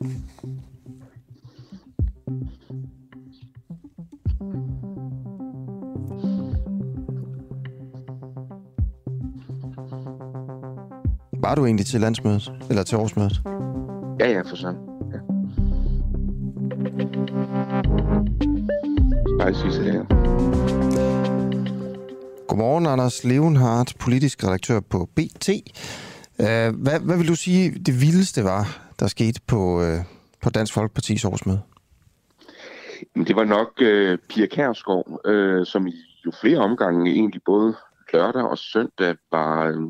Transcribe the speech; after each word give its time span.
Var 0.00 0.04
du 11.54 11.64
egentlig 11.64 11.86
til 11.86 12.00
landsmødet? 12.00 12.52
Eller 12.70 12.82
til 12.82 12.98
årsmødet? 12.98 13.42
Ja, 14.20 14.30
ja, 14.30 14.40
for 14.40 14.56
sådan. 14.56 14.80
Ja. 15.12 15.18
Bare 19.38 19.54
sige 19.54 19.92
her. 19.92 20.04
Godmorgen, 22.48 22.86
Anders 22.86 23.24
Levenhardt, 23.24 23.94
politisk 23.98 24.44
redaktør 24.44 24.80
på 24.80 25.08
BT. 25.16 25.48
Uh, 25.48 26.44
hvad, 26.44 27.00
hvad 27.00 27.16
vil 27.16 27.28
du 27.28 27.34
sige, 27.34 27.70
det 27.70 28.00
vildeste 28.00 28.44
var, 28.44 28.87
der 29.00 29.06
skete 29.06 29.40
på, 29.46 29.82
øh, 29.82 30.04
på 30.42 30.50
Dansk 30.50 30.74
Folkepartis 30.74 31.24
årsmøde? 31.24 31.62
Det 33.14 33.36
var 33.36 33.44
nok 33.44 33.72
øh, 33.80 34.18
Pia 34.28 34.46
Kærsgaard, 34.46 35.20
øh, 35.24 35.66
som 35.66 35.86
i 35.86 35.92
jo 36.26 36.32
flere 36.40 36.58
omgange, 36.58 37.10
egentlig 37.10 37.42
både 37.44 37.76
lørdag 38.12 38.42
og 38.42 38.58
søndag, 38.58 39.16
var, 39.30 39.66
øh, 39.66 39.80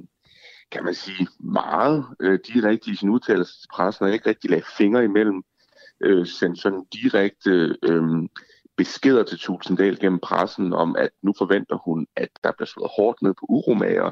kan 0.71 0.85
man 0.85 0.95
sige, 0.95 1.29
meget 1.41 2.05
øh, 2.21 2.39
direkte 2.47 2.91
i 2.91 2.95
sin 2.95 3.09
udtalelse 3.09 3.61
til 3.61 3.69
pressen, 3.75 4.07
og 4.07 4.13
ikke 4.13 4.29
rigtig 4.29 4.51
lagde 4.51 4.65
fingre 4.77 5.05
imellem, 5.05 5.43
øh, 6.01 6.27
sendte 6.27 6.61
sådan 6.61 6.85
direkte 6.93 7.77
øh, 7.83 8.29
beskeder 8.77 9.23
til 9.23 9.39
Tulsendal 9.39 10.01
gennem 10.01 10.19
pressen 10.19 10.73
om, 10.73 10.97
at 10.97 11.11
nu 11.23 11.33
forventer 11.39 11.77
hun, 11.85 12.07
at 12.17 12.29
der 12.45 12.53
bliver 12.53 12.67
slået 12.67 12.91
hårdt 12.97 13.23
ned 13.23 13.35
på 13.35 13.47
uromager, 13.49 14.11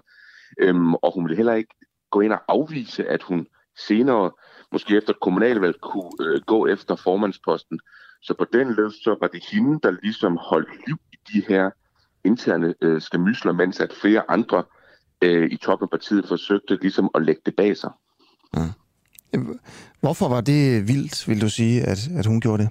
øhm, 0.58 0.94
og 0.94 1.14
hun 1.14 1.28
vil 1.28 1.36
heller 1.36 1.54
ikke 1.54 1.74
gå 2.10 2.20
ind 2.20 2.32
og 2.32 2.42
afvise, 2.48 3.08
at 3.08 3.22
hun 3.22 3.46
senere, 3.86 4.30
måske 4.72 4.96
efter 4.96 5.12
kommunalvalg, 5.22 5.80
kunne 5.80 6.12
øh, 6.20 6.40
gå 6.46 6.66
efter 6.66 6.96
formandsposten. 6.96 7.80
Så 8.22 8.34
på 8.38 8.46
den 8.52 8.74
led, 8.74 8.90
så 8.90 9.16
var 9.20 9.26
det 9.26 9.44
hende, 9.52 9.80
der 9.82 9.90
ligesom 10.02 10.38
holdt 10.40 10.86
liv 10.86 10.96
i 11.12 11.16
de 11.32 11.44
her 11.48 11.70
interne 12.24 12.74
øh, 12.82 13.00
skamysler, 13.00 13.52
mens 13.52 13.80
at 13.80 13.92
flere 14.00 14.30
andre 14.30 14.64
øh, 15.22 15.50
i 15.52 15.56
toppen 15.56 15.84
af 15.86 15.90
partiet 15.90 16.28
forsøgte 16.28 16.78
ligesom 16.80 17.10
at 17.14 17.22
lægge 17.22 17.42
det 17.46 17.56
bag 17.56 17.76
sig. 17.76 17.90
Ja. 18.56 18.68
Hvorfor 20.00 20.28
var 20.28 20.40
det 20.40 20.88
vildt, 20.88 21.28
vil 21.28 21.40
du 21.40 21.48
sige, 21.48 21.82
at, 21.82 22.08
at 22.18 22.26
hun 22.26 22.40
gjorde 22.40 22.62
det? 22.62 22.70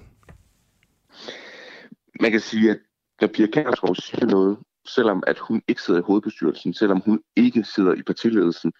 man 2.20 2.30
kan 2.30 2.40
sige, 2.40 2.70
at 2.70 2.78
når 3.20 3.28
Pia 3.28 3.46
Kærsgaard 3.46 3.94
siger 3.94 4.26
noget, 4.26 4.58
selvom 4.86 5.22
at 5.26 5.38
hun 5.38 5.62
ikke 5.68 5.82
sidder 5.82 6.00
i 6.00 6.02
hovedbestyrelsen, 6.02 6.74
selvom 6.74 7.02
hun 7.04 7.20
ikke 7.36 7.64
sidder 7.64 7.94
i 7.94 8.02
partiledelsen, 8.02 8.72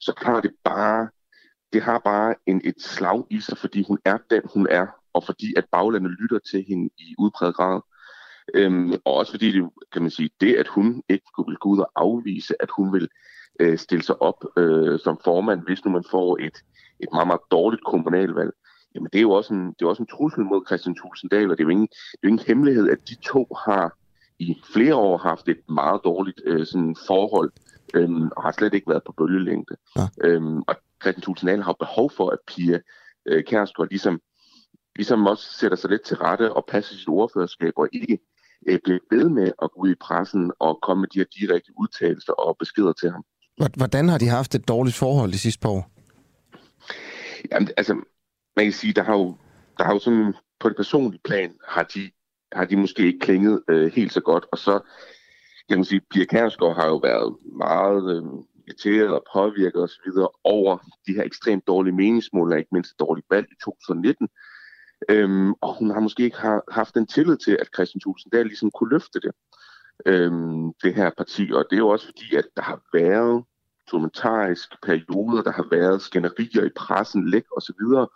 så 0.00 0.12
har 0.16 0.40
det 0.40 0.50
bare, 0.64 1.08
det 1.72 1.82
har 1.82 1.98
bare 1.98 2.34
en, 2.46 2.60
et 2.64 2.74
slag 2.78 3.24
i 3.30 3.40
sig, 3.40 3.58
fordi 3.58 3.84
hun 3.88 3.98
er 4.04 4.18
den, 4.30 4.42
hun 4.54 4.66
er, 4.70 4.86
og 5.12 5.24
fordi 5.24 5.54
at 5.56 5.64
baglandet 5.72 6.12
lytter 6.20 6.38
til 6.38 6.64
hende 6.68 6.90
i 6.98 7.14
udpræget 7.18 7.54
grad. 7.54 7.80
Øhm, 8.54 8.92
og 9.04 9.14
også 9.14 9.32
fordi 9.32 9.52
det, 9.52 9.70
kan 9.92 10.02
man 10.02 10.10
sige, 10.10 10.30
det, 10.40 10.54
at 10.54 10.68
hun 10.68 11.02
ikke 11.08 11.24
vil 11.48 11.56
gå 11.56 11.68
ud 11.68 11.78
og 11.78 11.90
afvise, 11.96 12.62
at 12.62 12.68
hun 12.76 12.92
vil 12.92 13.08
øh, 13.60 13.78
stille 13.78 14.04
sig 14.04 14.22
op 14.22 14.44
øh, 14.56 14.98
som 14.98 15.18
formand, 15.24 15.62
hvis 15.66 15.84
nu 15.84 15.90
man 15.90 16.04
får 16.10 16.38
et, 16.40 16.56
et 17.00 17.08
meget, 17.12 17.26
meget 17.26 17.40
dårligt 17.50 17.84
kommunalvalg, 17.84 18.50
jamen 18.94 19.08
det 19.12 19.18
er 19.18 19.22
jo 19.22 19.30
også 19.30 19.54
en, 19.54 19.66
det 19.66 19.82
er 19.82 19.86
også 19.86 20.02
en 20.02 20.12
trussel 20.16 20.44
mod 20.44 20.66
Christian 20.66 20.94
Tulsendal, 20.94 21.50
og 21.50 21.58
det 21.58 21.62
er 21.62 21.66
jo 21.66 21.70
ingen, 21.70 21.88
det 21.88 22.18
er 22.22 22.24
jo 22.24 22.28
ingen 22.28 22.46
hemmelighed, 22.46 22.90
at 22.90 22.98
de 23.08 23.14
to 23.14 23.48
har 23.66 23.96
i 24.38 24.56
flere 24.74 24.94
år 24.94 25.18
haft 25.18 25.48
et 25.48 25.60
meget 25.68 26.00
dårligt 26.04 26.40
øh, 26.44 26.66
sådan 26.66 26.96
forhold, 27.06 27.50
øhm, 27.94 28.28
og 28.36 28.42
har 28.42 28.52
slet 28.52 28.74
ikke 28.74 28.90
været 28.90 29.02
på 29.06 29.12
bølgelængde. 29.12 29.76
Ja. 29.96 30.06
Øhm, 30.24 30.58
og 30.58 30.76
Christian 31.02 31.22
Tulsendal 31.22 31.62
har 31.62 31.72
behov 31.72 32.10
for, 32.10 32.30
at 32.30 32.38
Pia 32.46 32.78
øh, 33.26 33.44
Kærsgaard 33.44 33.88
ligesom, 33.88 34.20
ligesom 34.96 35.26
også 35.26 35.52
sætter 35.58 35.76
sig 35.76 35.90
lidt 35.90 36.02
til 36.02 36.16
rette 36.16 36.52
og 36.52 36.64
passer 36.68 36.94
sit 36.94 37.08
ordførerskab, 37.08 37.72
og 37.76 37.88
ikke 37.92 38.18
øh, 38.68 38.78
bliver 38.84 38.98
ved 39.10 39.28
med 39.28 39.52
at 39.62 39.70
gå 39.72 39.80
ud 39.80 39.90
i 39.90 40.00
pressen 40.00 40.52
og 40.58 40.78
komme 40.82 41.00
med 41.00 41.08
de 41.08 41.18
her 41.18 41.26
direkte 41.40 41.72
udtalelser 41.78 42.32
og 42.32 42.56
beskeder 42.58 42.92
til 42.92 43.10
ham. 43.10 43.24
Hvordan 43.76 44.08
har 44.08 44.18
de 44.18 44.28
haft 44.28 44.54
et 44.54 44.68
dårligt 44.68 44.96
forhold 44.96 45.32
de 45.32 45.38
sidste 45.38 45.60
par 45.60 45.68
år? 45.68 45.90
Jamen, 47.52 47.68
altså, 47.76 47.94
man 48.56 48.64
kan 48.64 48.72
sige, 48.72 48.92
der 48.92 49.02
har 49.02 49.16
jo, 49.16 49.36
der 49.78 49.84
har 49.84 49.92
jo 49.92 49.98
sådan, 49.98 50.34
på 50.60 50.68
det 50.68 50.76
personlige 50.76 51.20
plan, 51.24 51.54
har 51.68 51.82
de, 51.82 52.10
har 52.52 52.64
de 52.64 52.76
måske 52.76 53.06
ikke 53.06 53.18
klinget 53.18 53.62
øh, 53.68 53.92
helt 53.92 54.12
så 54.12 54.20
godt, 54.20 54.46
og 54.52 54.58
så 54.58 54.80
kan 55.68 55.78
man 55.78 55.84
sige, 55.84 56.00
Pia 56.10 56.24
Kærsgaard 56.24 56.76
har 56.76 56.86
jo 56.86 56.96
været 56.96 57.36
meget 57.56 58.16
øh, 58.16 58.22
irriteret 58.70 59.08
og 59.08 59.24
påvirket 59.32 59.82
osv. 59.82 60.10
over 60.44 60.78
de 61.06 61.12
her 61.12 61.22
ekstremt 61.22 61.66
dårlige 61.66 61.94
meningsmål, 61.94 62.58
ikke 62.58 62.68
mindst 62.72 62.98
dårligt 62.98 63.26
valg 63.30 63.46
i 63.50 63.54
2019. 63.64 64.28
Øhm, 65.08 65.52
og 65.52 65.78
hun 65.78 65.90
har 65.90 66.00
måske 66.00 66.22
ikke 66.22 66.36
har, 66.38 66.62
haft 66.70 66.94
den 66.94 67.06
tillid 67.06 67.36
til, 67.36 67.56
at 67.60 67.68
Christian 67.74 68.00
Thulsen 68.00 68.30
der 68.32 68.42
ligesom 68.42 68.70
kunne 68.70 68.90
løfte 68.90 69.20
det, 69.20 69.32
øhm, 70.06 70.72
det 70.82 70.94
her 70.94 71.10
parti. 71.16 71.50
Og 71.52 71.64
det 71.70 71.76
er 71.76 71.84
jo 71.84 71.88
også 71.88 72.06
fordi, 72.06 72.36
at 72.36 72.44
der 72.56 72.62
har 72.62 72.80
været 72.92 73.44
dokumentariske 73.92 74.76
perioder, 74.82 75.42
der 75.42 75.52
har 75.52 75.66
været 75.70 76.02
skænderier 76.02 76.64
i 76.64 76.70
pressen, 76.76 77.30
læk 77.30 77.44
osv., 77.56 78.06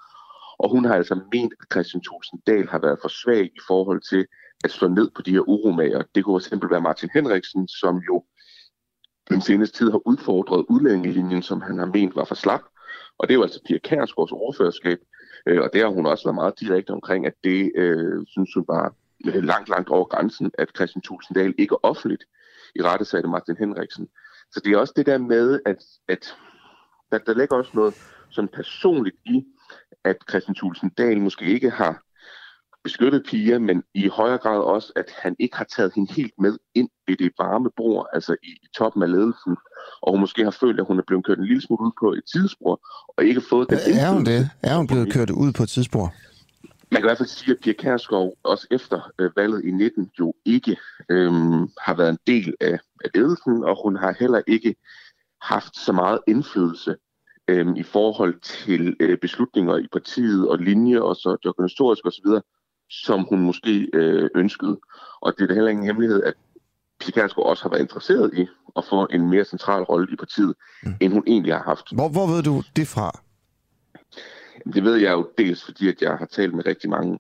og 0.59 0.71
hun 0.71 0.85
har 0.85 0.95
altså 0.95 1.15
ment, 1.15 1.55
at 1.61 1.67
Christian 1.73 2.03
Tulsendal 2.03 2.69
har 2.69 2.79
været 2.79 2.99
for 3.03 3.09
svag 3.09 3.45
i 3.45 3.61
forhold 3.67 4.01
til 4.11 4.27
at 4.65 4.71
slå 4.71 4.89
ned 4.89 5.11
på 5.17 5.23
de 5.23 5.33
her 5.33 5.49
uromager. 5.49 6.03
Det 6.15 6.25
kunne 6.25 6.37
eksempel 6.37 6.71
være 6.71 6.81
Martin 6.81 7.11
Henriksen, 7.15 7.69
som 7.69 7.97
jo 7.99 8.25
den 9.31 9.41
seneste 9.41 9.79
tid 9.79 9.91
har 9.91 10.09
udfordret 10.09 10.65
udlændingelinjen, 10.69 11.43
som 11.43 11.61
han 11.61 11.79
har 11.79 11.87
ment 11.87 12.17
var 12.17 12.25
for 12.25 12.35
slap. 12.35 12.61
Og 13.19 13.29
det 13.29 13.35
er 13.35 13.39
jo 13.39 13.43
altså 13.43 13.61
Pia 13.67 13.79
Kærsgaards 13.79 14.33
overførerskab, 14.33 14.99
øh, 15.47 15.63
og 15.63 15.71
det 15.73 15.81
har 15.81 15.89
hun 15.89 16.07
også 16.07 16.25
været 16.25 16.35
meget 16.35 16.61
direkte 16.61 16.91
omkring, 16.91 17.27
at 17.27 17.35
det 17.45 17.73
øh, 17.77 18.27
synes 18.27 18.55
hun 18.55 18.65
var 18.69 18.95
øh, 19.27 19.43
langt, 19.45 19.69
langt 19.69 19.89
over 19.89 20.05
grænsen, 20.05 20.51
at 20.59 20.69
Christian 20.77 21.03
Tulsendal 21.03 21.55
ikke 21.59 21.85
offentligt 21.85 22.25
i 22.75 22.83
rette 22.83 23.05
sagde 23.05 23.29
Martin 23.29 23.57
Henriksen. 23.57 24.09
Så 24.53 24.61
det 24.65 24.73
er 24.73 24.79
også 24.79 24.93
det 24.97 25.07
der 25.07 25.19
med, 25.19 25.61
at, 25.67 25.85
at 26.09 26.37
der, 27.13 27.19
der 27.19 27.35
ligger 27.35 27.57
også 27.57 27.71
noget 27.75 27.95
sådan 28.31 28.49
personligt 28.49 29.17
i, 29.25 29.45
at 30.05 30.17
Christian 30.31 30.55
Thulsen 30.55 30.89
Dahl 30.89 31.21
måske 31.21 31.45
ikke 31.45 31.71
har 31.71 32.03
beskyttet 32.85 33.23
Pia, 33.31 33.59
men 33.59 33.83
i 33.95 34.09
højere 34.09 34.39
grad 34.39 34.59
også, 34.59 34.93
at 34.97 35.05
han 35.23 35.37
ikke 35.39 35.57
har 35.57 35.65
taget 35.77 35.93
hende 35.95 36.13
helt 36.13 36.35
med 36.39 36.59
ind 36.75 36.89
i 37.09 37.15
det 37.15 37.33
varme 37.39 37.71
bord, 37.77 38.07
altså 38.13 38.37
i, 38.43 38.47
i 38.47 38.67
toppen 38.77 39.03
af 39.03 39.11
ledelsen, 39.11 39.57
og 40.03 40.13
hun 40.13 40.21
måske 40.21 40.45
har 40.45 40.51
følt, 40.51 40.81
at 40.81 40.87
hun 40.87 40.99
er 40.99 41.03
blevet 41.07 41.27
kørt 41.27 41.39
en 41.39 41.45
lille 41.45 41.63
smule 41.63 41.87
ud 41.87 41.93
på 42.01 42.13
et 42.13 42.23
tidsspor, 42.33 42.81
og 43.17 43.25
ikke 43.25 43.41
fået 43.41 43.71
den 43.71 43.79
Er 44.01 44.11
hun 44.13 44.25
det? 44.25 44.51
Er 44.63 44.77
hun 44.77 44.87
blevet 44.87 45.13
kørt 45.13 45.31
ud 45.31 45.53
på 45.53 45.63
et 45.63 45.69
tidsspor? 45.69 46.15
Man 46.91 47.01
kan 47.01 47.07
i 47.07 47.09
hvert 47.09 47.19
fald 47.19 47.29
sige, 47.29 47.53
at 47.53 47.61
Pia 47.63 47.73
Kærsgaard 47.73 48.33
også 48.43 48.67
efter 48.71 49.11
øh, 49.19 49.31
valget 49.37 49.65
i 49.65 49.71
19 49.71 50.11
jo 50.19 50.35
ikke 50.45 50.77
øh, 51.11 51.33
har 51.87 51.95
været 51.95 52.11
en 52.11 52.19
del 52.27 52.55
af, 52.61 52.79
af 53.05 53.11
ledelsen, 53.15 53.65
og 53.65 53.83
hun 53.85 53.97
har 53.97 54.17
heller 54.21 54.43
ikke 54.47 54.75
haft 55.43 55.77
så 55.77 55.93
meget 55.93 56.19
indflydelse 56.27 56.97
øh, 57.49 57.67
i 57.77 57.83
forhold 57.83 58.41
til 58.41 58.97
øh, 59.01 59.19
beslutninger 59.19 59.77
i 59.77 59.87
partiet 59.93 60.49
og 60.49 60.59
linje 60.59 61.01
og 61.01 61.17
så 61.17 61.37
det 61.43 61.47
organisatoriske 61.47 62.09
osv., 62.09 62.27
som 62.91 63.27
hun 63.29 63.41
måske 63.41 63.89
øh, 63.93 64.31
ønskede. 64.35 64.81
Og 65.21 65.33
det 65.37 65.43
er 65.43 65.47
da 65.47 65.55
heller 65.55 65.71
ingen 65.71 65.87
hemmelighed, 65.87 66.23
at 66.23 66.35
Pia 67.01 67.29
også 67.37 67.63
har 67.63 67.71
været 67.71 67.83
interesseret 67.83 68.35
i 68.35 68.47
at 68.77 68.85
få 68.85 69.07
en 69.11 69.31
mere 69.31 69.45
central 69.45 69.83
rolle 69.83 70.13
i 70.13 70.17
partiet, 70.17 70.55
mm. 70.83 70.95
end 71.01 71.13
hun 71.13 71.25
egentlig 71.27 71.55
har 71.55 71.63
haft. 71.63 71.95
Hvor, 71.95 72.09
hvor 72.09 72.27
ved 72.27 72.43
du 72.43 72.63
det 72.77 72.89
fra? 72.89 73.21
Det 74.75 74.85
ved 74.85 74.97
jeg 74.97 75.13
jo 75.13 75.31
dels, 75.39 75.65
fordi 75.65 75.89
at 75.89 76.03
jeg 76.03 76.17
har 76.17 76.27
talt 76.27 76.55
med 76.55 76.67
rigtig 76.67 76.91
mange 76.91 77.19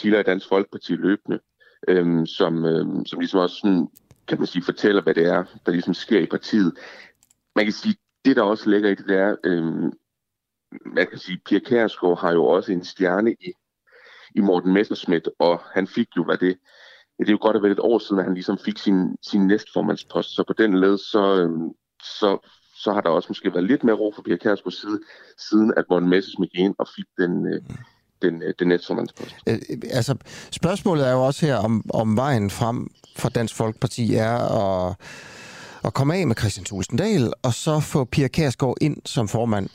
kilder 0.00 0.20
i 0.20 0.22
Dansk 0.22 0.48
Folkeparti 0.48 0.92
løbende, 0.92 1.40
øhm, 1.88 2.26
som, 2.26 2.64
øhm, 2.64 3.06
som 3.06 3.20
ligesom 3.20 3.40
også 3.40 3.56
sådan, 3.56 3.88
kan 4.28 4.38
man 4.38 4.46
sige, 4.46 4.64
fortæller, 4.64 5.02
hvad 5.02 5.14
det 5.14 5.26
er, 5.26 5.44
der 5.66 5.72
ligesom 5.72 5.94
sker 5.94 6.20
i 6.20 6.26
partiet. 6.26 6.72
Man 7.56 7.64
kan 7.64 7.72
sige, 7.72 7.96
det 8.24 8.36
der 8.36 8.42
også 8.42 8.70
ligger 8.70 8.90
i 8.90 8.94
det, 8.94 9.08
der 9.08 9.18
er, 9.18 9.36
øhm, 9.44 9.92
man 10.86 11.06
kan 11.06 11.18
sige, 11.18 11.40
Pia 11.46 11.58
Kærsgaard 11.58 12.20
har 12.20 12.32
jo 12.32 12.44
også 12.44 12.72
en 12.72 12.84
stjerne 12.84 13.32
i, 13.32 13.52
i 14.34 14.40
Morten 14.40 14.72
Messerschmidt, 14.72 15.28
og 15.38 15.60
han 15.74 15.86
fik 15.86 16.08
jo, 16.16 16.24
hvad 16.24 16.36
det, 16.36 16.56
det 17.18 17.28
er 17.28 17.32
jo 17.32 17.38
godt 17.40 17.56
at 17.56 17.62
være 17.62 17.72
et 17.72 17.78
år 17.78 17.98
siden, 17.98 18.18
at 18.18 18.24
han 18.24 18.34
ligesom 18.34 18.58
fik 18.58 18.78
sin, 18.78 19.16
sin 19.22 19.46
næstformandspost, 19.46 20.30
så 20.34 20.44
på 20.46 20.52
den 20.52 20.80
led, 20.80 20.98
så, 20.98 21.36
øhm, 21.40 21.68
så, 22.02 22.48
så 22.76 22.92
har 22.92 23.00
der 23.00 23.08
også 23.08 23.26
måske 23.30 23.52
været 23.52 23.64
lidt 23.64 23.84
mere 23.84 23.96
ro 23.96 24.12
for 24.14 24.22
Pia 24.22 24.36
Kærsgaards 24.36 24.80
side, 24.80 25.00
siden 25.38 25.74
at 25.76 25.84
Morten 25.90 26.08
Messerschmidt 26.08 26.52
gik 26.52 26.60
ind 26.60 26.74
og 26.78 26.88
fik 26.96 27.04
den, 27.18 27.46
øh, 27.46 27.60
den, 28.22 28.42
øh, 28.42 28.54
den 28.58 28.68
næstformandspost. 28.68 29.34
Øh, 29.48 29.58
altså, 29.90 30.16
spørgsmålet 30.50 31.08
er 31.08 31.12
jo 31.12 31.26
også 31.26 31.46
her, 31.46 31.56
om, 31.56 31.84
om 31.94 32.16
vejen 32.16 32.50
frem 32.50 32.90
for 33.16 33.28
Dansk 33.28 33.54
Folkeparti 33.54 34.14
er 34.14 34.36
at 34.38 34.96
at 35.84 35.94
komme 35.94 36.16
af 36.16 36.26
med 36.26 36.36
Christian 36.36 36.64
Tulsendal, 36.64 37.32
og 37.42 37.54
så 37.54 37.80
få 37.80 38.04
Pia 38.04 38.28
Kærsgaard 38.28 38.76
ind 38.80 38.96
som 39.04 39.28
formand 39.28 39.68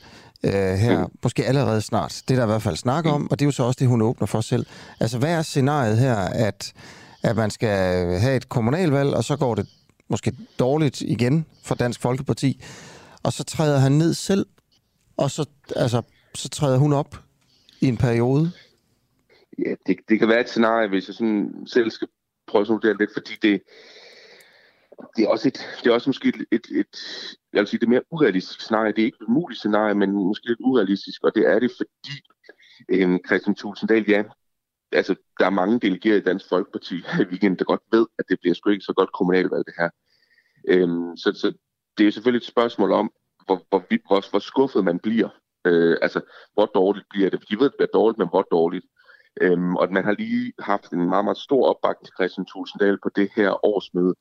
øh, 0.44 0.54
her, 0.54 1.08
mm. 1.08 1.14
måske 1.24 1.46
allerede 1.46 1.82
snart. 1.82 2.22
Det 2.28 2.34
er 2.34 2.36
der 2.36 2.44
i 2.44 2.52
hvert 2.52 2.62
fald 2.62 2.76
snak 2.76 3.06
om, 3.06 3.32
og 3.32 3.40
det 3.40 3.46
er 3.46 3.48
jo 3.48 3.52
så 3.52 3.64
også 3.64 3.78
det, 3.80 3.88
hun 3.88 4.02
åbner 4.02 4.28
for 4.28 4.42
selv. 4.42 4.66
Altså, 5.00 5.18
hvad 5.18 5.34
er 5.34 5.42
scenariet 5.42 5.98
her, 5.98 6.16
at, 6.16 6.74
at 7.24 7.36
man 7.36 7.50
skal 7.50 7.70
have 8.20 8.36
et 8.36 8.50
kommunalvalg, 8.50 9.14
og 9.14 9.24
så 9.24 9.38
går 9.38 9.56
det 9.56 9.68
måske 10.10 10.34
dårligt 10.60 11.02
igen 11.02 11.46
for 11.64 11.76
Dansk 11.76 12.02
Folkeparti, 12.02 12.64
og 13.24 13.34
så 13.34 13.44
træder 13.44 13.80
han 13.80 13.92
ned 13.92 14.14
selv, 14.14 14.46
og 15.18 15.32
så, 15.32 15.46
altså, 15.76 16.02
så 16.36 16.50
træder 16.50 16.78
hun 16.78 16.94
op 16.94 17.16
i 17.82 17.88
en 17.88 17.98
periode? 17.98 18.52
Ja, 19.66 19.74
det, 19.88 19.98
det 20.10 20.20
kan 20.20 20.28
være 20.28 20.42
et 20.42 20.50
scenarie, 20.50 20.90
hvis 20.90 21.08
jeg 21.08 21.16
sådan 21.16 21.54
selv 21.68 21.92
skal 21.92 22.08
prøve 22.48 22.62
at 22.62 22.70
vurdere 22.70 22.98
lidt, 23.00 23.10
fordi 23.14 23.32
det, 23.42 23.62
det 25.16 25.24
er 25.24 25.30
også 25.30 25.48
et, 25.48 25.68
det 25.84 25.90
er 25.90 25.94
også 25.94 26.10
måske 26.10 26.28
et, 26.28 26.46
et, 26.52 26.66
et 26.80 26.96
jeg 27.54 27.60
vil 27.60 27.68
sige, 27.68 27.80
det 27.80 27.86
er 27.86 27.90
mere 27.90 28.12
urealistisk 28.12 28.62
scenarie. 28.62 28.94
Det 28.94 29.02
er 29.02 29.06
ikke 29.06 29.18
et 29.22 29.30
muligt 29.30 29.60
scenarie, 29.60 29.96
men 29.96 30.12
måske 30.12 30.48
lidt 30.48 30.60
urealistisk, 30.60 31.24
og 31.24 31.36
det 31.36 31.48
er 31.48 31.60
det, 31.60 31.72
fordi 31.78 32.16
øh, 32.90 33.20
Christian 33.28 33.56
Tulsendal, 33.56 34.06
ja, 34.08 34.24
altså, 34.92 35.16
der 35.40 35.46
er 35.46 35.50
mange 35.50 35.80
delegerede 35.80 36.20
i 36.20 36.24
Dansk 36.24 36.50
Folkeparti 36.50 36.96
i 36.96 37.24
weekenden, 37.32 37.60
der 37.60 37.66
godt 37.66 37.82
ved, 37.92 38.06
at 38.20 38.26
det 38.30 38.40
bliver 38.40 38.56
sgu 38.56 38.70
ikke 38.70 38.86
så 38.86 38.94
godt 38.94 39.14
kommunalvalg, 39.14 39.66
det 39.66 39.74
her. 39.78 39.90
Øhm, 40.68 41.18
så, 41.18 41.34
så 41.34 41.54
det 41.98 42.08
er 42.08 42.12
selvfølgelig 42.12 42.46
et 42.46 42.54
spørgsmål 42.54 42.92
om, 42.92 43.12
hvor, 43.46 43.66
hvor, 43.70 43.84
hvor, 44.08 44.30
hvor 44.30 44.40
skuffet 44.40 44.84
man 44.84 45.00
bliver. 45.00 45.30
Øh, 45.66 45.98
altså, 46.02 46.22
hvor 46.54 46.66
dårligt 46.66 47.06
bliver 47.10 47.30
det? 47.30 47.50
De 47.50 47.60
ved, 47.60 47.66
at 47.66 47.72
det 47.72 47.78
bliver 47.78 48.00
dårligt, 48.00 48.18
men 48.18 48.30
hvor 48.30 48.42
dårligt? 48.52 48.86
Øhm, 49.42 49.76
og 49.76 49.92
man 49.92 50.06
har 50.06 50.12
lige 50.12 50.54
haft 50.60 50.92
en 50.92 51.10
meget, 51.10 51.26
meget 51.26 51.38
stor 51.38 51.66
opbakning 51.66 52.06
til 52.06 52.14
Christian 52.20 52.46
Tulsendal 52.46 52.98
på 53.04 53.10
det 53.16 53.30
her 53.36 53.66
årsmøde. 53.66 54.16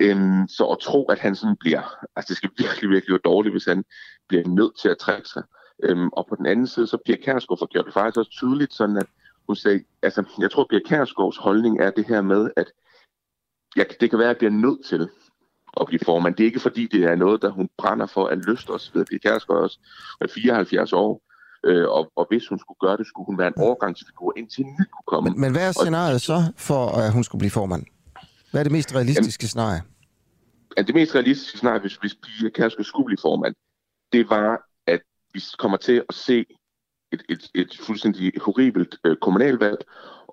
Øhm, 0.00 0.48
så 0.48 0.64
at 0.64 0.78
tro, 0.78 1.04
at 1.04 1.18
han 1.18 1.36
sådan 1.36 1.56
bliver, 1.60 1.82
altså 2.16 2.28
det 2.28 2.36
skal 2.36 2.50
virkelig, 2.64 2.90
virkelig 2.90 3.12
være 3.12 3.32
dårligt, 3.32 3.52
hvis 3.54 3.64
han 3.64 3.84
bliver 4.28 4.48
nødt 4.48 4.78
til 4.80 4.88
at 4.88 4.98
trække 4.98 5.28
sig. 5.28 5.42
Øhm, 5.82 6.08
og 6.08 6.26
på 6.28 6.36
den 6.36 6.46
anden 6.46 6.66
side, 6.66 6.86
så 6.86 6.98
Pia 7.06 7.16
Kærsgaard 7.16 7.58
får 7.58 7.66
gjort 7.66 7.84
det 7.84 7.94
faktisk 7.94 8.18
også 8.18 8.30
tydeligt, 8.30 8.74
sådan 8.74 8.96
at 8.96 9.06
hun 9.46 9.56
sagde, 9.56 9.84
altså 10.02 10.24
jeg 10.38 10.50
tror, 10.50 10.66
Pia 10.70 10.80
Kærsgaards 10.86 11.36
holdning 11.36 11.80
er 11.80 11.90
det 11.90 12.06
her 12.06 12.22
med, 12.22 12.50
at 12.56 12.66
jeg, 13.76 13.86
det 14.00 14.10
kan 14.10 14.18
være, 14.18 14.28
at 14.28 14.34
jeg 14.34 14.38
bliver 14.38 14.50
nødt 14.66 14.84
til 14.86 15.08
at 15.80 15.86
blive 15.86 16.00
formand. 16.04 16.34
Det 16.34 16.44
er 16.44 16.46
ikke 16.46 16.60
fordi, 16.60 16.86
det 16.86 17.04
er 17.04 17.14
noget, 17.14 17.42
der 17.42 17.50
hun 17.50 17.68
brænder 17.78 18.06
for 18.06 18.26
at 18.26 18.38
lyst 18.38 18.70
os 18.70 18.90
ved. 18.94 19.04
Pia 19.04 19.18
Kærsgaard 19.18 19.60
også 19.60 19.78
er 20.20 20.26
74 20.34 20.92
år, 20.92 21.22
øh, 21.64 21.88
og, 21.88 22.12
og 22.16 22.26
hvis 22.30 22.48
hun 22.48 22.58
skulle 22.58 22.78
gøre 22.80 22.96
det, 22.96 23.06
skulle 23.06 23.26
hun 23.26 23.38
være 23.38 23.48
en 23.48 23.58
overgangsfigur, 23.58 24.32
indtil 24.36 24.64
ny 24.64 24.84
kunne 24.92 25.06
komme. 25.06 25.30
Men, 25.30 25.40
men 25.40 25.52
hvad 25.52 25.68
er 25.68 25.72
scenariet 25.72 26.20
så 26.20 26.52
for, 26.56 26.86
at 26.86 27.12
hun 27.12 27.24
skulle 27.24 27.40
blive 27.40 27.50
formand? 27.50 27.84
Hvad 28.52 28.60
er 28.60 28.64
det 28.64 28.72
mest 28.72 28.94
realistiske 28.94 29.46
scenarie? 29.46 29.82
Ja, 30.76 30.82
det 30.82 30.94
mest 30.94 31.14
realistiske 31.14 31.56
scenarie, 31.58 31.80
hvis, 31.80 31.96
hvis 31.96 32.14
Pia 32.14 32.48
Kærsgaard 32.48 32.84
skulle 32.84 33.06
blive 33.06 33.18
formand, 33.22 33.54
det 34.12 34.30
var, 34.30 34.68
at 34.86 35.00
vi 35.34 35.42
kommer 35.58 35.76
til 35.76 36.04
at 36.08 36.14
se 36.14 36.46
et, 37.12 37.22
et, 37.28 37.50
et 37.54 37.78
fuldstændig 37.80 38.32
horribelt 38.40 38.98
øh, 39.04 39.16
kommunalvalg, 39.16 39.78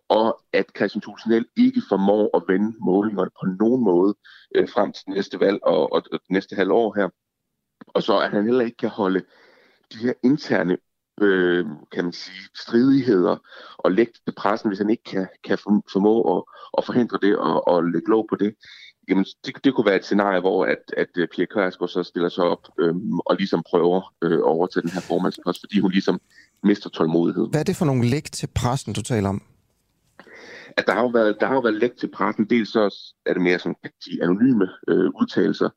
og 0.09 0.41
at 0.53 0.65
Christian 0.77 1.01
Tulsendal 1.01 1.45
ikke 1.57 1.81
formår 1.89 2.37
at 2.37 2.43
vende 2.47 2.75
målingerne 2.79 3.29
på 3.39 3.45
nogen 3.59 3.83
måde 3.83 4.15
øh, 4.55 4.69
frem 4.69 4.91
til 4.91 5.03
næste 5.07 5.39
valg 5.39 5.59
og, 5.63 5.93
og, 5.93 6.03
og 6.11 6.19
næste 6.29 6.55
halvår 6.55 6.95
her. 6.95 7.09
Og 7.87 8.03
så 8.03 8.19
at 8.19 8.31
han 8.31 8.43
heller 8.43 8.65
ikke 8.65 8.77
kan 8.77 8.89
holde 8.89 9.23
de 9.93 9.97
her 9.97 10.13
interne 10.23 10.77
øh, 11.21 11.65
kan 11.91 12.03
man 12.03 12.13
sige, 12.13 12.41
stridigheder 12.55 13.37
og 13.77 13.91
lægge 13.91 14.13
til 14.25 14.33
pressen, 14.37 14.69
hvis 14.69 14.79
han 14.79 14.89
ikke 14.89 15.03
kan, 15.03 15.27
kan 15.43 15.57
formå 15.91 16.37
at, 16.37 16.43
at 16.77 16.85
forhindre 16.85 17.17
det 17.21 17.37
og, 17.37 17.67
og 17.67 17.83
lægge 17.83 18.09
lov 18.09 18.25
på 18.29 18.35
det. 18.35 18.55
Jamen, 19.09 19.25
det, 19.45 19.63
det 19.63 19.75
kunne 19.75 19.85
være 19.85 19.95
et 19.95 20.05
scenarie, 20.05 20.39
hvor 20.39 20.65
at, 20.65 20.83
at 20.97 21.07
øh, 21.17 21.27
Pia 21.27 21.45
Kærsgaard 21.45 21.89
så 21.89 22.03
stiller 22.03 22.29
sig 22.29 22.43
op 22.43 22.67
øhm, 22.79 23.19
og 23.19 23.35
ligesom 23.35 23.63
prøver 23.69 24.13
øh, 24.23 24.39
over 24.43 24.67
til 24.67 24.81
den 24.81 24.89
her 24.89 25.01
formandspost, 25.01 25.59
fordi 25.61 25.79
hun 25.79 25.91
ligesom 25.91 26.19
mister 26.63 26.89
tålmodighed. 26.89 27.47
Hvad 27.49 27.59
er 27.59 27.63
det 27.63 27.75
for 27.75 27.85
nogle 27.85 28.05
læg 28.05 28.23
til 28.23 28.49
pressen, 28.55 28.93
du 28.93 29.01
taler 29.01 29.29
om? 29.29 29.41
At 30.77 30.87
der 30.87 30.93
har 30.93 31.01
jo 31.01 31.07
været, 31.07 31.37
der 31.39 31.47
har 31.47 31.53
jo 31.53 31.59
været 31.59 31.75
læg 31.75 31.91
til 31.91 32.07
pressen. 32.07 32.45
Dels 32.45 32.69
så 32.69 33.13
er 33.25 33.33
det 33.33 33.41
mere 33.41 33.59
som 33.59 33.75
de 34.05 34.23
anonyme 34.23 34.67
øh, 34.87 35.09
udtalelser, 35.21 35.69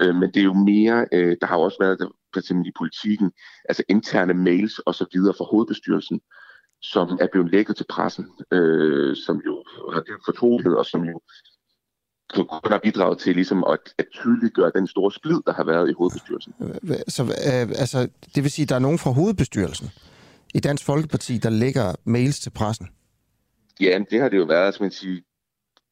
øh, 0.00 0.14
men 0.14 0.30
det 0.30 0.40
er 0.40 0.44
jo 0.44 0.54
mere, 0.54 1.06
øh, 1.12 1.36
der 1.40 1.46
har 1.46 1.56
jo 1.56 1.62
også 1.62 1.78
været, 1.80 1.98
der, 1.98 2.08
eksempel 2.40 2.66
i 2.66 2.72
politikken, 2.78 3.32
altså 3.68 3.82
interne 3.88 4.34
mails 4.34 4.78
og 4.78 4.94
så 4.94 5.06
videre 5.12 5.34
fra 5.38 5.44
hovedbestyrelsen, 5.44 6.20
som 6.82 7.18
er 7.20 7.28
blevet 7.32 7.50
lækket 7.50 7.76
til 7.76 7.86
pressen, 7.88 8.26
øh, 8.52 9.16
som 9.16 9.42
jo 9.46 9.64
har 9.92 10.00
det 10.00 10.14
fortrolighed, 10.24 10.74
og 10.74 10.86
som 10.86 11.04
jo 11.04 11.20
kun 12.34 12.72
har 12.72 12.80
bidraget 12.82 13.18
til 13.18 13.34
ligesom 13.34 13.64
at, 13.64 13.78
at 13.98 14.06
tydeliggøre 14.12 14.72
den 14.74 14.86
store 14.86 15.12
splid, 15.12 15.40
der 15.46 15.52
har 15.52 15.64
været 15.64 15.90
i 15.90 15.92
hovedbestyrelsen. 15.92 16.52
Så 17.08 17.22
øh, 17.22 17.68
altså, 17.82 18.08
det 18.34 18.42
vil 18.42 18.50
sige, 18.50 18.62
at 18.62 18.68
der 18.68 18.74
er 18.74 18.78
nogen 18.78 18.98
fra 18.98 19.10
hovedbestyrelsen 19.10 19.90
i 20.54 20.60
Dansk 20.60 20.84
Folkeparti, 20.84 21.38
der 21.38 21.50
lægger 21.50 21.94
mails 22.04 22.40
til 22.40 22.50
pressen? 22.50 22.88
Ja, 23.80 23.98
det 24.10 24.20
har 24.20 24.28
det 24.28 24.36
jo 24.36 24.44
været, 24.44 24.74
som 24.74 24.84
man 24.84 24.90
siger, 24.90 25.20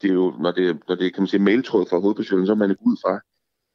det 0.03 0.11
er 0.11 0.15
jo, 0.15 0.35
når 0.41 0.53
det, 0.53 0.79
når 0.89 0.95
det 0.95 1.15
kan 1.15 1.23
man 1.23 1.29
sige, 1.29 1.41
mailtråd 1.41 1.87
fra 1.91 1.99
hovedbestyrelsen, 1.99 2.47
så 2.47 2.53
er 2.53 2.57
man 2.57 2.71
ikke 2.71 2.87
ud 2.87 2.97
fra, 3.05 3.21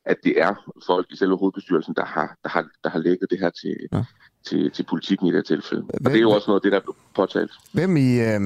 at 0.08 0.18
det 0.24 0.42
er 0.42 0.54
folk 0.86 1.08
i 1.10 1.16
selve 1.16 1.38
hovedbestyrelsen, 1.38 1.94
der 1.96 2.06
har, 2.06 2.38
der 2.44 2.50
har, 2.50 2.66
der 2.84 2.90
har 2.90 3.00
lægget 3.00 3.30
det 3.30 3.40
her 3.40 3.50
til, 3.50 3.76
ja. 3.94 4.04
til, 4.48 4.72
til 4.72 4.84
politikken 4.84 5.28
i 5.28 5.30
det 5.30 5.38
her 5.38 5.56
tilfælde. 5.56 5.84
Hvem, 5.84 6.06
og 6.06 6.12
det 6.12 6.18
er 6.18 6.22
jo 6.22 6.32
også 6.32 6.48
noget 6.48 6.60
af 6.60 6.64
det, 6.64 6.72
der 6.72 6.78
er 6.78 6.82
blevet 6.82 6.98
påtalt. 7.16 7.52
Hvem 7.74 7.98
i, 7.98 8.20
øh, 8.20 8.40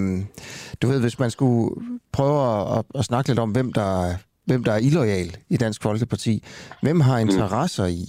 du 0.82 0.88
ved, 0.88 1.02
hvis 1.02 1.20
man 1.20 1.32
skulle 1.32 1.76
prøve 2.12 2.38
at, 2.78 2.86
at 2.96 3.06
snakke 3.06 3.30
lidt 3.30 3.40
om, 3.40 3.52
hvem 3.52 3.74
der, 3.74 4.14
hvem 4.46 4.64
der 4.64 4.72
er 4.72 4.78
illoyal 4.78 5.38
i 5.50 5.58
Dansk 5.58 5.82
Folkeparti, 5.84 6.44
hvem 6.82 7.00
har 7.00 7.24
mm. 7.24 7.30
interesser 7.30 7.88
mm. 7.88 7.94
i, 7.94 8.04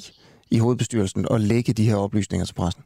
i 0.50 0.58
hovedbestyrelsen 0.58 1.26
at 1.30 1.40
lægge 1.40 1.72
de 1.72 1.88
her 1.88 1.96
oplysninger 1.96 2.44
til 2.46 2.54
pressen? 2.54 2.82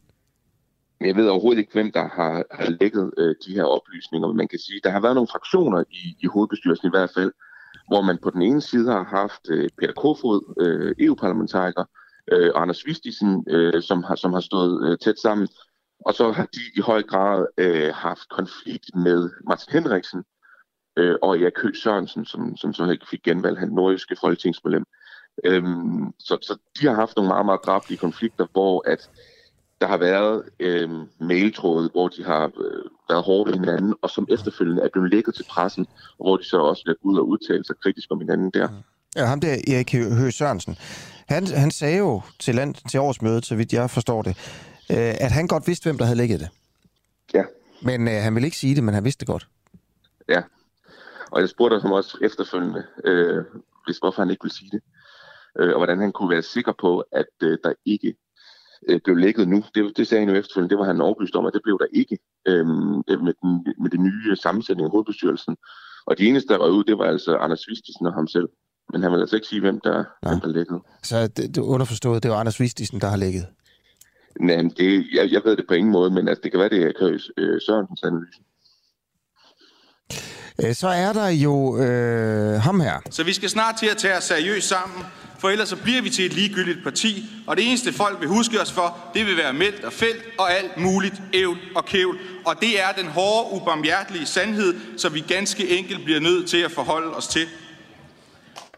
Jeg 1.01 1.17
ved 1.17 1.29
overhovedet 1.29 1.59
ikke, 1.59 1.73
hvem 1.73 1.93
der 1.93 2.09
har, 2.09 2.45
har 2.51 2.71
lægget 2.81 3.11
øh, 3.19 3.35
de 3.47 3.53
her 3.55 3.65
oplysninger, 3.65 4.29
men 4.29 4.37
man 4.37 4.49
kan 4.49 4.59
sige, 4.59 4.81
der 4.85 4.91
har 4.91 5.01
været 5.01 5.15
nogle 5.15 5.29
fraktioner 5.33 5.85
i, 5.91 6.17
i 6.21 6.27
hovedbestyrelsen 6.27 6.87
i 6.87 6.91
hvert 6.91 7.11
fald, 7.15 7.33
hvor 7.89 8.03
man 8.03 8.19
på 8.23 8.31
den 8.31 8.43
ene 8.43 8.61
side 8.61 8.93
har 8.93 9.05
haft 9.05 9.41
øh, 9.51 9.71
Peter 9.79 9.93
Kofod, 9.93 10.55
øh, 10.61 10.95
EU-parlamentariker, 10.99 11.85
øh, 12.33 12.51
og 12.55 12.63
Anders 12.63 12.87
Vistisen, 12.87 13.45
øh, 13.49 13.83
som, 13.83 14.03
har, 14.03 14.15
som 14.15 14.33
har 14.33 14.41
stået 14.41 14.89
øh, 14.89 14.99
tæt 14.99 15.19
sammen. 15.19 15.49
Og 16.01 16.15
så 16.15 16.33
har 16.33 16.45
de 16.45 16.61
i 16.77 16.81
høj 16.81 17.03
grad 17.03 17.47
øh, 17.59 17.95
haft 17.95 18.29
konflikt 18.29 18.91
med 18.95 19.31
Martin 19.49 19.73
Henriksen 19.73 20.25
øh, 20.97 21.15
og 21.23 21.39
Erik 21.39 21.59
Høgh 21.63 21.77
Sørensen, 21.77 22.25
som, 22.25 22.57
som 22.57 22.73
så 22.73 22.91
ikke 22.91 23.09
fik 23.11 23.23
genvalg, 23.23 23.59
han 23.59 23.69
nordiske 23.69 24.17
folketingsmedlem. 24.21 24.85
Øhm, 25.45 26.13
så, 26.19 26.39
så 26.43 26.59
de 26.81 26.87
har 26.87 26.95
haft 26.95 27.17
nogle 27.17 27.29
meget, 27.29 27.47
meget 27.47 27.61
drablige 27.67 27.99
konflikter, 27.99 28.47
hvor 28.53 28.91
at 28.91 29.11
der 29.81 29.87
har 29.87 29.97
været 29.97 30.43
øh, 30.61 30.91
mailtråde, 31.21 31.91
hvor 31.93 32.09
de 32.09 32.25
har 32.25 32.45
øh, 32.45 32.85
været 33.09 33.23
hårde 33.23 33.53
ved 33.53 33.59
hinanden, 33.59 33.95
og 34.03 34.11
som 34.11 34.27
efterfølgende 34.31 34.83
er 34.83 34.89
blevet 34.93 35.11
lækket 35.11 35.35
til 35.35 35.45
pressen, 35.51 35.87
og 36.19 36.27
hvor 36.27 36.37
de 36.37 36.45
så 36.45 36.59
også 36.59 36.83
er 36.87 36.95
ud 37.03 37.19
og 37.19 37.29
udtale 37.29 37.65
sig 37.65 37.77
kritisk 37.83 38.09
om 38.11 38.21
hinanden 38.21 38.51
der. 38.51 38.69
Ja, 39.17 39.25
ham 39.25 39.41
der, 39.41 39.53
Erik 39.53 39.93
Høgh 39.93 40.33
Sørensen, 40.33 40.77
han, 41.29 41.47
han 41.47 41.71
sagde 41.71 41.99
jo 41.99 42.23
til, 42.39 42.55
land, 42.55 42.75
til 42.91 43.01
årsmødet, 43.01 43.47
så 43.47 43.57
vidt 43.57 43.73
jeg 43.73 43.91
forstår 43.91 44.23
det, 44.23 44.37
øh, 44.91 45.15
at 45.21 45.33
han 45.33 45.47
godt 45.47 45.67
vidste, 45.67 45.85
hvem 45.85 45.99
der 45.99 46.05
havde 46.05 46.17
lækket 46.17 46.41
det. 46.41 46.49
Ja. 47.35 47.43
Men 47.83 48.09
øh, 48.09 48.15
han 48.15 48.35
ville 48.35 48.47
ikke 48.47 48.57
sige 48.57 48.75
det, 48.75 48.85
men 48.85 48.95
han 48.95 49.05
vidste 49.05 49.21
det 49.21 49.29
godt. 49.29 49.49
Ja, 50.29 50.43
og 51.31 51.41
jeg 51.41 51.49
spurgte 51.49 51.81
ham 51.81 51.93
også 51.93 52.19
efterfølgende, 52.23 52.85
øh, 53.05 53.45
hvis, 53.85 53.99
hvorfor 53.99 54.23
han 54.23 54.31
ikke 54.31 54.45
ville 54.45 54.55
sige 54.55 54.71
det, 54.71 54.83
øh, 55.59 55.69
og 55.69 55.77
hvordan 55.77 56.01
han 56.01 56.13
kunne 56.13 56.31
være 56.31 56.43
sikker 56.43 56.73
på, 56.81 57.05
at 57.13 57.27
øh, 57.43 57.59
der 57.65 57.73
ikke 57.85 58.15
øh, 58.89 59.01
blev 59.05 59.17
lækket 59.17 59.49
nu. 59.49 59.65
Det, 59.75 59.97
det 59.97 60.07
sagde 60.07 60.25
han 60.25 60.35
jo 60.35 60.41
efterfølgende, 60.41 60.71
det 60.71 60.79
var 60.79 60.85
han 60.85 61.01
overbevist 61.01 61.37
om, 61.37 61.47
at 61.47 61.55
det 61.55 61.63
blev 61.63 61.79
der 61.79 61.87
ikke 61.93 62.19
øh, 62.49 62.67
med, 62.67 63.35
den, 63.43 63.67
med 63.83 63.91
det 63.91 64.01
nye 64.01 64.37
sammensætning 64.37 64.85
af 64.85 64.91
hovedbestyrelsen. 64.91 65.57
Og 66.07 66.19
de 66.19 66.29
eneste, 66.29 66.53
der 66.53 66.59
var 66.59 66.69
ud, 66.69 66.85
det 66.85 66.99
var 66.99 67.05
altså 67.05 67.37
Anders 67.37 67.69
Vistisen 67.69 68.07
og 68.07 68.15
ham 68.15 68.27
selv. 68.27 68.49
Men 68.93 69.03
han 69.03 69.13
vil 69.13 69.21
altså 69.21 69.37
ikke 69.37 69.49
sige, 69.49 69.61
hvem 69.61 69.81
der, 69.81 70.05
hvem 70.23 70.41
der 70.41 70.49
lækkede. 70.49 70.81
Så 71.03 71.27
det, 71.27 71.55
det 71.55 71.59
underforstået, 71.59 72.23
det 72.23 72.31
var 72.31 72.37
Anders 72.37 72.61
Vistisen, 72.61 73.01
der 73.01 73.09
har 73.09 73.17
lækket? 73.17 73.47
Nej, 74.41 74.57
det, 74.57 75.07
jeg, 75.15 75.33
jeg 75.33 75.41
ved 75.45 75.57
det 75.57 75.65
på 75.69 75.75
ingen 75.75 75.93
måde, 75.93 76.11
men 76.11 76.29
altså, 76.29 76.43
det 76.43 76.51
kan 76.51 76.61
være, 76.61 76.69
det 76.69 76.83
er 76.83 76.93
Køs 77.01 77.31
øh, 77.37 77.61
Sørensens 77.61 78.03
analyse. 78.03 78.41
Øh, 80.65 80.75
så 80.75 80.89
er 80.89 81.13
der 81.13 81.29
jo 81.29 81.79
øh, 81.79 82.61
ham 82.61 82.81
her. 82.81 83.01
Så 83.11 83.25
vi 83.25 83.33
skal 83.33 83.49
snart 83.49 83.75
til 83.79 83.87
at 83.87 83.97
tage 83.97 84.17
os 84.17 84.25
seriøst 84.25 84.69
sammen 84.69 85.05
for 85.39 85.49
ellers 85.49 85.69
så 85.69 85.77
bliver 85.77 86.03
vi 86.03 86.11
til 86.11 86.27
et 86.27 86.33
ligegyldigt 86.33 86.85
parti, 86.85 87.25
og 87.47 87.57
det 87.57 87.69
eneste 87.69 87.93
folk 87.93 88.21
vil 88.21 88.29
huske 88.29 88.61
os 88.61 88.73
for, 88.73 88.97
det 89.15 89.27
vil 89.27 89.37
være 89.37 89.53
meldt 89.53 89.85
og 89.85 89.93
felt 89.93 90.23
og 90.39 90.53
alt 90.53 90.77
muligt 90.77 91.15
ævl 91.35 91.59
og 91.75 91.85
kævl. 91.85 92.19
Og 92.45 92.55
det 92.61 92.81
er 92.81 92.93
den 93.03 93.07
hårde, 93.07 93.61
ubarmhjertelige 93.61 94.27
sandhed, 94.27 94.75
som 94.97 95.15
vi 95.15 95.21
ganske 95.21 95.79
enkelt 95.79 96.05
bliver 96.05 96.21
nødt 96.21 96.49
til 96.49 96.59
at 96.59 96.71
forholde 96.71 97.17
os 97.17 97.27
til. 97.27 97.47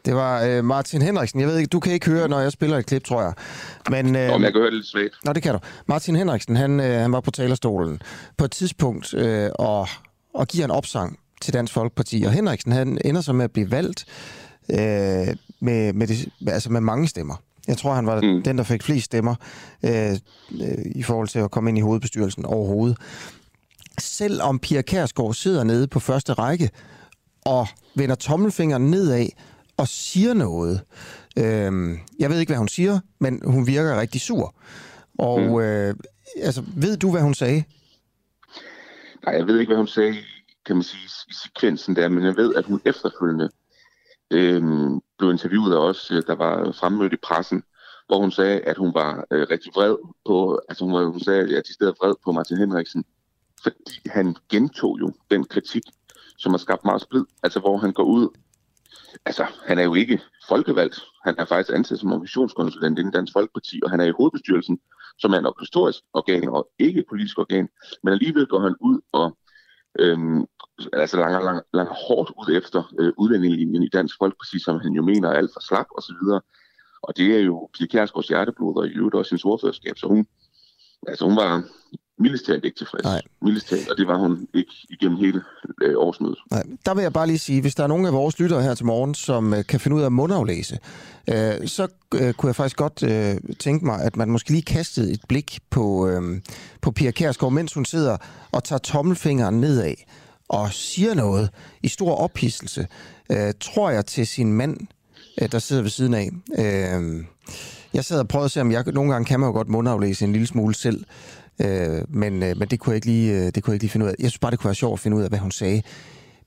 Det 0.05 0.15
var 0.15 0.45
øh, 0.45 0.65
Martin 0.65 1.03
Henriksen. 1.03 1.41
Jeg 1.41 1.49
ved 1.49 1.57
ikke, 1.57 1.69
du 1.69 1.81
kan 1.81 1.93
ikke 1.93 2.07
høre, 2.07 2.29
når 2.29 2.41
jeg 2.41 2.53
spiller 2.53 2.79
et 2.79 2.87
klip, 2.87 3.05
tror 3.05 3.23
jeg. 3.23 3.33
Men, 3.91 4.17
øh, 4.17 4.33
Om 4.33 4.43
jeg 4.43 4.53
kan 4.53 4.61
høre 4.61 4.71
det 4.71 4.75
lidt 4.75 4.87
svært. 4.87 5.11
Nå, 5.25 5.33
det 5.33 5.43
kan 5.43 5.53
du. 5.53 5.59
Martin 5.87 6.17
Henriksen, 6.17 6.57
han, 6.57 6.81
øh, 6.81 7.01
han 7.01 7.13
var 7.13 7.21
på 7.21 7.31
talerstolen 7.31 8.03
på 8.37 8.45
et 8.45 8.51
tidspunkt 8.51 9.15
øh, 9.15 9.51
og, 9.55 9.89
og 10.35 10.49
giver 10.49 10.65
en 10.65 10.71
opsang 10.71 11.19
til 11.43 11.55
Dansk 11.55 11.73
Folkeparti. 11.73 12.23
Og 12.27 12.33
Henriksen, 12.33 12.73
han 12.73 12.99
ender 13.05 13.21
så 13.21 13.33
med 13.33 13.45
at 13.45 13.53
blive 13.53 13.71
valgt 13.71 14.05
øh, 14.71 15.37
med, 15.61 15.93
med, 15.93 16.07
det, 16.07 16.29
altså 16.47 16.73
med 16.73 16.81
mange 16.81 17.09
stemmer. 17.09 17.35
Jeg 17.69 17.79
tror, 17.79 17.95
han 17.95 18.07
var 18.07 18.21
mm. 18.21 18.43
den, 18.43 18.59
der 18.59 18.65
fik 18.65 18.83
flest 18.83 19.05
stemmer 19.05 19.35
øh, 19.85 20.13
øh, 20.53 20.85
i 20.95 21.03
forhold 21.03 21.29
til 21.29 21.39
at 21.39 21.51
komme 21.51 21.71
ind 21.71 21.79
i 21.79 21.81
hovedbestyrelsen 21.81 22.45
overhovedet. 22.45 22.99
Selvom 23.99 24.59
Pia 24.59 24.83
Kærsgaard 24.83 25.35
sidder 25.35 25.65
nede 25.65 25.87
på 25.87 26.01
første 26.01 26.33
række 26.33 26.71
og 27.45 27.67
vender 27.95 28.15
tommelfingeren 28.15 28.91
nedad 28.91 29.27
og 29.77 29.89
siger 29.89 30.35
noget. 30.35 30.81
Øh, 31.39 31.99
jeg 32.19 32.31
ved 32.31 32.41
ikke, 32.41 32.51
hvad 32.51 32.59
hun 32.59 32.69
siger, 32.69 33.01
men 33.21 33.43
hun 33.45 33.67
virker 33.67 34.01
rigtig 34.01 34.21
sur. 34.21 34.55
Og 35.19 35.41
mm. 35.41 35.61
øh, 35.61 35.95
altså, 36.43 36.63
ved 36.77 36.97
du, 36.97 37.11
hvad 37.11 37.23
hun 37.23 37.35
sagde? 37.35 37.65
Nej, 39.27 39.35
jeg 39.35 39.47
ved 39.47 39.61
ikke, 39.61 39.71
hvad 39.71 39.77
hun 39.77 39.87
sagde, 39.87 40.15
kan 40.67 40.77
man 40.77 40.83
sige, 40.83 41.05
i 41.29 41.35
sekvensen 41.45 41.97
der, 41.97 42.09
men 42.09 42.25
jeg 42.25 42.37
ved, 42.37 42.55
at 42.55 42.65
hun 42.65 42.81
efterfølgende 42.85 43.49
øh, 44.31 44.63
blev 45.19 45.31
interviewet 45.31 45.75
af 45.75 45.79
os, 45.79 46.11
øh, 46.11 46.23
der 46.27 46.35
var 46.35 46.73
fremmødt 46.73 47.13
i 47.13 47.17
pressen, 47.17 47.63
hvor 48.07 48.19
hun 48.21 48.31
sagde, 48.31 48.61
at 48.61 48.77
hun 48.77 48.95
var 48.95 49.27
øh, 49.31 49.47
rigtig 49.51 49.73
vred 49.75 49.97
på, 50.27 50.61
altså 50.69 50.85
hun, 50.85 50.95
var, 50.95 51.05
hun 51.05 51.21
sagde, 51.21 51.41
at 51.41 51.51
jeg 51.51 51.65
til 51.65 51.75
stedet 51.75 51.95
vred 52.01 52.15
på 52.25 52.33
Martin 52.33 52.57
Henriksen, 52.57 53.05
fordi 53.63 54.01
han 54.07 54.37
gentog 54.51 55.01
jo 55.01 55.13
den 55.31 55.45
kritik, 55.45 55.83
som 56.39 56.53
har 56.53 56.59
skabt 56.59 56.85
meget 56.85 57.03
splid, 57.03 57.25
altså 57.43 57.61
hvor 57.61 57.77
han 57.77 57.93
går 57.93 58.05
ud, 58.05 58.29
altså 59.25 59.47
han 59.67 59.79
er 59.79 59.83
jo 59.83 59.95
ikke 59.95 60.21
folkevalgt, 60.49 61.03
han 61.25 61.35
er 61.39 61.45
faktisk 61.45 61.77
ansat 61.77 61.99
som 61.99 62.13
organisationskonsulent 62.13 62.99
inden 62.99 63.13
Dansk 63.13 63.33
Folkeparti, 63.33 63.81
og 63.85 63.91
han 63.91 64.01
er 64.01 64.05
i 64.05 64.17
hovedbestyrelsen, 64.19 64.79
som 65.19 65.33
er 65.33 65.39
en 65.39 65.47
organisatorisk 65.47 65.99
organ 66.13 66.49
og 66.49 66.69
ikke 66.79 67.05
politisk 67.09 67.39
organ, 67.39 67.69
men 68.03 68.13
alligevel 68.13 68.47
går 68.47 68.61
han 68.61 68.75
ud 68.81 69.01
og 69.13 69.37
øhm, 69.99 70.45
altså 70.93 71.17
langer, 71.17 71.41
langer, 71.41 71.63
langer 71.75 71.95
hårdt 72.09 72.31
ud 72.41 72.57
efter 72.57 72.93
øh, 72.99 73.13
udlændingelinjen 73.17 73.83
i 73.83 73.89
Dansk 73.89 74.15
Folkeparti, 74.19 74.59
som 74.59 74.81
han 74.81 74.93
jo 74.93 75.03
mener 75.03 75.29
er 75.29 75.35
alt 75.35 75.51
for 75.53 75.61
slap 75.61 75.87
osv., 75.99 76.23
og 77.03 77.17
det 77.17 77.37
er 77.37 77.41
jo 77.41 77.69
Pia 77.75 77.87
Kjærsgaards 77.87 78.29
hjerteblod, 78.29 78.77
og 78.77 78.87
i 78.87 78.91
øvrigt 78.91 79.15
også 79.15 79.31
hendes 79.31 79.45
ordførerskab, 79.45 79.99
så 79.99 80.07
hun, 80.07 80.27
altså 81.09 81.25
hun 81.25 81.37
var 81.37 81.63
mildest 82.19 82.47
talt 82.47 82.65
ikke 82.65 82.79
tilfreds. 82.79 83.05
Nej. 83.05 83.23
Mildest 83.43 83.69
talt, 83.69 83.91
og 83.91 83.97
det 83.97 84.07
var 84.07 84.19
hun 84.19 84.49
ikke 84.55 84.73
igennem 84.91 85.19
hele 85.19 85.43
øh, 85.83 85.95
årsmødet. 85.97 86.39
Nej, 86.51 86.63
der 86.87 86.95
vil 86.95 87.03
jeg 87.03 87.13
bare 87.13 87.27
lige 87.27 87.39
sige, 87.39 87.61
hvis 87.61 87.75
der 87.75 87.83
er 87.83 87.87
nogen 87.87 88.07
af 88.07 88.13
vores 88.13 88.39
lyttere 88.39 88.63
her 88.63 88.75
til 88.75 88.87
morgen, 88.87 89.15
som 89.15 89.55
øh, 89.55 89.65
kan 89.65 89.81
finde 89.81 89.97
ud 89.97 90.03
af 90.03 90.13
mundaflæse, 90.13 90.79
øh, 91.29 91.67
så 91.67 91.89
øh, 92.15 92.35
kunne 92.35 92.49
jeg 92.49 92.57
faktisk 92.57 92.77
godt 92.77 93.03
øh, 93.03 93.55
tænke 93.59 93.87
mig, 93.87 94.01
at 94.01 94.17
man 94.17 94.31
måske 94.31 94.51
lige 94.51 94.63
kastede 94.63 95.13
et 95.13 95.21
blik 95.29 95.59
på, 95.71 96.09
øh, 96.09 96.41
på 96.83 96.91
Pia 96.91 97.11
Kjærsgaard, 97.11 97.53
mens 97.53 97.75
hun 97.75 97.85
sidder 97.85 98.17
og 98.53 98.65
tager 98.65 98.79
tommelfingeren 98.79 99.61
nedad 99.61 99.95
og 100.49 100.73
siger 100.73 101.15
noget 101.15 101.51
i 101.83 101.89
stor 101.89 102.15
ophidselse, 102.15 102.87
øh, 103.31 103.53
tror 103.61 103.91
jeg 103.91 104.07
til 104.07 104.27
sin 104.27 104.53
mand, 104.53 104.77
øh, 105.43 105.53
der 105.53 105.59
sidder 105.59 105.83
ved 105.83 105.91
siden 105.91 106.15
af. 106.15 106.31
Øh, 106.59 107.25
jeg 107.95 108.05
sad 108.05 108.21
og 108.21 108.29
prøvede 108.29 108.45
at 108.45 108.51
se, 108.51 108.61
om 108.61 108.73
jeg 108.73 108.85
nogle 108.87 109.13
gange 109.13 109.25
kan 109.25 109.41
man 109.41 109.47
jo 109.47 109.53
godt 109.53 109.69
mundaflæse 109.69 110.25
en 110.25 110.33
lille 110.33 110.47
smule 110.47 110.75
selv, 110.75 111.05
øh, 111.61 112.03
men, 112.09 112.43
øh, 112.43 112.57
men 112.57 112.69
det, 112.69 112.81
kunne 112.81 112.91
jeg 112.91 112.97
ikke 112.97 113.07
lige, 113.07 113.33
øh, 113.33 113.53
det 113.55 113.63
kunne 113.63 113.73
jeg 113.73 113.75
ikke 113.75 113.85
lige 113.85 113.91
finde 113.91 114.07
ud 114.07 114.11
af. 114.11 114.15
Jeg 114.19 114.31
synes 114.31 114.39
bare, 114.39 114.51
det 114.51 114.59
kunne 114.59 114.69
være 114.69 114.75
sjovt 114.75 114.93
at 114.93 115.01
finde 115.01 115.17
ud 115.17 115.23
af, 115.23 115.29
hvad 115.29 115.39
hun 115.39 115.51
sagde 115.51 115.83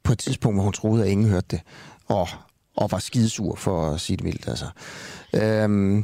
på 0.03 0.12
et 0.12 0.20
tidspunkt, 0.20 0.55
hvor 0.55 0.63
hun 0.63 0.74
troede, 0.74 1.03
at 1.03 1.10
ingen 1.10 1.29
hørte 1.29 1.48
det, 1.51 1.62
og, 2.08 2.27
og 2.77 2.91
var 2.91 3.00
skidesur 3.00 3.55
for 3.55 3.89
at 3.89 4.01
sige 4.01 4.17
det 4.17 4.25
vildt. 4.25 4.48
Altså. 4.48 4.65
Øh, 5.34 6.03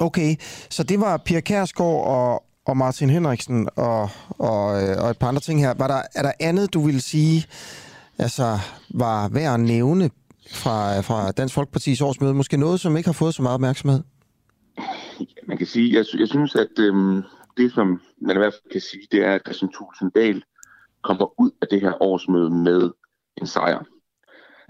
okay, 0.00 0.36
så 0.70 0.82
det 0.82 1.00
var 1.00 1.16
Pia 1.16 1.40
Kærsgaard 1.40 2.06
og, 2.06 2.42
og 2.66 2.76
Martin 2.76 3.10
Henriksen 3.10 3.68
og, 3.76 4.08
og, 4.28 4.82
øh, 4.82 5.04
og 5.04 5.10
et 5.10 5.18
par 5.18 5.28
andre 5.28 5.40
ting 5.40 5.60
her. 5.60 5.74
Var 5.78 5.86
der, 5.86 6.02
er 6.14 6.22
der 6.22 6.32
andet, 6.40 6.74
du 6.74 6.80
vil 6.86 7.02
sige, 7.02 7.46
altså 8.18 8.58
var 8.94 9.28
værd 9.28 9.54
at 9.54 9.60
nævne 9.60 10.10
fra, 10.50 11.00
fra 11.00 11.30
Dansk 11.30 11.58
Folkeparti's 11.58 12.04
årsmøde? 12.04 12.34
Måske 12.34 12.56
noget, 12.56 12.80
som 12.80 12.96
ikke 12.96 13.08
har 13.08 13.12
fået 13.12 13.34
så 13.34 13.42
meget 13.42 13.54
opmærksomhed? 13.54 14.02
Man 15.48 15.58
kan 15.58 15.66
sige, 15.66 15.94
jeg, 15.96 16.04
jeg 16.18 16.28
synes, 16.28 16.54
at 16.54 16.78
øhm, 16.78 17.22
det, 17.56 17.72
som 17.72 18.00
man 18.20 18.36
i 18.36 18.38
hvert 18.38 18.52
fald 18.52 18.72
kan 18.72 18.80
sige, 18.80 19.06
det 19.12 19.24
er, 19.24 19.34
at 19.34 19.42
Christian 19.46 19.72
Tulsendal 19.72 20.42
kommer 21.02 21.40
ud 21.40 21.50
af 21.62 21.66
det 21.70 21.80
her 21.80 22.02
årsmøde 22.02 22.50
med 22.50 22.90
en 23.36 23.46
sejr. 23.46 23.84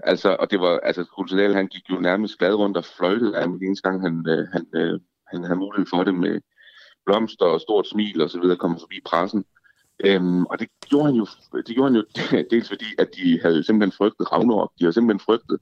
Altså, 0.03 0.35
og 0.39 0.51
det 0.51 0.59
var, 0.59 0.79
altså, 0.79 1.05
Tulsendal, 1.15 1.53
han 1.53 1.67
gik 1.67 1.83
jo 1.89 1.99
nærmest 1.99 2.37
glad 2.37 2.53
rundt 2.53 2.77
og 2.77 2.85
fløjtede 2.97 3.37
af 3.37 3.47
den 3.47 3.59
eneste 3.63 3.89
gang, 3.89 4.01
han, 4.01 4.25
øh, 4.27 4.47
han, 4.53 4.65
øh, 4.75 4.99
han 5.27 5.43
havde 5.43 5.59
mulighed 5.59 5.87
for 5.89 6.03
det 6.03 6.15
med 6.15 6.39
blomster 7.05 7.45
og 7.45 7.61
stort 7.61 7.87
smil 7.87 8.21
og 8.21 8.29
så 8.29 8.39
videre, 8.39 8.57
komme 8.57 8.79
forbi 8.79 8.99
pressen. 9.05 9.45
Øhm, 10.05 10.45
og 10.45 10.59
det 10.59 10.67
gjorde 10.89 11.05
han 11.05 11.15
jo, 11.15 11.27
det 11.67 11.75
gjorde 11.75 11.91
han 11.91 12.01
jo 12.01 12.05
dels 12.51 12.69
fordi, 12.69 12.85
at 12.97 13.09
de 13.15 13.39
havde 13.41 13.63
simpelthen 13.63 13.97
frygtet 13.97 14.31
Ragnarok. 14.31 14.71
De 14.79 14.83
havde 14.83 14.93
simpelthen 14.93 15.25
frygtet, 15.25 15.59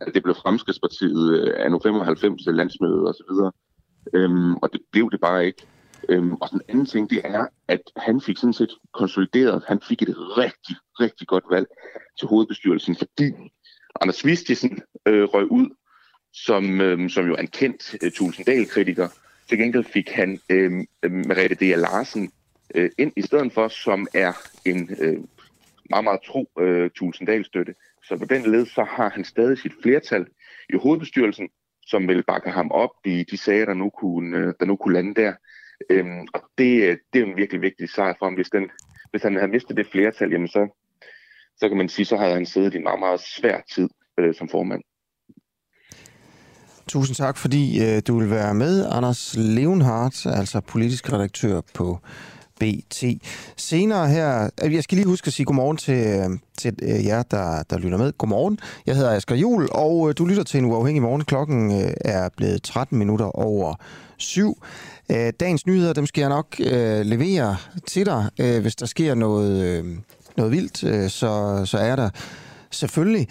at 0.00 0.14
det 0.14 0.22
blev 0.22 0.34
Fremskridspartiet 0.34 1.32
øh, 1.32 1.54
af 1.56 1.70
nu 1.70 1.76
øh, 1.76 1.82
95 1.82 2.42
landsmøde 2.46 3.06
og 3.06 3.14
så 3.14 3.24
videre. 3.30 3.52
Øhm, 4.14 4.54
og 4.54 4.72
det 4.72 4.80
blev 4.92 5.10
det 5.10 5.20
bare 5.20 5.46
ikke. 5.46 5.66
Øhm, 6.08 6.34
og 6.34 6.50
den 6.50 6.60
anden 6.68 6.86
ting, 6.86 7.10
det 7.10 7.20
er, 7.24 7.46
at 7.68 7.80
han 7.96 8.20
fik 8.20 8.36
sådan 8.36 8.52
set 8.52 8.70
konsolideret, 8.92 9.62
han 9.66 9.80
fik 9.88 10.02
et 10.02 10.14
rigtig, 10.18 10.76
rigtig 11.00 11.26
godt 11.26 11.44
valg 11.50 11.66
til 12.18 12.28
hovedbestyrelsen, 12.28 12.96
fordi 12.96 13.32
Anders 14.00 14.24
Vistisen 14.24 14.82
øh, 15.06 15.24
røg 15.24 15.50
ud, 15.50 15.66
som, 16.32 16.80
øh, 16.80 17.10
som 17.10 17.26
jo 17.26 17.32
er 17.34 17.38
en 17.38 17.46
kendt 17.46 17.94
øh, 18.02 18.12
Tulsendal-kritiker. 18.12 19.08
Til 19.48 19.58
gengæld 19.58 19.84
fik 19.84 20.10
han 20.10 20.40
øh, 20.48 20.72
Merete 21.10 21.54
D. 21.54 21.62
Larsen 21.76 22.32
øh, 22.74 22.90
ind 22.98 23.12
i 23.16 23.22
stedet 23.22 23.52
for, 23.52 23.68
som 23.68 24.06
er 24.14 24.32
en 24.64 24.90
øh, 25.00 25.18
meget, 25.90 26.04
meget 26.04 26.20
tro 26.26 26.50
øh, 26.58 26.90
Tulsendal-støtte. 26.90 27.74
Så 28.04 28.16
på 28.16 28.24
den 28.24 28.52
led, 28.52 28.66
så 28.66 28.84
har 28.84 29.10
han 29.10 29.24
stadig 29.24 29.58
sit 29.58 29.72
flertal 29.82 30.26
i 30.68 30.76
hovedbestyrelsen, 30.76 31.48
som 31.86 32.08
vil 32.08 32.22
bakke 32.22 32.50
ham 32.50 32.70
op 32.70 32.90
i 33.04 33.24
de 33.30 33.36
sager, 33.36 33.64
der 33.64 33.74
nu 33.74 33.90
kunne, 33.90 34.38
øh, 34.38 34.54
der 34.60 34.66
nu 34.66 34.76
kunne 34.76 34.94
lande 34.94 35.14
der. 35.14 35.32
Øhm, 35.90 36.26
og 36.34 36.42
det, 36.58 36.82
øh, 36.82 36.96
det 37.12 37.22
er 37.22 37.26
en 37.26 37.36
virkelig 37.36 37.62
vigtig 37.62 37.88
sejr 37.88 38.14
for 38.18 38.26
ham. 38.26 38.34
Hvis, 38.34 38.50
den, 38.50 38.70
hvis 39.10 39.22
han 39.22 39.34
havde 39.34 39.52
mistet 39.52 39.76
det 39.76 39.86
flertal, 39.86 40.30
jamen 40.30 40.48
så, 40.48 40.68
så 41.56 41.68
kan 41.68 41.76
man 41.76 41.88
sige, 41.88 42.06
så 42.06 42.16
havde 42.16 42.34
han 42.34 42.46
siddet 42.46 42.74
i 42.74 42.76
en 42.76 42.82
meget, 42.82 42.98
meget 42.98 43.20
svær 43.20 43.60
tid 43.74 43.88
øh, 44.18 44.34
som 44.34 44.48
formand. 44.48 44.82
Tusind 46.88 47.16
tak, 47.16 47.36
fordi 47.36 47.84
øh, 47.84 48.02
du 48.06 48.18
vil 48.18 48.30
være 48.30 48.54
med, 48.54 48.86
Anders 48.90 49.34
Levenhardt, 49.38 50.26
altså 50.26 50.60
politisk 50.60 51.12
redaktør 51.12 51.60
på 51.74 51.98
BT. 52.60 53.04
Senere 53.56 54.08
her, 54.08 54.50
øh, 54.64 54.74
jeg 54.74 54.82
skal 54.82 54.96
lige 54.96 55.06
huske 55.06 55.26
at 55.26 55.32
sige 55.32 55.46
godmorgen 55.46 55.76
til, 55.76 55.94
øh, 55.94 56.38
til 56.58 56.74
øh, 56.82 57.04
jer, 57.04 57.22
der, 57.22 57.62
der 57.70 57.78
lytter 57.78 57.98
med. 57.98 58.12
Godmorgen. 58.18 58.58
Jeg 58.86 58.96
hedder 58.96 59.10
Asger 59.10 59.36
Jul, 59.36 59.68
og 59.72 60.08
øh, 60.08 60.14
du 60.18 60.24
lytter 60.24 60.42
til 60.42 60.58
en 60.58 60.64
uafhængig 60.64 61.02
morgen. 61.02 61.24
Klokken 61.24 61.92
er 62.00 62.28
blevet 62.36 62.62
13 62.62 62.98
minutter 62.98 63.26
over 63.26 63.74
syv. 64.16 64.62
Dagens 65.40 65.66
nyheder, 65.66 65.92
dem 65.92 66.06
skal 66.06 66.20
jeg 66.20 66.28
nok 66.28 66.56
øh, 66.60 67.00
levere 67.06 67.56
til 67.86 68.06
dig, 68.06 68.30
øh, 68.40 68.62
hvis 68.62 68.76
der 68.76 68.86
sker 68.86 69.14
noget, 69.14 69.62
øh, 69.62 69.84
noget 70.36 70.52
vildt, 70.52 70.84
øh, 70.84 71.10
så, 71.10 71.62
så 71.64 71.78
er 71.78 71.96
der 71.96 72.10
selvfølgelig. 72.70 73.28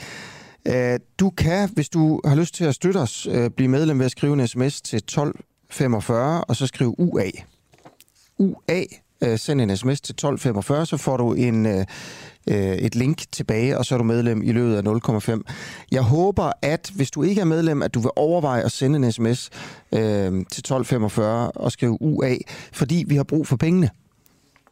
Øh, 0.66 1.00
du 1.20 1.30
kan, 1.30 1.70
hvis 1.74 1.90
du 1.90 2.22
har 2.26 2.36
lyst 2.36 2.56
til 2.56 2.64
at 2.64 2.76
støtte 2.76 2.98
os, 2.98 3.28
øh, 3.32 3.50
blive 3.50 3.68
medlem 3.68 4.00
ved 4.00 4.06
at 4.06 4.12
skrive 4.12 4.34
en 4.34 4.48
sms 4.48 4.82
til 4.82 4.98
1245, 4.98 6.44
og 6.44 6.56
så 6.56 6.68
skrive 6.68 7.00
UA. 7.00 7.30
UA 8.38 8.84
øh, 9.24 9.40
send 9.40 9.62
en 9.62 9.78
sms 9.78 10.02
til 10.02 10.14
1245, 10.14 10.86
så 10.86 10.98
får 10.98 11.18
du 11.18 11.34
en, 11.34 11.86
et 12.48 12.96
link 12.96 13.24
tilbage, 13.32 13.78
og 13.78 13.86
så 13.86 13.96
er 13.96 13.98
du 13.98 14.04
medlem 14.04 14.42
i 14.42 14.52
løbet 14.52 14.76
af 14.76 15.10
0,5. 15.30 15.42
Jeg 15.92 16.02
håber, 16.02 16.52
at 16.62 16.92
hvis 16.96 17.12
du 17.12 17.24
ikke 17.24 17.42
er 17.42 17.46
medlem, 17.46 17.82
at 17.82 17.94
du 17.94 18.00
vil 18.00 18.12
overveje 18.16 18.64
at 18.64 18.72
sende 18.72 18.98
en 18.98 19.12
sms 19.12 19.50
øh, 19.92 20.00
til 20.32 20.62
1245 20.62 21.52
og 21.52 21.72
skrive 21.72 22.02
UA, 22.02 22.36
fordi 22.74 23.04
vi 23.08 23.16
har 23.16 23.24
brug 23.24 23.48
for 23.48 23.58
pengene 23.58 23.90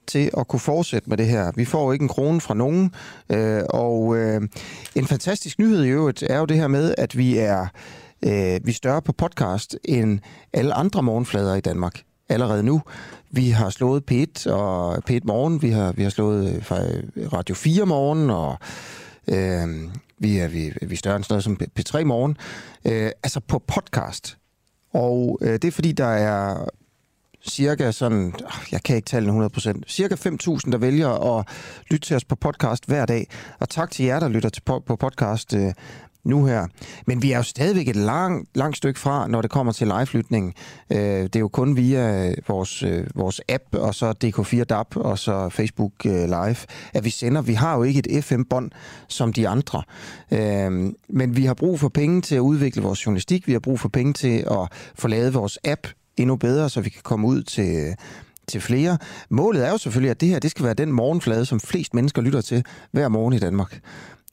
til 0.09 0.31
at 0.37 0.47
kunne 0.47 0.59
fortsætte 0.59 1.09
med 1.09 1.17
det 1.17 1.27
her. 1.27 1.51
Vi 1.55 1.65
får 1.65 1.93
ikke 1.93 2.03
en 2.03 2.09
krone 2.09 2.41
fra 2.41 2.53
nogen, 2.53 2.93
øh, 3.29 3.61
og 3.69 4.17
øh, 4.17 4.41
en 4.95 5.07
fantastisk 5.07 5.59
nyhed 5.59 5.83
i 5.83 5.89
øvrigt 5.89 6.23
er 6.23 6.39
jo 6.39 6.45
det 6.45 6.57
her 6.57 6.67
med, 6.67 6.95
at 6.97 7.17
vi 7.17 7.37
er 7.37 7.67
øh, 8.25 8.59
vi 8.65 8.71
er 8.71 8.73
større 8.73 9.01
på 9.01 9.13
podcast 9.13 9.77
end 9.85 10.19
alle 10.53 10.73
andre 10.73 11.03
morgenflader 11.03 11.55
i 11.55 11.61
Danmark 11.61 12.01
allerede 12.29 12.63
nu. 12.63 12.81
Vi 13.31 13.49
har 13.49 13.69
slået 13.69 14.03
P1 14.11 14.51
og 14.51 14.97
P1 15.09 15.19
Morgen, 15.23 15.61
vi 15.61 15.69
har, 15.69 15.91
vi 15.91 16.03
har 16.03 16.09
slået 16.09 16.47
øh, 16.49 16.55
øh, 17.15 17.33
Radio 17.33 17.55
4 17.55 17.85
Morgen, 17.85 18.29
og 18.29 18.57
øh, 19.27 19.67
vi, 20.17 20.37
er, 20.37 20.47
vi, 20.47 20.73
vi 20.81 20.93
er 20.93 20.97
større 20.97 21.15
end 21.15 21.23
sådan 21.23 21.33
noget 21.33 21.43
som 21.43 21.99
P3 21.99 22.03
Morgen. 22.03 22.37
Øh, 22.85 23.11
altså 23.23 23.39
på 23.39 23.59
podcast. 23.59 24.37
Og 24.93 25.39
øh, 25.41 25.53
det 25.53 25.65
er 25.65 25.71
fordi, 25.71 25.91
der 25.91 26.07
er 26.07 26.65
cirka 27.47 27.91
sådan, 27.91 28.33
ah, 28.45 28.67
jeg 28.71 28.83
kan 28.83 28.95
ikke 28.95 29.05
tale 29.05 29.47
100%, 29.47 29.81
cirka 29.87 30.15
5.000, 30.15 30.71
der 30.71 30.77
vælger 30.77 31.37
at 31.37 31.47
lytte 31.89 32.07
til 32.07 32.15
os 32.15 32.25
på 32.25 32.35
podcast 32.35 32.85
hver 32.85 33.05
dag. 33.05 33.27
Og 33.59 33.69
tak 33.69 33.91
til 33.91 34.05
jer, 34.05 34.19
der 34.19 34.27
lytter 34.27 34.49
til 34.49 34.61
på, 34.61 34.79
på 34.79 34.95
podcast 34.95 35.53
øh, 35.53 35.73
nu 36.23 36.45
her. 36.45 36.67
Men 37.07 37.21
vi 37.21 37.31
er 37.31 37.37
jo 37.37 37.43
stadigvæk 37.43 37.87
et 37.87 37.95
langt, 37.95 38.49
langt 38.55 38.77
stykke 38.77 38.99
fra, 38.99 39.27
når 39.27 39.41
det 39.41 39.51
kommer 39.51 39.71
til 39.71 39.87
live-lytning. 39.87 40.53
Øh, 40.91 40.97
det 40.99 41.35
er 41.35 41.39
jo 41.39 41.47
kun 41.47 41.77
via 41.77 42.27
øh, 42.29 42.37
vores, 42.47 42.83
øh, 42.83 43.07
vores 43.15 43.41
app, 43.49 43.63
og 43.73 43.95
så 43.95 44.13
DK4 44.23 44.63
DAP, 44.63 44.97
og 44.97 45.19
så 45.19 45.49
Facebook 45.49 45.91
øh, 46.05 46.25
Live, 46.25 46.57
at 46.93 47.05
vi 47.05 47.09
sender. 47.09 47.41
Vi 47.41 47.53
har 47.53 47.75
jo 47.75 47.83
ikke 47.83 48.01
et 48.09 48.23
FM-bånd 48.23 48.71
som 49.07 49.33
de 49.33 49.47
andre. 49.47 49.83
Øh, 50.31 50.93
men 51.09 51.35
vi 51.35 51.45
har 51.45 51.53
brug 51.53 51.79
for 51.79 51.89
penge 51.89 52.21
til 52.21 52.35
at 52.35 52.39
udvikle 52.39 52.81
vores 52.81 53.05
journalistik. 53.05 53.47
Vi 53.47 53.51
har 53.51 53.59
brug 53.59 53.79
for 53.79 53.89
penge 53.89 54.13
til 54.13 54.37
at 54.51 54.67
få 54.95 55.07
lavet 55.07 55.33
vores 55.33 55.59
app 55.63 55.87
endnu 56.19 56.35
bedre, 56.35 56.69
så 56.69 56.81
vi 56.81 56.89
kan 56.89 57.01
komme 57.03 57.27
ud 57.27 57.43
til 57.43 57.95
til 58.47 58.61
flere. 58.61 58.97
Målet 59.29 59.65
er 59.65 59.71
jo 59.71 59.77
selvfølgelig, 59.77 60.11
at 60.11 60.21
det 60.21 60.29
her 60.29 60.39
det 60.39 60.51
skal 60.51 60.65
være 60.65 60.73
den 60.73 60.91
morgenflade, 60.91 61.45
som 61.45 61.59
flest 61.59 61.93
mennesker 61.93 62.21
lytter 62.21 62.41
til 62.41 62.65
hver 62.91 63.07
morgen 63.07 63.33
i 63.33 63.39
Danmark. 63.39 63.79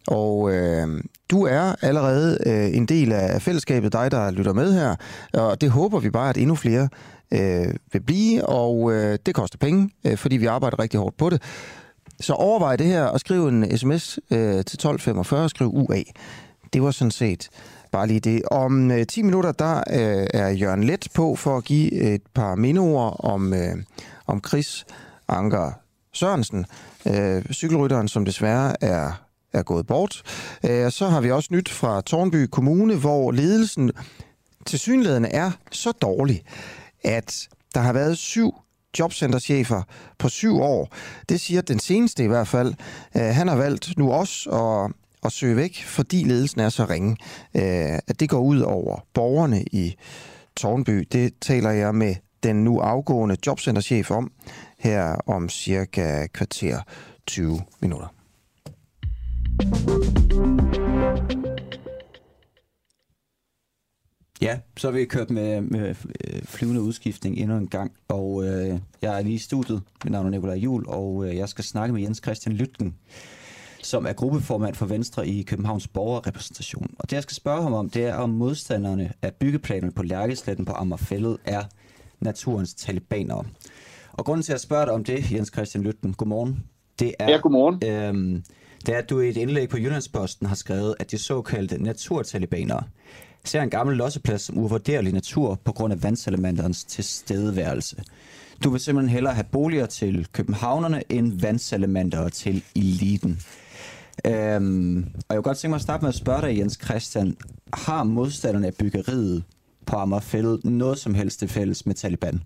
Og 0.06 0.54
øh, 0.54 1.02
du 1.30 1.42
er 1.42 1.74
allerede 1.82 2.38
øh, 2.46 2.76
en 2.76 2.86
del 2.86 3.12
af 3.12 3.42
fællesskabet, 3.42 3.92
dig 3.92 4.10
der 4.10 4.30
lytter 4.30 4.52
med 4.52 4.72
her, 4.72 4.94
og 5.34 5.60
det 5.60 5.70
håber 5.70 6.00
vi 6.00 6.10
bare, 6.10 6.30
at 6.30 6.36
endnu 6.36 6.54
flere 6.54 6.88
øh, 7.30 7.74
vil 7.92 8.00
blive, 8.00 8.48
og 8.48 8.92
øh, 8.92 9.18
det 9.26 9.34
koster 9.34 9.58
penge, 9.58 9.90
øh, 10.04 10.16
fordi 10.16 10.36
vi 10.36 10.46
arbejder 10.46 10.78
rigtig 10.78 11.00
hårdt 11.00 11.16
på 11.16 11.30
det. 11.30 11.42
så 12.20 12.32
overvej 12.32 12.76
det 12.76 12.86
her 12.86 13.04
og 13.04 13.20
skriv 13.20 13.46
en 13.46 13.78
sms 13.78 14.18
øh, 14.30 14.38
til 14.38 14.76
1245 14.76 15.42
og 15.42 15.50
skriv 15.50 15.70
UA. 15.74 16.02
Det 16.72 16.82
var 16.82 16.90
sådan 16.90 17.10
set 17.10 17.48
bare 17.92 18.06
lige 18.06 18.20
det. 18.20 18.42
Om 18.50 18.90
øh, 18.90 19.06
10 19.06 19.22
minutter, 19.22 19.52
der 19.52 19.76
øh, 19.76 20.26
er 20.34 20.48
Jørgen 20.48 20.84
Let 20.84 21.08
på 21.14 21.36
for 21.36 21.56
at 21.56 21.64
give 21.64 21.92
et 21.92 22.22
par 22.34 22.54
mindeord 22.54 23.16
om, 23.18 23.54
øh, 23.54 23.76
om 24.26 24.42
Chris 24.48 24.86
Anker 25.28 25.72
Sørensen, 26.12 26.66
øh, 27.06 27.44
cykelrytteren, 27.52 28.08
som 28.08 28.24
desværre 28.24 28.84
er 28.84 29.26
er 29.52 29.62
gået 29.62 29.86
bort. 29.86 30.22
Øh, 30.64 30.90
så 30.90 31.08
har 31.08 31.20
vi 31.20 31.30
også 31.30 31.48
nyt 31.52 31.68
fra 31.68 32.00
Tornby 32.00 32.46
Kommune, 32.46 32.96
hvor 32.96 33.32
ledelsen 33.32 33.92
til 34.66 34.78
synligheden 34.78 35.24
er 35.24 35.50
så 35.72 35.92
dårlig, 35.92 36.42
at 37.04 37.48
der 37.74 37.80
har 37.80 37.92
været 37.92 38.18
syv 38.18 38.54
jobcenterchefer 38.98 39.82
på 40.18 40.28
syv 40.28 40.60
år. 40.60 40.94
Det 41.28 41.40
siger 41.40 41.60
den 41.60 41.78
seneste 41.78 42.24
i 42.24 42.26
hvert 42.26 42.48
fald. 42.48 42.74
Øh, 43.16 43.22
han 43.22 43.48
har 43.48 43.56
valgt 43.56 43.98
nu 43.98 44.12
også 44.12 44.50
at, 44.50 44.92
at 45.26 45.32
søge 45.32 45.56
væk, 45.56 45.82
fordi 45.84 46.24
ledelsen 46.24 46.60
er 46.60 46.68
så 46.68 46.84
ringe, 46.84 47.16
øh, 47.56 47.98
at 48.08 48.20
det 48.20 48.28
går 48.28 48.40
ud 48.40 48.60
over 48.60 49.06
borgerne 49.14 49.62
i 49.62 49.96
Tornby. 50.56 51.08
Det 51.12 51.32
taler 51.40 51.70
jeg 51.70 51.94
med 51.94 52.14
den 52.42 52.64
nu 52.64 52.78
afgående 52.78 53.36
jobcenterchef 53.46 54.10
om 54.10 54.32
her 54.78 55.14
om 55.26 55.48
cirka 55.48 56.26
kvarter 56.26 56.80
20 57.26 57.60
minutter. 57.80 58.08
Ja, 64.42 64.58
så 64.76 64.86
har 64.86 64.92
vi 64.92 65.04
kørt 65.04 65.30
med, 65.30 65.60
med 65.60 65.94
øh, 66.24 66.42
flyvende 66.42 66.80
udskiftning 66.80 67.38
endnu 67.38 67.56
en 67.56 67.68
gang, 67.68 67.92
og 68.08 68.44
øh, 68.44 68.78
jeg 69.02 69.18
er 69.18 69.22
lige 69.22 69.34
i 69.34 69.38
studiet. 69.38 69.82
Mit 70.04 70.12
navn 70.12 70.26
er 70.26 70.30
Nikolaj 70.30 70.56
Jul, 70.56 70.84
og 70.88 71.28
øh, 71.28 71.36
jeg 71.36 71.48
skal 71.48 71.64
snakke 71.64 71.92
med 71.92 72.02
Jens 72.02 72.20
Christian 72.24 72.54
Lytken, 72.54 72.96
som 73.82 74.06
er 74.06 74.12
gruppeformand 74.12 74.74
for 74.74 74.86
Venstre 74.86 75.28
i 75.28 75.42
Københavns 75.42 75.88
borgerrepræsentation. 75.88 76.94
Og 76.98 77.10
det, 77.10 77.16
jeg 77.16 77.22
skal 77.22 77.34
spørge 77.34 77.62
ham 77.62 77.72
om, 77.72 77.90
det 77.90 78.04
er, 78.04 78.14
om 78.14 78.30
modstanderne 78.30 79.12
af 79.22 79.34
byggeplanerne 79.34 79.92
på 79.92 80.02
Lærkesletten 80.02 80.64
på 80.64 80.72
Amagerfællet 80.72 81.36
er 81.44 81.62
naturens 82.20 82.74
talibanere. 82.74 83.44
Og 84.12 84.24
grunden 84.24 84.42
til 84.42 84.52
at 84.52 84.60
spørge 84.60 84.86
dig 84.86 84.92
om 84.92 85.04
det, 85.04 85.32
Jens 85.32 85.50
Christian 85.54 85.84
Lytken, 85.84 86.14
godmorgen, 86.14 86.64
det 86.98 87.14
er... 87.18 87.30
Ja, 87.30 87.36
godmorgen. 87.36 87.90
Øhm, 87.90 88.44
det 88.86 88.94
er, 88.94 88.98
at 88.98 89.10
du 89.10 89.20
i 89.20 89.28
et 89.28 89.36
indlæg 89.36 89.68
på 89.68 89.78
Jyllandsposten 89.78 90.46
har 90.46 90.54
skrevet, 90.54 90.94
at 91.00 91.10
de 91.10 91.18
såkaldte 91.18 91.82
naturtalibanere 91.82 92.82
ser 93.44 93.62
en 93.62 93.70
gammel 93.70 93.96
losseplads 93.96 94.42
som 94.42 94.58
uvurderlig 94.58 95.12
natur 95.12 95.60
på 95.64 95.72
grund 95.72 95.92
af 95.92 96.02
vandsalamanderens 96.02 96.84
tilstedeværelse. 96.84 98.02
Du 98.64 98.70
vil 98.70 98.80
simpelthen 98.80 99.14
hellere 99.14 99.34
have 99.34 99.46
boliger 99.52 99.86
til 99.86 100.26
københavnerne 100.32 101.02
end 101.08 101.40
vandsalamander 101.40 102.28
til 102.28 102.62
eliten. 102.76 103.40
Øhm, 104.26 104.96
og 104.98 105.30
jeg 105.30 105.36
vil 105.36 105.42
godt 105.42 105.56
tænke 105.56 105.70
mig 105.70 105.76
at 105.76 105.82
starte 105.82 106.02
med 106.02 106.08
at 106.08 106.14
spørge 106.14 106.42
dig, 106.42 106.58
Jens 106.58 106.78
Christian. 106.84 107.36
Har 107.72 108.04
modstanderne 108.04 108.66
af 108.66 108.74
byggeriet 108.74 109.44
på 109.86 109.96
Amagerfældet 109.96 110.64
noget 110.64 110.98
som 110.98 111.14
helst 111.14 111.38
til 111.38 111.48
fælles 111.48 111.86
med 111.86 111.94
Taliban? 111.94 112.40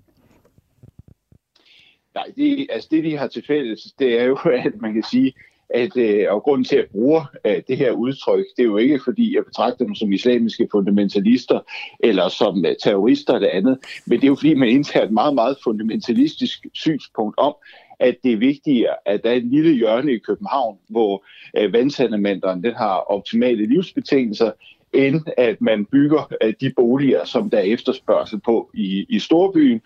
Nej, 2.15 2.27
det, 2.37 2.67
altså 2.71 2.89
det 2.91 3.05
de 3.05 3.17
har 3.17 3.27
til 3.27 3.45
fælles, 3.47 3.81
det 3.99 4.21
er 4.21 4.25
jo, 4.25 4.37
at 4.67 4.81
man 4.81 4.95
kan 4.95 5.03
sige, 5.03 5.33
at, 5.75 5.97
øh, 5.97 6.27
og 6.31 6.43
grunden 6.43 6.65
til 6.65 6.77
at 6.77 6.89
bruge 6.93 7.23
øh, 7.47 7.63
det 7.69 7.77
her 7.77 7.93
udtryk, 7.93 8.45
det 8.57 8.63
er 8.63 8.67
jo 8.67 8.77
ikke 8.77 9.01
fordi, 9.05 9.37
jeg 9.37 9.45
betragter 9.45 9.85
dem 9.85 9.95
som 9.95 10.13
islamiske 10.13 10.69
fundamentalister 10.71 11.61
eller 12.01 12.29
som 12.29 12.65
øh, 12.65 12.77
terrorister 12.83 13.35
eller 13.35 13.49
andet, 13.53 13.79
men 14.07 14.19
det 14.19 14.25
er 14.25 14.29
jo 14.29 14.35
fordi, 14.35 14.55
man 14.55 14.69
indtager 14.69 15.07
et 15.07 15.13
meget, 15.13 15.35
meget 15.35 15.57
fundamentalistisk 15.65 16.67
synspunkt 16.73 17.39
om, 17.39 17.55
at 18.01 18.17
det 18.25 18.33
er 18.33 18.37
vigtigere, 18.37 18.95
at 19.07 19.21
der 19.25 19.31
er 19.31 19.35
et 19.35 19.45
lille 19.45 19.75
hjørne 19.75 20.13
i 20.13 20.19
København, 20.19 20.79
hvor 20.89 21.25
øh, 21.57 21.73
vandsandamenteren 21.73 22.65
den 22.65 22.75
har 22.75 22.97
optimale 22.97 23.67
livsbetingelser, 23.67 24.51
end 24.93 25.21
at 25.37 25.61
man 25.61 25.85
bygger 25.85 26.33
øh, 26.43 26.55
de 26.61 26.73
boliger, 26.77 27.25
som 27.25 27.51
der 27.51 27.59
er 27.59 27.63
efterspørgsel 27.63 28.41
på 28.41 28.71
i, 28.75 29.07
i 29.09 29.19
storbyen, 29.19 29.81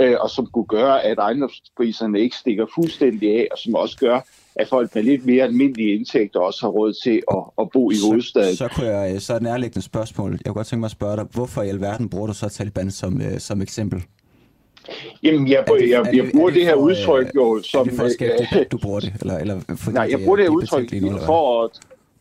øh, 0.00 0.16
og 0.20 0.30
som 0.30 0.46
kunne 0.46 0.66
gøre, 0.66 1.04
at 1.04 1.18
ejendomspriserne 1.18 2.20
ikke 2.20 2.36
stikker 2.36 2.66
fuldstændig 2.74 3.30
af, 3.30 3.48
og 3.52 3.58
som 3.58 3.74
også 3.74 3.98
gør, 3.98 4.20
at 4.54 4.68
folk 4.68 4.94
med 4.94 5.02
lidt 5.02 5.26
mere 5.26 5.44
almindelige 5.44 5.94
indtægter 5.94 6.40
også 6.40 6.60
har 6.62 6.68
råd 6.68 6.92
til 7.04 7.22
at, 7.30 7.42
at 7.60 7.70
bo 7.72 7.90
i 7.90 7.94
så, 7.94 8.06
hovedstaden. 8.06 8.56
Så, 8.56 8.68
kunne 8.68 8.86
jeg, 8.86 9.22
så 9.22 9.32
er 9.32 9.36
et 9.36 9.42
nærliggende 9.42 9.84
spørgsmål. 9.84 10.30
Jeg 10.30 10.40
kunne 10.46 10.54
godt 10.54 10.66
tænke 10.66 10.80
mig 10.80 10.86
at 10.86 10.90
spørge 10.90 11.16
dig, 11.16 11.26
hvorfor 11.34 11.62
i 11.62 11.68
alverden 11.68 12.08
bruger 12.08 12.26
du 12.26 12.32
så 12.32 12.48
Taliban 12.48 12.90
som, 12.90 13.20
øh, 13.20 13.38
som 13.38 13.62
eksempel? 13.62 14.04
Jamen, 15.22 15.48
jeg, 15.48 15.64
det, 15.66 15.90
jeg, 15.90 16.06
jeg, 16.06 16.16
jeg 16.16 16.30
bruger 16.34 16.50
det, 16.50 16.56
det 16.56 16.64
her 16.64 16.74
for, 16.74 16.80
udtryk 16.80 17.34
jo 17.34 17.62
som... 17.62 17.80
Er 17.80 17.84
det 17.84 17.92
for 17.98 18.04
at 18.04 18.12
skabe 18.12 18.32
debat, 18.38 18.72
du 18.72 18.78
bruger 18.78 19.00
det? 19.00 19.12
Eller, 19.20 19.38
eller 19.38 19.60
fordi 19.68 19.94
nej, 19.94 20.08
jeg 20.10 20.20
bruger 20.24 20.36
det 20.36 20.44
her 20.44 20.50
udtryk 20.50 20.92
nu, 20.92 21.18
for 21.18 21.64
at... 21.64 21.70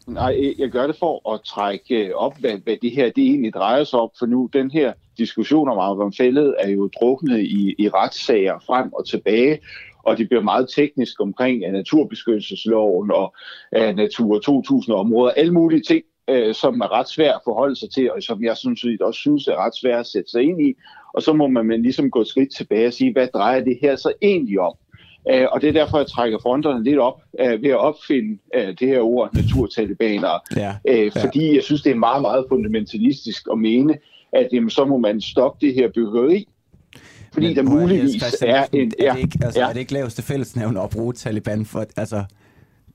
Nej, 0.08 0.54
jeg 0.58 0.70
gør 0.70 0.88
det 0.88 0.96
for 0.96 1.34
at 1.34 1.42
trække 1.42 2.16
op, 2.16 2.38
hvad, 2.40 2.58
hvad 2.64 2.78
det 2.82 2.92
her 2.92 3.06
det 3.06 3.24
egentlig 3.24 3.54
drejer 3.54 3.84
sig 3.84 4.00
om, 4.00 4.10
for 4.20 4.26
nu 4.26 4.50
den 4.54 4.72
her 4.72 4.94
diskussion 5.18 5.70
om 5.70 5.78
Arvon 5.78 6.14
er 6.60 6.70
jo 6.70 6.90
druknet 7.00 7.40
i, 7.40 7.76
i 7.80 7.90
retssager 7.90 8.60
frem 8.68 8.94
og 8.94 9.08
tilbage, 9.08 9.60
og 10.04 10.18
det 10.18 10.30
bliver 10.30 10.44
meget 10.44 10.70
teknisk 10.76 11.22
omkring 11.22 11.64
uh, 11.68 11.74
naturbeskyttelsesloven 11.74 13.12
og 13.12 13.36
uh, 13.78 13.96
Natur 13.96 14.40
2000-områder, 14.50 15.32
alle 15.32 15.54
mulige 15.54 15.82
ting, 15.82 16.04
uh, 16.32 16.54
som 16.54 16.82
er 16.82 16.92
ret 16.92 17.10
svært 17.10 17.36
at 17.36 17.42
forholde 17.44 17.76
sig 17.76 17.92
til, 17.92 18.12
og 18.12 18.24
som 18.24 18.44
jeg 18.44 18.58
synes, 18.58 18.86
også 19.02 19.20
synes 19.20 19.48
er 19.48 19.66
ret 19.66 19.76
svært 19.82 20.00
at 20.00 20.08
sætte 20.08 20.32
sig 20.32 20.44
ind 20.44 20.62
i. 20.62 20.74
Og 21.14 21.22
så 21.22 21.34
må 21.34 21.48
man 21.48 21.82
ligesom 21.82 22.12
gå 22.12 22.22
et 22.22 22.28
skridt 22.28 22.56
tilbage 22.58 22.88
og 22.88 22.94
sige, 22.94 23.14
hvad 23.14 23.28
drejer 23.34 23.64
det 23.64 23.78
her 23.82 23.96
så 23.96 24.14
egentlig 24.22 24.60
om? 24.60 24.74
Uh, 25.34 25.46
og 25.52 25.62
det 25.62 25.70
er 25.70 25.74
derfor, 25.74 25.98
jeg 25.98 26.08
trækker 26.08 26.40
fronterne 26.42 26.84
lidt 26.84 27.00
op 27.00 27.22
uh, 27.34 27.64
ved 27.64 27.70
at 27.70 27.78
opfinde 27.78 28.38
uh, 28.58 28.68
det 28.80 28.88
her 28.88 29.00
ord 29.00 29.30
naturtalibanere. 29.34 30.40
Ja, 30.56 30.76
ja. 30.86 31.10
Fordi 31.24 31.56
jeg 31.56 31.64
synes, 31.64 31.82
det 31.82 31.92
er 31.92 31.96
meget, 31.96 32.22
meget 32.22 32.46
fundamentalistisk 32.50 33.48
at 33.52 33.58
mene, 33.58 33.98
at 34.34 34.48
jamen, 34.54 34.70
så 34.70 34.86
må 34.86 34.98
man 34.98 35.22
stoppe 35.22 35.66
det 35.66 35.74
her 35.74 35.90
byggeri, 35.96 36.48
fordi 37.34 37.48
Men, 37.48 37.56
der 37.56 37.64
muligvis 37.64 38.24
er 38.42 38.66
en... 38.74 38.92
Ja, 39.00 39.06
er, 39.06 39.14
det 39.14 39.22
ikke, 39.22 39.40
altså, 39.44 39.60
ja. 39.60 39.70
er 39.70 39.74
det 39.74 39.80
ikke 39.80 39.94
laveste 39.94 40.22
fællesnævn 40.22 40.78
at 40.78 40.90
bruge 40.90 41.14
Taliban 41.14 41.66
for... 41.66 41.86
Altså, 41.98 42.24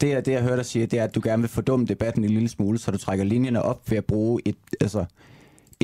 det, 0.00 0.26
det, 0.26 0.32
jeg 0.32 0.42
hørte 0.42 0.56
dig 0.56 0.64
sige, 0.64 0.86
det 0.86 0.98
er, 0.98 1.04
at 1.04 1.14
du 1.14 1.20
gerne 1.24 1.42
vil 1.42 1.48
fordumme 1.48 1.86
debatten 1.86 2.24
en 2.24 2.30
lille 2.30 2.48
smule, 2.48 2.78
så 2.78 2.90
du 2.90 2.98
trækker 2.98 3.24
linjerne 3.24 3.62
op 3.62 3.90
ved 3.90 3.98
at 3.98 4.04
bruge 4.04 4.40
et, 4.44 4.56
altså, 4.80 5.04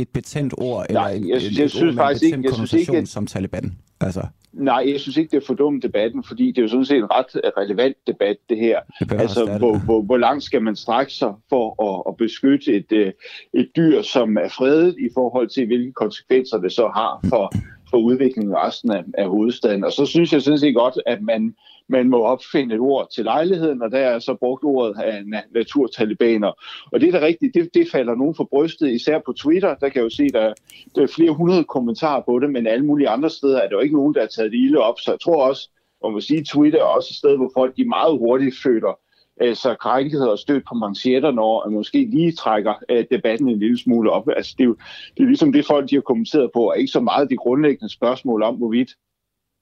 et 0.01 0.09
betændt 0.09 0.55
ord, 0.59 0.87
Nej, 0.91 1.11
eller 1.11 1.29
jeg, 1.29 1.37
et, 1.37 1.59
jeg, 1.59 1.71
synes 1.71 1.83
ord 1.83 1.95
faktisk 1.95 2.25
ikke, 2.25 2.41
jeg 2.45 2.55
synes 2.55 2.73
ikke, 2.73 2.97
at... 2.97 3.09
som 3.09 3.27
Taliban. 3.27 3.79
Altså. 4.01 4.23
Nej, 4.53 4.85
jeg 4.89 5.01
synes 5.01 5.17
ikke, 5.17 5.31
det 5.31 5.43
er 5.43 5.47
for 5.47 5.55
dumt 5.55 5.83
debatten, 5.83 6.25
fordi 6.25 6.47
det 6.47 6.59
er 6.59 6.63
jo 6.63 6.69
sådan 6.69 6.85
set 6.85 6.97
en 6.97 7.11
ret 7.11 7.41
relevant 7.57 7.97
debat, 8.07 8.37
det 8.49 8.59
her. 8.59 8.81
Det 9.01 9.13
altså, 9.13 9.59
hvor, 9.59 9.79
hvor, 9.79 10.03
hvor 10.03 10.17
langt 10.17 10.45
skal 10.45 10.63
man 10.63 10.77
strække 10.77 11.13
sig 11.13 11.33
for 11.49 11.67
at, 11.89 12.03
at 12.13 12.17
beskytte 12.17 12.73
et, 12.73 12.93
øh, 12.93 13.13
et 13.55 13.71
dyr, 13.77 14.03
som 14.03 14.37
er 14.37 14.49
fredet 14.49 14.97
i 14.99 15.09
forhold 15.15 15.49
til, 15.49 15.67
hvilke 15.67 15.93
konsekvenser 15.93 16.59
det 16.59 16.73
så 16.73 16.91
har 16.95 17.21
for, 17.29 17.53
for 17.91 17.99
udviklingen 17.99 18.53
i 18.53 18.57
resten 18.57 18.91
af, 18.93 19.03
af 19.19 19.29
hovedstaden. 19.29 19.85
Og 19.85 19.93
så 19.93 20.07
synes 20.07 20.33
jeg 20.33 20.43
sådan 20.43 20.59
set 20.59 20.75
godt, 20.75 20.99
at 21.07 21.23
man, 21.23 21.55
man 21.91 22.09
må 22.09 22.23
opfinde 22.23 22.75
et 22.75 22.81
ord 22.81 23.09
til 23.15 23.25
lejligheden, 23.25 23.83
og 23.83 23.91
der 23.91 23.99
er 23.99 24.19
så 24.19 24.35
brugt 24.35 24.65
ordet 24.65 24.95
af 25.03 25.25
naturtalibaner. 25.55 26.53
Og 26.93 27.01
det 27.01 27.09
er 27.09 27.19
da 27.19 27.27
rigtigt, 27.27 27.55
det, 27.55 27.75
det 27.75 27.89
falder 27.93 28.15
nogen 28.15 28.35
for 28.35 28.45
brystet, 28.45 28.91
især 28.91 29.19
på 29.27 29.33
Twitter. 29.33 29.75
Der 29.75 29.89
kan 29.89 29.97
jeg 29.97 30.05
jo 30.05 30.11
se, 30.11 30.29
der, 30.29 30.55
der 30.95 31.03
er 31.03 31.07
flere 31.07 31.31
hundrede 31.31 31.65
kommentarer 31.65 32.23
på 32.29 32.39
det, 32.39 32.51
men 32.51 32.67
alle 32.67 32.87
mulige 32.87 33.09
andre 33.09 33.31
steder 33.31 33.59
er 33.59 33.69
der 33.69 33.77
jo 33.77 33.81
ikke 33.81 33.97
nogen, 33.97 34.15
der 34.15 34.21
har 34.21 34.29
taget 34.29 34.53
det 34.53 34.59
ilde 34.59 34.79
op. 34.79 35.01
Så 35.01 35.11
jeg 35.11 35.21
tror 35.21 35.45
også, 35.49 35.71
man 36.05 36.21
sige, 36.21 36.45
Twitter 36.45 36.79
er 36.79 36.85
også 36.85 37.09
et 37.13 37.17
sted, 37.17 37.37
hvor 37.37 37.51
folk 37.55 37.77
de 37.77 37.85
meget 37.89 38.19
hurtigt 38.19 38.57
føler 38.63 38.99
altså 39.41 39.75
krænket 39.75 40.31
og 40.31 40.39
stødt 40.39 40.65
på 40.69 40.75
manchetter, 40.75 41.31
når 41.31 41.65
man 41.67 41.75
måske 41.75 42.05
lige 42.05 42.33
trækker 42.33 42.75
øh, 42.89 43.05
debatten 43.11 43.49
en 43.49 43.59
lille 43.59 43.79
smule 43.79 44.11
op. 44.11 44.29
Altså, 44.37 44.55
det, 44.59 44.65
er 44.65 44.69
jo, 44.69 44.77
det 45.17 45.23
er 45.23 45.27
ligesom 45.27 45.53
det, 45.53 45.67
folk 45.67 45.91
de 45.91 45.95
har 45.95 46.03
kommenteret 46.03 46.51
på, 46.55 46.71
og 46.71 46.79
ikke 46.79 46.93
så 46.93 47.01
meget 47.01 47.31
de 47.31 47.37
grundlæggende 47.37 47.93
spørgsmål 47.93 48.43
om, 48.43 48.55
hvorvidt 48.57 48.91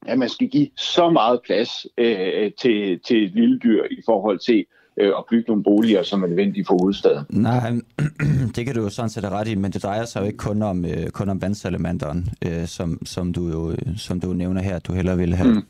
at 0.06 0.18
man 0.18 0.28
skal 0.28 0.48
give 0.48 0.68
så 0.76 1.10
meget 1.10 1.40
plads 1.46 1.86
uh, 2.00 2.52
til, 2.60 3.00
til 3.06 3.24
et 3.24 3.32
lille 3.34 3.58
dyr 3.58 3.84
i 3.90 4.02
forhold 4.06 4.38
til 4.38 4.64
uh, 5.02 5.18
at 5.18 5.24
bygge 5.30 5.44
nogle 5.48 5.62
boliger, 5.62 6.02
som 6.02 6.22
er 6.22 6.26
nødvendige 6.26 6.64
for 6.64 6.78
hovedstaden. 6.80 7.24
Nej, 7.30 7.72
det 8.56 8.66
kan 8.66 8.74
du 8.74 8.82
jo 8.82 8.88
sådan 8.88 9.10
set 9.10 9.24
have 9.24 9.34
ret 9.34 9.48
i, 9.48 9.54
men 9.54 9.72
det 9.72 9.82
drejer 9.82 10.04
sig 10.04 10.20
jo 10.20 10.26
ikke 10.26 10.38
kun 10.38 10.62
om, 10.62 10.84
uh, 10.84 11.10
kun 11.12 11.28
om 11.28 11.42
vandsalamanderen, 11.42 12.28
uh, 12.46 12.66
som, 12.66 13.06
som, 13.06 13.32
du 13.32 13.48
jo, 13.48 13.76
som 13.96 14.20
du 14.20 14.32
nævner 14.32 14.62
her, 14.62 14.78
du 14.78 14.92
hellere 14.92 15.16
vil 15.16 15.34
have 15.34 15.54
mm 15.54 15.62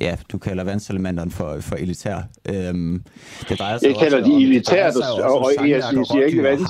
ja, 0.00 0.16
du 0.32 0.38
kalder 0.38 0.64
vandselemanderen 0.64 1.30
for, 1.30 1.60
for 1.60 1.76
elitær. 1.76 2.16
Øhm, 2.48 3.04
det 3.48 3.58
drejer 3.58 3.78
sig 3.78 3.86
jeg 3.86 3.96
kalder 3.96 4.24
de 4.24 4.42
elitært, 4.42 4.94
og, 5.22 5.38
og 5.38 5.68
jeg 5.68 5.84
synes 5.84 6.10
jeg 6.14 6.26
ikke 6.26 6.42
vand. 6.42 6.60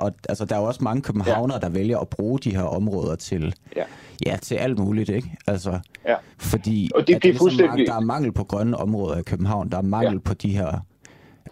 Og, 0.00 0.12
altså, 0.28 0.44
der 0.44 0.56
er 0.56 0.60
jo 0.60 0.66
også 0.66 0.84
mange 0.84 1.02
københavnere, 1.02 1.58
ja. 1.62 1.66
der 1.66 1.72
vælger 1.72 1.98
at 1.98 2.08
bruge 2.08 2.38
de 2.38 2.56
her 2.56 2.62
områder 2.62 3.16
til, 3.16 3.54
ja. 3.76 3.82
Ja, 4.26 4.36
til 4.42 4.54
alt 4.54 4.78
muligt, 4.78 5.08
ikke? 5.08 5.30
Altså, 5.46 5.78
ja. 6.08 6.14
Fordi 6.38 6.90
og 6.94 7.00
det, 7.00 7.08
det 7.08 7.14
er 7.14 7.20
ligesom, 7.22 7.38
fuldstændig... 7.38 7.86
der 7.86 7.94
er 7.94 8.00
mangel 8.00 8.32
på 8.32 8.44
grønne 8.44 8.76
områder 8.76 9.18
i 9.18 9.22
København, 9.22 9.70
der 9.70 9.78
er 9.78 9.82
mangel 9.82 10.12
ja. 10.12 10.18
på 10.18 10.34
de 10.34 10.48
her 10.48 10.80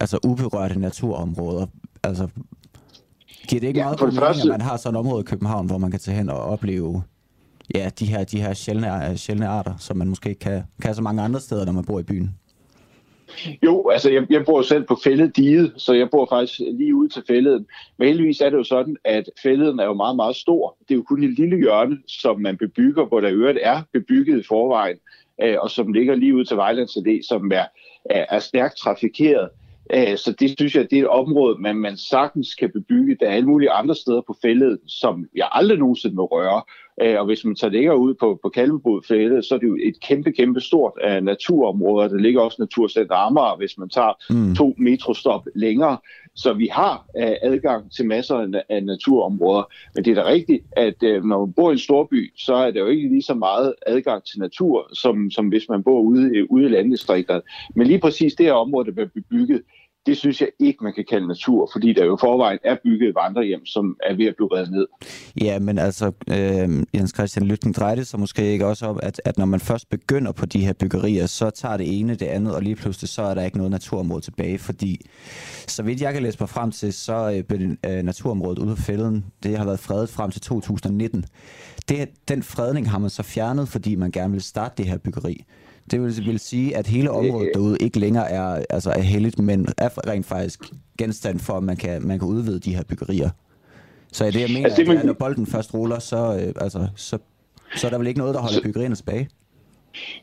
altså 0.00 0.18
uberørte 0.24 0.80
naturområder. 0.80 1.66
Altså, 2.02 2.28
giver 3.48 3.60
det 3.60 3.68
ikke 3.68 3.80
ja, 3.80 3.84
meget 3.84 4.00
mening, 4.00 4.18
første... 4.18 4.42
at 4.42 4.48
man 4.48 4.60
har 4.60 4.76
sådan 4.76 4.94
et 4.94 4.98
område 4.98 5.20
i 5.20 5.24
København, 5.24 5.66
hvor 5.66 5.78
man 5.78 5.90
kan 5.90 6.00
tage 6.00 6.16
hen 6.16 6.28
og 6.28 6.40
opleve 6.40 7.02
ja, 7.74 7.90
de 7.98 8.06
her, 8.06 8.24
de 8.24 8.40
her 8.40 8.54
sjældne, 8.54 9.10
øh, 9.10 9.16
sjældne 9.16 9.48
arter, 9.48 9.76
som 9.78 9.96
man 9.96 10.08
måske 10.08 10.28
ikke 10.28 10.40
kan, 10.40 10.62
kan 10.82 10.94
så 10.94 11.02
mange 11.02 11.22
andre 11.22 11.40
steder, 11.40 11.64
når 11.64 11.72
man 11.72 11.84
bor 11.84 12.00
i 12.00 12.02
byen. 12.02 12.30
Jo, 13.62 13.88
altså 13.88 14.10
jeg, 14.10 14.26
jeg 14.30 14.44
bor 14.44 14.62
selv 14.62 14.84
på 14.84 14.98
fældediget, 15.04 15.72
så 15.76 15.92
jeg 15.92 16.10
bor 16.10 16.26
faktisk 16.30 16.58
lige 16.58 16.94
ud 16.94 17.08
til 17.08 17.22
fælleden. 17.26 17.66
Men 17.98 18.08
heldigvis 18.08 18.40
er 18.40 18.50
det 18.50 18.56
jo 18.56 18.64
sådan, 18.64 18.96
at 19.04 19.30
fælleden 19.42 19.78
er 19.80 19.84
jo 19.84 19.94
meget, 19.94 20.16
meget 20.16 20.36
stor. 20.36 20.76
Det 20.88 20.94
er 20.94 20.98
jo 20.98 21.02
kun 21.02 21.24
et 21.24 21.38
lille 21.38 21.56
hjørne, 21.56 21.98
som 22.06 22.40
man 22.40 22.56
bebygger, 22.56 23.04
hvor 23.04 23.20
der 23.20 23.32
øvrigt 23.32 23.58
er 23.62 23.82
bebygget 23.92 24.40
i 24.40 24.46
forvejen, 24.48 24.96
øh, 25.42 25.56
og 25.60 25.70
som 25.70 25.92
ligger 25.92 26.14
lige 26.14 26.34
ud 26.34 26.44
til 26.44 26.56
Vejlands 26.56 26.96
Allé, 26.96 27.28
som 27.28 27.52
er, 27.54 27.64
er, 28.04 28.24
er 28.30 28.38
stærkt 28.38 28.76
trafikeret. 28.76 29.48
Øh, 29.94 30.16
så 30.16 30.34
det 30.40 30.54
synes 30.58 30.74
jeg, 30.74 30.90
det 30.90 30.98
er 30.98 31.02
et 31.02 31.08
område, 31.08 31.56
man, 31.60 31.76
man 31.76 31.96
sagtens 31.96 32.54
kan 32.54 32.70
bebygge. 32.72 33.16
Der 33.20 33.26
er 33.26 33.34
alle 33.34 33.48
mulige 33.48 33.70
andre 33.70 33.94
steder 33.94 34.20
på 34.26 34.36
fælleden, 34.42 34.88
som 34.88 35.28
jeg 35.36 35.48
aldrig 35.52 35.78
nogensinde 35.78 36.14
må 36.14 36.24
røre. 36.26 36.62
Øh, 37.02 37.18
og 37.18 37.26
hvis 37.26 37.44
man 37.44 37.54
tager 37.54 37.70
længere 37.70 37.98
ud 37.98 38.14
på, 38.14 38.38
på 38.42 38.48
Kalvebodfældet, 38.48 39.44
så 39.44 39.54
er 39.54 39.58
det 39.58 39.66
jo 39.66 39.78
et 39.82 40.00
kæmpe, 40.00 40.32
kæmpe 40.32 40.60
stort 40.60 40.92
uh, 41.06 41.24
naturområde. 41.24 42.08
Der 42.08 42.16
ligger 42.16 42.40
også 42.40 42.56
Naturcenter 42.62 43.14
Amager, 43.14 43.56
hvis 43.56 43.78
man 43.78 43.88
tager 43.88 44.12
mm. 44.30 44.54
to 44.54 44.74
metrostop 44.78 45.46
længere. 45.54 45.98
Så 46.34 46.52
vi 46.52 46.66
har 46.72 47.06
uh, 47.18 47.32
adgang 47.42 47.92
til 47.92 48.06
masser 48.06 48.36
af, 48.36 48.64
af 48.68 48.84
naturområder. 48.84 49.72
Men 49.94 50.04
det 50.04 50.10
er 50.10 50.22
da 50.22 50.28
rigtigt, 50.28 50.64
at 50.72 50.94
uh, 51.02 51.24
når 51.24 51.46
man 51.46 51.52
bor 51.52 51.70
i 51.70 51.72
en 51.72 51.78
storby, 51.78 52.32
så 52.36 52.54
er 52.54 52.70
der 52.70 52.80
jo 52.80 52.86
ikke 52.86 53.08
lige 53.08 53.22
så 53.22 53.34
meget 53.34 53.74
adgang 53.86 54.24
til 54.24 54.40
natur, 54.40 54.90
som, 54.92 55.30
som 55.30 55.48
hvis 55.48 55.68
man 55.68 55.82
bor 55.82 56.00
ude, 56.00 56.50
ude 56.50 56.64
i 56.64 56.68
landdistrikterne. 56.68 57.42
Men 57.74 57.86
lige 57.86 58.00
præcis 58.00 58.34
det 58.34 58.46
her 58.46 58.52
område, 58.52 58.86
der 58.86 58.92
bliver 58.92 59.08
bebygget, 59.14 59.62
det 60.06 60.16
synes 60.16 60.40
jeg 60.40 60.48
ikke, 60.58 60.84
man 60.84 60.92
kan 60.94 61.04
kalde 61.10 61.26
natur, 61.26 61.70
fordi 61.72 61.92
der 61.92 62.04
jo 62.04 62.16
forvejen 62.20 62.58
er 62.64 62.76
bygget 62.84 63.14
vandrehjem, 63.14 63.66
som 63.66 63.96
er 64.02 64.14
ved 64.14 64.26
at 64.26 64.34
blive 64.36 64.48
reddet 64.52 64.70
ned. 64.70 64.86
Ja, 65.40 65.58
men 65.58 65.78
altså, 65.78 66.12
øh, 66.28 66.84
Jens 66.94 67.12
Christian 67.14 67.46
Lytten, 67.46 67.72
drejer 67.72 67.94
det 67.94 68.06
sig 68.06 68.20
måske 68.20 68.52
ikke 68.52 68.66
også 68.66 68.86
om, 68.86 69.00
at, 69.02 69.20
at 69.24 69.38
når 69.38 69.46
man 69.46 69.60
først 69.60 69.90
begynder 69.90 70.32
på 70.32 70.46
de 70.46 70.64
her 70.64 70.72
byggerier, 70.72 71.26
så 71.26 71.50
tager 71.50 71.76
det 71.76 71.98
ene 71.98 72.14
det 72.14 72.26
andet, 72.26 72.54
og 72.54 72.62
lige 72.62 72.76
pludselig 72.76 73.08
så 73.08 73.22
er 73.22 73.34
der 73.34 73.42
ikke 73.44 73.56
noget 73.56 73.70
naturområde 73.70 74.20
tilbage, 74.20 74.58
fordi 74.58 75.06
så 75.66 75.82
vidt 75.82 76.00
jeg 76.00 76.12
kan 76.12 76.22
læse 76.22 76.36
mig 76.40 76.48
frem 76.48 76.70
til, 76.70 76.92
så 76.92 77.32
øh, 77.36 77.42
blev 77.44 77.76
øh, 77.86 78.02
naturområdet 78.02 78.58
ude 78.58 78.70
af 78.70 78.78
fælden, 78.78 79.24
det 79.42 79.58
har 79.58 79.64
været 79.64 79.80
fredet 79.80 80.08
frem 80.08 80.30
til 80.30 80.40
2019. 80.40 81.24
Det, 81.88 82.08
den 82.28 82.42
fredning 82.42 82.90
har 82.90 82.98
man 82.98 83.10
så 83.10 83.22
fjernet, 83.22 83.68
fordi 83.68 83.94
man 83.94 84.10
gerne 84.10 84.32
vil 84.32 84.42
starte 84.42 84.74
det 84.76 84.86
her 84.86 84.98
byggeri. 84.98 85.44
Det 85.90 86.02
vil, 86.02 86.26
vil 86.26 86.38
sige, 86.38 86.76
at 86.76 86.86
hele 86.86 87.10
området 87.10 87.50
derude 87.54 87.76
ikke 87.80 87.98
længere 87.98 88.30
er, 88.30 88.64
altså 88.70 88.90
er 88.90 89.00
heldigt, 89.00 89.38
men 89.38 89.68
er 89.78 90.08
rent 90.08 90.26
faktisk 90.26 90.60
genstand 90.98 91.38
for, 91.38 91.56
at 91.56 91.62
man 91.62 91.76
kan, 91.76 92.06
man 92.06 92.18
kan 92.18 92.28
udvide 92.28 92.60
de 92.60 92.74
her 92.74 92.82
byggerier. 92.82 93.30
Så 94.12 94.24
er 94.24 94.30
det, 94.30 94.40
jeg 94.40 94.48
mener, 94.48 94.64
altså, 94.64 94.76
det, 94.76 94.88
man... 94.88 94.98
at 94.98 95.04
når 95.04 95.12
bolden 95.12 95.46
først 95.46 95.74
ruller, 95.74 95.98
så, 95.98 96.16
øh, 96.16 96.52
altså, 96.56 96.88
så, 96.96 97.18
så 97.76 97.86
er 97.86 97.90
der 97.90 97.98
vel 97.98 98.06
ikke 98.06 98.18
noget, 98.18 98.34
der 98.34 98.40
holder 98.40 98.62
byggerierne 98.62 98.94
tilbage? 98.94 99.28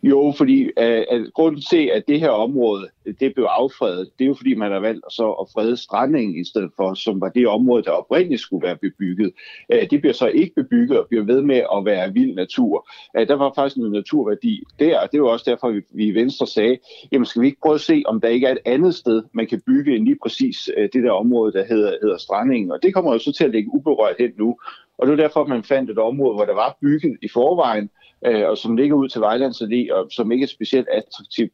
Jo, 0.04 0.34
fordi 0.38 0.64
uh, 0.64 1.04
at 1.12 1.34
grunden 1.34 1.62
til, 1.70 1.92
at 1.94 2.04
det 2.08 2.20
her 2.20 2.30
område 2.30 2.90
det 3.20 3.34
blev 3.36 3.46
affredet, 3.46 4.10
det 4.20 4.26
er 4.26 4.28
jo 4.28 4.34
fordi, 4.34 4.56
man 4.56 4.72
har 4.72 4.80
valgt 4.80 5.06
så 5.10 5.32
at 5.32 5.48
frede 5.54 5.78
strandingen 5.78 6.42
i 6.42 6.44
stedet 6.44 6.72
for, 6.76 6.94
som 6.94 7.22
var 7.22 7.30
det 7.30 7.48
område, 7.48 7.84
der 7.84 7.92
oprindeligt 7.92 8.42
skulle 8.42 8.68
være 8.68 8.78
bebygget. 8.78 9.32
Øh, 9.72 9.90
det 9.92 10.02
bliver 10.02 10.14
så 10.14 10.28
ikke 10.28 10.54
bebygget 10.56 11.00
og 11.00 11.08
bliver 11.08 11.24
ved 11.24 11.42
med 11.42 11.56
at 11.76 11.86
være 11.86 12.14
vild 12.14 12.36
natur. 12.36 12.90
Der 13.16 13.36
var 13.36 13.52
faktisk 13.56 13.78
en 13.78 13.92
naturværdi 13.92 14.64
der, 14.80 15.00
og 15.00 15.12
det 15.12 15.22
var 15.22 15.28
også 15.28 15.46
derfor, 15.50 15.70
vi, 15.70 15.82
vi 15.94 16.06
i 16.08 16.16
Venstre 16.16 16.48
sagde, 16.48 16.78
jamen 17.12 17.26
skal 17.26 17.42
vi 17.42 17.48
ikke 17.48 17.62
prøve 17.62 17.76
at 17.76 17.82
se, 17.82 18.04
om 18.06 18.22
der 18.22 18.28
ikke 18.28 18.48
er 18.48 18.52
et 18.52 18.60
andet 18.66 18.96
sted, 18.96 19.24
man 19.34 19.48
kan 19.48 19.62
bygge 19.68 19.96
end 19.96 20.06
lige 20.06 20.18
præcis 20.24 20.70
det 20.94 21.04
der 21.04 21.12
område, 21.12 21.54
der 21.54 21.66
hedder, 21.66 21.98
hedder 22.02 22.18
strandingen. 22.18 22.72
Og 22.72 22.80
det 22.84 22.94
kommer 22.94 23.14
jo 23.14 23.20
så 23.20 23.34
til 23.34 23.44
at 23.44 23.52
ligge 23.52 23.74
uberørt 23.74 24.16
hen 24.20 24.32
nu. 24.38 24.58
Og 24.98 25.08
det 25.08 25.14
er 25.14 25.18
derfor, 25.18 25.46
man 25.46 25.64
fandt 25.64 25.90
et 25.90 25.98
område, 25.98 26.36
hvor 26.36 26.46
der 26.46 26.54
var 26.54 26.78
bygget 26.82 27.18
i 27.22 27.28
forvejen, 27.28 27.90
øh, 28.26 28.50
og 28.50 28.58
som 28.58 28.76
ligger 28.76 28.96
ud 28.96 29.10
til 29.10 29.22
Vejlands 29.22 29.62
Allé, 29.62 29.94
og 29.94 30.08
som 30.12 30.32
ikke 30.32 30.44
er 30.44 30.48
specielt 30.48 30.88
attraktivt. 30.92 31.52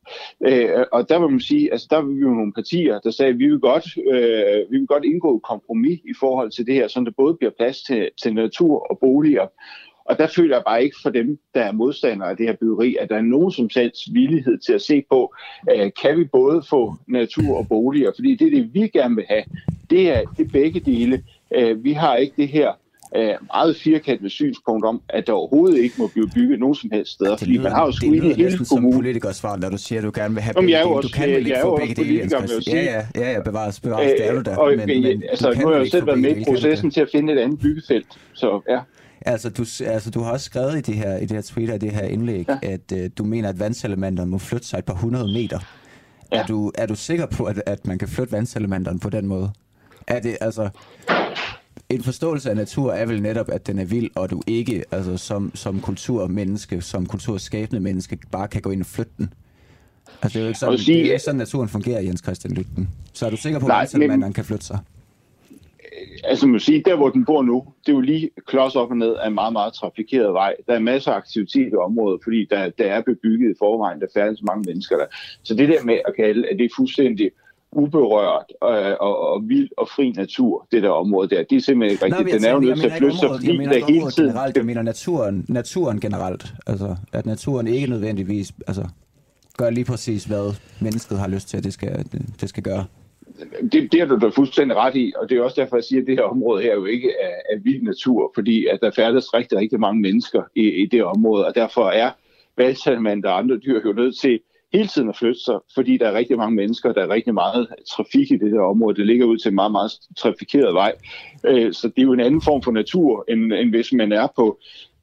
Øh, 0.47 0.85
og 0.91 1.09
der 1.09 1.19
vil 1.19 1.29
man 1.29 1.39
sige, 1.39 1.71
altså 1.71 1.87
der 1.89 1.97
var 1.97 2.13
vi 2.13 2.19
jo 2.19 2.29
nogle 2.29 2.53
partier, 2.53 2.99
der 2.99 3.11
sagde, 3.11 3.31
at 3.31 3.39
vi 3.39 3.47
vil 3.47 3.59
godt, 3.59 3.85
øh, 4.13 4.71
vi 4.71 4.77
vil 4.77 4.87
godt 4.87 5.05
indgå 5.05 5.35
et 5.35 5.43
kompromis 5.43 5.99
i 5.99 6.13
forhold 6.19 6.51
til 6.51 6.65
det 6.65 6.73
her, 6.73 6.87
så 6.87 6.99
der 6.99 7.11
både 7.17 7.33
bliver 7.33 7.51
plads 7.57 7.81
til, 7.83 8.09
til 8.21 8.33
natur 8.33 8.87
og 8.89 8.99
boliger. 8.99 9.47
Og 10.05 10.17
der 10.17 10.27
føler 10.27 10.55
jeg 10.55 10.63
bare 10.67 10.83
ikke 10.83 10.95
for 11.01 11.09
dem, 11.09 11.39
der 11.53 11.61
er 11.61 11.71
modstandere 11.71 12.29
af 12.29 12.37
det 12.37 12.45
her 12.45 12.55
byggeri, 12.55 12.95
at 12.99 13.09
der 13.09 13.15
er 13.15 13.21
nogen 13.21 13.51
som 13.51 13.69
helst 13.75 14.13
villighed 14.13 14.57
til 14.57 14.73
at 14.73 14.81
se 14.81 15.03
på, 15.09 15.35
øh, 15.75 15.91
kan 16.01 16.19
vi 16.19 16.23
både 16.23 16.61
få 16.69 16.95
natur 17.07 17.57
og 17.57 17.67
boliger? 17.67 18.11
Fordi 18.15 18.35
det, 18.35 18.51
det 18.51 18.73
vi 18.73 18.87
gerne 18.87 19.15
vil 19.15 19.25
have, 19.29 19.43
det 19.89 20.11
er, 20.11 20.21
det 20.37 20.45
er 20.45 20.51
begge 20.51 20.79
dele. 20.79 21.23
Øh, 21.55 21.83
vi 21.83 21.91
har 21.91 22.15
ikke 22.15 22.33
det 22.37 22.47
her 22.47 22.71
øh, 23.15 23.33
meget 23.53 23.77
firkantet 23.77 24.31
synspunkt 24.31 24.85
om, 24.85 25.01
at 25.09 25.27
der 25.27 25.33
overhovedet 25.33 25.77
ikke 25.77 25.95
må 25.97 26.07
blive 26.07 26.29
bygget 26.35 26.59
nogen 26.59 26.75
som 26.75 26.89
helst 26.93 27.11
steder, 27.11 27.37
fordi 27.37 27.57
man 27.57 27.71
har 27.71 27.85
jo 27.85 27.93
ikke 28.03 28.33
hele 28.35 28.57
kommunen. 28.69 29.15
Det 29.15 29.35
svar, 29.35 29.57
når 29.57 29.69
du 29.69 29.77
siger, 29.77 29.99
at 29.99 30.05
du 30.05 30.11
gerne 30.15 30.33
vil 30.33 30.43
have 30.43 30.53
begge 30.53 30.73
dele. 30.73 31.01
Du 31.01 31.09
kan 31.13 31.29
vel 31.29 31.47
ikke 31.47 31.59
få 31.61 31.77
begge 31.77 31.95
dele, 31.95 32.29
Ja, 32.67 32.83
ja, 32.83 33.05
ja, 33.15 33.31
ja, 33.31 33.41
bevares, 33.41 33.79
bevares, 33.79 34.11
det 34.17 34.27
er 34.27 34.33
du 34.33 34.41
der. 34.41 34.85
Men, 34.85 35.03
men, 35.03 35.23
altså, 35.29 35.53
nu 35.61 35.67
har 35.67 35.73
jeg 35.73 35.85
jo 35.85 35.89
selv 35.89 36.07
været 36.07 36.19
med 36.19 36.37
i 36.37 36.43
processen 36.43 36.91
til 36.91 37.01
at 37.01 37.09
finde 37.11 37.33
et 37.33 37.39
andet 37.39 37.59
byggefelt, 37.59 38.07
så 38.33 38.61
ja. 38.69 38.79
Altså 39.25 39.49
du, 39.49 39.65
altså, 39.85 40.11
du 40.11 40.19
har 40.19 40.31
også 40.31 40.45
skrevet 40.45 40.77
i 40.77 40.81
det 40.81 40.95
her, 40.95 41.17
i 41.17 41.21
det 41.21 41.31
her 41.31 41.41
tweet 41.41 41.69
i 41.69 41.77
det 41.77 41.91
her 41.91 42.03
indlæg, 42.03 42.45
ja. 42.49 42.57
at 42.61 42.91
uh, 42.93 42.99
du 43.17 43.23
mener, 43.23 43.49
at 43.49 43.59
vandselementerne 43.59 44.31
må 44.31 44.37
flytte 44.37 44.67
sig 44.67 44.77
et 44.77 44.85
par 44.85 44.93
hundrede 44.93 45.33
meter. 45.33 45.59
Ja. 46.31 46.37
Er, 46.37 46.45
du, 46.45 46.71
er 46.75 46.85
du 46.85 46.95
sikker 46.95 47.25
på, 47.25 47.43
at, 47.43 47.63
at 47.65 47.87
man 47.87 47.97
kan 47.97 48.07
flytte 48.07 48.31
vandselementerne 48.31 48.99
på 48.99 49.09
den 49.09 49.27
måde? 49.27 49.51
Er 50.07 50.19
det, 50.19 50.37
altså, 50.41 50.69
en 51.89 52.03
forståelse 52.03 52.49
af 52.49 52.55
natur 52.55 52.91
er 52.91 53.05
vel 53.05 53.21
netop, 53.21 53.49
at 53.49 53.67
den 53.67 53.79
er 53.79 53.85
vild, 53.85 54.09
og 54.15 54.31
du 54.31 54.41
ikke 54.47 54.83
altså, 54.91 55.17
som, 55.17 55.51
som 55.55 55.81
kulturmenneske, 55.81 56.81
som 56.81 57.05
kulturskabende 57.05 57.81
menneske, 57.81 58.17
bare 58.31 58.47
kan 58.47 58.61
gå 58.61 58.71
ind 58.71 58.81
og 58.81 58.85
flytte 58.85 59.11
den. 59.17 59.33
Altså, 60.21 60.29
det 60.33 60.35
er 60.35 60.43
jo 60.43 60.47
ikke 60.47 60.59
sådan, 60.59 60.77
sige, 60.77 60.97
det 60.97 61.07
er 61.07 61.11
ikke 61.11 61.23
sådan 61.23 61.37
naturen 61.37 61.69
fungerer, 61.69 62.01
Jens 62.01 62.21
Christian 62.23 62.53
Lytten. 62.53 62.89
Så 63.13 63.25
er 63.25 63.29
du 63.29 63.37
sikker 63.37 63.59
på, 63.59 63.67
at 63.67 64.19
man 64.19 64.33
kan 64.33 64.45
flytte 64.45 64.65
sig? 64.65 64.79
Altså, 66.23 66.47
man 66.47 66.59
sige, 66.59 66.83
der 66.85 66.95
hvor 66.95 67.09
den 67.09 67.25
bor 67.25 67.41
nu, 67.41 67.65
det 67.85 67.91
er 67.91 67.95
jo 67.95 68.01
lige 68.01 68.29
klods 68.45 68.75
op 68.75 68.89
og 68.89 68.97
ned 68.97 69.15
af 69.15 69.27
en 69.27 69.33
meget, 69.33 69.53
meget 69.53 69.73
trafikeret 69.73 70.33
vej. 70.33 70.55
Der 70.67 70.73
er 70.73 70.79
masser 70.79 71.11
af 71.11 71.15
aktivitet 71.15 71.73
i 71.73 71.75
området, 71.75 72.19
fordi 72.23 72.47
der, 72.49 72.69
der 72.69 72.85
er 72.85 73.01
bebygget 73.01 73.51
i 73.51 73.53
forvejen, 73.59 74.01
der 74.01 74.07
færdes 74.13 74.43
mange 74.43 74.63
mennesker 74.67 74.97
der. 74.97 75.05
Så 75.43 75.55
det 75.55 75.69
der 75.69 75.83
med 75.83 75.99
at 76.07 76.15
kalde, 76.15 76.47
at 76.47 76.57
det 76.59 76.65
er 76.65 76.69
fuldstændig 76.75 77.31
uberørt 77.71 78.45
øh, 78.63 78.95
og, 78.99 79.19
og 79.19 79.49
vild 79.49 79.69
og 79.77 79.87
fri 79.95 80.11
natur, 80.11 80.67
det 80.71 80.83
der 80.83 80.89
område 80.89 81.29
der. 81.29 81.43
Det 81.43 81.55
er 81.55 81.61
simpelthen 81.61 81.91
ikke 81.91 82.05
rigtigt. 82.05 82.41
Den 82.41 82.49
er 82.49 82.53
jo 82.53 82.59
nødt 82.59 82.79
til 82.79 82.87
at 82.87 82.97
flytte 82.97 83.17
sig, 83.17 83.29
fordi 83.29 83.47
der 83.47 83.85
hele 83.85 84.11
tiden... 84.11 84.29
Generelt, 84.29 84.57
jeg 84.57 84.65
mener 84.65 84.81
naturen, 84.81 85.45
naturen 85.49 85.99
generelt. 85.99 86.53
Altså, 86.67 86.95
at 87.13 87.25
naturen 87.25 87.67
ikke 87.67 87.87
nødvendigvis 87.87 88.51
altså, 88.67 88.85
gør 89.57 89.69
lige 89.69 89.85
præcis, 89.85 90.23
hvad 90.23 90.55
mennesket 90.81 91.19
har 91.19 91.27
lyst 91.27 91.49
til, 91.49 91.57
at 91.57 91.63
det 91.63 91.73
skal, 91.73 92.05
det 92.41 92.49
skal 92.49 92.63
gøre. 92.63 92.85
Det, 93.71 93.91
det 93.91 94.01
er 94.01 94.05
du 94.05 94.17
da 94.17 94.27
fuldstændig 94.27 94.77
ret 94.77 94.95
i, 94.95 95.13
og 95.21 95.29
det 95.29 95.37
er 95.37 95.41
også 95.41 95.61
derfor, 95.61 95.77
jeg 95.77 95.83
siger, 95.83 96.01
at 96.01 96.07
det 96.07 96.15
her 96.15 96.23
område 96.23 96.63
her 96.63 96.73
jo 96.73 96.85
ikke 96.85 97.09
er, 97.21 97.55
er 97.55 97.59
vild 97.63 97.83
natur, 97.83 98.31
fordi 98.35 98.65
at 98.65 98.79
der 98.81 98.91
færdes 98.95 99.33
rigtig, 99.33 99.57
rigtig 99.57 99.79
mange 99.79 100.01
mennesker 100.01 100.43
i, 100.55 100.69
i 100.69 100.85
det 100.85 101.03
område, 101.03 101.45
og 101.45 101.55
derfor 101.55 101.89
er 101.89 102.11
valgsalmand 102.57 103.25
og 103.25 103.37
andre 103.37 103.57
dyr 103.57 103.81
jo 103.85 103.93
nødt 103.93 104.17
til 104.17 104.39
hele 104.73 104.87
tiden 104.87 105.09
at 105.09 105.17
flytte 105.17 105.39
sig, 105.39 105.59
fordi 105.75 105.97
der 105.97 106.07
er 106.07 106.13
rigtig 106.13 106.37
mange 106.37 106.55
mennesker, 106.55 106.93
der 106.93 107.03
er 107.03 107.09
rigtig 107.09 107.33
meget 107.33 107.67
trafik 107.91 108.31
i 108.31 108.37
det 108.37 108.49
her 108.49 108.59
område. 108.59 108.95
Det 108.95 109.05
ligger 109.05 109.25
ud 109.25 109.37
til 109.37 109.49
en 109.49 109.55
meget, 109.55 109.71
meget 109.71 109.91
trafikeret 110.17 110.73
vej. 110.73 110.93
Øh, 111.45 111.73
så 111.73 111.87
det 111.87 111.97
er 111.97 112.05
jo 112.05 112.13
en 112.13 112.19
anden 112.19 112.41
form 112.41 112.61
for 112.61 112.71
natur, 112.71 113.25
end, 113.29 113.53
end 113.53 113.69
hvis 113.69 113.93
man 113.93 114.11
er 114.11 114.27
på, 114.35 114.59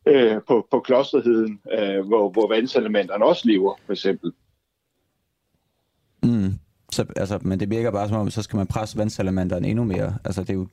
øh, 0.07 0.37
på, 0.49 0.67
på 0.71 0.81
klosterheden, 0.81 1.61
øh, 1.79 2.07
hvor, 2.07 2.31
hvor 2.31 2.49
vandselementerne 2.49 3.25
også 3.25 3.43
lever, 3.49 3.75
for 3.87 3.93
eksempel. 3.93 4.33
Mm. 6.23 6.53
Så, 6.93 7.07
altså, 7.17 7.39
men 7.43 7.61
det 7.61 7.71
virker 7.71 7.91
bare 7.91 8.09
som 8.09 8.17
om, 8.17 8.31
så 8.31 8.43
skal 8.43 8.57
man 8.57 8.67
presse 8.67 8.99
vandselementerne 8.99 9.69
endnu 9.69 9.85
mere. 9.85 10.15
Altså, 10.25 10.41
det 10.41 10.51
er 10.51 10.55
jo 10.55 10.67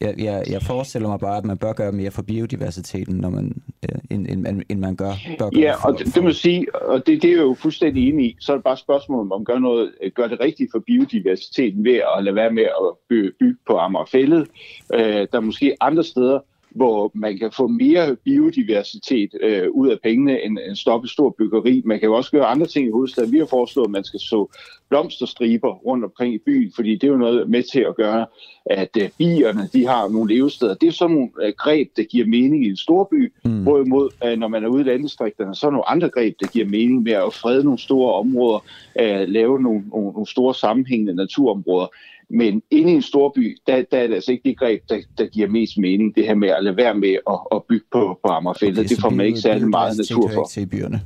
jeg, 0.00 0.14
jeg, 0.18 0.44
jeg 0.50 0.62
forestiller 0.62 1.08
mig 1.08 1.20
bare, 1.20 1.36
at 1.36 1.44
man 1.44 1.58
bør 1.58 1.72
gøre 1.72 1.92
mere 1.92 2.10
for 2.10 2.22
biodiversiteten, 2.22 3.16
når 3.16 3.30
man, 3.30 3.62
øh, 3.82 3.98
end, 4.10 4.26
end, 4.28 4.62
end 4.68 4.80
man 4.80 4.96
gør. 4.96 5.12
Bør 5.38 5.50
gøre 5.50 5.60
ja, 5.60 5.72
og 5.74 5.80
for, 5.80 5.90
det, 5.90 6.14
det 6.14 6.22
må 6.22 6.32
sige, 6.32 6.74
og 6.74 7.06
det, 7.06 7.22
det 7.22 7.30
er 7.30 7.36
jeg 7.36 7.42
jo 7.42 7.54
fuldstændig 7.54 8.08
enig 8.08 8.26
i, 8.26 8.36
så 8.40 8.52
er 8.52 8.56
det 8.56 8.64
bare 8.64 8.72
et 8.72 8.78
spørgsmål 8.78 9.20
om 9.20 9.40
at 9.40 9.46
gøre, 9.46 9.60
noget, 9.60 9.92
gøre 10.14 10.28
det 10.28 10.40
rigtigt 10.40 10.70
for 10.72 10.78
biodiversiteten 10.86 11.84
ved 11.84 12.00
at 12.16 12.24
lade 12.24 12.36
være 12.36 12.52
med 12.52 12.62
at 12.62 12.96
bygge, 13.08 13.32
bygge 13.40 13.58
på 13.66 13.78
Amagerfællet. 13.78 14.48
Øh, 14.94 15.00
der 15.00 15.26
er 15.32 15.40
måske 15.40 15.76
andre 15.80 16.04
steder, 16.04 16.40
hvor 16.74 17.10
man 17.14 17.38
kan 17.38 17.52
få 17.52 17.66
mere 17.66 18.16
biodiversitet 18.24 19.30
øh, 19.40 19.70
ud 19.70 19.88
af 19.88 19.98
pengene 20.02 20.42
end 20.42 20.58
en 20.68 20.76
stoppe 20.76 21.08
stor 21.08 21.34
byggeri. 21.38 21.82
Man 21.84 22.00
kan 22.00 22.08
jo 22.08 22.14
også 22.14 22.30
gøre 22.30 22.46
andre 22.46 22.66
ting 22.66 22.86
i 22.86 22.90
hovedstaden. 22.90 23.32
Vi 23.32 23.38
har 23.38 23.46
foreslået, 23.46 23.86
at 23.86 23.90
man 23.90 24.04
skal 24.04 24.20
så 24.20 24.46
blomsterstriber 24.88 25.72
rundt 25.74 26.04
omkring 26.04 26.34
i 26.34 26.38
byen, 26.38 26.72
fordi 26.76 26.92
det 26.94 27.04
er 27.04 27.12
jo 27.12 27.16
noget 27.16 27.50
med 27.50 27.62
til 27.62 27.80
at 27.80 27.96
gøre, 27.96 28.26
at 28.66 28.96
øh, 29.00 29.08
bierne 29.18 29.68
de 29.72 29.86
har 29.86 30.08
nogle 30.08 30.34
levesteder. 30.34 30.74
Det 30.74 30.86
er 30.86 30.92
sådan 30.92 31.14
nogle 31.14 31.30
øh, 31.42 31.52
greb, 31.58 31.88
der 31.96 32.02
giver 32.02 32.26
mening 32.26 32.66
i 32.66 32.68
en 32.68 32.76
storby, 32.76 33.32
mm. 33.44 33.62
hvorimod 33.62 34.10
øh, 34.24 34.38
når 34.38 34.48
man 34.48 34.64
er 34.64 34.68
ude 34.68 34.80
i 34.80 34.84
landdistrikterne, 34.84 35.54
så 35.54 35.66
er 35.66 35.70
nogle 35.70 35.88
andre 35.88 36.08
greb, 36.08 36.34
der 36.40 36.46
giver 36.46 36.66
mening 36.66 37.02
med 37.02 37.12
at 37.12 37.32
frede 37.32 37.64
nogle 37.64 37.78
store 37.78 38.14
områder, 38.14 38.64
øh, 39.00 39.28
lave 39.28 39.62
nogle, 39.62 39.82
nogle, 39.88 40.12
nogle 40.12 40.26
store 40.26 40.54
sammenhængende 40.54 41.14
naturområder. 41.14 41.86
Men 42.32 42.62
inde 42.70 42.92
i 42.92 42.94
en 42.94 43.02
storby, 43.02 43.56
der, 43.66 43.84
der 43.92 43.98
er 43.98 44.06
det 44.06 44.14
altså 44.14 44.32
ikke 44.32 44.48
det 44.48 44.58
greb, 44.58 44.80
der, 44.88 44.98
der 45.18 45.26
giver 45.26 45.48
mest 45.48 45.78
mening, 45.78 46.14
det 46.14 46.26
her 46.26 46.34
med 46.34 46.48
at 46.48 46.64
lade 46.64 46.76
være 46.76 46.94
med 46.94 47.16
at, 47.30 47.38
at 47.54 47.62
bygge 47.68 47.86
på, 47.92 48.18
på 48.24 48.30
Amagerfældet. 48.30 48.78
Okay, 48.78 48.88
det 48.88 49.00
får 49.00 49.10
man 49.10 49.26
ikke 49.26 49.40
særlig 49.40 49.68
meget 49.68 49.96
natur 49.96 50.30
for. 50.34 50.44
Til 50.44 50.66
byerne. 50.66 51.02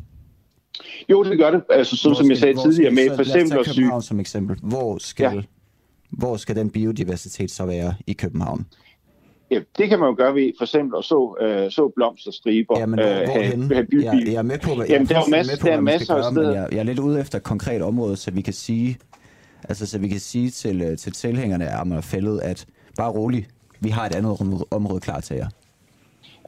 Jo, 1.09 1.23
det 1.25 1.39
gør 1.39 1.51
det. 1.51 1.62
Altså, 1.71 1.97
som, 1.97 2.15
som 2.15 2.31
jeg 2.31 2.39
sagde 2.39 2.55
tidligere 2.62 2.95
med, 2.95 3.15
for 3.15 3.21
eksempel 3.23 3.59
at 3.59 3.67
København 3.67 4.03
som 4.03 4.21
eksempel. 4.21 4.57
Hvor 4.62 4.99
skal, 4.99 5.35
ja. 5.35 5.43
hvor 6.11 6.37
skal 6.37 6.57
den 6.57 6.71
biodiversitet 6.71 7.51
så 7.51 7.67
være 7.67 7.95
i 8.07 8.12
København? 8.12 8.67
Ja, 9.51 9.61
det 9.79 9.89
kan 9.89 9.99
man 9.99 10.09
jo 10.09 10.15
gøre 10.17 10.35
ved 10.35 10.53
for 10.59 10.65
eksempel 10.65 10.99
at 10.99 11.05
så, 11.05 11.37
øh, 11.41 11.71
så 11.71 11.93
blomsterstriber. 11.97 12.79
Ja, 12.79 12.87
men 12.87 12.99
hvor, 12.99 13.09
øh, 13.09 13.29
have, 13.29 13.75
have 13.75 13.87
by, 13.87 14.03
jeg, 14.05 14.23
jeg 14.27 14.35
er 14.35 14.43
med 14.43 14.59
på, 14.59 14.75
hvad, 14.75 14.87
Jamen, 14.87 15.09
der 15.09 15.17
er, 15.17 15.29
masser, 15.31 15.61
på, 15.61 15.67
der 15.67 15.73
er 15.73 15.81
masser 15.81 16.15
af 16.15 16.33
steder. 16.33 16.55
Jeg, 16.55 16.69
jeg 16.73 16.79
er 16.79 16.83
lidt 16.83 16.99
ude 16.99 17.21
efter 17.21 17.39
et 17.39 17.45
konkret 17.45 17.83
område, 17.83 18.17
så 18.17 18.31
vi 18.31 18.41
kan 18.41 18.53
sige, 18.53 18.99
altså, 19.62 19.87
så 19.87 19.99
vi 19.99 20.09
kan 20.09 20.21
sige 20.21 20.51
til, 20.51 20.83
øh, 20.83 20.99
til 20.99 21.12
tilhængerne 21.12 21.69
af 21.69 21.81
Amagerfældet, 21.81 22.40
at 22.40 22.66
bare 22.97 23.11
roligt, 23.11 23.49
vi 23.81 23.88
har 23.88 24.07
et 24.07 24.14
andet 24.14 24.64
område 24.71 25.01
klar 25.01 25.21
til 25.21 25.37
jer. 25.37 25.49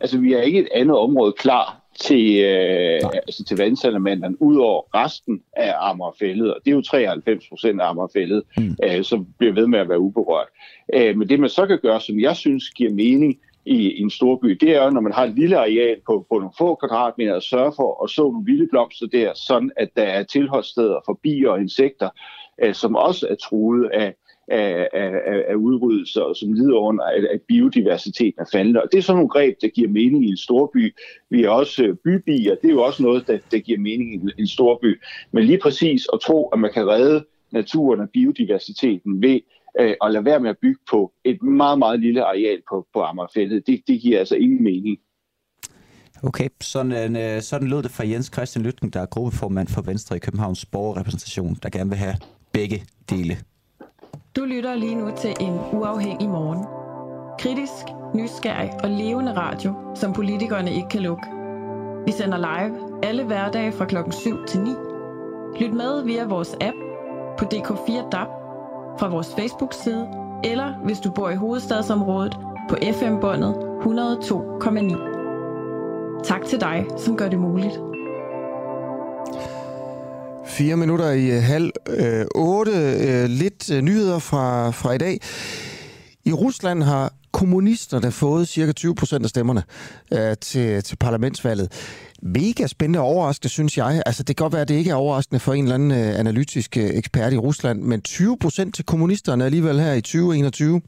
Altså, 0.01 0.19
vi 0.19 0.33
har 0.33 0.41
ikke 0.41 0.59
et 0.59 0.69
andet 0.75 0.97
område 0.97 1.33
klar 1.33 1.81
til, 2.01 2.45
øh, 2.45 3.01
altså 3.27 3.45
til 3.45 3.57
vandsalamandan, 3.57 4.37
ud 4.41 4.57
over 4.57 4.83
resten 4.95 5.43
af 5.57 5.75
Amagerfældet, 5.79 6.55
og 6.55 6.61
det 6.65 6.71
er 6.71 6.75
jo 6.75 6.83
93 6.83 7.49
procent 7.49 7.81
af 7.81 7.91
Amagerfældet, 7.91 8.43
mm. 8.57 8.77
øh, 8.85 9.05
som 9.05 9.27
bliver 9.39 9.55
ved 9.55 9.67
med 9.67 9.79
at 9.79 9.89
være 9.89 10.01
uberørt. 10.01 10.49
Øh, 10.95 11.17
men 11.17 11.29
det 11.29 11.41
man 11.41 11.51
så 11.51 11.67
kan 11.67 11.79
gøre, 11.83 12.01
som 12.01 12.21
jeg 12.21 12.37
synes 12.37 12.71
giver 12.71 12.93
mening 12.93 13.39
i, 13.65 13.91
i 13.91 14.03
en 14.03 14.11
stor 14.11 14.37
by, 14.37 14.49
det 14.49 14.77
er 14.77 14.85
jo, 14.85 14.91
når 14.91 15.01
man 15.01 15.13
har 15.13 15.25
et 15.25 15.35
lille 15.35 15.59
areal 15.59 15.97
på, 16.07 16.27
på 16.31 16.35
nogle 16.39 16.55
få 16.59 16.75
kvadratmeter, 16.75 17.37
at 17.37 17.43
sørge 17.43 17.73
for 17.77 18.05
at 18.05 18.11
så 18.11 18.23
nogle 18.23 18.45
vilde 18.45 18.69
blomster 18.71 19.07
der, 19.07 19.33
sådan 19.35 19.71
at 19.77 19.89
der 19.97 20.03
er 20.03 20.23
tilholdssteder 20.23 21.01
for 21.07 21.19
bier 21.23 21.51
og 21.51 21.61
insekter, 21.61 22.09
øh, 22.63 22.75
som 22.75 22.97
også 22.97 23.27
er 23.31 23.35
truet 23.35 23.91
af, 23.93 24.15
af, 24.49 24.89
af, 24.93 25.45
af 25.49 25.55
udryddelser, 25.55 26.21
og 26.21 26.37
som 26.37 26.53
lider 26.53 26.77
under, 26.77 27.05
at, 27.05 27.25
at 27.25 27.41
biodiversiteten 27.49 28.41
er 28.41 28.49
faldende. 28.53 28.83
Og 28.83 28.89
det 28.93 28.99
er 28.99 29.03
sådan 29.03 29.17
nogle 29.17 29.29
greb, 29.29 29.57
der 29.63 29.69
giver 29.69 29.89
mening 29.89 30.25
i 30.25 30.29
en 30.29 30.37
storby. 30.37 30.95
Vi 31.31 31.45
er 31.45 31.51
også 31.51 31.85
øh, 31.85 31.97
bybier, 32.05 32.55
det 32.55 32.69
er 32.69 32.73
jo 32.73 32.83
også 32.83 33.03
noget, 33.03 33.27
der, 33.27 33.39
der 33.51 33.59
giver 33.59 33.79
mening 33.79 34.15
i 34.15 34.41
en 34.41 34.47
storby. 34.47 35.01
Men 35.33 35.45
lige 35.45 35.59
præcis 35.59 36.07
at 36.13 36.21
tro, 36.21 36.49
at 36.49 36.59
man 36.59 36.73
kan 36.73 36.87
redde 36.87 37.25
naturen 37.51 38.01
og 38.01 38.09
biodiversiteten 38.13 39.23
ved 39.23 39.41
øh, 39.81 39.95
at 40.05 40.13
lade 40.13 40.25
være 40.25 40.41
med 40.41 40.51
at 40.51 40.59
bygge 40.63 40.81
på 40.91 41.13
et 41.25 41.43
meget, 41.43 41.79
meget 41.79 42.01
lille 42.01 42.25
areal 42.25 42.63
på, 42.71 42.87
på 42.95 43.03
Amagerfældet, 43.03 43.67
det, 43.67 43.81
det 43.87 44.01
giver 44.01 44.19
altså 44.19 44.37
ingen 44.37 44.63
mening. 44.63 44.99
Okay, 46.23 46.49
sådan, 46.61 47.17
øh, 47.17 47.43
sådan 47.43 47.69
lød 47.69 47.83
det 47.83 47.91
fra 47.91 48.07
Jens 48.07 48.31
Christian 48.35 48.65
Lytken, 48.65 48.91
der 48.91 49.01
er 49.01 49.07
gruppeformand 49.07 49.69
for 49.69 49.83
Venstre 49.83 50.17
i 50.17 50.19
Københavns 50.19 50.67
Borgerrepræsentation, 50.67 51.57
der 51.63 51.69
gerne 51.71 51.91
vil 51.91 51.99
have 51.99 52.15
begge 52.53 52.85
dele. 53.11 53.37
Du 54.37 54.45
lytter 54.45 54.75
lige 54.75 54.95
nu 54.95 55.11
til 55.17 55.35
en 55.41 55.61
uafhængig 55.73 56.29
morgen. 56.29 56.67
Kritisk, 57.39 57.85
nysgerrig 58.15 58.71
og 58.83 58.91
levende 58.91 59.37
radio, 59.37 59.75
som 59.95 60.13
politikerne 60.13 60.73
ikke 60.73 60.89
kan 60.89 61.01
lukke. 61.01 61.27
Vi 62.07 62.13
sender 62.13 62.39
live 62.39 63.05
alle 63.05 63.25
hverdage 63.25 63.73
fra 63.73 63.85
klokken 63.85 64.13
7 64.13 64.47
til 64.47 64.61
9. 64.61 64.71
Lyt 65.61 65.73
med 65.73 66.05
via 66.05 66.27
vores 66.27 66.57
app 66.61 66.77
på 67.39 67.45
DK4 67.45 68.11
DAB, 68.11 68.29
fra 68.99 69.09
vores 69.09 69.35
Facebook-side, 69.35 70.09
eller 70.45 70.75
hvis 70.85 71.01
du 71.01 71.11
bor 71.11 71.31
i 71.31 71.37
hovedstadsområdet 71.37 72.39
på 72.69 72.77
FM-båndet 72.93 73.55
102,9. 73.55 76.23
Tak 76.25 76.45
til 76.45 76.61
dig, 76.61 76.87
som 76.97 77.17
gør 77.17 77.29
det 77.29 77.39
muligt. 77.39 77.81
Fire 80.49 80.77
minutter 80.77 81.11
i 81.11 81.31
øh, 81.31 81.43
halv 81.43 81.71
øh, 81.89 82.27
otte. 82.35 82.73
Øh, 82.73 83.25
lidt 83.29 83.71
øh, 83.71 83.83
nyheder 83.83 84.19
fra, 84.19 84.71
fra 84.71 84.93
i 84.93 84.99
dag. 84.99 85.21
I 86.25 86.33
Rusland 86.33 86.83
har 86.83 87.13
kommunisterne 87.33 88.13
fået 88.13 88.49
cirka 88.49 88.73
20 88.73 88.95
procent 88.95 89.25
af 89.25 89.31
stemmerne 89.31 89.63
øh, 90.13 90.37
til, 90.41 90.83
til 90.83 90.97
parlamentsvalget. 90.97 91.73
Mega 92.23 92.67
spændende 92.67 92.99
og 92.99 93.07
overraskende, 93.07 93.49
synes 93.49 93.79
jeg. 93.79 94.03
Altså, 94.07 94.23
det 94.23 94.37
kan 94.37 94.45
godt 94.45 94.53
være, 94.53 94.63
at 94.63 94.69
det 94.69 94.75
ikke 94.75 94.91
er 94.91 94.95
overraskende 94.95 95.41
for 95.41 95.55
en 95.55 95.65
eller 95.65 95.75
anden 95.75 95.91
øh, 95.91 96.19
analytisk 96.19 96.77
øh, 96.77 96.91
ekspert 96.95 97.33
i 97.33 97.39
Rusland, 97.39 97.83
men 97.83 98.01
20 98.03 98.39
procent 98.39 98.75
til 98.75 98.85
kommunisterne 98.85 99.45
alligevel 99.45 99.81
her 99.81 99.93
i 99.93 100.01
2021. 100.01 100.81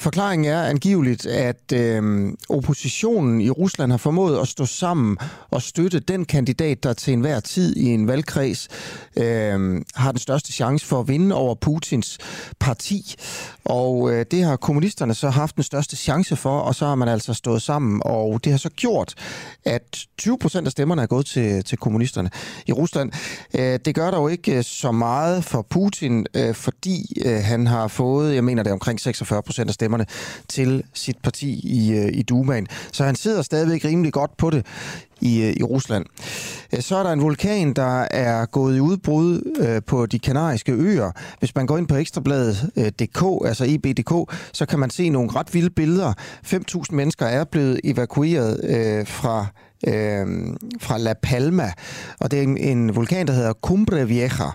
Forklaringen 0.00 0.52
er 0.52 0.62
angiveligt, 0.62 1.26
at 1.26 1.72
øh, 1.74 2.32
oppositionen 2.48 3.40
i 3.40 3.50
Rusland 3.50 3.90
har 3.90 3.98
formået 3.98 4.40
at 4.40 4.48
stå 4.48 4.66
sammen 4.66 5.18
og 5.50 5.62
støtte 5.62 6.00
den 6.00 6.24
kandidat, 6.24 6.82
der 6.82 6.92
til 6.92 7.12
enhver 7.12 7.40
tid 7.40 7.76
i 7.76 7.84
en 7.84 8.06
valgkreds 8.08 8.68
øh, 9.16 9.82
har 9.94 10.12
den 10.12 10.18
største 10.18 10.52
chance 10.52 10.86
for 10.86 11.00
at 11.00 11.08
vinde 11.08 11.34
over 11.34 11.54
Putins 11.54 12.18
parti. 12.60 13.14
Og 13.64 14.12
øh, 14.12 14.26
det 14.30 14.44
har 14.44 14.56
kommunisterne 14.56 15.14
så 15.14 15.30
haft 15.30 15.56
den 15.56 15.64
største 15.64 15.96
chance 15.96 16.36
for, 16.36 16.58
og 16.58 16.74
så 16.74 16.86
har 16.86 16.94
man 16.94 17.08
altså 17.08 17.34
stået 17.34 17.62
sammen. 17.62 18.02
Og 18.04 18.44
det 18.44 18.52
har 18.52 18.58
så 18.58 18.70
gjort, 18.70 19.14
at 19.64 20.06
20 20.18 20.38
procent 20.38 20.66
af 20.66 20.72
stemmerne 20.72 21.02
er 21.02 21.06
gået 21.06 21.26
til, 21.26 21.64
til 21.64 21.78
kommunisterne 21.78 22.30
i 22.66 22.72
Rusland. 22.72 23.12
Øh, 23.58 23.78
det 23.84 23.94
gør 23.94 24.10
dog 24.10 24.32
ikke 24.32 24.56
øh, 24.56 24.64
så 24.64 24.92
meget 24.92 25.44
for 25.44 25.62
Putin, 25.62 26.26
øh, 26.34 26.54
fordi 26.54 27.22
øh, 27.26 27.40
han 27.42 27.66
har 27.66 27.88
fået, 27.88 28.34
jeg 28.34 28.44
mener 28.44 28.62
det 28.62 28.70
er 28.70 28.74
omkring 28.74 29.00
46 29.00 29.42
procent 29.42 29.68
af 29.68 29.74
stemmerne, 29.74 29.89
stemmerne 29.90 30.06
til 30.48 30.82
sit 30.94 31.16
parti 31.22 31.60
i, 31.64 31.92
øh, 31.92 32.08
i 32.12 32.22
Dumaen. 32.22 32.66
Så 32.92 33.04
han 33.04 33.14
sidder 33.14 33.42
stadigvæk 33.42 33.84
rimelig 33.84 34.12
godt 34.12 34.36
på 34.36 34.50
det 34.50 34.66
i, 35.20 35.42
øh, 35.42 35.54
i 35.56 35.62
Rusland. 35.62 36.06
Øh, 36.72 36.82
så 36.82 36.96
er 36.96 37.02
der 37.02 37.12
en 37.12 37.20
vulkan, 37.20 37.72
der 37.72 38.06
er 38.10 38.46
gået 38.46 38.76
i 38.76 38.80
udbrud 38.80 39.56
øh, 39.60 39.82
på 39.86 40.06
de 40.06 40.18
kanariske 40.18 40.72
øer. 40.72 41.10
Hvis 41.38 41.54
man 41.54 41.66
går 41.66 41.78
ind 41.78 41.88
på 41.88 41.96
ekstrabladet.dk, 41.96 43.46
altså 43.46 43.64
EB.dk, 43.68 44.34
så 44.52 44.66
kan 44.66 44.78
man 44.78 44.90
se 44.90 45.08
nogle 45.08 45.30
ret 45.36 45.54
vilde 45.54 45.70
billeder. 45.70 46.12
5.000 46.46 46.82
mennesker 46.90 47.26
er 47.26 47.44
blevet 47.44 47.80
evakueret 47.84 48.60
øh, 48.64 49.06
fra 49.06 49.46
øh, 49.86 50.26
fra 50.80 50.98
La 50.98 51.14
Palma, 51.22 51.72
og 52.20 52.30
det 52.30 52.38
er 52.38 52.42
en, 52.42 52.56
en 52.56 52.96
vulkan, 52.96 53.26
der 53.26 53.32
hedder 53.32 53.52
Cumbre 53.52 54.08
Vieja. 54.08 54.50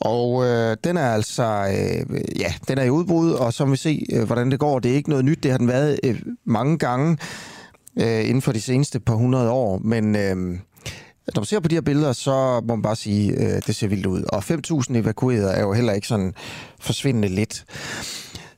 Og 0.00 0.44
øh, 0.46 0.76
den 0.84 0.96
er 0.96 1.10
altså, 1.10 1.42
øh, 1.42 2.20
ja, 2.40 2.54
den 2.68 2.78
er 2.78 2.82
i 2.82 2.90
udbrud, 2.90 3.32
og 3.32 3.52
så 3.52 3.64
vi 3.64 3.76
se, 3.76 4.06
øh, 4.12 4.22
hvordan 4.22 4.50
det 4.50 4.58
går. 4.58 4.78
Det 4.78 4.90
er 4.90 4.94
ikke 4.94 5.10
noget 5.10 5.24
nyt, 5.24 5.42
det 5.42 5.50
har 5.50 5.58
den 5.58 5.68
været 5.68 6.00
øh, 6.04 6.22
mange 6.44 6.78
gange 6.78 7.18
øh, 7.96 8.28
inden 8.28 8.42
for 8.42 8.52
de 8.52 8.60
seneste 8.60 9.00
par 9.00 9.14
hundrede 9.14 9.50
år, 9.50 9.78
men 9.78 10.16
øh, 10.16 10.58
når 11.34 11.40
man 11.40 11.44
ser 11.46 11.60
på 11.60 11.68
de 11.68 11.74
her 11.74 11.80
billeder, 11.82 12.12
så 12.12 12.60
må 12.60 12.74
man 12.76 12.82
bare 12.82 12.96
sige, 12.96 13.32
øh, 13.32 13.62
det 13.66 13.76
ser 13.76 13.88
vildt 13.88 14.06
ud. 14.06 14.22
Og 14.22 14.42
5.000 14.90 14.96
evakuerede 14.96 15.50
er 15.52 15.60
jo 15.60 15.72
heller 15.72 15.92
ikke 15.92 16.06
sådan 16.06 16.34
forsvindende 16.80 17.28
lidt. 17.28 17.64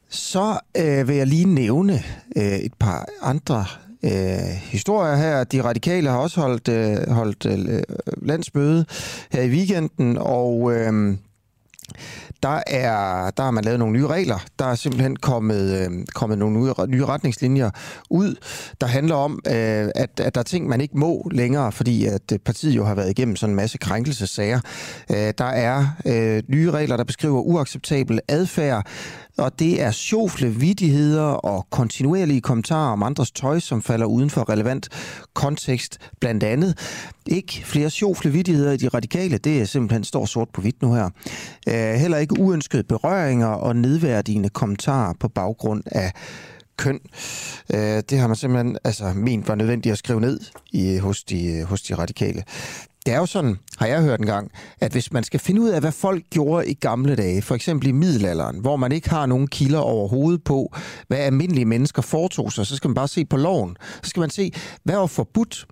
Så 0.09 0.59
øh, 0.77 1.09
vil 1.09 1.17
jeg 1.17 1.27
lige 1.27 1.55
nævne 1.55 2.03
øh, 2.37 2.59
et 2.59 2.75
par 2.75 3.09
andre 3.23 3.65
øh, 4.03 4.13
historier 4.63 5.17
her. 5.17 5.45
De 5.45 5.63
radikale 5.63 6.11
har 6.11 6.19
også 6.19 6.41
holdt, 6.41 6.69
øh, 6.69 7.11
holdt 7.11 7.47
øh, 7.47 7.83
landsmøde 8.23 8.85
her 9.33 9.43
i 9.43 9.49
weekenden, 9.49 10.19
og... 10.21 10.73
Øh, 10.75 11.17
der, 12.43 12.63
er, 12.67 13.31
der 13.31 13.43
har 13.43 13.51
man 13.51 13.65
lavet 13.65 13.79
nogle 13.79 13.93
nye 13.93 14.07
regler. 14.07 14.39
Der 14.59 14.65
er 14.65 14.75
simpelthen 14.75 15.17
kommet, 15.17 15.81
øh, 15.81 15.91
kommet 16.15 16.39
nogle 16.39 16.61
nye, 16.61 16.73
nye 16.89 17.05
retningslinjer 17.05 17.71
ud, 18.11 18.35
der 18.81 18.87
handler 18.87 19.15
om, 19.15 19.39
øh, 19.47 19.89
at, 19.95 20.21
at 20.21 20.35
der 20.35 20.39
er 20.39 20.43
ting, 20.43 20.69
man 20.69 20.81
ikke 20.81 20.99
må 20.99 21.29
længere, 21.31 21.73
fordi 21.73 22.07
at 22.07 22.33
øh, 22.33 22.39
partiet 22.39 22.77
jo 22.77 22.85
har 22.85 22.95
været 22.95 23.11
igennem 23.11 23.37
sådan 23.37 23.53
en 23.53 23.57
masse 23.57 23.79
krænkelsesager. 23.79 24.61
Øh, 25.11 25.33
der 25.39 25.45
er 25.45 25.87
øh, 26.07 26.43
nye 26.49 26.71
regler, 26.71 26.97
der 26.97 27.05
beskriver 27.05 27.41
uacceptabel 27.41 28.21
adfærd, 28.29 28.87
og 29.39 29.59
det 29.59 29.83
er 29.83 29.91
sjofle 29.91 30.49
vidigheder 30.49 31.23
og 31.23 31.67
kontinuerlige 31.71 32.41
kommentarer 32.41 32.93
om 32.93 33.03
andres 33.03 33.31
tøj, 33.31 33.61
som 33.61 33.83
falder 33.83 34.07
uden 34.07 34.31
for 34.31 34.51
relevant 34.51 34.89
kontekst 35.35 35.99
blandt 36.21 36.43
andet. 36.43 36.79
Ikke 37.27 37.63
flere 37.65 37.91
sjofle 37.91 38.31
vidigheder 38.31 38.73
i 38.73 38.77
de 38.77 38.89
radikale, 38.89 39.39
det 39.39 39.61
er 39.61 39.65
simpelthen 39.65 40.05
står 40.05 40.27
sort 40.27 40.49
på 40.49 40.61
hvidt 40.61 40.83
nu 40.83 40.95
her. 40.95 41.11
Øh, 41.69 41.95
heller 41.95 42.19
ikke 42.19 42.41
uønskede 42.41 42.83
berøringer 42.83 43.47
og 43.47 43.77
nedværdigende 43.77 44.49
kommentarer 44.49 45.15
på 45.21 45.29
baggrund 45.29 45.83
af 45.87 46.13
køn. 46.77 47.01
Øh, 47.75 48.03
det 48.11 48.19
har 48.19 48.27
man 48.27 48.37
simpelthen 48.37 48.79
altså, 48.85 49.13
ment 49.15 49.49
var 49.49 49.55
nødvendigt 49.55 49.93
at 49.93 49.99
skrive 49.99 50.21
ned 50.21 50.41
i, 50.73 50.97
hos, 50.97 51.25
de, 51.25 51.65
hos 51.65 51.83
de 51.83 51.95
radikale. 51.95 52.43
Det 53.07 53.15
er 53.15 53.19
jo 53.19 53.27
sådan, 53.27 53.59
har 53.79 53.87
jeg 53.87 54.03
hørt 54.03 54.21
en 54.21 54.27
gang, 54.27 54.51
at 54.81 54.93
hvis 54.93 55.13
man 55.13 55.25
skal 55.25 55.41
finde 55.41 55.61
ud 55.61 55.69
af, 55.69 55.81
hvad 55.81 55.93
folk 55.93 56.25
gjorde 56.31 56.71
i 56.71 56.75
gamle 56.75 57.17
dage, 57.17 57.43
for 57.43 57.55
eksempel 57.55 57.89
i 57.89 57.93
middelalderen, 57.93 58.59
hvor 58.59 58.77
man 58.77 58.93
ikke 58.93 59.11
har 59.11 59.27
nogen 59.27 59.47
kilder 59.47 59.79
overhovedet 59.79 60.45
på, 60.45 60.75
hvad 61.09 61.19
almindelige 61.19 61.65
mennesker 61.65 62.03
foretog 62.03 62.53
sig, 62.53 62.67
så 62.67 62.77
skal 62.77 62.89
man 62.89 62.95
bare 62.95 63.09
se 63.09 63.25
på 63.25 63.37
loven. 63.37 63.77
Så 64.03 64.11
skal 64.11 64.21
man 64.21 64.31
se, 64.31 64.53
hvad 64.85 64.97
var 64.97 65.07
forbudt. 65.07 65.67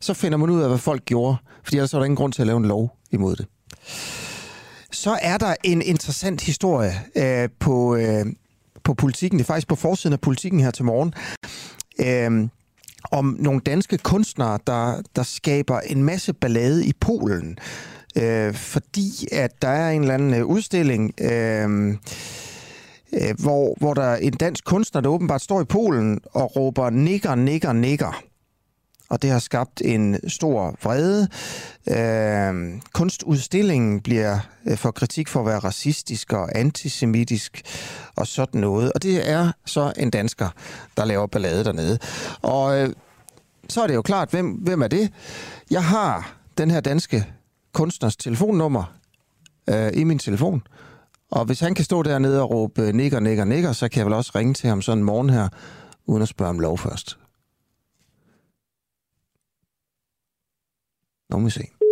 Så 0.00 0.14
finder 0.14 0.38
man 0.38 0.50
ud 0.50 0.62
af, 0.62 0.68
hvad 0.68 0.78
folk 0.78 1.04
gjorde, 1.04 1.36
fordi 1.64 1.76
ellers 1.76 1.94
er 1.94 1.98
der 1.98 2.04
ingen 2.04 2.16
grund 2.16 2.32
til 2.32 2.42
at 2.42 2.46
lave 2.46 2.56
en 2.56 2.64
lov 2.64 2.96
imod 3.10 3.36
det. 3.36 3.46
Så 4.92 5.18
er 5.22 5.38
der 5.38 5.54
en 5.64 5.82
interessant 5.82 6.40
historie 6.40 6.92
øh, 7.16 7.48
på, 7.60 7.96
øh, 7.96 8.26
på 8.84 8.94
politikken. 8.94 9.38
Det 9.38 9.44
er 9.44 9.46
faktisk 9.46 9.68
på 9.68 9.74
forsiden 9.76 10.12
af 10.12 10.20
politikken 10.20 10.60
her 10.60 10.70
til 10.70 10.84
morgen. 10.84 11.14
Øh, 12.00 12.48
om 13.10 13.36
nogle 13.38 13.60
danske 13.60 13.98
kunstnere, 13.98 14.58
der, 14.66 15.02
der 15.16 15.22
skaber 15.22 15.80
en 15.80 16.04
masse 16.04 16.32
ballade 16.32 16.86
i 16.86 16.92
Polen, 17.00 17.58
øh, 18.16 18.54
fordi 18.54 19.28
at 19.32 19.62
der 19.62 19.68
er 19.68 19.90
en 19.90 20.00
eller 20.00 20.14
anden 20.14 20.34
øh, 20.34 20.46
udstilling, 20.46 21.14
øh, 21.20 21.88
øh, 23.12 23.34
hvor, 23.38 23.74
hvor 23.78 23.94
der 23.94 24.02
er 24.02 24.16
en 24.16 24.32
dansk 24.32 24.64
kunstner, 24.64 25.00
der 25.00 25.08
åbenbart 25.08 25.42
står 25.42 25.60
i 25.60 25.64
Polen 25.64 26.20
og 26.32 26.56
råber 26.56 26.90
nigger, 26.90 27.34
nigger, 27.34 27.72
nigger 27.72 28.22
og 29.12 29.22
det 29.22 29.30
har 29.30 29.38
skabt 29.38 29.82
en 29.84 30.30
stor 30.30 30.76
vrede. 30.82 31.28
Øh, 31.88 32.80
kunstudstillingen 32.92 34.00
bliver 34.00 34.38
øh, 34.66 34.76
for 34.76 34.90
kritik 34.90 35.28
for 35.28 35.40
at 35.40 35.46
være 35.46 35.58
racistisk 35.58 36.32
og 36.32 36.58
antisemitisk 36.58 37.62
og 38.16 38.26
sådan 38.26 38.60
noget. 38.60 38.92
Og 38.92 39.02
det 39.02 39.30
er 39.30 39.52
så 39.66 39.92
en 39.96 40.10
dansker, 40.10 40.48
der 40.96 41.04
laver 41.04 41.26
ballade 41.26 41.64
dernede. 41.64 41.98
Og 42.42 42.78
øh, 42.78 42.92
så 43.68 43.82
er 43.82 43.86
det 43.86 43.94
jo 43.94 44.02
klart, 44.02 44.30
hvem, 44.30 44.50
hvem 44.50 44.82
er 44.82 44.88
det? 44.88 45.10
Jeg 45.70 45.84
har 45.84 46.34
den 46.58 46.70
her 46.70 46.80
danske 46.80 47.26
kunstners 47.72 48.16
telefonnummer 48.16 48.94
øh, 49.70 49.90
i 49.94 50.04
min 50.04 50.18
telefon. 50.18 50.62
Og 51.30 51.44
hvis 51.44 51.60
han 51.60 51.74
kan 51.74 51.84
stå 51.84 52.02
dernede 52.02 52.42
og 52.42 52.50
råbe 52.50 52.92
nigger, 52.92 53.20
nigger, 53.20 53.44
nigger, 53.44 53.72
så 53.72 53.88
kan 53.88 53.98
jeg 53.98 54.06
vel 54.06 54.14
også 54.14 54.32
ringe 54.34 54.54
til 54.54 54.68
ham 54.68 54.82
sådan 54.82 54.98
en 54.98 55.04
morgen 55.04 55.30
her, 55.30 55.48
uden 56.06 56.22
at 56.22 56.28
spørge 56.28 56.50
om 56.50 56.60
lov 56.60 56.78
først. 56.78 57.21
Nu 61.32 61.38
må 61.38 61.44
vi 61.44 61.50
se. 61.50 61.82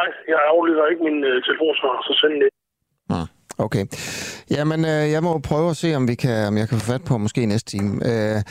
Nej, 0.00 0.10
jeg 0.32 0.38
aflytter 0.52 0.84
ikke 0.92 1.02
min 1.08 1.18
øh, 1.30 1.36
telefonsvar, 1.46 1.94
så 2.06 2.12
send 2.20 2.34
det. 2.42 2.50
Hmm. 3.10 3.28
Okay. 3.66 3.84
Jamen, 4.56 4.80
øh, 4.92 5.04
jeg 5.14 5.22
må 5.22 5.32
prøve 5.50 5.70
at 5.70 5.76
se, 5.76 5.88
om, 5.94 6.08
vi 6.08 6.14
kan, 6.14 6.46
om 6.50 6.54
jeg 6.58 6.68
kan 6.68 6.78
få 6.78 6.84
fat 6.92 7.04
på 7.08 7.18
måske 7.18 7.46
næste 7.46 7.70
time. 7.70 7.90
Øh, 8.10 8.42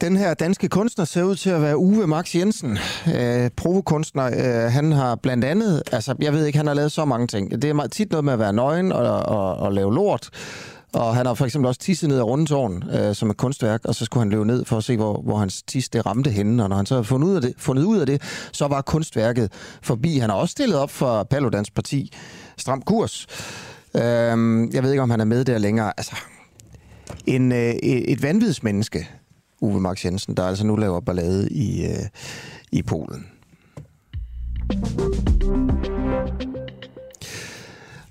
den 0.00 0.16
her 0.16 0.34
danske 0.34 0.68
kunstner 0.68 1.04
ser 1.04 1.22
ud 1.22 1.36
til 1.36 1.50
at 1.50 1.62
være 1.62 1.76
Uwe 1.76 2.06
Max 2.06 2.34
Jensen, 2.34 2.72
øh, 3.16 3.50
provokunstner. 3.60 4.26
Øh, 4.26 4.72
han 4.72 4.92
har 4.92 5.18
blandt 5.22 5.44
andet, 5.44 5.82
altså 5.92 6.16
jeg 6.20 6.32
ved 6.32 6.46
ikke, 6.46 6.58
han 6.58 6.66
har 6.66 6.74
lavet 6.74 6.92
så 6.92 7.04
mange 7.04 7.26
ting. 7.26 7.62
Det 7.62 7.64
er 7.64 7.86
tit 7.86 8.10
noget 8.10 8.24
med 8.24 8.32
at 8.32 8.38
være 8.38 8.52
nøgen 8.52 8.92
og, 8.92 9.22
og, 9.36 9.56
og 9.56 9.72
lave 9.72 9.94
lort. 9.94 10.24
Og 10.94 11.16
han 11.16 11.26
har 11.26 11.34
for 11.34 11.44
eksempel 11.44 11.68
også 11.68 11.80
tisset 11.80 12.08
ned 12.08 12.18
af 12.18 12.22
rundetårn, 12.22 12.82
øh, 12.90 13.14
som 13.14 13.30
et 13.30 13.36
kunstværk, 13.36 13.84
og 13.84 13.94
så 13.94 14.04
skulle 14.04 14.20
han 14.20 14.30
løbe 14.30 14.44
ned 14.44 14.64
for 14.64 14.76
at 14.76 14.84
se, 14.84 14.96
hvor, 14.96 15.22
hvor 15.22 15.36
hans 15.36 15.62
tis 15.62 15.88
det 15.88 16.06
ramte 16.06 16.30
henne. 16.30 16.62
Og 16.62 16.68
når 16.68 16.76
han 16.76 16.86
så 16.86 16.94
havde 16.94 17.04
fundet 17.04 17.28
ud, 17.28 17.34
af 17.36 17.42
det, 17.42 17.54
fundet 17.58 17.84
ud 17.84 17.98
af 17.98 18.06
det, 18.06 18.22
så 18.52 18.68
var 18.68 18.82
kunstværket 18.82 19.52
forbi. 19.82 20.18
Han 20.18 20.30
har 20.30 20.36
også 20.36 20.52
stillet 20.52 20.78
op 20.78 20.90
for 20.90 21.22
Paludans 21.22 21.70
parti, 21.70 22.12
Stram 22.56 22.82
Kurs. 22.82 23.26
Øh, 23.94 24.02
jeg 24.74 24.82
ved 24.82 24.90
ikke, 24.90 25.02
om 25.02 25.10
han 25.10 25.20
er 25.20 25.24
med 25.24 25.44
der 25.44 25.58
længere. 25.58 25.92
Altså, 25.96 26.16
en, 27.26 27.52
øh, 27.52 27.74
et 27.82 28.22
vanvidsmenneske, 28.22 29.08
Uwe 29.60 29.80
Max 29.80 30.04
Jensen, 30.04 30.36
der 30.36 30.46
altså 30.46 30.66
nu 30.66 30.76
laver 30.76 31.00
ballade 31.00 31.48
i, 31.50 31.84
øh, 31.84 32.06
i 32.72 32.82
Polen. 32.82 33.26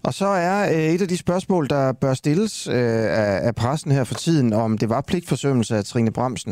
Og 0.03 0.13
så 0.13 0.25
er 0.25 0.73
øh, 0.73 0.93
et 0.93 1.01
af 1.01 1.07
de 1.07 1.17
spørgsmål, 1.17 1.69
der 1.69 1.91
bør 1.91 2.13
stilles 2.13 2.67
øh, 2.67 2.75
af, 2.75 3.47
af 3.47 3.55
pressen 3.55 3.91
her 3.91 4.03
for 4.03 4.15
tiden, 4.15 4.53
om 4.53 4.77
det 4.77 4.89
var 4.89 5.01
pligtforsømmelse 5.01 5.77
af 5.77 5.85
Trine 5.85 6.11
Bremsen, 6.11 6.51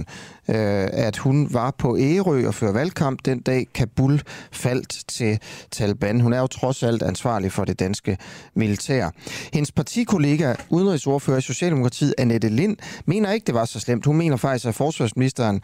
øh, 0.50 0.88
at 0.94 1.18
hun 1.18 1.48
var 1.54 1.72
på 1.72 1.98
Ærø 2.00 2.48
og 2.48 2.56
førte 2.56 2.74
valgkamp 2.74 3.20
den 3.26 3.42
dag 3.42 3.68
Kabul 3.74 4.22
faldt 4.52 5.04
til 5.08 5.40
Taliban. 5.72 6.22
Hun 6.22 6.34
er 6.34 6.40
jo 6.40 6.48
trods 6.48 6.84
alt 6.84 7.04
ansvarlig 7.04 7.52
for 7.52 7.66
det 7.66 7.80
danske 7.80 8.18
militær. 8.56 9.10
Hendes 9.54 9.72
partikollega, 9.72 10.54
udenrigsordfører 10.70 11.38
i 11.38 11.42
Socialdemokratiet, 11.42 12.14
Annette 12.18 12.50
Lind, 12.50 12.78
mener 13.06 13.32
ikke, 13.32 13.46
det 13.46 13.56
var 13.56 13.66
så 13.66 13.80
slemt. 13.80 14.06
Hun 14.06 14.18
mener 14.18 14.38
faktisk, 14.38 14.66
at 14.66 14.76
forsvarsministeren 14.76 15.62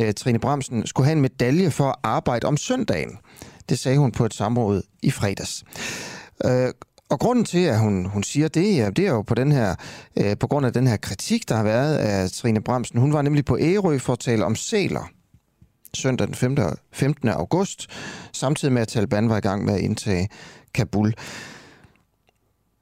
øh, 0.00 0.14
Trine 0.14 0.38
Bremsen 0.38 0.86
skulle 0.86 1.06
have 1.06 1.16
en 1.16 1.22
medalje 1.22 1.70
for 1.70 1.88
at 1.88 1.96
arbejde 2.02 2.46
om 2.46 2.56
søndagen. 2.56 3.18
Det 3.68 3.78
sagde 3.78 3.98
hun 3.98 4.12
på 4.12 4.24
et 4.24 4.34
samråd 4.34 4.82
i 5.02 5.10
fredags. 5.10 5.64
Øh, 6.44 6.68
og 7.10 7.18
grunden 7.20 7.44
til, 7.44 7.58
at 7.58 7.78
hun, 7.78 8.04
hun 8.04 8.22
siger 8.22 8.48
det, 8.48 8.76
ja, 8.76 8.90
det 8.90 9.06
er 9.06 9.10
jo 9.10 9.22
på, 9.22 9.34
den 9.34 9.52
her, 9.52 9.74
øh, 10.16 10.36
på 10.38 10.46
grund 10.46 10.66
af 10.66 10.72
den 10.72 10.86
her 10.86 10.96
kritik, 10.96 11.48
der 11.48 11.56
har 11.56 11.62
været 11.62 11.96
af 11.96 12.30
Trine 12.30 12.60
Bremsen. 12.60 13.00
Hun 13.00 13.12
var 13.12 13.22
nemlig 13.22 13.44
på 13.44 13.58
Ærø 13.60 13.98
for 13.98 14.12
at 14.12 14.18
tale 14.18 14.44
om 14.44 14.56
sæler 14.56 15.10
søndag 15.96 16.26
den 16.26 16.34
15. 16.92 17.28
august, 17.28 17.86
samtidig 18.32 18.74
med 18.74 18.82
at 18.82 18.88
Taliban 18.88 19.28
var 19.28 19.36
i 19.36 19.40
gang 19.40 19.64
med 19.64 19.74
at 19.74 19.80
indtage 19.80 20.28
Kabul. 20.74 21.14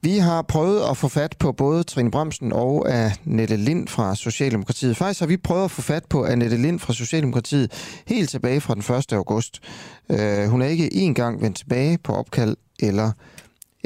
Vi 0.04 0.18
har 0.18 0.42
prøvet 0.42 0.90
at 0.90 0.96
få 0.96 1.08
fat 1.08 1.36
på 1.38 1.52
både 1.52 1.84
Trine 1.84 2.10
Bremsen 2.10 2.52
og 2.52 2.86
Annette 2.94 3.56
Lind 3.56 3.88
fra 3.88 4.14
Socialdemokratiet. 4.14 4.96
Faktisk 4.96 5.20
har 5.20 5.26
vi 5.26 5.36
prøvet 5.36 5.64
at 5.64 5.70
få 5.70 5.82
fat 5.82 6.04
på 6.04 6.24
Annette 6.24 6.56
Lind 6.56 6.78
fra 6.78 6.92
Socialdemokratiet 6.92 7.72
helt 8.06 8.30
tilbage 8.30 8.60
fra 8.60 8.74
den 8.74 8.96
1. 8.96 9.12
august. 9.12 9.60
Uh, 10.08 10.44
hun 10.44 10.62
er 10.62 10.66
ikke 10.66 10.94
engang 10.94 11.42
vendt 11.42 11.56
tilbage 11.56 11.98
på 11.98 12.14
opkald 12.14 12.56
eller 12.80 13.12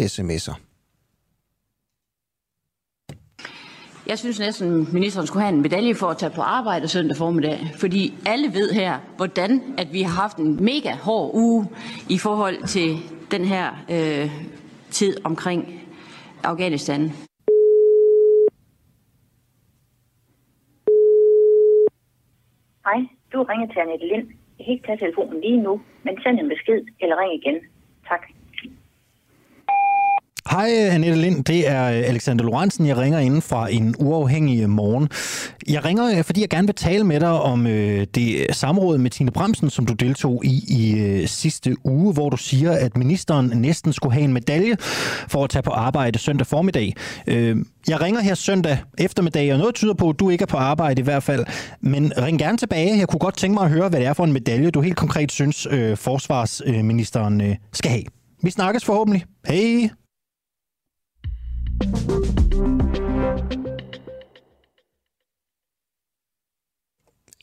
sms'er. 0.01 0.57
Jeg 4.07 4.19
synes 4.19 4.39
næsten, 4.41 4.89
ministeren 4.93 5.27
skulle 5.27 5.43
have 5.43 5.55
en 5.55 5.63
medalje 5.63 5.95
for 5.95 6.07
at 6.07 6.17
tage 6.17 6.33
på 6.35 6.43
arbejde 6.43 6.89
søndag 6.89 7.17
formiddag, 7.17 7.59
fordi 7.81 8.15
alle 8.27 8.49
ved 8.49 8.73
her, 8.73 8.99
hvordan 9.17 9.61
at 9.79 9.93
vi 9.93 10.03
har 10.03 10.21
haft 10.23 10.37
en 10.37 10.65
mega 10.65 10.93
hård 10.95 11.31
uge 11.35 11.67
i 12.11 12.19
forhold 12.19 12.67
til 12.67 12.89
den 13.31 13.45
her 13.45 13.67
øh, 13.91 14.31
tid 14.91 15.17
omkring 15.25 15.81
Afghanistan. 16.45 17.01
Hej, 22.87 22.99
du 23.33 23.43
ringer 23.43 23.67
til 23.67 23.79
Annette 23.79 24.07
Lind. 24.07 24.27
Jeg 24.59 24.65
kan 24.67 24.75
ikke 24.75 24.87
tage 24.87 24.99
telefonen 24.99 25.41
lige 25.41 25.63
nu, 25.63 25.81
men 26.05 26.19
send 26.23 26.41
en 26.41 26.49
besked 26.49 26.81
eller 27.01 27.17
ring 27.21 27.35
igen. 27.35 27.57
Tak. 28.09 28.36
Hej 30.51 30.71
øh, 30.81 30.95
Annette 30.95 31.21
Lind, 31.21 31.45
det 31.45 31.69
er 31.69 31.85
øh, 31.85 32.09
Alexander 32.09 32.45
Lorentzen. 32.45 32.87
Jeg 32.87 32.97
ringer 32.97 33.19
inden 33.19 33.43
fra 33.43 33.73
en 33.73 33.95
uafhængig 33.99 34.63
øh, 34.63 34.69
morgen. 34.69 35.09
Jeg 35.69 35.85
ringer, 35.85 36.23
fordi 36.23 36.41
jeg 36.41 36.49
gerne 36.49 36.67
vil 36.69 36.75
tale 36.75 37.05
med 37.05 37.21
dig 37.21 37.31
om 37.31 37.67
øh, 37.67 38.07
det 38.15 38.47
samråd 38.53 38.99
med 38.99 39.11
Tine 39.11 39.31
Bremsen, 39.31 39.71
som 39.71 39.87
du 39.87 39.93
deltog 39.93 40.45
i 40.45 40.65
i 40.69 41.01
øh, 41.01 41.29
sidste 41.29 41.77
uge, 41.85 42.13
hvor 42.13 42.31
du 42.31 42.37
siger, 42.37 42.73
at 42.73 42.97
ministeren 42.97 43.53
næsten 43.55 43.93
skulle 43.93 44.13
have 44.13 44.25
en 44.25 44.33
medalje 44.33 44.77
for 45.29 45.45
at 45.45 45.51
tage 45.51 45.63
på 45.63 45.71
arbejde 45.71 46.19
søndag 46.19 46.47
formiddag. 46.47 46.95
Øh, 47.27 47.57
jeg 47.89 48.01
ringer 48.01 48.21
her 48.21 48.35
søndag 48.35 48.79
eftermiddag, 48.99 49.53
og 49.53 49.59
noget 49.59 49.75
tyder 49.75 49.95
på, 49.95 50.09
at 50.09 50.19
du 50.19 50.31
ikke 50.31 50.43
er 50.43 50.47
på 50.47 50.57
arbejde 50.57 51.01
i 51.01 51.05
hvert 51.05 51.23
fald. 51.23 51.45
Men 51.81 52.13
ring 52.19 52.39
gerne 52.39 52.59
tilbage. 52.59 52.99
Jeg 52.99 53.09
kunne 53.09 53.21
godt 53.21 53.37
tænke 53.37 53.55
mig 53.55 53.65
at 53.65 53.71
høre, 53.71 53.89
hvad 53.89 54.01
det 54.01 54.07
er 54.07 54.13
for 54.13 54.25
en 54.25 54.33
medalje, 54.33 54.71
du 54.71 54.81
helt 54.81 54.97
konkret 54.97 55.33
synes, 55.33 55.67
øh, 55.71 55.97
forsvarsministeren 55.97 57.41
øh, 57.41 57.57
skal 57.73 57.91
have. 57.91 58.05
Vi 58.43 58.51
snakkes 58.51 58.85
forhåbentlig. 58.85 59.25
Hej! 59.47 59.91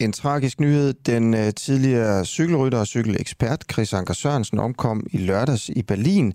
En 0.04 0.12
tragisk 0.14 0.60
nyhed. 0.60 0.94
Den 0.94 1.34
øh, 1.34 1.54
tidligere 1.54 2.26
cykelrytter 2.26 2.80
og 2.80 2.88
cykelekspert 2.88 3.66
Chris 3.72 3.94
Anker 3.94 4.14
Sørensen 4.14 4.60
omkom 4.60 5.08
i 5.12 5.18
lørdags 5.18 5.70
i 5.70 5.82
Berlin, 5.82 6.34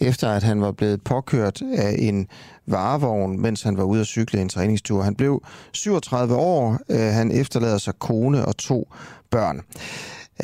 efter 0.00 0.30
at 0.30 0.42
han 0.42 0.60
var 0.60 0.72
blevet 0.72 1.04
påkørt 1.04 1.62
af 1.62 1.96
en 1.98 2.26
varevogn, 2.66 3.40
mens 3.40 3.62
han 3.62 3.76
var 3.76 3.84
ude 3.84 4.00
at 4.00 4.06
cykle 4.06 4.40
en 4.40 4.48
træningstur. 4.48 5.02
Han 5.02 5.14
blev 5.14 5.42
37 5.72 6.34
år. 6.34 6.78
Øh, 6.90 6.98
han 6.98 7.32
efterlader 7.32 7.78
sig 7.78 7.94
kone 7.98 8.44
og 8.44 8.56
to 8.56 8.92
børn. 9.30 9.56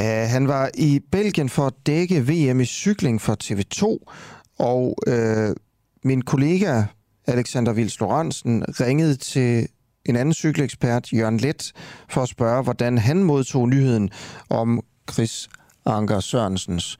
Øh, 0.00 0.28
han 0.30 0.48
var 0.48 0.70
i 0.74 1.00
Belgien 1.12 1.48
for 1.48 1.66
at 1.66 1.74
dække 1.86 2.20
VM 2.20 2.60
i 2.60 2.64
cykling 2.64 3.20
for 3.20 3.36
TV2, 3.44 4.10
og 4.58 4.96
øh, 5.06 5.56
min 6.04 6.22
kollega 6.22 6.82
Alexander 7.26 7.74
Vils 7.74 8.00
Lorentzen 8.00 8.64
ringede 8.68 9.16
til 9.16 9.68
en 10.08 10.16
anden 10.16 10.34
cykelekspert, 10.34 11.12
Jørgen 11.12 11.38
Let, 11.38 11.72
for 12.10 12.20
at 12.20 12.28
spørge, 12.28 12.62
hvordan 12.62 12.98
han 12.98 13.24
modtog 13.24 13.68
nyheden 13.68 14.10
om 14.50 14.80
Chris 15.12 15.48
Anker 15.86 16.20
Sørensens 16.20 16.98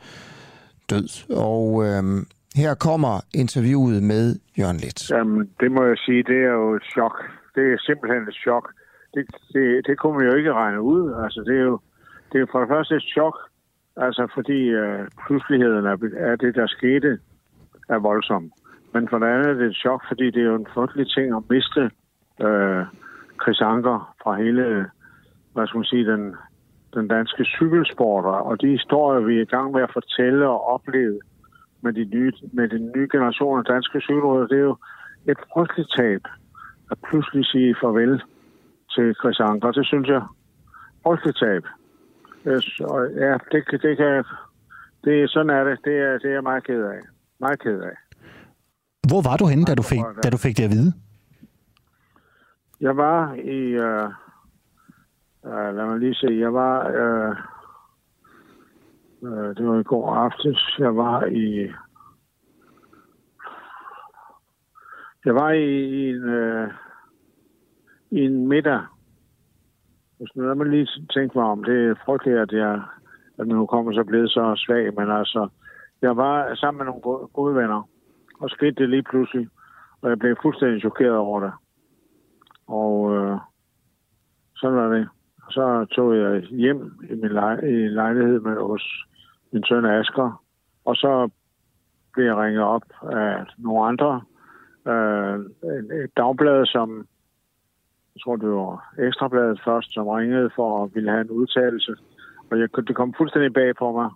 død. 0.90 1.08
Og 1.36 1.84
øh, 1.86 2.02
her 2.62 2.74
kommer 2.74 3.20
interviewet 3.34 4.02
med 4.02 4.36
Jørgen 4.58 4.76
Let. 4.76 5.10
Jamen, 5.10 5.50
det 5.60 5.72
må 5.72 5.84
jeg 5.84 5.98
sige, 6.06 6.22
det 6.22 6.38
er 6.48 6.54
jo 6.62 6.74
et 6.74 6.82
chok. 6.92 7.16
Det 7.54 7.64
er 7.72 7.78
simpelthen 7.80 8.22
et 8.28 8.34
chok. 8.34 8.72
Det, 9.14 9.26
det, 9.52 9.86
det 9.86 9.98
kunne 9.98 10.16
man 10.18 10.26
jo 10.26 10.34
ikke 10.34 10.52
regne 10.52 10.80
ud. 10.82 11.02
Altså, 11.24 11.40
det 11.48 11.56
er 11.58 11.64
jo 11.72 11.78
det 12.34 12.40
er 12.40 12.46
for 12.52 12.60
det 12.60 12.68
første 12.68 12.94
et 12.94 13.02
chok, 13.02 13.36
altså 13.96 14.22
fordi 14.34 14.60
øh, 14.82 15.08
pludseligheden 15.26 15.86
af, 15.86 15.96
af 16.30 16.38
det, 16.38 16.54
der 16.54 16.66
skete, 16.66 17.18
er 17.88 17.98
voldsomt. 17.98 18.52
Men 18.94 19.08
for 19.08 19.18
det 19.18 19.26
andet 19.26 19.48
er 19.48 19.54
det 19.54 19.66
et 19.66 19.76
chok, 19.76 20.02
fordi 20.08 20.26
det 20.30 20.42
er 20.42 20.50
jo 20.52 20.54
en 20.54 20.72
frygtelig 20.74 21.06
ting 21.14 21.36
at 21.36 21.42
miste 21.50 21.82
øh, 22.46 22.82
Chris 23.42 23.60
Anker 23.60 24.14
fra 24.22 24.36
hele 24.42 24.90
hvad 25.54 25.66
skal 25.66 25.78
man 25.78 25.84
sige, 25.84 26.06
den, 26.12 26.34
den 26.94 27.08
danske 27.08 27.44
cykelsporter, 27.44 28.36
og 28.48 28.60
de 28.60 28.68
historier, 28.68 29.20
vi 29.20 29.36
er 29.36 29.42
i 29.42 29.52
gang 29.54 29.72
med 29.72 29.82
at 29.82 29.92
fortælle 29.92 30.48
og 30.48 30.66
opleve 30.74 31.20
med 31.80 31.92
de 31.92 32.04
nye, 32.04 32.32
med 32.52 32.68
den 32.68 32.92
nye 32.96 33.08
generation 33.12 33.58
af 33.58 33.64
danske 33.64 34.00
cykelrytter, 34.00 34.46
det 34.46 34.58
er 34.58 34.68
jo 34.72 34.76
et 35.28 35.38
frygteligt 35.52 35.92
tab 35.96 36.22
at 36.90 36.98
pludselig 37.08 37.44
sige 37.46 37.76
farvel 37.80 38.22
til 38.94 39.14
Chris 39.20 39.40
Anker. 39.40 39.70
Det 39.70 39.86
synes 39.86 40.08
jeg 40.08 40.22
frygteligt 41.02 41.38
tab. 41.38 41.64
Og 42.80 43.10
ja, 43.10 43.32
det, 43.52 43.82
det 43.82 43.96
kan 43.96 44.24
det, 45.04 45.30
sådan 45.30 45.50
er 45.50 45.64
det. 45.64 45.78
Det 45.84 45.96
er, 45.98 46.12
det 46.18 46.28
er 46.30 46.34
jeg 46.34 46.42
meget 46.42 46.64
ked 46.64 46.82
af. 46.82 47.00
Meget 47.40 47.58
ked 47.60 47.80
af. 47.80 47.96
Hvor 49.10 49.22
var 49.28 49.36
du 49.36 49.46
henne, 49.46 49.64
da 49.64 49.74
du 49.74 49.82
fik, 49.82 50.04
da 50.22 50.30
du 50.30 50.36
fik 50.36 50.56
det 50.56 50.64
at 50.64 50.70
vide? 50.70 50.92
Jeg 52.80 52.96
var 52.96 53.34
i... 53.34 53.78
Uh, 53.78 54.08
uh, 55.42 55.76
lad 55.76 55.86
mig 55.86 55.98
lige 55.98 56.14
se. 56.14 56.26
Jeg 56.26 56.54
var... 56.54 56.76
Uh, 56.88 57.36
uh, 59.20 59.48
det 59.56 59.66
var 59.68 59.80
i 59.80 59.82
går 59.82 60.14
aftes. 60.14 60.76
Jeg 60.78 60.96
var 60.96 61.24
i... 61.24 61.72
Jeg 65.24 65.34
var 65.34 65.50
i, 65.50 65.68
i 66.00 66.10
en, 66.10 66.24
uh, 66.24 66.68
i 68.10 68.20
en 68.20 68.48
middag. 68.48 68.80
Hvis 70.18 70.36
nu 70.36 70.54
man 70.54 70.70
lige 70.70 70.88
tænke 71.14 71.38
mig 71.38 71.46
om, 71.46 71.64
det 71.64 71.88
er 71.88 71.94
frygteligt, 72.04 72.38
at 72.38 72.52
jeg 72.52 72.82
at 73.38 73.46
min 73.46 73.56
hukommelse 73.56 74.00
er 74.00 74.04
blevet 74.04 74.30
så 74.30 74.54
svag, 74.56 74.94
men 74.94 75.10
altså, 75.10 75.48
jeg 76.02 76.16
var 76.16 76.54
sammen 76.54 76.78
med 76.78 76.86
nogle 76.86 77.28
gode 77.32 77.54
venner, 77.54 77.88
og 78.44 78.50
skete 78.50 78.74
det 78.80 78.88
lige 78.90 79.02
pludselig, 79.02 79.48
og 80.00 80.10
jeg 80.10 80.18
blev 80.18 80.36
fuldstændig 80.42 80.80
chokeret 80.80 81.16
over 81.16 81.40
det. 81.40 81.52
Og 82.66 83.16
øh, 83.16 83.38
sådan 84.56 84.76
var 84.76 84.88
det. 84.88 85.08
Og 85.46 85.52
så 85.52 85.86
tog 85.94 86.16
jeg 86.16 86.40
hjem 86.40 86.92
i 87.10 87.14
min 87.14 87.32
lej- 87.32 87.64
i 87.64 87.88
lejlighed 87.88 88.40
med 88.40 88.56
hos 88.56 89.04
min 89.52 89.64
søn 89.64 89.84
Asger, 89.84 90.42
og 90.84 90.96
så 90.96 91.30
blev 92.12 92.24
jeg 92.24 92.36
ringet 92.36 92.62
op 92.62 92.82
af 93.02 93.46
nogle 93.58 93.86
andre. 93.86 94.22
Øh, 94.88 95.38
et 96.04 96.16
dagblad, 96.16 96.66
som 96.66 97.06
jeg 98.14 98.20
tror, 98.24 98.36
det 98.36 98.48
var 98.48 98.94
Ekstrabladet 98.98 99.60
først, 99.64 99.94
som 99.94 100.06
ringede 100.06 100.50
for 100.56 100.84
at 100.84 100.94
ville 100.94 101.10
have 101.10 101.20
en 101.20 101.30
udtalelse. 101.30 101.96
Og 102.50 102.60
jeg, 102.60 102.68
det 102.76 102.96
kom 102.96 103.14
fuldstændig 103.16 103.52
bag 103.52 103.74
på 103.76 103.92
mig. 103.92 104.10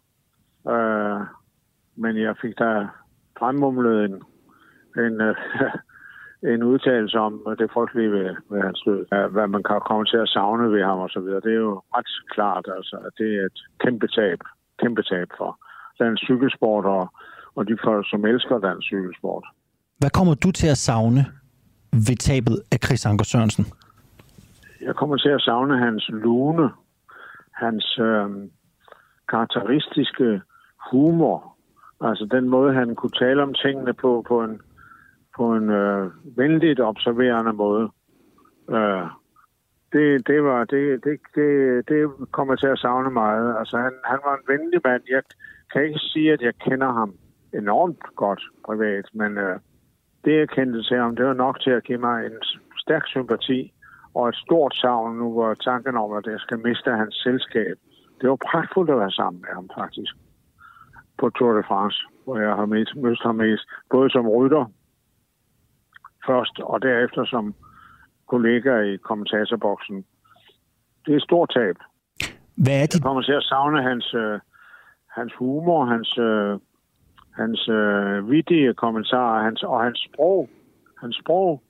Øh, 0.74 1.20
men 1.96 2.16
jeg 2.16 2.36
fik 2.36 2.58
da 2.58 2.88
fremmumlet 3.39 4.05
en, 4.05 4.14
en, 5.05 5.20
øh, 5.20 5.36
en 6.53 6.62
udtalelse 6.62 7.18
om 7.18 7.32
det 7.59 7.70
frygtelige 7.74 8.12
ved, 8.12 8.28
ved 8.51 8.61
hans 8.62 8.82
død. 8.86 9.30
Hvad 9.30 9.47
man 9.47 9.62
kan 9.62 9.80
komme 9.89 10.05
til 10.05 10.16
at 10.16 10.28
savne 10.28 10.72
ved 10.72 10.82
ham 10.84 10.99
og 10.99 11.11
så 11.11 11.20
videre. 11.20 11.41
Det 11.41 11.53
er 11.53 11.62
jo 11.68 11.82
ret 11.97 12.12
klart, 12.34 12.64
altså, 12.76 12.97
at 13.07 13.12
det 13.18 13.28
er 13.39 13.45
et 13.51 13.59
kæmpe 13.84 14.07
tab, 14.07 14.39
kæmpe 14.82 15.03
tab 15.03 15.28
for 15.39 15.51
dansk 16.01 16.22
cykelsport 16.22 16.84
og, 16.84 17.05
og 17.57 17.68
de 17.68 17.76
folk, 17.84 18.11
som 18.11 18.24
elsker 18.24 18.59
dansk 18.59 18.86
cykelsport. 18.86 19.45
Hvad 19.99 20.11
kommer 20.11 20.34
du 20.34 20.51
til 20.51 20.68
at 20.68 20.76
savne 20.76 21.20
ved 21.93 22.16
tabet 22.16 22.57
af 22.72 22.78
Chris 22.84 23.07
Anker 23.07 23.24
Sørensen? 23.24 23.64
Jeg 24.80 24.95
kommer 24.95 25.16
til 25.16 25.28
at 25.28 25.41
savne 25.41 25.78
hans 25.78 26.11
lune, 26.12 26.70
hans 27.53 27.99
øh, 27.99 28.28
karakteristiske 29.28 30.41
humor. 30.91 31.57
Altså 32.01 32.24
den 32.24 32.49
måde, 32.49 32.74
han 32.74 32.94
kunne 32.94 33.18
tale 33.18 33.42
om 33.42 33.55
tingene 33.55 33.94
på, 33.94 34.24
på 34.28 34.42
en, 34.42 34.61
på 35.36 35.55
en 35.55 35.70
øh, 35.70 36.11
venligt 36.36 36.80
observerende 36.80 37.53
måde. 37.53 37.90
Øh, 38.70 39.07
det, 39.92 40.26
det, 40.26 40.42
var, 40.44 40.64
det, 40.64 41.05
det, 41.05 41.20
det, 41.34 41.88
det 41.88 42.11
kommer 42.30 42.57
til 42.57 42.66
at 42.66 42.78
savne 42.78 43.11
meget. 43.11 43.59
Altså 43.59 43.76
han, 43.76 43.92
han 44.05 44.18
var 44.24 44.34
en 44.36 44.49
venlig 44.49 44.80
mand. 44.84 45.03
Jeg 45.11 45.22
kan 45.72 45.84
ikke 45.84 45.99
sige, 45.99 46.32
at 46.32 46.42
jeg 46.42 46.55
kender 46.55 46.92
ham 46.92 47.14
enormt 47.55 48.03
godt 48.16 48.42
privat, 48.64 49.07
men 49.12 49.38
øh, 49.38 49.59
det, 50.24 50.38
jeg 50.38 50.49
kendte 50.49 50.82
til 50.82 50.96
ham, 50.96 51.16
det 51.16 51.24
var 51.26 51.32
nok 51.32 51.61
til 51.61 51.70
at 51.70 51.84
give 51.84 51.99
mig 51.99 52.26
en 52.26 52.38
stærk 52.76 53.07
sympati 53.07 53.72
og 54.14 54.28
et 54.28 54.36
stort 54.36 54.74
savn 54.74 55.18
nu, 55.18 55.32
hvor 55.32 55.55
tanken 55.55 55.96
om, 55.96 56.12
at 56.12 56.26
jeg 56.26 56.40
skal 56.40 56.59
miste 56.59 56.90
hans 56.90 57.14
selskab. 57.14 57.76
Det 58.20 58.30
var 58.30 58.36
pragtfuldt 58.36 58.90
at 58.90 58.99
være 58.99 59.11
sammen 59.11 59.40
med 59.40 59.51
ham, 59.55 59.70
faktisk, 59.78 60.14
på 61.18 61.30
Tour 61.30 61.52
de 61.52 61.62
France, 61.68 61.98
hvor 62.24 62.38
jeg 62.38 62.54
har 62.54 62.66
mødt, 62.66 62.96
mødt 62.96 63.22
ham 63.22 63.34
mest, 63.34 63.64
både 63.90 64.10
som 64.10 64.28
rytter 64.28 64.64
først, 66.26 66.60
og 66.60 66.82
derefter 66.82 67.24
som 67.24 67.54
kollega 68.26 68.80
i 68.80 68.96
kommentatorboksen. 68.96 70.04
Det 71.06 71.12
er 71.12 71.16
et 71.16 71.22
stort 71.22 71.50
tab. 71.56 71.76
Hvad 72.56 72.76
er 72.82 72.86
det? 72.86 72.94
Jeg 72.94 73.02
kommer 73.02 73.22
til 73.22 73.32
at 73.32 73.42
savne 73.42 73.82
hans, 73.82 74.14
øh, 74.14 74.40
hans 75.18 75.32
humor, 75.38 75.84
hans, 75.84 76.18
øh, 76.18 76.58
hans 77.40 77.68
øh, 77.68 78.30
vidtige 78.30 78.74
kommentarer 78.74 79.42
hans, 79.44 79.62
og 79.62 79.82
hans 79.84 80.08
sprog. 80.08 80.48
Hans 81.00 81.16
sprog 81.22 81.62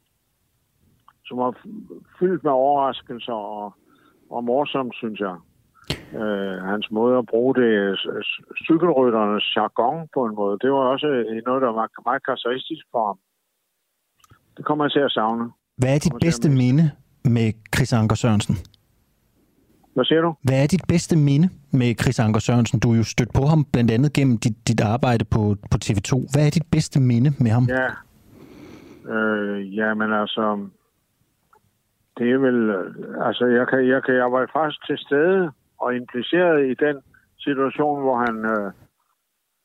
som 1.29 1.39
var 1.39 1.55
fyldt 2.19 2.45
med 2.45 2.53
overraskelser 2.53 3.33
og, 3.33 3.75
og 4.31 4.45
morsomt, 4.45 4.95
synes 4.95 5.21
jeg. 5.21 5.37
Øh, 6.15 6.63
hans 6.73 6.91
måde 6.91 7.19
at 7.19 7.27
bruge 7.27 7.55
det, 7.55 7.99
cykelrytternes 8.65 9.57
jargon 9.57 10.09
på 10.15 10.25
en 10.25 10.35
måde, 10.35 10.59
det 10.63 10.71
var 10.73 10.79
også 10.95 11.07
noget, 11.47 11.63
der 11.63 11.73
var 11.73 11.89
meget 12.05 12.25
karakteristisk 12.25 12.85
for 12.93 13.07
ham. 13.07 13.19
Det 14.57 14.65
kommer 14.65 14.85
jeg 14.85 14.93
til 14.93 15.01
at 15.01 15.11
savne. 15.11 15.45
Hvad 15.77 15.95
er 15.95 15.99
dit 15.99 16.13
bedste 16.21 16.49
minde 16.51 16.91
med 17.25 17.53
Chris 17.75 17.93
Anker 17.93 18.17
Sørensen? 18.17 18.57
Hvad 19.95 20.05
siger 20.05 20.21
du? 20.21 20.35
Hvad 20.43 20.63
er 20.63 20.67
dit 20.67 20.85
bedste 20.89 21.17
minde 21.17 21.49
med 21.73 21.95
Chris 22.03 22.19
Anker 22.19 22.41
Sørensen? 22.41 22.81
Du 22.81 22.93
er 22.93 22.97
jo 22.97 23.05
stødt 23.05 23.33
på 23.35 23.43
ham 23.47 23.65
blandt 23.73 23.91
andet 23.91 24.13
gennem 24.13 24.39
dit, 24.39 24.69
dit 24.69 24.81
arbejde 24.81 25.25
på, 25.25 25.41
på 25.71 25.77
TV2. 25.85 26.13
Hvad 26.33 26.47
er 26.47 26.51
dit 26.51 26.67
bedste 26.71 27.01
minde 27.01 27.31
med 27.41 27.51
ham? 27.51 27.65
Ja, 27.79 27.89
øh, 29.15 29.77
ja 29.77 29.95
men 29.95 30.13
altså, 30.13 30.69
det 32.19 32.31
er 32.33 32.39
vel, 32.39 32.71
øh, 32.71 33.27
altså 33.29 33.47
jeg, 33.47 33.69
kan, 33.69 33.89
jeg, 33.89 34.03
kan, 34.05 34.15
jeg 34.15 34.33
var 34.33 34.51
faktisk 34.53 34.87
til 34.87 34.99
stede 34.99 35.51
og 35.81 35.97
impliceret 35.97 36.71
i 36.71 36.75
den 36.75 37.03
situation, 37.39 38.01
hvor 38.03 38.17
han, 38.27 38.37
øh, 38.45 38.73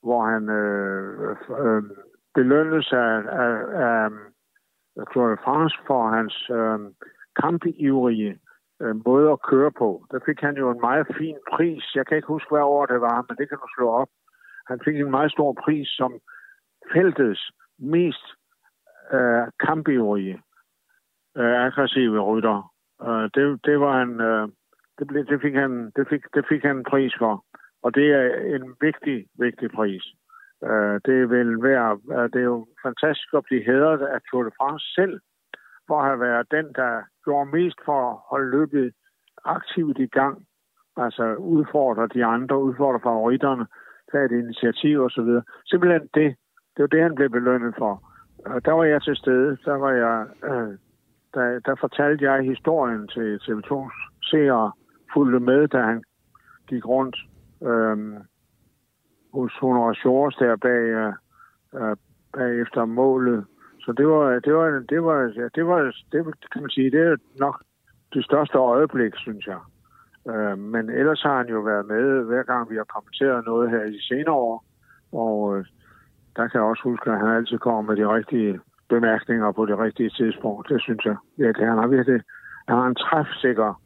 hvor 0.04 0.22
han 0.32 0.50
øh, 0.50 1.36
øh, 1.66 1.84
belønnes 2.34 2.92
af, 2.92 3.14
af, 3.44 4.10
af 5.00 5.06
Tour 5.14 5.30
de 5.30 5.38
France 5.44 5.76
for 5.88 6.08
hans 6.16 6.50
øh, 6.50 6.80
kampivrige 7.42 8.40
øh, 8.82 8.96
måde 9.06 9.32
at 9.32 9.42
køre 9.42 9.72
på. 9.72 10.06
Der 10.12 10.20
fik 10.26 10.40
han 10.42 10.56
jo 10.58 10.70
en 10.72 10.82
meget 10.82 11.08
fin 11.18 11.38
pris. 11.52 11.96
Jeg 11.96 12.06
kan 12.06 12.18
ikke 12.18 12.34
huske, 12.36 12.50
hvad 12.52 12.62
år 12.62 12.86
det 12.86 13.02
var, 13.02 13.26
men 13.28 13.38
det 13.38 13.50
kan 13.50 13.58
du 13.58 13.68
slå 13.76 13.90
op. 13.90 14.10
Han 14.68 14.80
fik 14.86 14.96
en 15.00 15.12
meget 15.12 15.32
stor 15.32 15.54
pris 15.64 15.88
som 15.88 16.12
feltets 16.94 17.52
mest 17.80 18.26
øh, 19.14 19.48
kampivrige 19.60 20.42
øh, 21.38 21.66
aggressive 21.66 22.20
rytter. 22.20 22.74
Øh, 23.08 23.30
det, 23.36 23.66
det 23.66 23.80
var 23.80 23.98
han, 24.00 24.22
øh, 24.22 24.48
det, 25.00 25.08
blev, 25.08 25.26
det, 25.26 25.42
fik 25.42 25.56
han, 25.56 25.92
det, 25.96 26.08
fik, 26.10 26.24
det 26.34 26.46
fik 26.50 26.64
han 26.64 26.78
en 26.78 26.84
pris 26.84 27.14
for. 27.20 27.46
Og 27.84 27.96
det 27.96 28.08
er 28.12 28.56
en 28.56 28.76
vigtig, 28.82 29.28
vigtig 29.40 29.72
pris. 29.72 30.04
Øh, 30.64 31.00
det 31.06 31.30
vil 31.30 31.64
være, 31.64 32.00
øh, 32.16 32.30
det 32.34 32.40
er 32.42 32.50
jo 32.56 32.68
fantastisk 32.84 33.34
at 33.34 33.44
blive 33.44 33.64
hædret 33.64 34.02
af 34.02 34.20
Tour 34.22 34.44
de 34.44 34.52
France 34.58 34.86
selv, 34.96 35.20
for 35.88 36.00
at 36.00 36.08
have 36.08 36.20
været 36.20 36.52
den, 36.52 36.66
der 36.76 37.02
gjorde 37.24 37.52
mest 37.52 37.80
for 37.86 38.12
at 38.12 38.18
holde 38.30 38.52
løbet 38.52 38.94
aktivt 39.46 40.00
i 40.00 40.08
gang. 40.08 40.46
Altså 40.98 41.36
udfordre 41.36 42.08
de 42.08 42.26
andre, 42.26 42.58
udfordre 42.58 43.00
favoritterne, 43.00 43.66
tage 44.12 44.26
et 44.26 44.32
initiativ 44.32 45.02
osv. 45.02 45.30
Simpelthen 45.66 46.10
det. 46.14 46.36
Det 46.76 46.82
var 46.82 46.88
det, 46.88 47.02
han 47.02 47.16
blev 47.16 47.30
belønnet 47.30 47.76
for. 47.78 47.94
Der 48.66 48.72
var 48.72 48.84
jeg 48.84 49.02
til 49.02 49.16
stede. 49.16 49.58
Der 49.66 49.74
var 49.74 49.92
jeg 49.92 50.28
øh, 50.44 50.78
der, 51.34 51.60
der 51.60 51.76
fortalte 51.76 52.26
jeg 52.26 52.44
historien 52.44 53.08
til 53.08 53.40
TV2's 53.44 53.96
seere, 54.30 54.72
fulgte 55.14 55.40
med, 55.40 55.68
da 55.68 55.82
han 55.82 56.04
gik 56.68 56.86
rundt 56.86 57.18
øh, 57.62 57.98
hos 59.34 59.52
Honora 59.62 59.94
Shores 59.94 60.36
der 60.36 60.56
bag, 60.56 60.84
øh, 61.02 61.14
øh 61.76 61.96
bagefter 62.38 62.86
målet. 62.86 63.46
Så 63.86 63.94
det 63.98 64.08
var, 64.08 64.40
det 64.40 64.54
var, 64.54 64.84
det 64.90 65.04
var, 65.04 65.20
ja, 65.36 65.48
det 65.56 65.66
var, 65.68 65.80
det 66.12 66.52
kan 66.52 66.62
man 66.62 66.70
sige, 66.70 66.92
det 66.92 67.00
er 67.00 67.16
nok 67.40 67.64
det 68.14 68.26
største 68.26 68.58
øjeblik, 68.58 69.14
synes 69.16 69.48
jeg. 69.48 69.60
Øh, 70.30 70.58
men 70.58 70.90
ellers 70.90 71.22
har 71.22 71.38
han 71.38 71.50
jo 71.50 71.60
været 71.60 71.86
med, 71.86 72.24
hver 72.24 72.44
gang 72.44 72.70
vi 72.70 72.76
har 72.76 72.84
kommenteret 72.84 73.46
noget 73.46 73.70
her 73.70 73.84
i 73.84 74.00
senere 74.02 74.36
år. 74.36 74.66
Og 75.12 75.58
øh, 75.58 75.66
der 76.36 76.48
kan 76.48 76.60
jeg 76.60 76.70
også 76.70 76.84
huske, 76.84 77.12
at 77.12 77.20
han 77.20 77.36
altid 77.36 77.58
kommer 77.58 77.82
med 77.82 77.96
de 78.02 78.14
rigtige 78.16 78.60
bemærkninger 78.90 79.52
på 79.52 79.66
det 79.66 79.80
rigtige 79.80 80.10
tidspunkt. 80.10 80.70
Det 80.70 80.82
synes 80.82 81.06
jeg 81.06 81.16
virkelig. 81.38 81.68
Han 81.68 81.78
har 81.78 81.88
virkelig 81.88 82.22
han 82.68 82.78
har 82.78 82.88
en 82.88 82.96
træfsikker, 82.96 83.82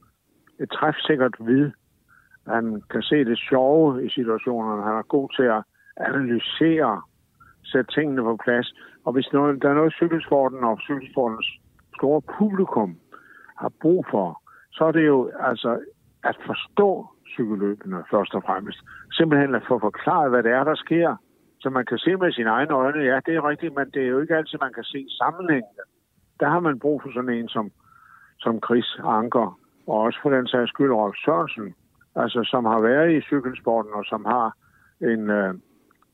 træfsikkert 0.65 1.35
vid. 1.39 1.71
Han 2.47 2.81
kan 2.89 3.01
se 3.01 3.25
det 3.25 3.37
sjove 3.49 4.05
i 4.05 4.09
situationerne. 4.09 4.83
Han 4.83 4.95
er 4.95 5.01
god 5.01 5.29
til 5.35 5.43
at 5.43 5.63
analysere, 5.97 7.01
sætte 7.63 7.91
tingene 7.91 8.21
på 8.21 8.37
plads. 8.43 8.73
Og 9.05 9.13
hvis 9.13 9.33
noget, 9.33 9.61
der 9.61 9.69
er 9.69 9.73
noget, 9.73 9.93
cykelsporten 9.93 10.63
og 10.63 10.79
cykelsportens 10.81 11.47
store 11.97 12.21
publikum 12.37 12.97
har 13.57 13.71
brug 13.81 14.05
for, 14.11 14.41
så 14.71 14.83
er 14.83 14.91
det 14.91 15.07
jo 15.07 15.31
altså 15.39 15.79
at 16.23 16.37
forstå 16.45 17.07
cykelløbene 17.33 18.03
først 18.11 18.33
og 18.35 18.43
fremmest. 18.43 18.79
Simpelthen 19.11 19.55
at 19.55 19.67
få 19.67 19.79
forklaret, 19.79 20.29
hvad 20.29 20.43
det 20.43 20.51
er, 20.51 20.63
der 20.63 20.75
sker, 20.75 21.15
så 21.59 21.69
man 21.69 21.85
kan 21.85 21.97
se 21.97 22.15
med 22.15 22.31
sine 22.31 22.49
egne 22.49 22.73
øjne. 22.73 23.03
Ja, 23.03 23.19
det 23.25 23.35
er 23.35 23.49
rigtigt, 23.49 23.75
men 23.75 23.89
det 23.93 24.01
er 24.03 24.07
jo 24.07 24.19
ikke 24.19 24.35
altid, 24.35 24.57
man 24.61 24.73
kan 24.73 24.83
se 24.83 25.07
sammenhængende. 25.21 25.83
Der 26.39 26.49
har 26.49 26.59
man 26.59 26.79
brug 26.79 27.01
for 27.01 27.09
sådan 27.13 27.29
en 27.29 27.49
som, 27.49 27.71
som 28.39 28.59
Chris 28.65 28.99
Anker, 29.03 29.59
og 29.87 29.99
også 29.99 30.19
for 30.21 30.29
den 30.29 30.47
sags 30.47 30.69
skyld 30.69 30.91
Rolf 30.91 31.15
Sørensen, 31.25 31.75
altså 32.15 32.43
som 32.43 32.65
har 32.65 32.79
været 32.79 33.11
i 33.13 33.21
cykelsporten 33.21 33.91
og 33.93 34.05
som 34.05 34.25
har 34.25 34.55
en, 35.01 35.29
øh, 35.29 35.53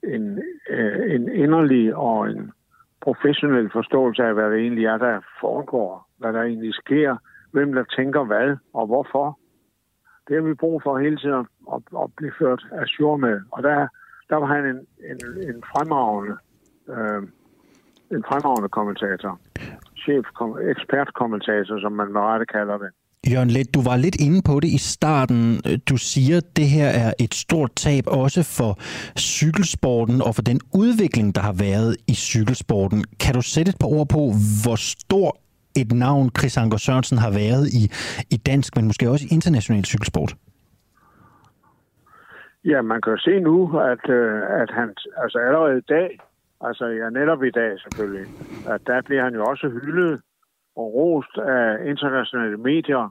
en, 0.04 0.40
øh, 0.70 1.16
en 1.16 1.30
inderlig 1.30 1.96
og 1.96 2.30
en 2.30 2.52
professionel 3.02 3.70
forståelse 3.72 4.24
af, 4.24 4.34
hvad 4.34 4.52
det 4.52 4.60
egentlig 4.60 4.86
er, 4.86 4.98
der 4.98 5.22
foregår, 5.42 6.08
hvad 6.18 6.34
der 6.34 6.42
egentlig 6.42 6.74
sker, 6.74 7.18
hvem 7.52 7.74
der 7.74 7.84
tænker 7.84 8.24
hvad 8.24 8.58
og 8.74 8.86
hvorfor. 8.86 9.40
Det 10.28 10.36
har 10.36 10.44
vi 10.44 10.54
brug 10.54 10.82
for 10.84 10.98
hele 10.98 11.18
tiden 11.18 11.34
at, 11.34 11.46
at, 11.74 11.82
at 12.04 12.10
blive 12.18 12.34
ført 12.40 12.66
af 12.72 12.88
sjov 12.88 13.20
med. 13.20 13.42
Og 13.52 13.64
der, 13.64 13.88
der 14.30 14.36
var 14.36 14.48
han 14.48 14.66
en, 14.66 14.88
en, 15.10 15.20
en 15.50 15.64
fremragende 15.72 16.38
øh, 16.90 17.24
en 18.16 18.24
fremragende 18.30 18.70
kommentator. 18.70 19.40
Chef, 20.04 20.26
ekspertkommentator, 20.72 21.80
som 21.80 21.92
man 21.92 22.12
med 22.12 22.22
rette 22.22 22.46
kalder 22.46 22.78
det. 22.78 22.92
Jørgen 23.32 23.50
Let, 23.50 23.74
du 23.74 23.82
var 23.82 23.98
lidt 23.98 24.18
inde 24.28 24.42
på 24.50 24.60
det 24.60 24.68
i 24.68 24.78
starten. 24.78 25.62
Du 25.90 25.98
siger, 25.98 26.38
at 26.38 26.58
det 26.58 26.68
her 26.68 26.88
er 26.88 27.14
et 27.20 27.34
stort 27.34 27.72
tab 27.76 28.04
også 28.08 28.42
for 28.58 28.72
cykelsporten 29.18 30.22
og 30.22 30.36
for 30.36 30.42
den 30.42 30.60
udvikling, 30.74 31.36
der 31.36 31.42
har 31.42 31.56
været 31.68 31.96
i 32.08 32.14
cykelsporten. 32.14 33.04
Kan 33.20 33.34
du 33.34 33.42
sætte 33.42 33.70
et 33.70 33.80
par 33.80 33.88
ord 33.88 34.08
på, 34.10 34.22
hvor 34.64 34.76
stor 34.76 35.38
et 35.82 35.92
navn 35.92 36.30
Chris 36.38 36.58
Anker 36.58 36.78
Sørensen 36.78 37.18
har 37.18 37.32
været 37.32 37.66
i, 37.68 37.84
i 38.36 38.38
dansk, 38.38 38.76
men 38.76 38.86
måske 38.86 39.10
også 39.10 39.26
i 39.32 39.34
international 39.36 39.86
cykelsport? 39.86 40.36
Ja, 42.66 42.82
man 42.82 43.02
kan 43.02 43.12
jo 43.14 43.18
se 43.18 43.40
nu, 43.40 43.80
at, 43.80 44.10
øh, 44.10 44.62
at 44.62 44.70
han 44.78 44.90
altså 45.24 45.38
allerede 45.48 45.78
i 45.78 45.86
dag, 45.96 46.20
altså 46.62 46.86
ja, 46.86 47.10
netop 47.10 47.44
i 47.44 47.52
dag 47.52 47.72
selvfølgelig, 47.80 48.26
at 48.74 48.82
der 48.88 49.02
bliver 49.02 49.24
han 49.24 49.34
jo 49.34 49.46
også 49.46 49.68
hyldet 49.70 50.22
og 50.76 50.94
rost 50.94 51.38
af 51.38 51.86
internationale 51.92 52.58
medier. 52.58 53.04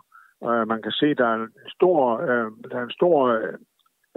Øh, 0.47 0.69
man 0.69 0.83
kan 0.83 0.93
se, 0.93 1.15
der 1.15 1.27
er 1.27 1.35
en 1.35 1.51
stor, 1.77 2.21
øh, 2.29 2.51
der 2.71 2.77
er 2.79 2.85
en 2.85 2.99
stor, 3.01 3.19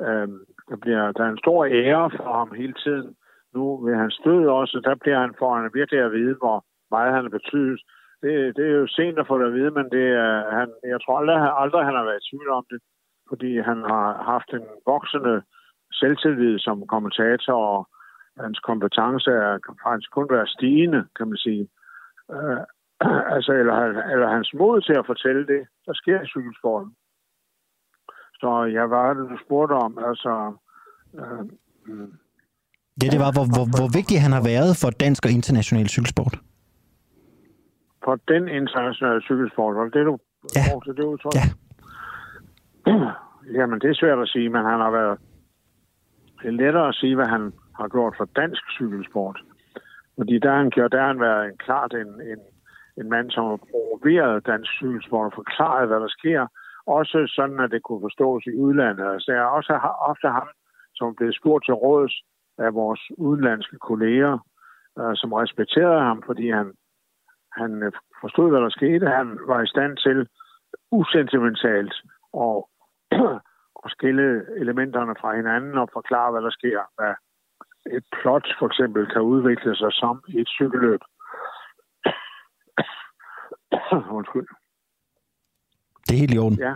øh, 0.05 0.27
der 0.69 0.77
bliver, 0.81 1.11
der 1.11 1.23
er 1.23 1.31
en 1.31 1.43
stor 1.45 1.65
ære 1.65 2.11
for 2.17 2.33
ham 2.39 2.51
hele 2.51 2.73
tiden. 2.73 3.15
Nu 3.53 3.85
ved 3.85 3.95
han 3.95 4.11
død 4.25 4.47
også, 4.47 4.81
der 4.83 4.95
bliver 4.95 5.19
han 5.19 5.33
for 5.39 5.55
han 5.55 5.69
virkelig 5.73 6.01
at 6.01 6.11
vide, 6.11 6.35
hvor 6.41 6.65
meget 6.91 7.13
han 7.13 7.23
har 7.23 7.29
betydet. 7.39 7.79
Det, 8.21 8.55
det 8.55 8.65
er 8.65 8.77
jo 8.83 8.87
sent 8.87 9.19
at 9.19 9.27
få 9.27 9.39
det 9.39 9.47
at 9.47 9.53
vide, 9.53 9.71
men 9.71 9.85
det 9.95 10.07
er, 10.25 10.33
han, 10.59 10.69
jeg 10.83 10.99
tror 11.01 11.17
aldrig, 11.19 11.37
aldrig, 11.61 11.85
han 11.85 11.95
har 11.95 12.03
været 12.03 12.21
i 12.21 12.29
tvivl 12.29 12.49
om 12.49 12.65
det, 12.71 12.79
fordi 13.29 13.51
han 13.59 13.79
har 13.91 14.23
haft 14.23 14.49
en 14.53 14.67
voksende 14.85 15.41
selvtillid 15.91 16.59
som 16.59 16.87
kommentator, 16.87 17.53
og 17.53 17.87
hans 18.45 18.59
kompetence 18.59 19.31
er 19.31 19.57
faktisk 19.87 20.11
kun 20.11 20.27
været 20.29 20.49
stigende, 20.49 21.01
kan 21.17 21.27
man 21.27 21.37
sige. 21.37 21.67
Øh, 22.33 22.63
altså, 23.35 23.51
eller, 23.51 23.75
eller 24.13 24.27
hans 24.35 24.53
mod 24.53 24.81
til 24.81 24.93
at 24.93 25.05
fortælle 25.05 25.47
det, 25.47 25.61
der 25.85 25.93
sker 25.93 26.21
i 26.21 26.27
cykelsporten. 26.27 26.91
Så 28.39 28.63
jeg 28.63 28.89
var 28.89 29.13
det, 29.13 29.29
du 29.29 29.37
spurgte 29.45 29.73
om. 29.73 29.97
Altså, 30.09 30.53
øh, 31.19 31.45
Ja, 33.03 33.07
det 33.13 33.19
var, 33.25 33.31
hvor, 33.35 33.45
hvor, 33.55 33.65
hvor 33.77 33.89
vigtig 33.99 34.17
han 34.25 34.33
har 34.37 34.43
været 34.51 34.71
for 34.81 34.89
dansk 35.03 35.21
og 35.27 35.31
international 35.39 35.87
cykelsport. 35.95 36.35
For 38.03 38.15
den 38.33 38.43
internationale 38.59 39.21
cykelsport, 39.21 39.75
var 39.75 39.83
det 39.83 39.93
det, 39.93 40.05
du 40.05 40.17
ja. 40.55 40.63
til 40.85 40.97
det 40.97 41.05
udtryk? 41.13 41.33
Ja. 41.39 41.47
Jamen, 43.57 43.77
det 43.81 43.89
er 43.89 43.99
svært 44.01 44.19
at 44.19 44.29
sige, 44.33 44.49
men 44.49 44.63
han 44.71 44.79
har 44.85 44.91
været... 44.91 45.17
Det 46.41 46.47
er 46.47 46.57
lettere 46.63 46.87
at 46.87 46.95
sige, 46.95 47.15
hvad 47.15 47.25
han 47.25 47.53
har 47.79 47.87
gjort 47.87 48.13
for 48.17 48.25
dansk 48.41 48.63
cykelsport. 48.77 49.37
Fordi 50.17 50.39
der 50.39 50.51
han, 50.59 50.69
der 50.91 50.99
har 50.99 51.07
han 51.07 51.19
været 51.19 51.45
en, 51.45 51.57
klart 51.57 51.91
en, 51.93 52.11
en, 52.31 52.39
en 52.97 53.09
mand, 53.09 53.31
som 53.31 53.43
har 53.45 53.59
promoveret 53.71 54.45
dansk 54.45 54.71
cykelsport 54.71 55.25
og 55.25 55.33
forklaret, 55.35 55.87
hvad 55.87 55.99
der 55.99 56.07
sker. 56.07 56.47
Også 56.87 57.17
sådan, 57.35 57.59
at 57.59 57.71
det 57.71 57.83
kunne 57.83 58.05
forstås 58.07 58.43
i 58.45 58.57
udlandet. 58.65 59.23
Så 59.23 59.31
jeg 59.31 59.41
er 59.41 59.55
også 59.57 59.73
ofte 60.11 60.27
ham, 60.27 60.47
som 60.95 61.15
blev 61.15 61.31
spurgt 61.33 61.65
til 61.65 61.73
råds 61.73 62.13
af 62.57 62.73
vores 62.73 63.01
udenlandske 63.17 63.77
kolleger, 63.77 64.33
øh, 64.99 65.13
som 65.15 65.33
respekterede 65.33 66.01
ham, 66.01 66.23
fordi 66.25 66.49
han, 66.49 66.73
han 67.59 67.83
øh, 67.83 67.91
forstod, 68.21 68.49
hvad 68.49 68.61
der 68.61 68.69
skete. 68.69 69.07
Han 69.07 69.39
var 69.47 69.61
i 69.61 69.67
stand 69.67 69.97
til 69.97 70.27
usentimentalt 70.91 71.93
og, 72.33 72.69
at 73.85 73.91
skille 73.91 74.45
elementerne 74.57 75.15
fra 75.21 75.35
hinanden 75.35 75.77
og 75.77 75.89
forklare, 75.93 76.31
hvad 76.31 76.41
der 76.41 76.49
sker. 76.59 76.79
Hvad 76.97 77.13
et 77.97 78.05
plot 78.21 78.47
for 78.59 78.67
eksempel 78.67 79.07
kan 79.13 79.21
udvikle 79.21 79.75
sig 79.75 79.91
som 79.93 80.23
i 80.27 80.39
et 80.39 80.47
cykelløb. 80.47 81.01
Undskyld. 84.17 84.47
Det 86.07 86.13
er 86.15 86.19
helt 86.19 86.33
i 86.33 86.37
orden. 86.37 86.59
Ja. 86.59 86.73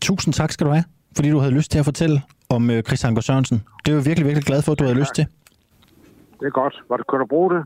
Tusind 0.00 0.34
tak 0.34 0.52
skal 0.52 0.66
du 0.66 0.70
have, 0.72 0.84
fordi 1.16 1.30
du 1.30 1.38
havde 1.38 1.54
lyst 1.54 1.70
til 1.70 1.78
at 1.78 1.84
fortælle 1.84 2.22
om 2.48 2.70
øh, 2.70 2.82
Chris 2.82 3.04
Anker 3.04 3.22
Sørensen. 3.22 3.62
Det 3.84 3.90
er 3.92 3.96
jo 3.96 4.02
virkelig, 4.04 4.26
virkelig 4.26 4.44
glad 4.44 4.62
for, 4.62 4.72
at 4.72 4.78
du 4.78 4.84
ja, 4.84 4.88
havde 4.88 5.00
lyst 5.00 5.14
til. 5.14 5.26
Det 6.40 6.46
er 6.46 6.50
godt. 6.50 6.74
Var 6.88 6.96
det, 6.96 7.06
kunne 7.06 7.20
du 7.20 7.26
bruge 7.26 7.50
det? 7.54 7.62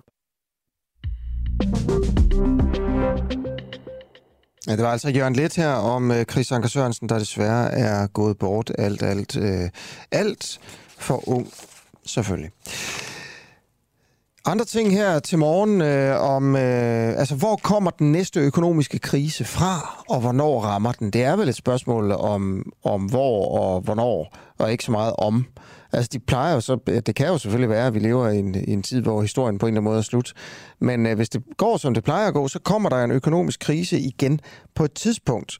Ja, 4.66 4.72
det 4.76 4.84
var 4.84 4.92
altså 4.92 5.10
Jørgen 5.10 5.36
Let 5.36 5.56
her 5.56 5.72
om 5.72 6.10
øh, 6.10 6.24
Chris 6.24 6.52
Anker 6.52 6.68
Sørensen, 6.68 7.08
der 7.08 7.18
desværre 7.18 7.72
er 7.72 8.06
gået 8.06 8.38
bort 8.38 8.72
alt, 8.78 9.02
alt, 9.02 9.36
øh, 9.36 9.70
alt 10.12 10.60
for 10.98 11.28
ung, 11.28 11.46
selvfølgelig. 12.04 12.50
Andre 14.44 14.64
ting 14.64 14.92
her 14.92 15.18
til 15.18 15.38
morgen 15.38 15.80
øh, 15.80 16.20
om, 16.20 16.56
øh, 16.56 17.18
altså 17.18 17.34
hvor 17.34 17.56
kommer 17.56 17.90
den 17.90 18.12
næste 18.12 18.40
økonomiske 18.40 18.98
krise 18.98 19.44
fra, 19.44 20.02
og 20.08 20.20
hvornår 20.20 20.60
rammer 20.60 20.92
den? 20.92 21.10
Det 21.10 21.22
er 21.22 21.36
vel 21.36 21.48
et 21.48 21.54
spørgsmål 21.54 22.12
om, 22.12 22.72
om 22.84 23.04
hvor 23.04 23.58
og 23.58 23.80
hvornår, 23.80 24.36
og 24.58 24.72
ikke 24.72 24.84
så 24.84 24.92
meget 24.92 25.12
om. 25.18 25.44
Altså 25.92 26.08
de 26.12 26.18
plejer 26.18 26.54
jo 26.54 26.60
så, 26.60 26.76
det 27.06 27.14
kan 27.14 27.26
jo 27.26 27.38
selvfølgelig 27.38 27.70
være, 27.70 27.86
at 27.86 27.94
vi 27.94 27.98
lever 27.98 28.28
i 28.28 28.38
en, 28.38 28.54
i 28.54 28.72
en 28.72 28.82
tid, 28.82 29.00
hvor 29.00 29.22
historien 29.22 29.58
på 29.58 29.66
en 29.66 29.70
eller 29.70 29.80
anden 29.80 29.90
måde 29.90 29.98
er 29.98 30.02
slut. 30.02 30.32
Men 30.80 31.06
øh, 31.06 31.16
hvis 31.16 31.28
det 31.28 31.42
går, 31.56 31.76
som 31.76 31.94
det 31.94 32.04
plejer 32.04 32.28
at 32.28 32.34
gå, 32.34 32.48
så 32.48 32.58
kommer 32.58 32.88
der 32.88 33.04
en 33.04 33.10
økonomisk 33.10 33.60
krise 33.60 34.00
igen 34.00 34.40
på 34.74 34.84
et 34.84 34.92
tidspunkt. 34.92 35.58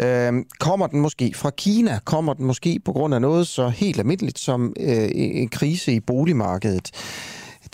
Øh, 0.00 0.32
kommer 0.60 0.86
den 0.86 1.00
måske 1.00 1.32
fra 1.34 1.50
Kina? 1.50 1.98
Kommer 2.04 2.34
den 2.34 2.46
måske 2.46 2.80
på 2.84 2.92
grund 2.92 3.14
af 3.14 3.20
noget 3.20 3.46
så 3.46 3.68
helt 3.68 3.98
almindeligt 3.98 4.38
som 4.38 4.72
øh, 4.80 5.08
en 5.14 5.48
krise 5.48 5.92
i 5.92 6.00
boligmarkedet? 6.00 6.90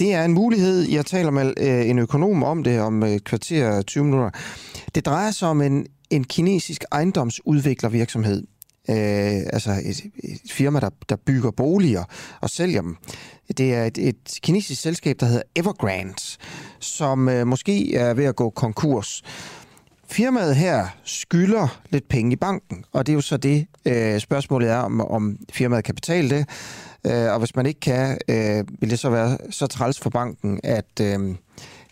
Det 0.01 0.15
er 0.15 0.25
en 0.25 0.33
mulighed. 0.33 0.83
Jeg 0.83 1.07
taler 1.07 1.31
med 1.31 1.53
øh, 1.57 1.89
en 1.89 1.99
økonom 1.99 2.43
om 2.43 2.63
det 2.63 2.81
om 2.81 3.03
øh, 3.03 3.19
kvarter 3.19 3.83
20 3.83 4.05
minutter. 4.05 4.31
Det 4.95 5.07
drejer 5.07 5.31
sig 5.31 5.49
om 5.49 5.61
en, 5.63 5.87
en 6.11 6.25
kinesisk 6.25 6.85
ejendomsudviklervirksomhed. 6.93 8.47
Øh, 8.91 8.97
altså 9.53 9.71
et, 9.85 10.03
et 10.25 10.53
firma, 10.53 10.81
der, 10.81 10.91
der 11.09 11.17
bygger 11.17 11.51
boliger 11.51 12.05
og 12.41 12.51
sælger 12.51 12.83
dem. 12.83 12.97
Det 13.57 13.75
er 13.75 13.85
et, 13.85 13.99
et 13.99 14.39
kinesisk 14.43 14.83
selskab, 14.83 15.17
der 15.21 15.27
hedder 15.27 15.43
Evergrande, 15.57 16.15
som 16.79 17.29
øh, 17.29 17.47
måske 17.47 17.95
er 17.95 18.15
ved 18.15 18.25
at 18.25 18.37
gå 18.37 18.51
konkurs. 18.51 19.23
Firmaet 20.11 20.57
her 20.57 20.87
skylder 21.05 21.81
lidt 21.91 22.09
penge 22.09 22.33
i 22.33 22.37
banken, 22.37 22.85
og 22.93 23.07
det 23.07 23.13
er 23.13 23.15
jo 23.15 23.21
så 23.21 23.37
det, 23.37 23.67
øh, 23.85 24.21
spørgsmålet 24.21 24.71
er, 24.71 24.77
om, 24.77 25.01
om 25.01 25.37
firmaet 25.53 25.85
kan 25.85 25.95
betale 25.95 26.31
det. 26.31 26.49
Øh, 27.07 27.33
og 27.33 27.39
hvis 27.39 27.57
man 27.57 27.67
ikke 27.67 27.81
kan, 27.81 28.19
øh, 28.29 28.65
vil 28.81 28.91
det 28.91 28.99
så 28.99 29.11
være 29.11 29.39
så 29.51 29.67
træls 29.67 30.01
for 30.01 30.11
banken, 30.11 30.61
at, 30.65 31.01
øh, 31.01 31.35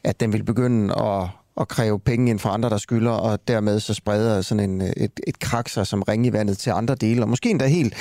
at 0.05 0.21
den 0.21 0.33
vil 0.33 0.43
begynde 0.43 0.95
at, 1.03 1.29
at 1.61 1.69
kræve 1.69 2.01
penge 2.01 2.31
ind 2.31 2.39
fra 2.39 2.55
andre, 2.55 2.71
der 2.71 2.79
skylder, 2.79 3.11
og 3.11 3.49
dermed 3.49 3.81
så 3.81 3.95
spreder 3.95 4.43
sådan 4.43 4.71
en, 4.71 4.81
et, 4.81 5.21
et 5.27 5.39
krak 5.39 5.69
som 5.69 6.03
ring 6.03 6.27
i 6.27 6.33
vandet 6.33 6.59
til 6.59 6.71
andre 6.71 6.95
dele, 6.95 7.23
og 7.23 7.29
måske 7.29 7.51
endda 7.51 7.67
helt 7.67 7.95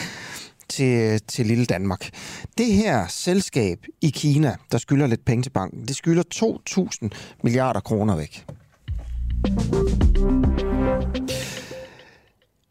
til, 0.69 1.21
til 1.21 1.45
lille 1.45 1.65
Danmark. 1.65 2.09
Det 2.57 2.73
her 2.73 3.07
selskab 3.07 3.79
i 4.01 4.09
Kina, 4.09 4.55
der 4.71 4.77
skylder 4.77 5.07
lidt 5.07 5.25
penge 5.25 5.43
til 5.43 5.49
banken, 5.49 5.87
det 5.87 5.95
skylder 5.95 6.23
2.000 7.03 7.09
milliarder 7.43 7.79
kroner 7.79 8.15
væk. 8.15 8.45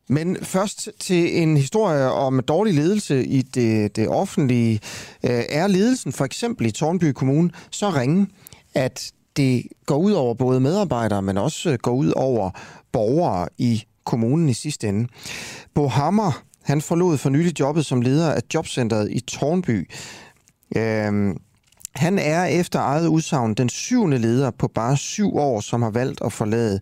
Men 0.09 0.37
først 0.43 0.91
til 1.01 1.43
en 1.43 1.57
historie 1.57 2.11
om 2.11 2.41
dårlig 2.41 2.75
ledelse 2.75 3.27
i 3.27 3.43
det, 3.43 3.97
det 3.97 4.09
offentlige. 4.09 4.81
Øh, 5.25 5.43
er 5.49 5.67
ledelsen 5.67 6.13
for 6.13 6.25
eksempel 6.25 6.67
i 6.67 6.71
Tornby 6.71 7.13
Kommune 7.13 7.51
så 7.71 7.91
ringe, 7.91 8.27
at 8.75 9.13
det 9.37 9.63
går 9.87 9.97
ud 9.97 10.13
over 10.13 10.35
både 10.35 10.61
medarbejdere, 10.61 11.23
men 11.23 11.39
også 11.39 11.77
går 11.83 11.93
ud 11.93 12.13
over 12.17 12.51
borgere 12.93 13.49
i 13.59 13.85
kommunen 14.05 14.49
i 14.49 14.55
sidste 14.55 14.89
ende. 14.89 15.09
Bo 15.75 15.87
Hammer, 15.89 16.43
han 16.63 16.81
forlod 16.81 17.19
for 17.19 17.31
nylig 17.31 17.61
jobbet 17.61 17.87
som 17.87 18.01
leder 18.01 18.33
af 18.33 18.41
jobcentret 18.55 19.11
i 19.11 19.21
Tornby. 19.21 19.91
Øhm, 20.77 21.37
han 21.97 22.19
er 22.19 22.45
efter 22.45 22.81
eget 22.81 23.07
udsagn 23.07 23.55
den 23.55 23.69
syvende 23.69 24.19
leder 24.19 24.51
på 24.51 24.69
bare 24.69 24.97
syv 24.97 25.37
år, 25.37 25.61
som 25.61 25.83
har 25.83 25.91
valgt 25.91 26.21
at 26.25 26.33
forlade 26.33 26.81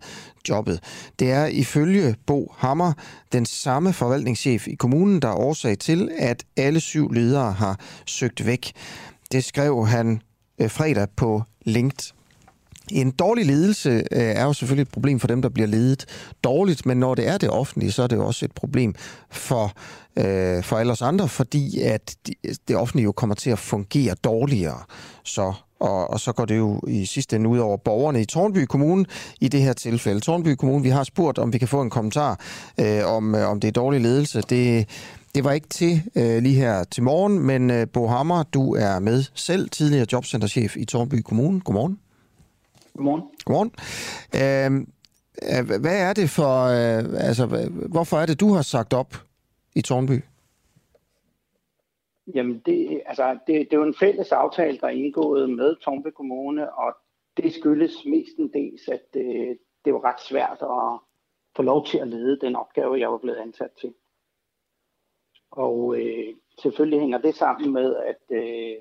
jobbet. 0.49 0.79
Det 1.19 1.31
er 1.31 1.45
ifølge 1.45 2.15
Bo 2.27 2.53
Hammer 2.57 2.93
den 3.31 3.45
samme 3.45 3.93
forvaltningschef 3.93 4.67
i 4.67 4.75
kommunen, 4.75 5.21
der 5.21 5.27
er 5.27 5.35
årsag 5.35 5.79
til, 5.79 6.09
at 6.17 6.43
alle 6.57 6.79
syv 6.79 7.11
ledere 7.11 7.51
har 7.51 7.79
søgt 8.05 8.45
væk. 8.45 8.71
Det 9.31 9.43
skrev 9.43 9.87
han 9.87 10.21
øh, 10.61 10.69
fredag 10.69 11.07
på 11.17 11.43
LinkedIn. 11.65 12.14
En 12.91 13.11
dårlig 13.11 13.45
ledelse 13.45 13.89
øh, 13.89 14.03
er 14.11 14.43
jo 14.43 14.53
selvfølgelig 14.53 14.81
et 14.81 14.91
problem 14.91 15.19
for 15.19 15.27
dem, 15.27 15.41
der 15.41 15.49
bliver 15.49 15.67
ledet 15.67 16.05
dårligt, 16.43 16.85
men 16.85 16.97
når 16.97 17.15
det 17.15 17.27
er 17.27 17.37
det 17.37 17.49
offentlige, 17.49 17.91
så 17.91 18.03
er 18.03 18.07
det 18.07 18.15
jo 18.15 18.25
også 18.25 18.45
et 18.45 18.51
problem 18.51 18.95
for, 19.29 19.73
øh, 20.17 20.63
for 20.63 20.77
alle 20.77 20.91
os 20.91 21.01
andre, 21.01 21.27
fordi 21.27 21.79
at 21.79 22.15
det 22.67 22.75
offentlige 22.75 23.03
jo 23.03 23.11
kommer 23.11 23.35
til 23.35 23.49
at 23.49 23.59
fungere 23.59 24.15
dårligere. 24.23 24.79
Så 25.23 25.53
og, 25.79 26.09
og 26.09 26.19
så 26.19 26.31
går 26.31 26.45
det 26.45 26.57
jo 26.57 26.81
i 26.87 27.05
sidste 27.05 27.35
ende 27.35 27.49
ud 27.49 27.57
over 27.57 27.77
borgerne 27.77 28.21
i 28.21 28.25
Tornby 28.25 28.65
Kommune 28.65 29.05
i 29.41 29.47
det 29.47 29.61
her 29.61 29.73
tilfælde. 29.73 30.19
Tornby 30.19 30.47
Kommune, 30.47 30.83
vi 30.83 30.89
har 30.89 31.03
spurgt, 31.03 31.37
om 31.37 31.53
vi 31.53 31.57
kan 31.57 31.67
få 31.67 31.81
en 31.81 31.89
kommentar 31.89 32.39
øh, 32.79 33.05
om, 33.05 33.35
øh, 33.35 33.49
om 33.49 33.59
det 33.59 33.67
er 33.67 33.71
dårlig 33.71 34.01
ledelse. 34.01 34.41
Det, 34.41 34.89
det 35.35 35.43
var 35.43 35.51
ikke 35.51 35.67
til 35.67 36.01
øh, 36.15 36.43
lige 36.43 36.55
her 36.55 36.83
til 36.83 37.03
morgen, 37.03 37.39
men 37.39 37.69
øh, 37.69 37.87
Bo 37.93 38.07
Hammer, 38.07 38.43
du 38.43 38.75
er 38.75 38.99
med 38.99 39.23
selv, 39.33 39.69
tidligere 39.69 40.05
jobcenterchef 40.11 40.77
i 40.77 40.85
Tornby 40.85 41.21
Kommune. 41.21 41.61
Godmorgen. 41.61 41.99
Godmorgen. 42.95 43.23
Godmorgen. 43.45 43.71
Øh, 44.41 45.81
hvad 45.81 45.99
er 46.09 46.13
det 46.13 46.29
for, 46.29 46.55
øh, 46.63 47.27
altså, 47.27 47.69
hvorfor 47.91 48.17
er 48.17 48.25
det, 48.25 48.39
du 48.39 48.53
har 48.53 48.61
sagt 48.61 48.93
op 48.93 49.13
i 49.75 49.81
Tornby? 49.81 50.21
Jamen, 52.35 52.61
det, 52.65 53.01
altså, 53.05 53.37
det, 53.47 53.47
det 53.47 53.73
er 53.73 53.77
jo 53.77 53.83
en 53.83 53.95
fælles 53.99 54.31
aftale, 54.31 54.77
der 54.77 54.87
er 54.87 54.91
indgået 54.91 55.49
med 55.49 55.75
Tornby 55.75 56.07
Kommune, 56.07 56.73
og 56.73 56.93
det 57.37 57.53
skyldes 57.53 58.05
mestendels, 58.05 58.87
at 58.87 59.01
det, 59.13 59.57
det 59.85 59.93
var 59.93 60.03
ret 60.03 60.21
svært 60.21 60.61
at 60.61 60.99
få 61.55 61.61
lov 61.61 61.85
til 61.85 61.97
at 61.97 62.07
lede 62.07 62.39
den 62.41 62.55
opgave, 62.55 62.99
jeg 62.99 63.11
var 63.11 63.17
blevet 63.17 63.37
ansat 63.37 63.71
til. 63.81 63.93
Og 65.51 65.95
øh, 65.97 66.33
selvfølgelig 66.61 66.99
hænger 66.99 67.17
det 67.17 67.35
sammen 67.35 67.73
med, 67.73 67.95
at, 67.95 68.37
øh, 68.37 68.75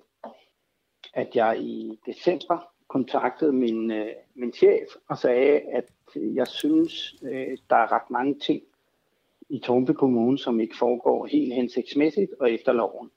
at 1.14 1.36
jeg 1.36 1.60
i 1.60 2.00
december 2.06 2.73
kontaktede 2.94 3.52
min, 3.52 3.90
øh, 3.90 4.12
min 4.34 4.52
chef 4.52 4.88
og 5.08 5.18
sagde, 5.18 5.60
at 5.60 5.90
jeg 6.16 6.46
synes, 6.46 7.14
øh, 7.22 7.58
der 7.70 7.76
er 7.76 7.92
ret 7.92 8.10
mange 8.10 8.34
ting 8.34 8.62
i 9.48 9.58
Tornby 9.58 9.90
Kommune, 9.90 10.38
som 10.38 10.60
ikke 10.60 10.76
foregår 10.76 11.26
helt 11.26 11.54
hensigtsmæssigt 11.54 12.30
og 12.40 12.52
efter 12.52 12.72
loven. 12.72 13.10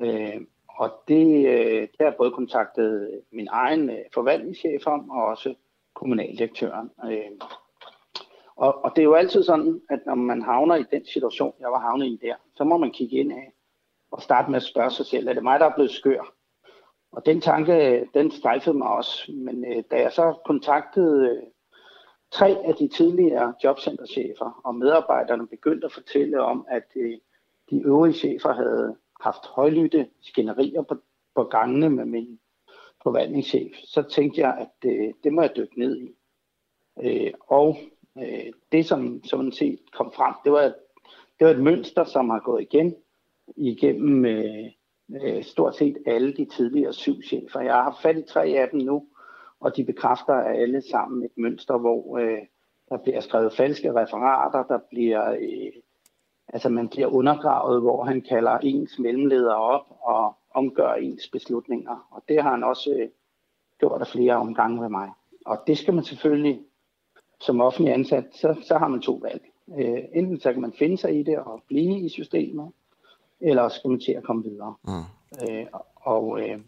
Øh, 0.00 0.40
og 0.68 0.90
det, 1.08 1.46
øh, 1.46 1.80
det 1.80 1.96
har 2.00 2.06
jeg 2.06 2.14
både 2.18 2.30
kontaktet 2.30 3.20
min 3.30 3.48
egen 3.50 3.90
øh, 3.90 4.04
forvaltningschef 4.14 4.86
om, 4.86 5.10
og 5.10 5.24
også 5.24 5.54
kommunaldirektøren. 5.94 6.90
Øh, 7.04 7.30
og, 8.56 8.84
og 8.84 8.92
det 8.96 9.02
er 9.02 9.10
jo 9.10 9.14
altid 9.14 9.42
sådan, 9.42 9.80
at 9.90 10.00
når 10.06 10.14
man 10.14 10.42
havner 10.42 10.74
i 10.74 10.84
den 10.90 11.06
situation, 11.06 11.54
jeg 11.60 11.70
var 11.70 11.80
havnet 11.80 12.06
i 12.06 12.18
der, 12.22 12.34
så 12.54 12.64
må 12.64 12.76
man 12.76 12.92
kigge 12.92 13.16
ind 13.16 13.32
af 13.32 13.52
og 14.10 14.22
starte 14.22 14.50
med 14.50 14.56
at 14.56 14.62
spørge 14.62 14.90
sig 14.90 15.06
selv, 15.06 15.28
er 15.28 15.32
det 15.32 15.42
mig, 15.42 15.60
der 15.60 15.66
er 15.66 15.74
blevet 15.74 15.90
skør? 15.90 16.37
Og 17.12 17.26
den 17.26 17.40
tanke, 17.40 18.06
den 18.14 18.30
strejfede 18.30 18.78
mig 18.78 18.88
også. 18.88 19.32
Men 19.32 19.64
øh, 19.64 19.82
da 19.90 20.00
jeg 20.00 20.12
så 20.12 20.34
kontaktede 20.46 21.30
øh, 21.30 21.42
tre 22.30 22.48
af 22.64 22.74
de 22.74 22.88
tidligere 22.88 23.54
jobcenterchefer, 23.64 24.60
og 24.64 24.74
medarbejderne 24.74 25.46
begyndte 25.46 25.84
at 25.84 25.92
fortælle 25.92 26.42
om, 26.42 26.66
at 26.70 26.86
øh, 26.96 27.18
de 27.70 27.82
øvrige 27.84 28.14
chefer 28.14 28.52
havde 28.52 28.96
haft 29.20 29.46
højlytte 29.46 30.08
skænderier 30.20 30.82
på, 30.82 30.96
på 31.34 31.44
gangene 31.44 31.90
med 31.90 32.04
min 32.04 32.40
forvaltningschef, 33.02 33.76
så 33.84 34.02
tænkte 34.02 34.40
jeg, 34.40 34.58
at 34.58 34.90
øh, 34.90 35.14
det 35.24 35.32
må 35.32 35.42
jeg 35.42 35.56
dykke 35.56 35.78
ned 35.78 35.96
i. 35.96 36.14
Øh, 37.02 37.32
og 37.40 37.76
øh, 38.18 38.52
det, 38.72 38.86
som 38.86 39.24
sådan 39.24 39.52
set 39.52 39.78
kom 39.92 40.12
frem, 40.12 40.34
det 40.44 40.52
var, 40.52 40.62
det 41.38 41.46
var 41.46 41.50
et 41.50 41.60
mønster, 41.60 42.04
som 42.04 42.30
har 42.30 42.40
gået 42.40 42.62
igen 42.62 42.96
igennem 43.56 44.24
øh, 44.24 44.70
øh, 45.10 45.44
stort 45.44 45.76
set 45.76 45.96
alle 46.06 46.32
de 46.32 46.44
tidligere 46.44 46.92
syv 46.92 47.22
chefer. 47.22 47.60
Jeg 47.60 47.74
har 47.74 47.82
haft 47.82 48.02
fat 48.02 48.16
i 48.16 48.22
tre 48.22 48.46
af 48.46 48.68
dem 48.72 48.80
nu, 48.80 49.06
og 49.60 49.76
de 49.76 49.84
bekræfter 49.84 50.34
alle 50.34 50.82
sammen 50.90 51.24
et 51.24 51.30
mønster, 51.36 51.78
hvor 51.78 52.18
øh, 52.18 52.38
der 52.88 52.96
bliver 52.96 53.20
skrevet 53.20 53.52
falske 53.52 53.90
referater, 53.90 54.62
der 54.62 54.78
bliver, 54.90 55.30
øh, 55.30 55.72
altså 56.48 56.68
man 56.68 56.88
bliver 56.88 57.06
undergravet, 57.06 57.80
hvor 57.80 58.04
han 58.04 58.20
kalder 58.20 58.58
ens 58.58 58.98
mellemleder 58.98 59.54
op 59.54 59.86
og 60.00 60.36
omgør 60.54 60.92
ens 60.92 61.28
beslutninger. 61.28 62.08
Og 62.10 62.22
det 62.28 62.42
har 62.42 62.50
han 62.50 62.64
også 62.64 62.96
øh, 62.98 63.08
gjort 63.78 64.00
af 64.00 64.06
flere 64.06 64.36
omgange 64.36 64.80
med 64.80 64.88
mig. 64.88 65.10
Og 65.46 65.58
det 65.66 65.78
skal 65.78 65.94
man 65.94 66.04
selvfølgelig 66.04 66.60
som 67.40 67.60
offentlig 67.60 67.94
ansat, 67.94 68.24
så, 68.32 68.56
så 68.62 68.78
har 68.78 68.88
man 68.88 69.00
to 69.00 69.12
valg. 69.12 69.42
Øh, 69.78 70.04
enten 70.12 70.40
så 70.40 70.52
kan 70.52 70.62
man 70.62 70.72
finde 70.72 70.98
sig 70.98 71.18
i 71.20 71.22
det 71.22 71.38
og 71.38 71.62
blive 71.68 72.00
i 72.00 72.08
systemet, 72.08 72.72
eller 73.40 73.68
skal 73.68 73.90
man 73.90 74.00
til 74.00 74.12
at 74.12 74.24
komme 74.24 74.44
videre. 74.44 74.74
Mm. 74.84 75.48
Øh, 75.48 75.66
og 75.96 76.40
øh, 76.40 76.60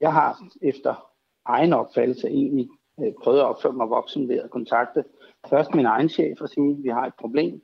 jeg 0.00 0.12
har 0.12 0.42
efter 0.62 1.10
egen 1.46 1.72
opfattelse 1.72 2.28
egentlig 2.28 2.68
øh, 3.00 3.12
prøvet 3.22 3.38
at 3.38 3.44
opføre 3.44 3.72
mig 3.72 3.90
voksen 3.90 4.28
ved 4.28 4.38
at 4.38 4.50
kontakte 4.50 5.04
først 5.50 5.74
min 5.74 5.86
egen 5.86 6.08
chef 6.08 6.40
og 6.40 6.48
sige, 6.48 6.70
at 6.70 6.82
vi 6.82 6.88
har 6.88 7.06
et 7.06 7.14
problem, 7.20 7.62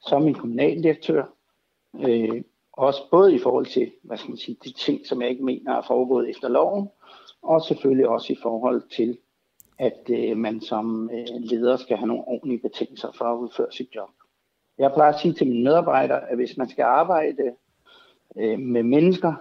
så 0.00 0.18
min 0.18 0.34
kommunaldirektør, 0.34 1.24
øh, 2.00 2.42
også 2.72 3.00
både 3.10 3.34
i 3.34 3.38
forhold 3.38 3.66
til, 3.66 3.92
hvad 4.02 4.16
skal 4.16 4.30
man 4.30 4.38
sige, 4.38 4.56
de 4.64 4.72
ting, 4.72 5.06
som 5.06 5.22
jeg 5.22 5.30
ikke 5.30 5.44
mener 5.44 5.72
er 5.72 5.82
foregået 5.82 6.30
efter 6.30 6.48
loven, 6.48 6.88
og 7.42 7.62
selvfølgelig 7.62 8.08
også 8.08 8.32
i 8.32 8.36
forhold 8.42 8.82
til, 8.96 9.18
at 9.78 10.10
øh, 10.10 10.36
man 10.36 10.60
som 10.60 11.10
øh, 11.12 11.26
leder 11.40 11.76
skal 11.76 11.96
have 11.96 12.06
nogle 12.06 12.24
ordentlige 12.26 12.60
betingelser 12.60 13.12
for 13.12 13.24
at 13.24 13.38
udføre 13.38 13.72
sit 13.72 13.94
job. 13.94 14.10
Jeg 14.78 14.92
plejer 14.94 15.12
at 15.12 15.20
sige 15.20 15.34
til 15.34 15.46
mine 15.46 15.64
medarbejdere, 15.64 16.30
at 16.30 16.36
hvis 16.36 16.56
man 16.56 16.68
skal 16.68 16.82
arbejde 16.82 17.54
øh, 18.36 18.58
med 18.58 18.82
mennesker, 18.82 19.34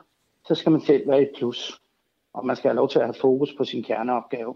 så 0.47 0.55
skal 0.55 0.71
man 0.71 0.81
selv 0.81 1.09
være 1.09 1.21
et 1.21 1.31
plus. 1.38 1.81
Og 2.34 2.45
man 2.45 2.55
skal 2.55 2.69
have 2.69 2.75
lov 2.75 2.89
til 2.89 2.99
at 2.99 3.05
have 3.05 3.21
fokus 3.21 3.53
på 3.57 3.63
sin 3.63 3.84
kerneopgave. 3.84 4.55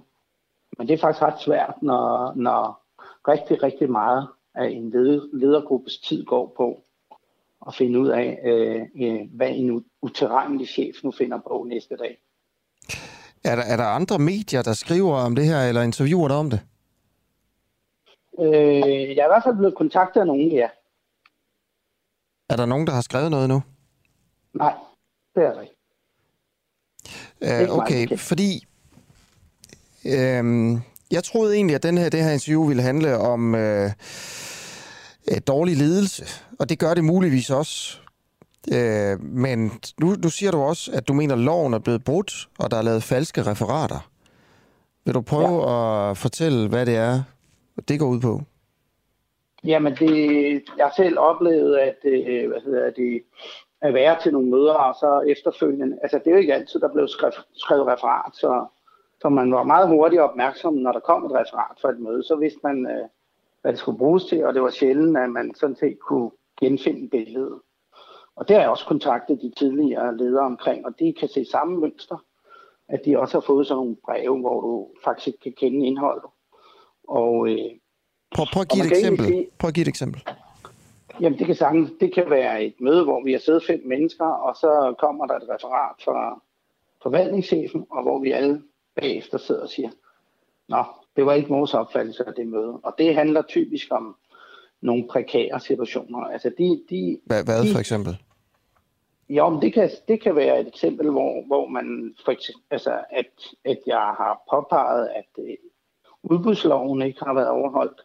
Men 0.77 0.87
det 0.87 0.93
er 0.93 0.97
faktisk 0.97 1.21
ret 1.21 1.41
svært, 1.41 1.73
når, 1.81 2.33
når 2.35 2.81
rigtig, 3.27 3.63
rigtig 3.63 3.91
meget 3.91 4.27
af 4.55 4.69
en 4.69 4.89
ledergruppes 5.33 5.97
tid 5.97 6.25
går 6.25 6.53
på 6.57 6.83
at 7.67 7.75
finde 7.75 7.99
ud 7.99 8.07
af, 8.07 8.39
øh, 8.45 8.81
øh, 9.07 9.19
hvad 9.33 9.49
en 9.49 9.85
uterrenelig 10.01 10.67
chef 10.67 10.95
nu 11.03 11.11
finder 11.11 11.39
på 11.47 11.65
næste 11.69 11.95
dag. 11.95 12.17
Er 13.43 13.55
der, 13.55 13.63
er 13.63 13.77
der 13.77 13.83
andre 13.83 14.19
medier, 14.19 14.61
der 14.61 14.73
skriver 14.73 15.15
om 15.15 15.35
det 15.35 15.45
her, 15.45 15.61
eller 15.69 15.81
interviewer 15.81 16.27
der 16.27 16.35
om 16.35 16.49
det? 16.49 16.59
Øh, 18.39 19.15
jeg 19.15 19.23
er 19.23 19.29
i 19.29 19.33
hvert 19.33 19.43
fald 19.43 19.57
blevet 19.57 19.75
kontaktet 19.75 20.21
af 20.21 20.27
nogen, 20.27 20.51
ja. 20.51 20.67
Er 22.49 22.55
der 22.55 22.65
nogen, 22.65 22.87
der 22.87 22.93
har 22.93 23.01
skrevet 23.01 23.31
noget 23.31 23.49
nu? 23.49 23.63
Nej, 24.53 24.73
det 25.35 25.43
er 25.43 25.53
der 25.53 25.61
ikke. 25.61 25.73
Uh, 27.41 27.77
okay, 27.77 28.17
fordi 28.17 28.67
øhm, 30.05 30.81
jeg 31.11 31.23
troede 31.23 31.55
egentlig, 31.55 31.75
at 31.75 31.83
den 31.83 31.97
her, 31.97 32.09
det 32.09 32.23
her 32.23 32.31
interview 32.31 32.63
ville 32.63 32.83
handle 32.83 33.17
om 33.17 33.55
øh, 33.55 33.91
dårlig 35.47 35.77
ledelse, 35.77 36.25
og 36.59 36.69
det 36.69 36.79
gør 36.79 36.93
det 36.93 37.03
muligvis 37.03 37.49
også. 37.49 37.99
Øh, 38.71 39.21
men 39.21 39.71
nu, 39.99 40.15
nu 40.23 40.29
siger 40.29 40.51
du 40.51 40.61
også, 40.61 40.91
at 40.91 41.07
du 41.07 41.13
mener, 41.13 41.33
at 41.35 41.39
loven 41.39 41.73
er 41.73 41.79
blevet 41.79 42.03
brudt, 42.03 42.49
og 42.59 42.71
der 42.71 42.77
er 42.77 42.81
lavet 42.81 43.03
falske 43.03 43.43
referater. 43.43 44.09
Vil 45.05 45.13
du 45.13 45.21
prøve 45.21 45.71
ja. 45.71 46.11
at 46.11 46.17
fortælle, 46.17 46.69
hvad 46.69 46.85
det 46.85 46.95
er, 46.95 47.23
det 47.87 47.99
går 47.99 48.07
ud 48.07 48.21
på? 48.21 48.41
Jamen, 49.63 49.95
det, 49.95 50.13
jeg 50.77 50.85
har 50.85 50.93
selv 50.97 51.19
oplevet, 51.19 51.77
at 51.77 51.97
øh, 52.03 52.47
hvad 52.47 52.61
hedder 52.61 52.89
det, 52.91 53.23
at 53.81 53.93
være 53.93 54.21
til 54.21 54.33
nogle 54.33 54.49
møder, 54.49 54.73
og 54.73 54.95
så 54.95 55.23
efterfølgende, 55.27 55.97
altså 56.01 56.17
det 56.17 56.27
er 56.27 56.31
jo 56.31 56.37
ikke 56.37 56.53
altid, 56.53 56.79
der 56.79 56.93
blev 56.93 57.07
skrevet, 57.07 57.35
skrevet 57.53 57.87
referat, 57.87 58.35
så, 58.35 58.65
så 59.21 59.29
man 59.29 59.51
var 59.51 59.63
meget 59.63 59.87
hurtigt 59.87 60.21
opmærksom, 60.21 60.73
når 60.73 60.91
der 60.91 60.99
kom 60.99 61.25
et 61.25 61.31
referat 61.31 61.77
for 61.81 61.89
et 61.89 61.99
møde, 61.99 62.23
så 62.23 62.35
vidste 62.35 62.59
man, 62.63 62.87
øh, 62.87 63.07
hvad 63.61 63.71
det 63.71 63.79
skulle 63.79 63.97
bruges 63.97 64.25
til, 64.25 64.45
og 64.45 64.53
det 64.53 64.61
var 64.61 64.69
sjældent, 64.69 65.17
at 65.17 65.29
man 65.29 65.55
sådan 65.55 65.75
set 65.75 65.99
kunne 65.99 66.31
genfinde 66.59 67.09
billedet. 67.09 67.59
Og 68.35 68.47
det 68.47 68.55
har 68.55 68.61
jeg 68.61 68.69
også 68.69 68.85
kontaktet 68.85 69.41
de 69.41 69.53
tidligere 69.57 70.17
ledere 70.17 70.45
omkring, 70.45 70.85
og 70.85 70.99
de 70.99 71.13
kan 71.19 71.29
se 71.29 71.45
samme 71.45 71.77
mønster, 71.77 72.17
at 72.89 73.01
de 73.05 73.19
også 73.19 73.37
har 73.37 73.45
fået 73.45 73.67
sådan 73.67 73.77
nogle 73.77 73.95
breve, 74.05 74.39
hvor 74.39 74.61
du 74.61 74.89
faktisk 75.03 75.37
kan 75.43 75.53
kende 75.57 75.85
indholdet. 75.85 76.29
Og, 77.07 77.49
øh, 77.49 77.71
prøv, 78.35 78.45
prøv, 78.53 78.61
at 78.61 78.69
give 78.69 78.85
et 78.85 78.91
eksempel. 78.91 79.25
Sige, 79.25 79.47
prøv 79.59 79.67
at 79.67 79.73
give 79.73 79.81
et 79.81 79.87
eksempel. 79.87 80.23
Jamen, 81.21 81.39
det 81.39 81.45
kan 81.45 81.55
sagtens, 81.55 81.89
det 81.99 82.13
kan 82.13 82.29
være 82.29 82.63
et 82.63 82.73
møde, 82.79 83.03
hvor 83.03 83.23
vi 83.23 83.31
har 83.31 83.39
siddet 83.39 83.63
fem 83.67 83.81
mennesker, 83.85 84.25
og 84.25 84.55
så 84.55 84.95
kommer 84.99 85.25
der 85.25 85.35
et 85.35 85.43
referat 85.43 85.95
fra 86.05 86.41
forvaltningschefen, 87.03 87.85
og 87.89 88.03
hvor 88.03 88.19
vi 88.19 88.31
alle 88.31 88.61
bagefter 88.95 89.37
sidder 89.37 89.61
og 89.61 89.69
siger, 89.69 89.89
Nå, 90.67 90.83
det 91.15 91.25
var 91.25 91.33
ikke 91.33 91.49
vores 91.49 91.73
opfattelse 91.73 92.23
af 92.27 92.33
det 92.33 92.47
møde. 92.47 92.79
Og 92.83 92.95
det 92.97 93.15
handler 93.15 93.41
typisk 93.41 93.87
om 93.91 94.15
nogle 94.81 95.07
prekære 95.07 95.59
situationer. 95.59 96.19
Altså 96.19 96.51
de, 96.57 96.81
de, 96.89 97.19
hvad, 97.25 97.43
hvad 97.43 97.73
for 97.73 97.79
eksempel? 97.79 98.17
jo, 99.29 99.49
men 99.49 99.61
det 99.61 99.73
kan, 99.73 99.89
det 100.07 100.21
kan 100.21 100.35
være 100.35 100.61
et 100.61 100.67
eksempel, 100.67 101.09
hvor, 101.09 101.45
hvor 101.45 101.67
man 101.67 102.15
for 102.25 102.31
eksempel, 102.31 102.63
altså, 102.71 102.91
at, 103.09 103.31
at 103.65 103.79
jeg 103.85 103.97
har 103.97 104.41
påpeget, 104.51 105.09
at 105.15 105.43
øh, 105.43 105.55
udbudsloven 106.31 107.01
ikke 107.01 107.19
har 107.25 107.33
været 107.33 107.49
overholdt. 107.49 108.01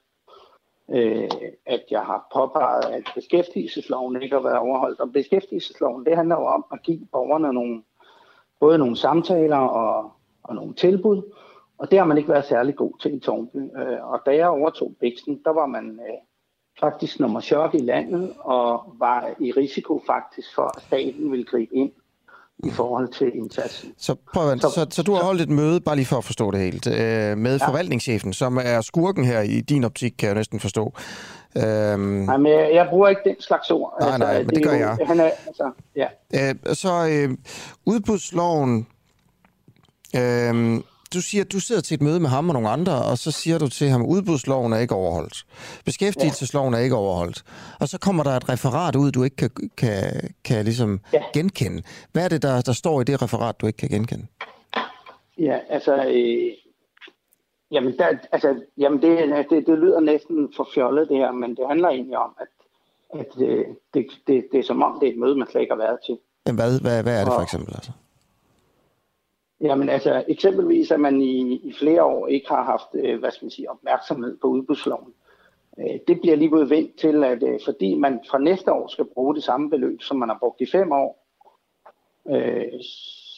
Øh, 0.91 1.31
at 1.67 1.85
jeg 1.91 2.01
har 2.01 2.29
påpeget, 2.35 2.85
at 2.85 3.05
beskæftigelsesloven 3.15 4.23
ikke 4.23 4.37
har 4.37 4.43
været 4.43 4.59
overholdt. 4.59 5.01
Og 5.01 5.13
beskæftigelsesloven, 5.13 6.07
det 6.07 6.17
handler 6.17 6.37
jo 6.37 6.47
om 6.47 6.65
at 6.73 6.83
give 6.83 7.09
borgerne 7.13 7.53
nogle, 7.53 7.83
både 8.61 8.79
nogle 8.79 8.97
samtaler 8.97 9.57
og, 9.57 10.13
og 10.43 10.55
nogle 10.55 10.75
tilbud. 10.75 11.23
Og 11.79 11.91
det 11.91 11.99
har 11.99 12.07
man 12.07 12.19
ikke 12.19 12.29
været 12.29 12.45
særlig 12.45 12.77
god 12.77 12.93
til 13.01 13.15
i 13.15 13.21
Tornby. 13.21 13.57
Øh, 13.57 14.13
og 14.13 14.21
da 14.27 14.37
jeg 14.37 14.49
overtog 14.49 14.95
Bixen, 15.01 15.43
der 15.45 15.51
var 15.51 15.67
man 15.67 16.01
øh, 16.01 16.19
faktisk 16.81 17.21
nummer 17.21 17.41
chok 17.41 17.75
i 17.75 17.79
landet, 17.79 18.35
og 18.39 18.95
var 18.99 19.35
i 19.39 19.53
risiko 19.53 20.03
faktisk 20.07 20.55
for, 20.55 20.77
at 20.77 20.83
staten 20.83 21.31
ville 21.31 21.45
gribe 21.45 21.75
ind 21.75 21.93
i 22.65 22.71
forhold 22.71 23.09
til 23.09 23.31
indsatsen. 23.35 23.93
Så, 23.99 24.15
prøv 24.35 24.51
at, 24.51 24.61
så, 24.61 24.71
så, 24.71 24.87
så 24.91 25.03
du 25.03 25.15
har 25.15 25.23
holdt 25.23 25.41
et 25.41 25.49
møde, 25.49 25.81
bare 25.81 25.97
lige 25.97 26.07
for 26.07 26.17
at 26.17 26.25
forstå 26.25 26.51
det 26.51 26.61
helt, 26.61 26.87
øh, 26.87 27.39
med 27.39 27.59
ja. 27.59 27.69
forvaltningschefen, 27.69 28.33
som 28.33 28.59
er 28.65 28.81
skurken 28.81 29.25
her 29.25 29.41
i 29.41 29.61
din 29.61 29.85
optik, 29.85 30.13
kan 30.19 30.27
jeg 30.27 30.35
næsten 30.35 30.61
forstå. 30.61 30.93
Øhm, 31.57 32.01
nej, 32.01 32.37
men 32.37 32.53
jeg, 32.53 32.87
bruger 32.91 33.09
ikke 33.09 33.23
den 33.25 33.41
slags 33.41 33.71
ord. 33.71 33.97
Nej, 34.01 34.09
altså, 34.09 34.27
nej, 34.27 34.39
men 34.39 34.47
det, 34.47 34.57
det 34.57 34.65
gør 34.65 34.73
jo, 34.73 34.79
jeg. 34.79 34.97
Han 35.07 35.21
er, 35.21 35.31
altså, 35.47 35.71
ja. 35.97 36.07
øh, 36.35 36.75
så 36.75 37.09
øh, 37.11 37.37
udbudsloven, 37.87 38.87
øh, 40.17 40.81
du 41.15 41.21
siger, 41.21 41.45
at 41.45 41.53
du 41.53 41.61
sidder 41.61 41.81
til 41.81 41.95
et 41.95 42.03
møde 42.03 42.21
med 42.21 42.29
ham 42.29 42.49
og 42.49 42.53
nogle 42.53 42.69
andre, 42.69 43.05
og 43.05 43.19
så 43.19 43.31
siger 43.31 43.59
du 43.59 43.69
til 43.69 43.89
ham, 43.89 44.07
udbudsloven 44.07 44.73
er 44.73 44.79
ikke 44.79 44.95
overholdt. 44.95 45.45
Beskæftigelsesloven 45.85 46.75
er 46.75 46.79
ikke 46.79 46.97
overholdt. 46.97 47.43
Og 47.81 47.89
så 47.89 47.99
kommer 47.99 48.23
der 48.23 48.31
et 48.31 48.49
referat 48.49 48.97
ud, 48.97 49.13
du 49.13 49.23
ikke 49.23 49.37
kan, 49.37 49.51
kan, 49.77 50.31
kan 50.45 50.65
ligesom 50.65 51.01
ja. 51.13 51.23
genkende. 51.35 51.83
Hvad 52.13 52.25
er 52.25 52.29
det, 52.29 52.43
der, 52.43 52.61
der 52.61 52.73
står 52.73 53.01
i 53.01 53.05
det 53.05 53.23
referat, 53.23 53.61
du 53.61 53.67
ikke 53.67 53.77
kan 53.77 53.89
genkende? 53.89 54.27
Ja, 55.39 55.59
altså... 55.69 56.05
Øh, 56.05 56.53
jamen, 57.71 57.99
der, 57.99 58.07
altså, 58.33 58.61
jamen 58.79 59.03
det, 59.03 59.47
det, 59.51 59.67
det 59.67 59.79
lyder 59.79 60.01
næsten 60.01 60.53
for 60.57 60.69
fjollet, 60.75 61.09
det 61.09 61.17
her, 61.17 61.33
men 61.33 61.51
det 61.51 61.65
handler 61.69 61.89
egentlig 61.89 62.19
om, 62.19 62.37
at, 62.41 62.53
at 63.21 63.43
øh, 63.49 63.65
det, 63.95 64.07
det, 64.27 64.47
det 64.53 64.59
er 64.59 64.65
som 64.65 64.83
om, 64.83 64.99
det 65.01 65.09
er 65.09 65.13
et 65.13 65.19
møde, 65.19 65.37
man 65.37 65.49
slet 65.51 65.61
ikke 65.61 65.73
har 65.73 65.83
været 65.87 65.99
til. 66.07 66.19
Men 66.47 66.55
hvad, 66.55 66.81
hvad, 66.81 67.03
hvad 67.03 67.21
er 67.21 67.25
det 67.25 67.33
for 67.33 67.43
eksempel? 67.43 67.75
Altså? 67.75 67.93
Jamen 69.63 69.89
altså 69.89 70.25
eksempelvis, 70.29 70.91
at 70.91 71.01
man 71.01 71.21
i, 71.21 71.57
i 71.57 71.73
flere 71.73 72.05
år 72.05 72.27
ikke 72.27 72.49
har 72.49 72.63
haft 72.63 72.89
øh, 72.95 73.21
hvad 73.21 73.31
skal 73.31 73.45
man 73.45 73.51
sige, 73.51 73.71
opmærksomhed 73.71 74.37
på 74.37 74.47
udbudsloven. 74.47 75.15
Øh, 75.79 75.99
det 76.09 76.21
bliver 76.21 76.37
lige 76.37 76.51
blevet 76.51 76.71
vendt 76.71 76.99
til, 76.99 77.25
at 77.25 77.43
øh, 77.43 77.61
fordi 77.65 77.95
man 77.95 78.21
fra 78.31 78.39
næste 78.39 78.73
år 78.73 78.89
skal 78.89 79.05
bruge 79.05 79.35
det 79.35 79.43
samme 79.43 79.71
beløb, 79.71 80.03
som 80.03 80.17
man 80.17 80.29
har 80.29 80.39
brugt 80.41 80.61
i 80.61 80.67
fem 80.73 80.93
år, 80.93 81.27
øh, 82.31 82.81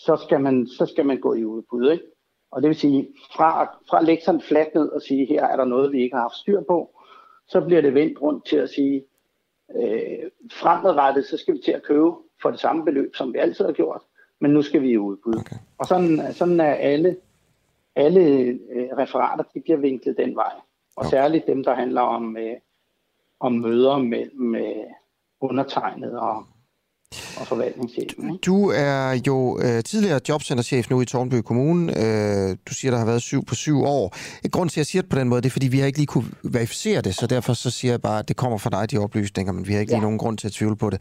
så, 0.07 0.16
skal 0.27 0.41
man, 0.41 0.66
så 0.66 0.87
skal 0.87 1.07
man 1.07 1.20
gå 1.20 1.35
i 1.35 1.45
udbud. 1.45 1.91
Ikke? 1.91 2.05
Og 2.51 2.62
det 2.62 2.68
vil 2.68 2.77
sige, 2.77 3.09
fra, 3.37 3.64
fra 3.91 3.99
at 3.99 4.05
lægge 4.05 4.25
sådan 4.25 4.41
fladt 4.41 4.75
ned 4.75 4.89
og 4.89 5.03
sige, 5.03 5.27
her 5.27 5.47
er 5.47 5.57
der 5.57 5.64
noget, 5.64 5.93
vi 5.93 6.03
ikke 6.03 6.16
har 6.16 6.22
haft 6.22 6.37
styr 6.37 6.61
på, 6.61 7.01
så 7.49 7.61
bliver 7.61 7.81
det 7.81 7.95
vendt 7.95 8.22
rundt 8.22 8.47
til 8.47 8.57
at 8.57 8.70
sige, 8.70 9.05
øh, 9.77 10.31
fremadrettet, 10.53 11.25
så 11.25 11.37
skal 11.37 11.55
vi 11.55 11.59
til 11.64 11.72
at 11.72 11.83
købe 11.83 12.11
for 12.43 12.51
det 12.51 12.61
samme 12.61 12.85
beløb, 12.85 13.14
som 13.14 13.33
vi 13.33 13.39
altid 13.39 13.64
har 13.64 13.72
gjort 13.72 14.03
men 14.45 14.51
nu 14.51 14.62
skal 14.62 14.82
vi 14.82 14.90
i 14.90 14.99
udbud. 14.99 15.34
Okay. 15.34 15.57
Og 15.78 15.86
sådan, 15.86 16.34
sådan 16.34 16.61
er 16.61 16.74
alle, 16.74 17.16
alle 17.97 18.20
øh, 18.20 18.88
referater, 18.99 19.45
de 19.55 19.61
bliver 19.61 19.78
vinklet 19.78 20.16
den 20.16 20.36
vej. 20.36 20.53
Og 20.97 21.07
okay. 21.07 21.11
særligt 21.11 21.47
dem, 21.47 21.64
der 21.64 21.74
handler 21.74 22.01
om, 22.01 22.36
øh, 22.36 22.57
om 23.40 23.53
møder 23.53 23.99
med, 23.99 24.30
med 24.30 24.74
undertegnet 25.40 26.18
og 26.18 26.45
og 27.40 27.47
forvaltningschefen. 27.47 28.36
Du 28.36 28.70
er 28.70 29.20
jo 29.26 29.61
øh, 29.62 29.82
tidligere 29.82 30.20
jobcenterchef 30.28 30.90
nu 30.90 31.01
i 31.01 31.05
Tornby 31.05 31.34
Kommune. 31.34 31.92
Øh, 31.99 32.57
du 32.68 32.74
siger, 32.74 32.90
der 32.90 32.99
har 32.99 33.07
været 33.07 33.22
syv 33.22 33.45
på 33.45 33.55
syv 33.55 33.82
år. 33.82 34.16
Et 34.45 34.53
grund 34.53 34.70
til, 34.70 34.74
at 34.74 34.78
jeg 34.78 34.86
siger 34.86 35.03
det 35.03 35.11
på 35.11 35.18
den 35.18 35.28
måde, 35.28 35.42
det 35.42 35.47
er, 35.49 35.51
fordi 35.51 35.68
vi 35.68 35.78
har 35.78 35.86
ikke 35.86 35.99
lige 35.99 36.07
kunne 36.07 36.30
verificere 36.42 37.01
det, 37.01 37.14
så 37.14 37.26
derfor 37.26 37.53
så 37.53 37.70
siger 37.70 37.92
jeg 37.92 38.03
bare, 38.03 38.18
at 38.18 38.28
det 38.28 38.36
kommer 38.36 38.59
fra 38.59 38.70
dig, 38.70 38.90
de 38.90 38.99
oplysninger, 38.99 39.53
men 39.53 39.66
vi 39.68 39.72
har 39.72 39.80
ikke 39.80 39.90
ja. 39.90 39.97
lige 39.97 40.03
nogen 40.03 40.18
grund 40.18 40.38
til 40.38 40.47
at 40.47 40.53
tvivle 40.53 40.76
på 40.76 40.90
det. 40.90 41.01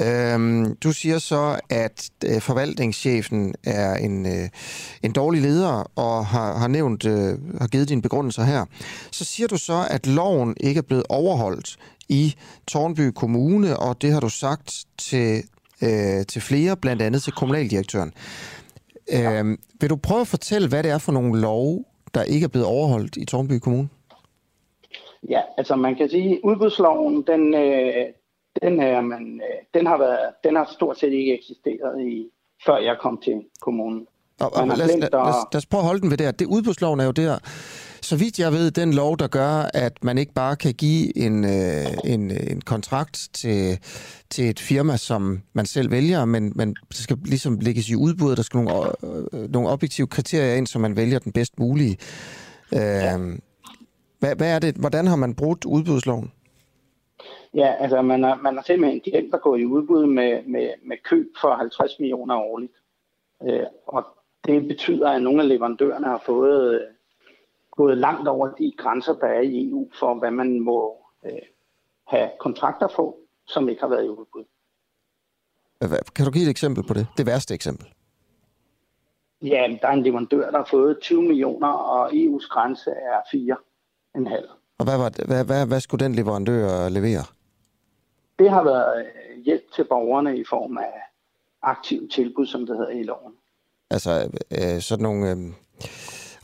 Øh, 0.00 0.66
du 0.82 0.92
siger 0.92 1.18
så, 1.18 1.60
at 1.70 2.10
øh, 2.26 2.40
forvaltningschefen 2.40 3.54
er 3.64 3.94
en, 3.94 4.26
øh, 4.26 4.48
en 5.02 5.12
dårlig 5.12 5.42
leder 5.42 5.90
og 5.96 6.26
har, 6.26 6.58
har 6.58 6.68
nævnt, 6.68 7.04
øh, 7.04 7.58
har 7.60 7.66
givet 7.66 7.88
dine 7.88 8.02
begrundelser 8.02 8.42
her. 8.42 8.64
Så 9.10 9.24
siger 9.24 9.46
du 9.46 9.56
så, 9.56 9.86
at 9.90 10.06
loven 10.06 10.56
ikke 10.60 10.78
er 10.78 10.82
blevet 10.82 11.04
overholdt 11.08 11.76
i 12.08 12.34
Tornby 12.66 13.10
Kommune, 13.14 13.76
og 13.76 14.02
det 14.02 14.12
har 14.12 14.20
du 14.20 14.28
sagt 14.28 14.84
til, 14.98 15.42
øh, 15.82 16.26
til 16.26 16.42
flere, 16.42 16.76
blandt 16.76 17.02
andet 17.02 17.22
til 17.22 17.32
kommunaldirektøren. 17.32 18.12
Ja. 19.12 19.42
Øh, 19.42 19.58
vil 19.80 19.90
du 19.90 19.96
prøve 19.96 20.20
at 20.20 20.26
fortælle, 20.26 20.68
hvad 20.68 20.82
det 20.82 20.90
er 20.90 20.98
for 20.98 21.12
nogle 21.12 21.40
love, 21.40 21.84
der 22.14 22.22
ikke 22.22 22.44
er 22.44 22.48
blevet 22.48 22.66
overholdt 22.66 23.16
i 23.16 23.24
Tornby 23.24 23.58
Kommune? 23.58 23.88
Ja, 25.28 25.40
altså 25.58 25.76
man 25.76 25.96
kan 25.96 26.08
sige, 26.10 26.32
at 26.32 26.40
udbudsloven, 26.44 27.24
den, 27.26 27.54
øh, 27.54 27.92
den, 28.62 28.80
er, 28.80 29.00
man, 29.00 29.40
øh, 29.48 29.80
den, 29.80 29.86
har 29.86 29.98
været, 29.98 30.18
den 30.44 30.56
har 30.56 30.70
stort 30.72 30.98
set 30.98 31.12
ikke 31.12 31.34
eksisteret, 31.38 32.00
i, 32.00 32.30
før 32.66 32.78
jeg 32.78 32.96
kom 33.00 33.20
til 33.24 33.44
kommunen. 33.60 34.06
Og, 34.40 34.56
og 34.56 34.68
lad, 34.68 34.76
lad, 34.76 34.86
lad, 34.86 34.98
lad, 35.00 35.10
lad 35.52 35.56
os 35.56 35.66
prøve 35.66 35.80
at 35.80 35.86
holde 35.86 36.00
den 36.00 36.10
ved 36.10 36.16
det 36.16 36.38
Det 36.38 36.46
udbudsloven 36.46 37.00
er 37.00 37.04
jo 37.04 37.10
der, 37.10 37.38
så 38.02 38.16
vidt 38.16 38.38
jeg 38.38 38.52
ved, 38.52 38.70
den 38.70 38.94
lov, 38.94 39.18
der 39.18 39.28
gør, 39.28 39.70
at 39.74 40.04
man 40.04 40.18
ikke 40.18 40.32
bare 40.32 40.56
kan 40.56 40.74
give 40.74 41.18
en, 41.18 41.44
øh, 41.44 41.86
en, 42.04 42.30
en 42.50 42.60
kontrakt 42.60 43.28
til, 43.32 43.78
til 44.30 44.50
et 44.50 44.60
firma, 44.60 44.96
som 44.96 45.40
man 45.52 45.66
selv 45.66 45.90
vælger, 45.90 46.24
men, 46.24 46.52
men 46.56 46.76
det 46.88 46.96
skal 46.96 47.18
ligesom 47.24 47.58
lægges 47.60 47.88
i 47.88 47.94
udbud, 47.94 48.36
der 48.36 48.42
skal 48.42 48.60
nogle, 48.60 48.92
øh, 49.32 49.50
nogle 49.50 49.68
objektive 49.68 50.06
kriterier 50.06 50.54
ind, 50.54 50.66
så 50.66 50.78
man 50.78 50.96
vælger 50.96 51.18
den 51.18 51.32
bedst 51.32 51.58
mulige. 51.58 51.96
Øh, 52.72 53.38
hvad, 54.18 54.36
hvad 54.36 54.54
er 54.54 54.58
det, 54.58 54.74
hvordan 54.74 55.06
har 55.06 55.16
man 55.16 55.34
brugt 55.34 55.64
udbudsloven? 55.64 56.32
Ja, 57.54 57.74
altså 57.78 58.02
man 58.02 58.22
har, 58.22 58.34
man 58.34 58.54
har 58.56 58.62
simpelthen 58.62 59.00
glemt 59.00 59.34
at 59.34 59.40
gå 59.40 59.54
i 59.54 59.64
udbud 59.64 60.06
med, 60.06 60.42
med, 60.46 60.70
med 60.84 60.96
køb 61.04 61.26
for 61.40 61.54
50 61.54 61.98
millioner 61.98 62.36
årligt. 62.36 62.72
Øh, 63.42 63.66
og 63.86 64.06
det 64.44 64.68
betyder, 64.68 65.10
at 65.10 65.22
nogle 65.22 65.42
af 65.42 65.48
leverandørerne 65.48 66.06
har 66.06 66.22
fået 66.26 66.88
gået 67.70 67.98
langt 67.98 68.28
over 68.28 68.48
de 68.48 68.72
grænser, 68.78 69.14
der 69.14 69.26
er 69.26 69.40
i 69.40 69.70
EU 69.70 69.90
for, 69.98 70.14
hvad 70.14 70.30
man 70.30 70.60
må 70.60 70.96
øh, 71.24 71.46
have 72.06 72.30
kontrakter 72.40 72.88
på, 72.96 73.18
som 73.46 73.68
ikke 73.68 73.80
har 73.82 73.88
været 73.88 74.04
i 74.04 74.08
udbud. 74.08 74.44
Kan 76.16 76.24
du 76.24 76.30
give 76.30 76.44
et 76.44 76.50
eksempel 76.50 76.86
på 76.86 76.94
det? 76.94 77.06
Det 77.16 77.26
værste 77.26 77.54
eksempel? 77.54 77.86
Ja, 79.42 79.76
der 79.82 79.88
er 79.88 79.92
en 79.92 80.02
leverandør, 80.02 80.50
der 80.50 80.58
har 80.58 80.68
fået 80.70 80.98
20 81.02 81.22
millioner, 81.22 81.68
og 81.68 82.10
EU's 82.10 82.48
grænse 82.48 82.90
er 82.90 83.18
4,5. 84.16 84.58
Og 84.78 84.84
hvad, 84.84 84.98
var 84.98 85.08
det, 85.08 85.26
hvad, 85.26 85.44
hvad, 85.44 85.66
hvad 85.66 85.80
skulle 85.80 86.04
den 86.04 86.14
leverandør 86.14 86.88
levere? 86.88 87.24
Det 88.38 88.50
har 88.50 88.62
været 88.62 89.06
øh, 89.06 89.44
hjælp 89.44 89.72
til 89.72 89.84
borgerne 89.84 90.38
i 90.38 90.44
form 90.44 90.78
af 90.78 90.92
aktiv 91.62 92.08
tilbud, 92.08 92.46
som 92.46 92.66
det 92.66 92.76
hedder 92.76 92.90
i 92.90 93.02
loven. 93.02 93.34
Altså 93.90 94.30
øh, 94.50 94.80
sådan 94.80 95.02
nogle... 95.02 95.30
Øh 95.30 95.36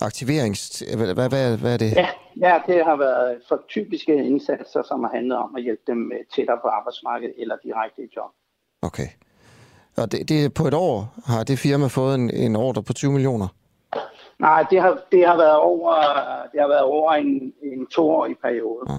aktiverings... 0.00 0.82
Hvad, 0.96 1.14
hvad, 1.14 1.56
hvad 1.56 1.72
er 1.72 1.76
det? 1.76 1.92
Ja, 1.92 2.08
ja, 2.36 2.60
det 2.66 2.84
har 2.84 2.96
været 2.96 3.38
for 3.48 3.60
typiske 3.68 4.14
indsatser, 4.14 4.82
som 4.82 5.02
har 5.02 5.10
handlet 5.14 5.38
om 5.38 5.56
at 5.56 5.62
hjælpe 5.62 5.82
dem 5.86 6.12
tættere 6.34 6.58
på 6.62 6.68
arbejdsmarkedet 6.68 7.34
eller 7.38 7.56
direkte 7.64 8.02
i 8.02 8.08
job. 8.16 8.30
Okay. 8.82 9.08
Og 9.96 10.12
det, 10.12 10.28
det, 10.28 10.54
på 10.54 10.66
et 10.66 10.74
år 10.74 11.14
har 11.26 11.44
det 11.44 11.58
firma 11.58 11.86
fået 11.86 12.14
en, 12.14 12.30
en 12.30 12.56
ordre 12.56 12.82
på 12.82 12.92
20 12.92 13.12
millioner? 13.12 13.48
Nej, 14.38 14.64
det 14.70 14.80
har, 14.80 14.98
det 15.12 15.26
har 15.26 15.36
været 15.36 15.56
over, 15.56 15.94
det 16.52 16.60
har 16.60 16.68
været 16.68 16.82
over 16.82 17.12
en, 17.12 17.52
en 17.62 17.86
toårig 17.86 18.36
periode. 18.42 18.84
Ja. 18.88 18.94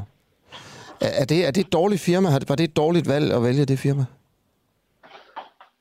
Er 1.01 1.25
det, 1.25 1.47
er 1.47 1.51
det 1.51 1.61
et 1.61 1.73
dårligt 1.73 2.01
firma? 2.01 2.27
Var 2.47 2.55
det 2.55 2.63
et 2.63 2.77
dårligt 2.77 3.09
valg 3.09 3.31
at 3.31 3.43
vælge 3.43 3.65
det 3.65 3.79
firma? 3.79 4.05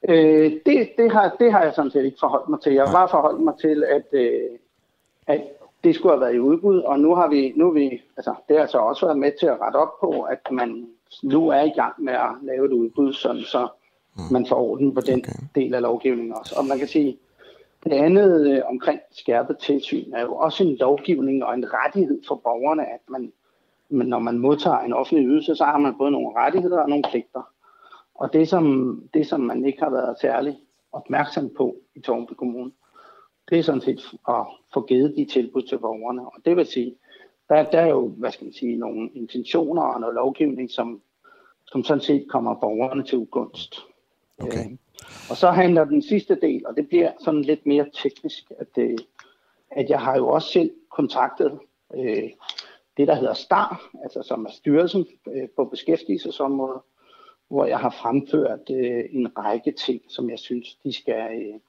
Øh, 0.08 0.52
det, 0.66 0.90
det, 0.98 1.12
har, 1.12 1.36
det 1.40 1.52
har 1.52 1.62
jeg 1.62 1.72
sådan 1.74 1.90
set 1.90 2.04
ikke 2.04 2.16
forholdt 2.20 2.48
mig 2.48 2.60
til. 2.60 2.72
Jeg 2.72 2.84
har 2.84 2.92
bare 2.92 3.08
forholdt 3.08 3.40
mig 3.40 3.54
til, 3.60 3.84
at, 3.84 4.06
øh, 4.12 4.58
at 5.26 5.40
det 5.84 5.94
skulle 5.94 6.12
have 6.12 6.20
været 6.20 6.34
i 6.34 6.40
udbud, 6.40 6.78
og 6.78 7.00
nu 7.00 7.14
har 7.14 7.28
vi, 7.28 7.52
nu 7.56 7.70
vi, 7.70 8.02
altså 8.16 8.34
det 8.48 8.56
har 8.56 8.62
altså 8.62 8.78
også 8.78 9.06
været 9.06 9.18
med 9.18 9.32
til 9.40 9.46
at 9.46 9.60
rette 9.60 9.76
op 9.76 10.00
på, 10.00 10.22
at 10.22 10.38
man 10.50 10.86
nu 11.22 11.48
er 11.48 11.62
i 11.62 11.72
gang 11.76 11.94
med 11.98 12.12
at 12.12 12.30
lave 12.42 12.64
et 12.64 12.72
udbud, 12.72 13.12
sådan 13.12 13.42
så 13.42 13.68
mm. 14.16 14.22
man 14.30 14.46
får 14.46 14.56
orden 14.56 14.94
på 14.94 15.00
den 15.00 15.18
okay. 15.18 15.32
del 15.54 15.74
af 15.74 15.82
lovgivningen 15.82 16.34
også. 16.34 16.54
Og 16.58 16.64
man 16.64 16.78
kan 16.78 16.88
sige, 16.88 17.18
det 17.84 17.92
andet 17.92 18.50
øh, 18.50 18.62
omkring 18.68 19.00
skærpet 19.12 19.58
tilsyn 19.58 20.12
er 20.12 20.22
jo 20.22 20.34
også 20.34 20.64
en 20.64 20.76
lovgivning 20.76 21.44
og 21.44 21.54
en 21.54 21.66
rettighed 21.72 22.20
for 22.28 22.34
borgerne, 22.34 22.82
at 22.82 23.00
man, 23.08 23.32
men 23.88 24.06
når 24.06 24.18
man 24.18 24.38
modtager 24.38 24.78
en 24.78 24.92
offentlig 24.92 25.26
ydelse, 25.26 25.56
så 25.56 25.64
har 25.64 25.78
man 25.78 25.98
både 25.98 26.10
nogle 26.10 26.36
rettigheder 26.36 26.80
og 26.80 26.88
nogle 26.88 27.04
pligter. 27.10 27.42
Og 28.14 28.32
det 28.32 28.48
som, 28.48 29.02
det, 29.14 29.26
som 29.26 29.40
man 29.40 29.64
ikke 29.64 29.82
har 29.82 29.90
været 29.90 30.20
særlig 30.20 30.58
opmærksom 30.92 31.50
på 31.56 31.76
i 31.94 32.00
Tornby 32.00 32.32
Kommune, 32.32 32.72
det 33.50 33.58
er 33.58 33.62
sådan 33.62 33.80
set 33.80 34.00
at 34.28 34.46
få 34.74 34.86
givet 34.86 35.14
de 35.16 35.24
tilbud 35.24 35.62
til 35.62 35.78
borgerne. 35.78 36.26
Og 36.26 36.34
det 36.44 36.56
vil 36.56 36.66
sige, 36.66 36.96
der, 37.48 37.62
der 37.70 37.80
er 37.80 37.88
jo, 37.88 38.08
hvad 38.08 38.30
skal 38.30 38.44
man 38.44 38.52
sige, 38.52 38.76
nogle 38.76 39.10
intentioner 39.14 39.82
og 39.82 40.00
noget 40.00 40.14
lovgivning, 40.14 40.70
som, 40.70 41.02
som 41.66 41.84
sådan 41.84 42.00
set 42.00 42.26
kommer 42.28 42.54
borgerne 42.54 43.02
til 43.02 43.18
ugunst. 43.18 43.76
Okay. 44.38 44.78
Og 45.30 45.36
så 45.36 45.50
handler 45.50 45.84
den 45.84 46.02
sidste 46.02 46.34
del, 46.40 46.66
og 46.66 46.76
det 46.76 46.88
bliver 46.88 47.12
sådan 47.20 47.42
lidt 47.42 47.66
mere 47.66 47.86
teknisk, 47.92 48.52
at, 48.58 48.78
øh, 48.78 48.98
at 49.70 49.90
jeg 49.90 50.00
har 50.00 50.16
jo 50.16 50.28
også 50.28 50.48
selv 50.48 50.70
kontaktet 50.90 51.58
øh, 51.94 52.30
det, 52.96 53.08
der 53.08 53.14
hedder 53.14 53.34
STAR, 53.34 53.90
altså 54.02 54.22
som 54.22 54.44
er 54.44 54.50
styrelsen 54.50 55.06
øh, 55.34 55.48
på 55.56 55.64
beskæftigelsesområdet, 55.64 56.80
hvor 57.48 57.64
jeg 57.64 57.78
har 57.78 57.90
fremført 57.90 58.70
øh, 58.70 59.04
en 59.10 59.38
række 59.38 59.72
ting, 59.72 60.00
som 60.08 60.30
jeg 60.30 60.38
synes, 60.38 60.74
de 60.84 60.92
skal 60.92 61.28
øh, 61.36 61.60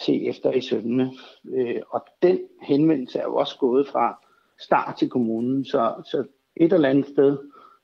se 0.00 0.26
efter 0.26 0.52
i 0.52 0.60
søvnene. 0.60 1.12
Øh, 1.44 1.80
og 1.90 2.06
den 2.22 2.38
henvendelse 2.62 3.18
er 3.18 3.24
jo 3.24 3.36
også 3.36 3.58
gået 3.58 3.88
fra 3.88 4.24
start 4.60 4.96
til 4.98 5.08
kommunen, 5.08 5.64
så, 5.64 6.02
så 6.10 6.24
et 6.56 6.72
eller 6.72 6.88
andet 6.88 7.06
sted, 7.06 7.38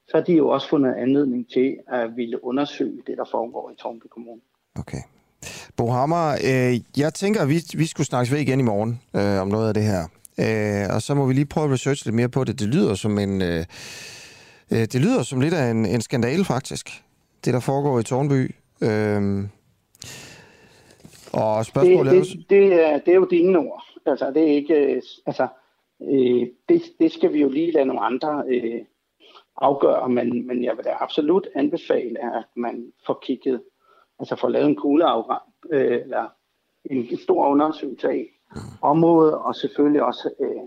så 0.06 0.16
har 0.16 0.24
de 0.24 0.32
jo 0.32 0.48
også 0.48 0.68
fundet 0.68 0.94
anledning 0.94 1.50
til 1.50 1.76
at 1.88 2.16
ville 2.16 2.44
undersøge 2.44 3.02
det, 3.06 3.18
der 3.18 3.24
foregår 3.30 3.70
i 3.70 3.74
Tornby 3.74 4.06
Kommune. 4.10 4.40
Okay. 4.78 5.02
Bo 5.76 5.86
Hammer, 5.86 6.32
øh, 6.32 7.00
jeg 7.00 7.14
tænker, 7.14 7.40
at 7.40 7.48
vi, 7.48 7.62
vi 7.74 7.86
skulle 7.86 8.06
snakkes 8.06 8.32
ved 8.32 8.38
igen 8.38 8.60
i 8.60 8.62
morgen 8.62 9.00
øh, 9.16 9.40
om 9.40 9.48
noget 9.48 9.68
af 9.68 9.74
det 9.74 9.82
her. 9.82 10.08
Øh, 10.40 10.94
og 10.94 11.02
så 11.02 11.14
må 11.14 11.26
vi 11.26 11.32
lige 11.34 11.46
prøve 11.46 11.64
at 11.64 11.72
researche 11.72 12.06
lidt 12.06 12.14
mere 12.14 12.28
på 12.28 12.44
det. 12.44 12.60
Det 12.60 12.68
lyder 12.68 12.94
som 12.94 13.18
en... 13.18 13.42
Øh, 13.42 13.64
øh, 14.72 14.78
det 14.78 15.00
lyder 15.00 15.22
som 15.22 15.40
lidt 15.40 15.54
af 15.54 15.70
en, 15.70 15.86
en 15.86 16.00
skandale, 16.00 16.44
faktisk. 16.44 17.02
Det, 17.44 17.54
der 17.54 17.60
foregår 17.60 17.98
i 17.98 18.02
Tornby. 18.02 18.54
Øh, 18.82 19.44
og 21.32 21.66
spørgsmålet 21.66 22.12
det, 22.12 22.24
det, 22.24 22.50
det, 22.50 22.86
er, 22.86 22.98
det 22.98 23.08
er 23.08 23.14
jo 23.14 23.28
dine 23.30 23.58
ord. 23.58 23.84
Altså, 24.06 24.30
det 24.30 24.42
er 24.42 24.54
ikke... 24.54 24.74
Øh, 24.74 25.02
altså, 25.26 25.48
øh, 26.02 26.46
det, 26.68 26.82
det 27.00 27.12
skal 27.12 27.32
vi 27.32 27.40
jo 27.40 27.48
lige 27.48 27.72
lade 27.72 27.86
nogle 27.86 28.02
andre 28.02 28.44
øh, 28.48 28.80
afgøre, 29.56 30.08
men, 30.08 30.46
men 30.46 30.64
jeg 30.64 30.76
vil 30.76 30.84
da 30.84 30.90
absolut 31.00 31.48
anbefale, 31.54 32.36
at 32.38 32.44
man 32.56 32.92
får 33.06 33.18
kigget, 33.22 33.62
altså 34.18 34.36
får 34.36 34.48
lavet 34.48 34.68
en 34.68 34.76
kugleafgang, 34.76 35.42
øh, 35.72 36.00
eller 36.02 36.28
en, 36.84 37.06
en 37.10 37.18
stor 37.18 37.46
undersøgelse 37.46 38.08
af 38.08 38.26
område, 38.82 39.38
og 39.38 39.54
selvfølgelig 39.54 40.02
også 40.02 40.30
øh, 40.40 40.62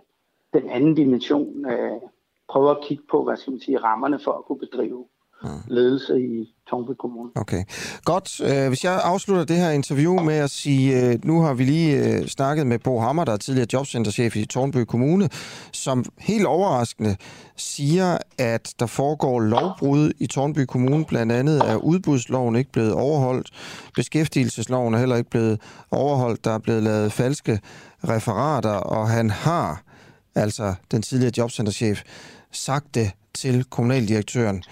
den 0.53 0.69
anden 0.69 0.95
dimension, 0.95 1.65
øh, 1.71 2.01
prøve 2.49 2.71
at 2.71 2.83
kigge 2.83 3.03
på, 3.11 3.23
hvad 3.23 3.37
skal 3.37 3.51
man 3.51 3.59
sige, 3.59 3.77
rammerne 3.77 4.19
for 4.19 4.31
at 4.31 4.45
kunne 4.45 4.59
bedrive 4.59 5.07
ledelse 5.67 6.19
i 6.21 6.55
Tornby 6.69 6.91
Kommune. 6.99 7.29
Okay, 7.35 7.63
godt. 8.03 8.41
Øh, 8.41 8.67
hvis 8.67 8.83
jeg 8.83 9.01
afslutter 9.03 9.43
det 9.43 9.55
her 9.55 9.69
interview 9.69 10.19
med 10.19 10.33
at 10.33 10.49
sige, 10.49 11.05
øh, 11.05 11.25
nu 11.25 11.41
har 11.41 11.53
vi 11.53 11.63
lige 11.63 12.17
øh, 12.17 12.27
snakket 12.27 12.67
med 12.67 12.79
Bo 12.79 12.99
Hammer, 12.99 13.23
der 13.23 13.31
er 13.33 13.37
tidligere 13.37 13.67
jobcenterchef 13.73 14.35
i 14.35 14.45
Tornby 14.45 14.77
Kommune, 14.77 15.29
som 15.71 16.05
helt 16.19 16.45
overraskende 16.45 17.15
siger, 17.55 18.17
at 18.37 18.73
der 18.79 18.85
foregår 18.85 19.39
lovbrud 19.39 20.11
i 20.19 20.27
Tornby 20.27 20.59
Kommune. 20.59 21.05
Blandt 21.05 21.31
andet 21.31 21.61
er 21.65 21.75
udbudsloven 21.75 22.55
ikke 22.55 22.71
blevet 22.71 22.93
overholdt. 22.93 23.51
Beskæftigelsesloven 23.95 24.93
er 24.93 24.99
heller 24.99 25.15
ikke 25.15 25.29
blevet 25.29 25.61
overholdt. 25.91 26.45
Der 26.45 26.51
er 26.51 26.59
blevet 26.59 26.83
lavet 26.83 27.11
falske 27.11 27.59
referater, 28.07 28.69
og 28.69 29.09
han 29.09 29.29
har, 29.29 29.83
altså 30.35 30.73
den 30.91 31.01
tidligere 31.01 31.33
jobcenterchef, 31.37 32.01
sagt 32.51 32.95
det 32.95 33.11
til 33.33 33.63
kommunaldirektøren 33.63 34.63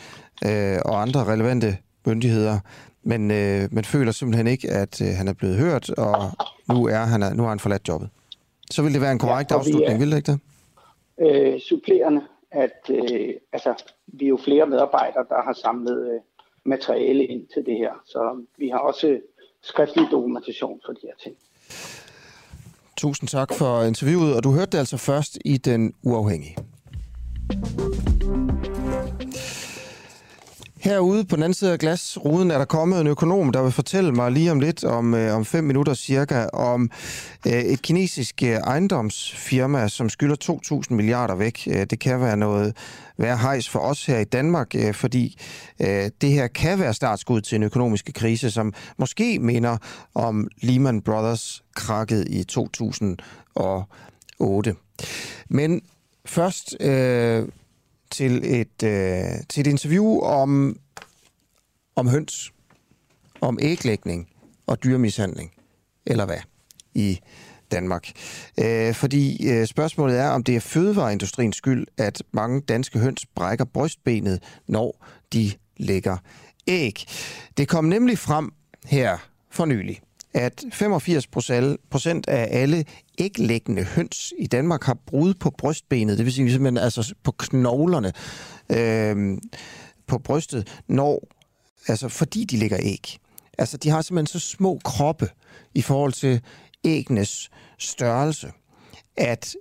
øh, 0.45 0.77
og 0.85 1.01
andre 1.01 1.23
relevante 1.23 1.77
myndigheder, 2.05 2.59
men 3.03 3.31
øh, 3.31 3.69
man 3.71 3.85
føler 3.85 4.11
simpelthen 4.11 4.47
ikke, 4.47 4.71
at 4.71 5.01
øh, 5.01 5.07
han 5.07 5.27
er 5.27 5.33
blevet 5.33 5.57
hørt, 5.57 5.89
og 5.89 6.31
nu 6.69 6.87
er 6.87 6.97
han 6.97 7.35
nu 7.35 7.43
har 7.43 7.49
han 7.49 7.59
forladt 7.59 7.87
jobbet. 7.87 8.09
Så 8.71 8.83
vil 8.83 8.93
det 8.93 9.01
være 9.01 9.11
en 9.11 9.19
korrekt 9.19 9.51
ja, 9.51 9.55
afslutning, 9.55 9.99
vil 9.99 10.11
det 10.11 10.17
ikke 10.17 10.31
det? 10.31 10.39
Øh, 11.21 11.59
supplerende, 11.59 12.21
at 12.51 12.89
øh, 12.89 13.33
altså, 13.53 13.73
vi 14.07 14.25
er 14.25 14.29
jo 14.29 14.39
flere 14.43 14.65
medarbejdere, 14.67 15.25
der 15.29 15.41
har 15.43 15.53
samlet 15.53 16.13
øh, 16.13 16.19
materiale 16.65 17.25
ind 17.25 17.47
til 17.53 17.65
det 17.65 17.77
her, 17.77 17.91
så 18.05 18.45
vi 18.57 18.69
har 18.69 18.79
også 18.79 19.19
skriftlig 19.61 20.07
dokumentation 20.11 20.81
for 20.85 20.93
de 20.93 20.99
her 21.03 21.15
ting. 21.23 21.35
Tusind 22.97 23.29
tak 23.29 23.53
for 23.53 23.83
interviewet, 23.83 24.35
og 24.35 24.43
du 24.43 24.51
hørte 24.51 24.71
det 24.71 24.77
altså 24.77 24.97
først 24.97 25.37
i 25.45 25.57
Den 25.57 25.93
Uafhængige. 26.03 26.57
Herude 30.83 31.25
på 31.25 31.35
den 31.35 31.43
anden 31.43 31.53
side 31.53 31.71
af 31.71 31.79
glasruden 31.79 32.51
er 32.51 32.57
der 32.57 32.65
kommet 32.65 33.01
en 33.01 33.07
økonom, 33.07 33.51
der 33.51 33.63
vil 33.63 33.71
fortælle 33.71 34.11
mig 34.11 34.31
lige 34.31 34.51
om 34.51 34.59
lidt, 34.59 34.83
om, 34.83 35.13
øh, 35.13 35.35
om 35.35 35.45
fem 35.45 35.63
minutter 35.63 35.93
cirka, 35.93 36.45
om 36.53 36.91
øh, 37.47 37.53
et 37.53 37.81
kinesisk 37.81 38.43
øh, 38.43 38.49
ejendomsfirma, 38.49 39.87
som 39.87 40.09
skylder 40.09 40.81
2.000 40.89 40.93
milliarder 40.95 41.35
væk. 41.35 41.67
Øh, 41.67 41.85
det 41.89 41.99
kan 41.99 42.21
være 42.21 42.37
noget 42.37 42.77
være 43.17 43.37
hejs 43.37 43.69
for 43.69 43.79
os 43.79 44.05
her 44.05 44.19
i 44.19 44.23
Danmark, 44.23 44.75
øh, 44.75 44.93
fordi 44.93 45.37
øh, 45.79 46.09
det 46.21 46.29
her 46.29 46.47
kan 46.47 46.79
være 46.79 46.93
startskud 46.93 47.41
til 47.41 47.55
en 47.55 47.63
økonomisk 47.63 48.09
krise, 48.15 48.51
som 48.51 48.73
måske 48.97 49.39
minder 49.39 49.77
om 50.15 50.47
Lehman 50.61 51.01
Brothers 51.01 51.63
krakket 51.75 52.27
i 52.29 52.43
2008. 52.43 54.75
Men 55.49 55.81
først... 56.25 56.75
Øh, 56.79 57.47
til 58.13 58.61
et, 58.61 58.83
øh, 58.83 59.43
til 59.49 59.61
et 59.61 59.67
interview 59.67 60.19
om, 60.19 60.79
om 61.95 62.07
høns, 62.07 62.53
om 63.41 63.59
æglægning 63.61 64.29
og 64.67 64.83
dyremishandling, 64.83 65.51
eller 66.05 66.25
hvad, 66.25 66.39
i 66.93 67.19
Danmark. 67.71 68.11
Øh, 68.59 68.93
fordi 68.93 69.49
øh, 69.49 69.67
spørgsmålet 69.67 70.19
er, 70.19 70.29
om 70.29 70.43
det 70.43 70.55
er 70.55 70.59
fødevareindustriens 70.59 71.55
skyld, 71.55 71.87
at 71.97 72.23
mange 72.31 72.61
danske 72.61 72.99
høns 72.99 73.25
brækker 73.35 73.65
brystbenet, 73.65 74.43
når 74.67 75.05
de 75.33 75.51
lægger 75.77 76.17
æg. 76.67 77.05
Det 77.57 77.67
kom 77.67 77.85
nemlig 77.85 78.17
frem 78.17 78.53
her 78.85 79.17
for 79.51 79.65
nylig, 79.65 80.01
at 80.33 80.63
85 80.71 81.27
procent 81.91 82.27
af 82.27 82.47
alle 82.61 82.85
æglæggende 83.17 83.83
høns 83.83 84.33
i 84.39 84.47
Danmark 84.47 84.83
har 84.83 84.97
brud 85.05 85.33
på 85.33 85.49
brystbenet, 85.57 86.17
det 86.17 86.25
vil 86.25 86.33
sige 86.33 86.51
simpelthen 86.51 86.83
altså 86.83 87.13
på 87.23 87.31
knoglerne 87.31 88.13
øh, 88.69 89.37
på 90.07 90.17
brystet, 90.17 90.81
når, 90.87 91.27
altså 91.87 92.09
fordi 92.09 92.43
de 92.43 92.57
lægger 92.57 92.77
æg. 92.81 93.17
Altså 93.57 93.77
de 93.77 93.89
har 93.89 94.01
simpelthen 94.01 94.39
så 94.39 94.47
små 94.47 94.79
kroppe 94.83 95.29
i 95.73 95.81
forhold 95.81 96.13
til 96.13 96.41
æggenes 96.83 97.49
størrelse, 97.79 98.51
at 99.17 99.55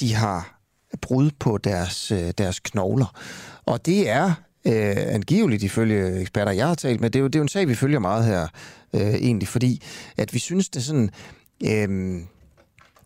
de 0.00 0.14
har 0.14 0.60
brud 1.02 1.30
på 1.38 1.58
deres, 1.58 2.10
øh, 2.10 2.32
deres 2.38 2.60
knogler. 2.60 3.18
Og 3.66 3.86
det 3.86 4.08
er 4.08 4.34
øh, 4.64 4.96
angiveligt 4.96 5.62
ifølge 5.62 6.20
eksperter, 6.20 6.52
jeg 6.52 6.66
har 6.66 6.74
talt 6.74 7.00
med, 7.00 7.10
det 7.10 7.18
er 7.18 7.22
jo, 7.22 7.26
det 7.26 7.34
er 7.34 7.38
jo 7.38 7.42
en 7.42 7.48
sag, 7.48 7.68
vi 7.68 7.74
følger 7.74 7.98
meget 7.98 8.24
her 8.24 8.46
øh, 8.94 9.14
egentlig, 9.14 9.48
fordi 9.48 9.82
at 10.16 10.34
vi 10.34 10.38
synes, 10.38 10.68
det 10.68 10.84
sådan... 10.84 11.10
Øh, 11.64 12.16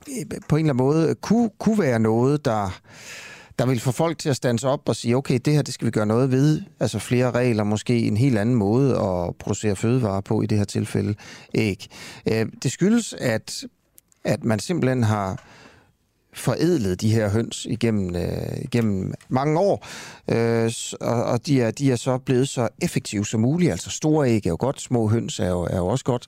øh, 0.09 0.41
på 0.49 0.57
en 0.57 0.65
eller 0.65 0.75
anden 0.75 0.77
måde 0.77 1.15
kunne, 1.15 1.51
kunne 1.59 1.79
være 1.79 1.99
noget, 1.99 2.45
der, 2.45 2.81
der 3.59 3.67
vil 3.67 3.81
få 3.81 3.93
folk 3.93 4.19
til 4.19 4.29
at 4.29 4.37
stands 4.37 4.65
op 4.65 4.89
og 4.89 4.97
sige, 4.97 5.17
okay, 5.17 5.39
det 5.45 5.55
her 5.55 5.63
det 5.63 5.75
skal 5.75 5.87
vi 5.87 5.91
gøre 5.91 6.07
noget 6.07 6.31
ved. 6.31 6.63
Altså 6.81 6.99
flere 6.99 7.31
regler, 7.31 7.65
måske 7.65 7.99
en 7.99 8.17
helt 8.17 8.39
anden 8.39 8.55
måde 8.55 8.91
at 8.91 9.37
producere 9.37 9.77
fødevarer 9.77 10.21
på, 10.21 10.43
i 10.43 10.47
det 10.47 10.59
her 10.59 10.65
tilfælde 10.65 11.15
æg. 11.55 11.87
Øh, 12.33 12.47
det 12.63 12.73
skyldes, 12.73 13.13
at, 13.13 13.65
at 14.25 14.45
man 14.45 14.59
simpelthen 14.59 15.03
har 15.03 15.43
forædlet 16.35 17.01
de 17.01 17.13
her 17.13 17.29
høns 17.29 17.67
igennem, 17.71 18.17
øh, 18.17 18.59
igennem 18.63 19.15
mange 19.29 19.59
år, 19.59 19.87
øh, 20.29 20.73
og, 21.01 21.25
og 21.25 21.47
de, 21.47 21.63
er, 21.63 21.71
de 21.71 21.93
er 21.93 21.97
så 21.97 22.19
blevet 22.19 22.49
så 22.49 22.69
effektive 22.83 23.27
som 23.27 23.41
muligt. 23.41 23.71
Altså 23.71 23.91
store 23.91 24.29
æg 24.29 24.47
er 24.47 24.51
jo 24.51 24.57
godt, 24.61 24.81
små 24.81 25.09
høns 25.09 25.41
er 25.41 25.49
jo, 25.49 25.63
er 25.63 25.77
jo 25.77 25.87
også 25.87 26.05
godt, 26.05 26.27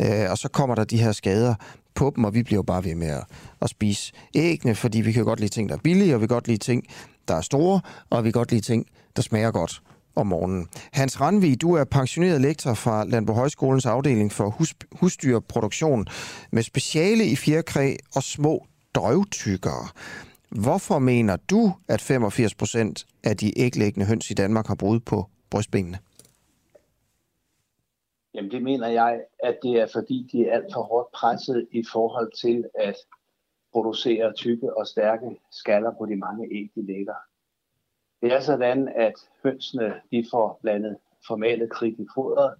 øh, 0.00 0.30
og 0.30 0.38
så 0.38 0.48
kommer 0.48 0.74
der 0.74 0.84
de 0.84 0.98
her 0.98 1.12
skader 1.12 1.54
på 1.94 2.12
dem, 2.16 2.24
og 2.24 2.34
vi 2.34 2.42
bliver 2.42 2.58
jo 2.58 2.62
bare 2.62 2.84
ved 2.84 2.94
med 2.94 3.08
at, 3.08 3.24
at 3.62 3.70
spise 3.70 4.12
æggene, 4.34 4.74
fordi 4.74 5.00
vi 5.00 5.12
kan 5.12 5.24
godt 5.24 5.40
lide 5.40 5.52
ting, 5.52 5.68
der 5.68 5.74
er 5.74 5.80
billige, 5.84 6.14
og 6.14 6.20
vi 6.20 6.26
kan 6.26 6.34
godt 6.34 6.48
lide 6.48 6.58
ting, 6.58 6.84
der 7.28 7.34
er 7.34 7.40
store, 7.40 7.80
og 8.10 8.24
vi 8.24 8.30
kan 8.30 8.40
godt 8.40 8.50
lide 8.50 8.62
ting, 8.62 8.86
der 9.16 9.22
smager 9.22 9.50
godt 9.50 9.82
om 10.16 10.26
morgenen. 10.26 10.66
Hans 10.92 11.20
Randvig, 11.20 11.60
du 11.60 11.72
er 11.74 11.84
pensioneret 11.84 12.40
lektor 12.40 12.74
fra 12.74 13.04
Landbrug 13.04 13.36
Højskolens 13.36 13.86
afdeling 13.86 14.32
for 14.32 14.50
hus, 14.50 14.74
husdyrproduktion 14.92 16.06
med 16.52 16.62
speciale 16.62 17.26
i 17.26 17.36
fjerkræ 17.36 17.96
og 18.14 18.22
små 18.22 18.66
drøvtykkere. 18.94 19.88
Hvorfor 20.50 20.98
mener 20.98 21.36
du, 21.36 21.72
at 21.88 22.00
85 22.00 22.54
procent 22.54 23.06
af 23.24 23.36
de 23.36 23.58
æglæggende 23.58 24.06
høns 24.06 24.30
i 24.30 24.34
Danmark 24.34 24.66
har 24.66 24.74
brud 24.74 25.00
på 25.00 25.26
brystbenene? 25.50 25.98
Jamen 28.34 28.50
det 28.50 28.62
mener 28.62 28.88
jeg, 28.88 29.20
at 29.42 29.58
det 29.62 29.80
er 29.80 29.86
fordi, 29.92 30.28
de 30.32 30.48
er 30.48 30.54
alt 30.54 30.72
for 30.74 30.82
hårdt 30.82 31.12
presset 31.12 31.68
i 31.72 31.84
forhold 31.92 32.32
til 32.32 32.64
at 32.74 32.96
producere 33.72 34.32
tykke 34.32 34.76
og 34.76 34.86
stærke 34.86 35.40
skaller 35.50 35.92
på 35.98 36.06
de 36.06 36.16
mange 36.16 36.48
æg, 36.52 36.70
de 36.74 36.86
lægger. 36.86 37.14
Det 38.22 38.32
er 38.32 38.40
sådan, 38.40 38.88
at 38.88 39.14
hønsene 39.42 39.94
de 40.10 40.26
får 40.30 40.58
blandet 40.62 40.96
formalet 41.26 41.70
kridt 41.70 41.98
i 41.98 42.06
fodret, 42.14 42.54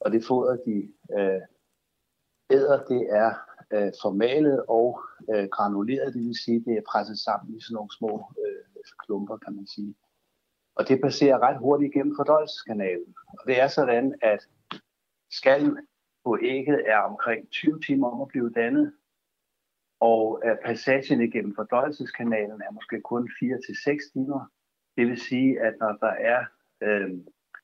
og 0.00 0.12
det 0.12 0.24
foder, 0.24 0.56
de 0.56 0.92
øh, 1.18 1.40
æder, 2.50 2.84
det 2.84 3.06
er 3.10 3.34
øh, 3.72 3.92
formalet 4.02 4.64
og 4.68 5.00
øh, 5.34 5.48
granuleret, 5.48 6.14
det 6.14 6.22
vil 6.22 6.42
sige, 6.44 6.64
det 6.66 6.74
er 6.76 6.88
presset 6.88 7.18
sammen 7.18 7.56
i 7.56 7.60
sådan 7.60 7.74
nogle 7.74 7.96
små 7.98 8.32
øh, 8.44 8.84
klumper, 9.06 9.36
kan 9.36 9.56
man 9.56 9.66
sige. 9.66 9.94
Og 10.74 10.88
det 10.88 11.00
passerer 11.00 11.38
ret 11.38 11.58
hurtigt 11.58 11.94
igennem 11.94 12.16
fordøjelseskanalen. 12.18 13.14
Og 13.28 13.42
det 13.46 13.60
er 13.60 13.68
sådan, 13.68 14.14
at 14.22 14.48
skallen 15.30 15.78
på 16.24 16.38
ægget 16.42 16.82
er 16.86 16.98
omkring 16.98 17.50
20 17.50 17.80
timer 17.80 18.08
om 18.10 18.20
at 18.20 18.28
blive 18.28 18.50
dannet, 18.50 18.92
og 20.00 20.42
øh, 20.44 20.56
passagen 20.64 21.20
igennem 21.22 21.54
fordøjelseskanalen 21.54 22.60
er 22.66 22.72
måske 22.72 23.00
kun 23.00 23.30
4-6 23.42 24.12
timer. 24.12 24.50
Det 24.96 25.06
vil 25.06 25.20
sige, 25.20 25.60
at 25.60 25.74
når 25.80 25.92
der 26.04 26.14
er 26.32 26.44
øh, 26.82 27.10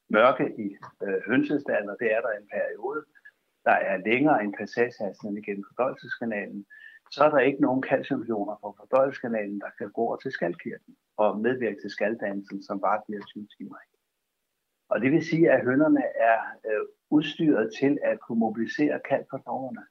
mørke 0.09 0.47
i 0.59 0.77
øh, 1.03 1.21
hønsestallen, 1.27 1.91
og 1.91 1.97
det 2.01 2.09
er 2.17 2.21
der 2.21 2.33
en 2.41 2.49
periode, 2.57 3.05
der 3.65 3.77
er 3.91 3.97
længere 3.97 4.45
end 4.45 4.55
passagehastigheden 4.59 5.39
igennem 5.43 5.65
fordøjelseskanalen, 5.69 6.67
så 7.11 7.25
er 7.25 7.31
der 7.31 7.39
ikke 7.39 7.63
nogen 7.63 7.83
calciumioner 7.83 8.57
på 8.63 8.75
fordøjelseskanalen, 8.79 9.61
der 9.61 9.71
kan 9.79 9.91
gå 9.91 10.01
over 10.01 10.17
til 10.17 10.33
skaldkirken 10.33 10.97
og 11.17 11.41
medvirke 11.41 11.81
til 11.81 11.91
skaldannelsen, 11.91 12.63
som 12.63 12.81
bare 12.81 13.03
bliver 13.07 13.23
20 13.25 13.49
timer. 13.59 13.77
Og 14.89 15.01
det 15.01 15.13
vil 15.13 15.27
sige, 15.27 15.51
at 15.51 15.65
hønderne 15.65 16.05
er 16.31 16.39
øh, 16.69 16.85
udstyret 17.11 17.73
til 17.81 17.99
at 18.03 18.21
kunne 18.21 18.39
mobilisere 18.39 19.01
kalk 19.11 19.27
på 19.31 19.39
knoglerne. 19.39 19.85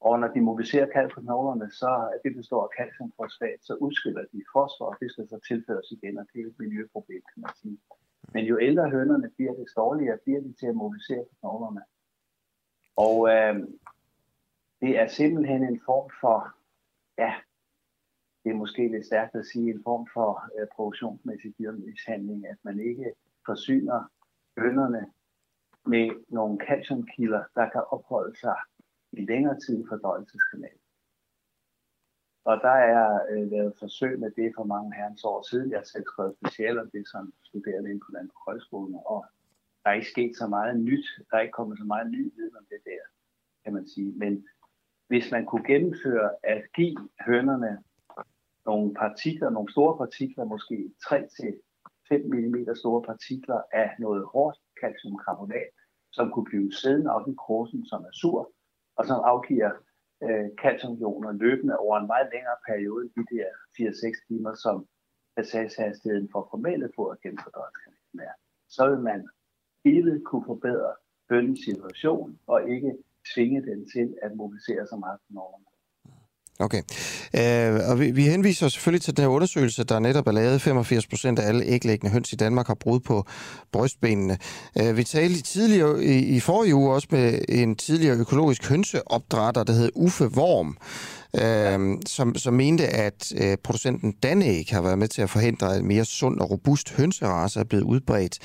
Og 0.00 0.20
når 0.20 0.28
de 0.28 0.40
mobiliserer 0.40 0.88
kalk 0.96 1.14
på 1.14 1.20
knoglerne, 1.20 1.70
så 1.70 1.90
er 2.12 2.18
det 2.24 2.36
består 2.36 2.62
af 2.66 2.72
calciumfosfat, 2.78 3.60
så 3.68 3.74
udskiller 3.74 4.24
de 4.32 4.40
fosfor, 4.52 4.86
og 4.90 4.96
det 5.00 5.12
skal 5.12 5.28
så 5.28 5.38
tilføres 5.48 5.88
igen, 5.90 6.18
og 6.18 6.26
det 6.32 6.40
er 6.40 6.46
et 6.46 6.58
miljøproblem, 6.58 7.22
kan 7.32 7.40
man 7.44 7.54
sige. 7.62 7.78
Men 8.34 8.44
jo 8.44 8.58
ældre 8.60 8.90
hønderne 8.90 9.30
bliver, 9.36 9.54
det 9.54 9.68
dårligere 9.76 10.18
bliver 10.24 10.40
de 10.40 10.52
til 10.60 10.66
at 10.66 10.74
mobilisere 10.74 11.24
på 11.28 11.34
knoglerne. 11.40 11.82
Og 12.96 13.28
øh, 13.28 13.54
det 14.80 14.98
er 14.98 15.08
simpelthen 15.08 15.62
en 15.62 15.80
form 15.86 16.10
for, 16.20 16.54
ja, 17.18 17.34
det 18.44 18.50
er 18.50 18.54
måske 18.54 18.88
lidt 18.88 19.06
stærkt 19.06 19.34
at 19.34 19.46
sige, 19.46 19.70
en 19.70 19.82
form 19.82 20.06
for 20.14 20.50
øh, 20.58 20.66
produktionsmæssig 20.76 21.54
dyrmishandling, 21.58 22.46
at 22.46 22.56
man 22.62 22.80
ikke 22.80 23.14
forsyner 23.46 24.10
bønderne 24.56 25.12
med 25.86 26.24
nogle 26.28 26.58
calciumkilder, 26.66 27.44
der 27.54 27.68
kan 27.70 27.82
opholde 27.90 28.38
sig 28.38 28.56
i 29.12 29.24
længere 29.24 29.60
tid 29.60 29.84
i 29.84 29.86
fordøjelseskanalen. 29.88 30.78
Og 32.44 32.56
der 32.56 32.76
er 32.94 33.26
øh, 33.30 33.50
lavet 33.50 33.74
forsøg 33.78 34.18
med 34.18 34.30
det 34.30 34.52
for 34.56 34.64
mange 34.64 34.94
herrens 34.94 35.24
år 35.24 35.42
siden. 35.50 35.70
Jeg 35.70 35.78
har 35.78 35.84
selv 35.84 36.04
skrevet 36.04 36.36
specielt 36.36 36.78
om 36.78 36.90
det 36.90 37.08
som 37.08 37.32
studerende 37.42 37.90
inde 37.90 38.00
på 38.00 38.12
Landbrugshøjskolen, 38.12 38.94
og 39.06 39.26
der 39.82 39.90
er 39.90 39.94
ikke 39.94 40.10
sket 40.10 40.36
så 40.36 40.46
meget 40.46 40.80
nyt. 40.80 41.06
Der 41.30 41.36
er 41.36 41.40
ikke 41.40 41.52
kommet 41.52 41.78
så 41.78 41.84
meget 41.84 42.10
ny 42.10 42.22
viden 42.36 42.56
om 42.56 42.66
det 42.70 42.80
der, 42.84 43.02
kan 43.64 43.72
man 43.72 43.86
sige. 43.88 44.12
Men 44.12 44.46
hvis 45.08 45.30
man 45.30 45.46
kunne 45.46 45.64
gennemføre 45.64 46.30
at 46.42 46.62
give 46.74 47.08
hønerne 47.26 47.72
nogle 48.66 48.94
partikler, 48.94 49.50
nogle 49.50 49.72
store 49.72 49.98
partikler, 49.98 50.44
måske 50.44 50.90
3-5 51.04 52.16
mm 52.32 52.74
store 52.74 53.02
partikler 53.02 53.60
af 53.72 53.90
noget 53.98 54.26
hårdt 54.32 54.58
calciumkarbonat, 54.80 55.70
som 56.12 56.30
kunne 56.30 56.44
blive 56.44 56.72
siddende 56.72 57.10
op 57.16 57.28
i 57.28 57.34
krosen, 57.44 57.86
som 57.86 58.00
er 58.02 58.12
sur, 58.12 58.52
og 58.96 59.06
som 59.06 59.20
afgiver 59.32 59.70
øh, 60.24 60.48
calciumioner 60.62 61.32
løbende 61.32 61.76
over 61.78 61.98
en 61.98 62.06
meget 62.06 62.28
længere 62.32 62.58
periode 62.68 63.06
i 63.06 63.10
de 63.18 63.24
der 63.36 63.50
4-6 63.78 64.26
timer, 64.28 64.54
som 64.54 64.86
passagehastigheden 65.36 66.28
for 66.32 66.48
formelle 66.50 66.88
foder 66.96 67.12
at 67.12 67.18
fordøjelseskanalen 67.44 68.20
er. 68.28 68.34
Så 68.68 68.82
vil 68.90 69.00
man 69.10 69.28
hele 69.84 70.20
kunne 70.24 70.44
forbedre 70.46 70.92
bøndens 71.28 71.60
situation, 71.64 72.38
og 72.46 72.58
ikke 72.68 72.92
tvinge 73.34 73.60
den 73.62 73.78
til 73.94 74.14
at 74.22 74.30
mobilisere 74.36 74.86
så 74.86 74.96
meget 74.96 75.18
på 75.20 75.28
normerne. 75.30 75.64
Okay. 76.58 76.82
Øh, 77.36 77.90
og 77.90 78.00
vi, 78.00 78.10
vi 78.10 78.22
henviser 78.22 78.68
selvfølgelig 78.68 79.02
til 79.02 79.16
den 79.16 79.22
her 79.22 79.28
undersøgelse, 79.28 79.84
der 79.84 79.98
netop 79.98 80.26
er 80.26 80.32
lavet. 80.32 80.62
85 80.62 81.06
procent 81.06 81.38
af 81.38 81.48
alle 81.48 81.64
æglæggende 81.64 82.12
høns 82.12 82.32
i 82.32 82.36
Danmark 82.36 82.66
har 82.66 82.74
brud 82.74 83.00
på 83.00 83.24
brystbenene. 83.72 84.38
Øh, 84.80 84.96
vi 84.96 85.04
talte 85.04 85.42
tidligere 85.42 86.04
i, 86.04 86.36
i 86.36 86.40
forrige 86.40 86.74
uge 86.74 86.94
også 86.94 87.08
med 87.10 87.40
en 87.48 87.76
tidligere 87.76 88.16
økologisk 88.16 88.68
hønseopdrætter, 88.68 89.64
der 89.64 89.72
hed 89.72 89.90
Uffe 89.94 90.24
Worm, 90.24 90.76
øh, 91.42 91.98
som, 92.06 92.34
som 92.34 92.54
mente, 92.54 92.86
at 92.86 93.32
øh, 93.40 93.56
producenten 93.64 94.12
Danæg 94.12 94.66
har 94.70 94.82
været 94.82 94.98
med 94.98 95.08
til 95.08 95.22
at 95.22 95.30
forhindre, 95.30 95.76
at 95.76 95.84
mere 95.84 96.04
sund 96.04 96.40
og 96.40 96.50
robust 96.50 96.96
hønserace 96.96 97.60
er 97.60 97.64
blevet 97.64 97.84
udbredt 97.84 98.38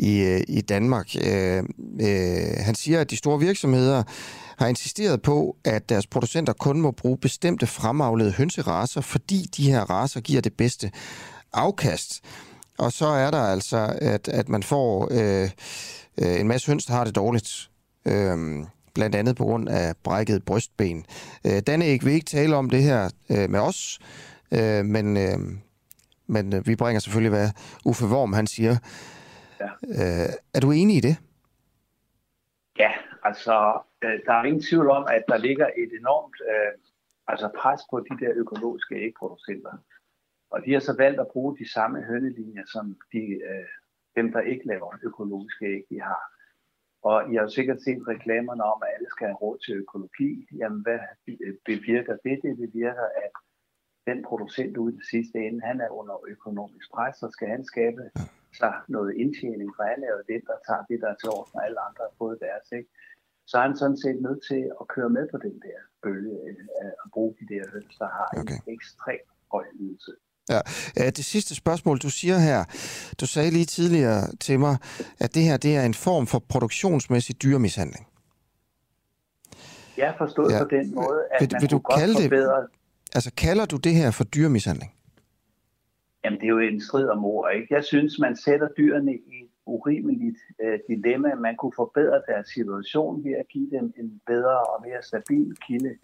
i, 0.00 0.18
øh, 0.18 0.40
i 0.48 0.60
Danmark. 0.60 1.08
Øh, 1.24 1.64
øh, 2.00 2.56
han 2.58 2.74
siger, 2.74 3.00
at 3.00 3.10
de 3.10 3.16
store 3.16 3.38
virksomheder 3.38 4.02
har 4.58 4.66
insisteret 4.66 5.22
på, 5.22 5.56
at 5.64 5.88
deres 5.88 6.06
producenter 6.06 6.52
kun 6.52 6.80
må 6.80 6.90
bruge 6.90 7.18
bestemte 7.18 7.66
fremavlede 7.66 8.32
hønseraser, 8.32 9.00
fordi 9.00 9.48
de 9.56 9.70
her 9.70 9.80
raser 9.80 10.20
giver 10.20 10.40
det 10.40 10.52
bedste 10.52 10.90
afkast. 11.52 12.20
Og 12.78 12.92
så 12.92 13.06
er 13.06 13.30
der 13.30 13.42
altså, 13.42 13.96
at, 14.00 14.28
at 14.28 14.48
man 14.48 14.62
får 14.62 15.08
øh, 15.10 15.50
øh, 16.18 16.40
en 16.40 16.48
masse 16.48 16.66
høns, 16.66 16.86
der 16.86 16.92
har 16.92 17.04
det 17.04 17.14
dårligt. 17.14 17.70
Øh, 18.06 18.64
blandt 18.94 19.16
andet 19.16 19.36
på 19.36 19.44
grund 19.44 19.68
af 19.68 19.94
brækket 20.04 20.44
brystben. 20.44 21.04
Øh, 21.46 21.62
Danne 21.66 21.84
vil 21.84 22.12
ikke 22.12 22.26
tale 22.26 22.56
om 22.56 22.70
det 22.70 22.82
her 22.82 23.10
øh, 23.30 23.50
med 23.50 23.60
os, 23.60 23.98
øh, 24.52 24.84
men, 24.84 25.16
øh, 25.16 25.38
men 26.26 26.54
øh, 26.54 26.66
vi 26.66 26.76
bringer 26.76 27.00
selvfølgelig, 27.00 27.30
hvad 27.30 27.50
Uffe 27.84 28.06
Worm 28.06 28.32
han 28.32 28.46
siger. 28.46 28.76
Ja. 29.60 29.70
Øh, 30.00 30.32
er 30.54 30.60
du 30.60 30.70
enig 30.70 30.96
i 30.96 31.00
det? 31.00 31.16
Ja, 32.78 32.92
altså 33.22 33.82
øh, 34.04 34.20
der 34.26 34.32
er 34.32 34.44
ingen 34.44 34.62
tvivl 34.62 34.90
om, 34.90 35.04
at 35.10 35.24
der 35.28 35.36
ligger 35.36 35.66
et 35.76 35.92
enormt 36.00 36.36
øh, 36.50 36.72
altså 37.26 37.48
pres 37.58 37.80
på 37.90 37.96
de 38.00 38.24
der 38.24 38.32
økologiske 38.36 38.94
ægproducenter. 38.94 39.72
Og 40.50 40.64
de 40.64 40.72
har 40.72 40.80
så 40.80 40.94
valgt 40.96 41.20
at 41.20 41.28
bruge 41.32 41.58
de 41.58 41.72
samme 41.72 42.02
hønelinjer, 42.02 42.64
som 42.66 42.96
de, 43.12 43.22
øh, 43.50 43.70
dem, 44.16 44.32
der 44.32 44.40
ikke 44.40 44.66
laver 44.66 44.98
økologiske 45.02 45.64
æg, 45.66 45.84
de 45.90 46.00
har. 46.00 46.22
Og 47.02 47.32
I 47.32 47.34
har 47.34 47.42
jo 47.42 47.48
sikkert 47.48 47.82
set 47.82 48.08
reklamerne 48.08 48.64
om, 48.64 48.82
at 48.82 48.94
alle 48.94 49.10
skal 49.10 49.26
have 49.26 49.42
råd 49.44 49.58
til 49.58 49.74
økologi. 49.74 50.46
Jamen, 50.58 50.82
hvad 50.82 50.98
bevirker 51.64 52.16
det? 52.24 52.40
Det 52.42 52.56
bevirker, 52.56 53.06
at 53.24 53.32
den 54.06 54.22
producent 54.22 54.76
ude 54.76 54.94
i 54.94 54.96
det 54.96 55.06
sidste 55.10 55.38
ende, 55.38 55.60
han 55.60 55.80
er 55.80 55.88
under 55.88 56.16
økonomisk 56.28 56.90
pres, 56.94 57.16
så 57.16 57.28
skal 57.30 57.48
han 57.48 57.64
skabe 57.64 58.10
sig 58.60 58.74
noget 58.88 59.10
indtjening, 59.22 59.70
for 59.76 59.82
han 59.92 60.00
er 60.06 60.12
jo 60.16 60.22
den, 60.32 60.42
der 60.50 60.56
tager 60.68 60.84
det, 60.90 60.98
der 61.02 61.08
er 61.14 61.18
til 61.20 61.28
orden, 61.36 61.52
og 61.58 61.62
alle 61.66 61.80
andre 61.86 62.02
har 62.08 62.14
fået 62.22 62.38
deres. 62.46 62.66
Ikke? 62.78 62.88
Så 63.50 63.54
er 63.58 63.64
han 63.68 63.76
sådan 63.82 64.00
set 64.04 64.18
nødt 64.26 64.40
til 64.50 64.62
at 64.80 64.84
køre 64.94 65.10
med 65.16 65.24
på 65.32 65.38
den 65.46 65.56
der 65.66 65.78
bølge, 66.04 66.34
øh, 66.48 66.92
at 67.04 67.08
bruge 67.14 67.32
de 67.40 67.44
der 67.54 67.62
høns, 67.74 67.94
der 68.02 68.08
har 68.18 68.28
okay. 68.40 68.58
en 68.66 68.74
ekstrem 68.74 69.22
høj 69.52 69.66
ydelse. 69.80 70.12
Ja. 70.50 70.60
Det 71.10 71.24
sidste 71.24 71.54
spørgsmål, 71.54 71.98
du 71.98 72.10
siger 72.10 72.38
her, 72.38 72.64
du 73.20 73.26
sagde 73.26 73.50
lige 73.50 73.64
tidligere 73.64 74.36
til 74.40 74.60
mig, 74.60 74.76
at 75.20 75.34
det 75.34 75.42
her 75.42 75.56
det 75.56 75.76
er 75.76 75.82
en 75.82 75.94
form 75.94 76.26
for 76.26 76.38
produktionsmæssig 76.48 77.42
dyremishandling. 77.42 78.06
Jeg 79.96 80.14
forstået 80.18 80.52
ja. 80.52 80.58
på 80.58 80.68
den 80.70 80.94
måde, 80.94 81.20
at 81.32 81.40
vil, 81.40 81.48
man 81.52 81.62
vil 81.62 81.70
du 81.70 81.78
godt 81.78 82.00
kalde 82.00 82.14
forbedre... 82.22 82.60
Det, 82.60 82.68
altså 83.14 83.30
kalder 83.36 83.66
du 83.66 83.76
det 83.76 83.94
her 83.94 84.10
for 84.10 84.24
dyremishandling? 84.24 84.92
Jamen, 86.24 86.40
det 86.40 86.46
er 86.46 86.50
jo 86.50 86.58
en 86.58 86.80
strid 86.80 87.08
om 87.08 87.24
ord, 87.24 87.52
ikke? 87.54 87.74
Jeg 87.74 87.84
synes, 87.84 88.18
man 88.18 88.36
sætter 88.36 88.68
dyrene 88.78 89.14
i 89.14 89.42
et 89.42 89.50
urimeligt 89.66 90.38
øh, 90.62 90.78
dilemma. 90.88 91.34
Man 91.34 91.56
kunne 91.56 91.72
forbedre 91.76 92.22
deres 92.28 92.48
situation 92.48 93.24
ved 93.24 93.32
at 93.32 93.48
give 93.48 93.70
dem 93.70 93.92
en 93.98 94.20
bedre 94.26 94.58
og 94.72 94.84
mere 94.86 95.02
stabil 95.02 95.56
kilde 95.66 95.96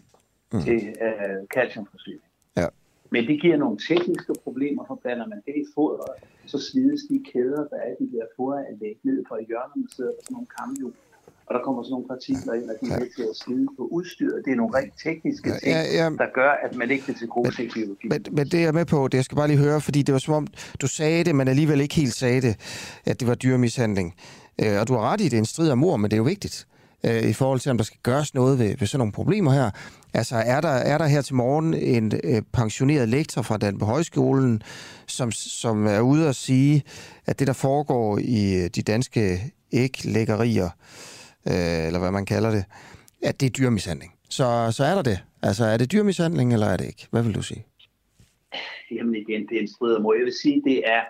mm. 0.53 0.61
til 0.61 0.95
øh, 1.01 1.47
calciumforsyning. 1.53 2.23
Ja. 2.57 2.67
Men 3.09 3.27
det 3.27 3.41
giver 3.41 3.57
nogle 3.57 3.77
tekniske 3.87 4.33
problemer, 4.43 4.83
for 4.87 4.95
blander 4.95 5.27
man 5.27 5.41
det 5.45 5.55
i 5.55 5.65
fodret, 5.75 6.15
så 6.45 6.59
slides 6.59 7.01
de 7.09 7.23
kæder, 7.31 7.67
der 7.67 7.77
er 7.77 7.91
i 7.99 8.05
de 8.05 8.11
der 8.17 8.25
foderanlæg 8.35 8.97
ned 9.03 9.25
fra 9.27 9.37
hjørnerne, 9.47 9.87
sidder 9.95 10.11
der 10.11 10.21
sådan 10.23 10.33
nogle 10.33 10.47
kamhjul 10.59 10.93
og 11.47 11.53
der 11.55 11.61
kommer 11.65 11.83
sådan 11.83 11.91
nogle 11.91 12.07
partikler 12.07 12.53
ind, 12.53 12.69
og 12.69 12.75
de 12.81 12.85
er 12.93 12.99
med 12.99 13.09
til 13.15 13.25
at 13.31 13.35
slide 13.35 13.67
på 13.77 13.83
udstyret. 13.91 14.41
Det 14.45 14.51
er 14.51 14.55
nogle 14.55 14.77
rent 14.77 14.93
tekniske 15.03 15.49
ting, 15.49 15.61
ja, 15.65 15.81
ja, 15.99 16.05
der 16.23 16.29
gør, 16.33 16.51
at 16.65 16.75
man 16.75 16.91
ikke 16.91 17.07
vil 17.07 17.15
til 17.15 17.27
gode 17.27 17.55
se 17.55 17.69
biologi. 17.73 18.07
Men, 18.07 18.25
men 18.31 18.45
det 18.45 18.59
er 18.59 18.63
jeg 18.63 18.73
med 18.73 18.85
på, 18.85 19.07
det 19.07 19.17
jeg 19.17 19.25
skal 19.25 19.35
bare 19.35 19.47
lige 19.47 19.57
høre, 19.57 19.81
fordi 19.81 20.01
det 20.01 20.13
var 20.13 20.19
som 20.19 20.33
om, 20.33 20.47
du 20.81 20.87
sagde 20.87 21.23
det, 21.23 21.35
men 21.35 21.47
alligevel 21.47 21.81
ikke 21.81 21.95
helt 21.95 22.13
sagde 22.13 22.41
det, 22.41 22.55
at 23.05 23.19
det 23.19 23.27
var 23.27 23.35
dyremishandling. 23.35 24.15
Øh, 24.63 24.79
og 24.81 24.87
du 24.87 24.93
har 24.93 25.01
ret 25.01 25.21
i, 25.21 25.23
det 25.23 25.33
er 25.33 25.37
en 25.37 25.45
strid 25.45 25.69
om 25.69 25.77
mor, 25.77 25.97
men 25.97 26.11
det 26.11 26.15
er 26.15 26.17
jo 26.17 26.23
vigtigt 26.23 26.67
øh, 27.03 27.23
i 27.23 27.33
forhold 27.33 27.59
til, 27.59 27.71
om 27.71 27.77
der 27.77 27.83
skal 27.83 27.99
gøres 28.03 28.33
noget 28.33 28.59
ved, 28.59 28.77
ved 28.77 28.87
sådan 28.87 28.99
nogle 28.99 29.13
problemer 29.13 29.51
her. 29.51 29.69
Altså, 30.13 30.35
er 30.35 30.61
der, 30.61 30.69
er 30.69 30.97
der 30.97 31.05
her 31.05 31.21
til 31.21 31.35
morgen 31.35 31.73
en 31.73 32.13
øh, 32.23 32.41
pensioneret 32.53 33.09
lektor 33.09 33.41
fra 33.41 33.57
den 33.57 33.79
på 33.79 33.85
højskolen, 33.85 34.61
som, 35.07 35.31
som 35.31 35.87
er 35.87 35.99
ude 35.99 36.27
at 36.27 36.35
sige, 36.35 36.83
at 37.25 37.39
det, 37.39 37.47
der 37.47 37.53
foregår 37.53 38.17
i 38.17 38.63
øh, 38.63 38.69
de 38.75 38.81
danske 38.81 39.53
æglæggerier, 39.71 40.65
øh, 40.65 40.71
eller 41.87 41.99
hvad 41.99 42.11
man 42.11 42.25
kalder 42.25 42.51
det, 42.51 42.65
at 43.23 43.39
det 43.39 43.45
er 43.45 43.49
dyrmishandling. 43.49 44.13
Så, 44.29 44.71
så 44.71 44.83
er 44.83 44.95
der 44.95 45.01
det. 45.01 45.19
Altså, 45.43 45.65
er 45.65 45.77
det 45.77 45.91
dyrmishandling, 45.91 46.53
eller 46.53 46.67
er 46.67 46.77
det 46.77 46.85
ikke? 46.85 47.07
Hvad 47.11 47.23
vil 47.23 47.35
du 47.35 47.41
sige? 47.41 47.65
Jamen 48.91 49.15
igen, 49.15 49.41
det 49.47 49.57
er 49.57 49.61
en 49.61 49.67
strid 49.67 49.91
Jeg 49.91 50.25
vil 50.25 50.33
sige, 50.41 50.61
det 50.65 50.89
er, 50.89 51.01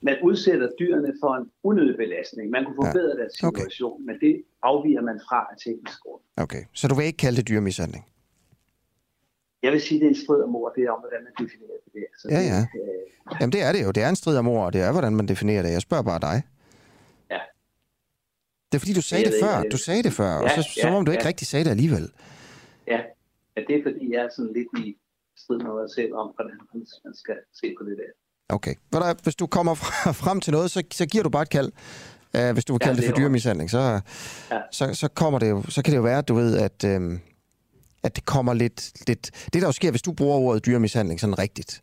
man 0.00 0.16
udsætter 0.22 0.68
dyrene 0.80 1.12
for 1.22 1.34
en 1.34 1.50
unødig 1.62 1.96
belastning. 1.96 2.50
Man 2.50 2.64
kunne 2.64 2.76
forbedre 2.76 3.12
ja. 3.16 3.20
deres 3.20 3.32
situation, 3.32 4.02
okay. 4.02 4.06
men 4.06 4.20
det 4.20 4.42
afviger 4.62 5.02
man 5.02 5.20
fra 5.28 5.40
af 5.50 5.56
teknisk 5.64 5.98
grund. 6.04 6.22
Okay, 6.36 6.62
så 6.72 6.88
du 6.88 6.94
vil 6.94 7.06
ikke 7.06 7.16
kalde 7.16 7.36
det 7.36 7.48
dyrmishandling? 7.48 8.04
Jeg 9.62 9.72
vil 9.72 9.80
sige, 9.80 10.00
det 10.00 10.06
er 10.06 10.14
en 10.16 10.22
strid 10.24 10.42
om 10.42 10.56
ord, 10.56 10.72
det 10.76 10.82
er 10.84 10.90
om, 10.90 11.00
hvordan 11.00 11.20
man 11.24 11.32
definerer 11.42 11.78
det. 11.94 12.06
Så 12.20 12.28
ja, 12.30 12.40
ja. 12.40 12.60
Det, 12.74 12.80
øh... 12.82 13.40
Jamen 13.40 13.52
det 13.52 13.62
er 13.62 13.72
det 13.72 13.82
jo. 13.84 13.90
Det 13.90 14.02
er 14.02 14.08
en 14.08 14.16
strid 14.16 14.36
om 14.36 14.48
ord, 14.48 14.66
og 14.66 14.72
det 14.72 14.80
er, 14.80 14.92
hvordan 14.92 15.16
man 15.16 15.28
definerer 15.28 15.62
det. 15.62 15.72
Jeg 15.72 15.80
spørger 15.80 16.02
bare 16.02 16.20
dig. 16.20 16.42
Det 18.72 18.74
er 18.74 18.78
fordi, 18.78 18.92
du 18.92 19.02
sagde 19.02 19.24
det, 19.24 19.32
det 19.32 19.40
før. 19.44 19.62
Du 19.62 19.76
sagde 19.76 20.02
det 20.02 20.12
før, 20.12 20.32
ja, 20.32 20.42
og 20.42 20.50
så, 20.50 20.68
ja, 20.76 20.82
som 20.82 20.94
om 20.94 21.04
du 21.04 21.10
ikke 21.12 21.24
ja. 21.24 21.28
rigtig 21.28 21.46
sagde 21.46 21.64
det 21.64 21.70
alligevel. 21.70 22.10
Ja. 22.86 23.00
ja, 23.56 23.60
det 23.68 23.74
er 23.78 23.82
fordi, 23.82 24.12
jeg 24.12 24.24
er 24.24 24.28
sådan 24.36 24.52
lidt 24.52 24.86
i 24.86 24.96
strid 25.36 25.58
med 25.58 25.72
mig 25.80 25.90
selv 25.94 26.14
om, 26.14 26.32
hvordan 26.34 26.58
man 27.04 27.14
skal 27.14 27.36
se 27.60 27.74
på 27.78 27.84
det 27.84 27.96
der. 27.98 28.10
Okay. 28.48 28.74
Hvis 29.22 29.34
du 29.34 29.46
kommer 29.46 29.74
frem 30.24 30.40
til 30.40 30.52
noget, 30.52 30.70
så, 30.70 30.82
så 30.92 31.06
giver 31.06 31.24
du 31.24 31.30
bare 31.30 31.42
et 31.42 31.50
kald. 31.50 31.72
Uh, 32.38 32.50
hvis 32.50 32.64
du 32.64 32.72
vil 32.72 32.80
kalde 32.80 32.94
ja, 32.94 32.96
det, 32.96 33.06
det 33.06 33.10
for 33.10 33.20
dyremishandling, 33.20 33.70
så, 33.70 34.00
ja. 34.50 34.60
så, 34.70 34.94
så, 34.94 35.08
kommer 35.08 35.38
det 35.38 35.50
jo, 35.50 35.62
så 35.68 35.82
kan 35.82 35.90
det 35.90 35.96
jo 35.96 36.02
være, 36.02 36.18
at 36.18 36.28
du 36.28 36.34
ved, 36.34 36.58
at, 36.58 36.84
øhm, 36.84 37.20
at 38.02 38.16
det 38.16 38.24
kommer 38.24 38.54
lidt, 38.54 39.08
lidt... 39.08 39.30
Det, 39.52 39.62
der 39.62 39.68
jo 39.68 39.72
sker, 39.72 39.90
hvis 39.90 40.02
du 40.02 40.12
bruger 40.12 40.36
ordet 40.36 40.66
dyremishandling 40.66 41.20
sådan 41.20 41.38
rigtigt, 41.38 41.82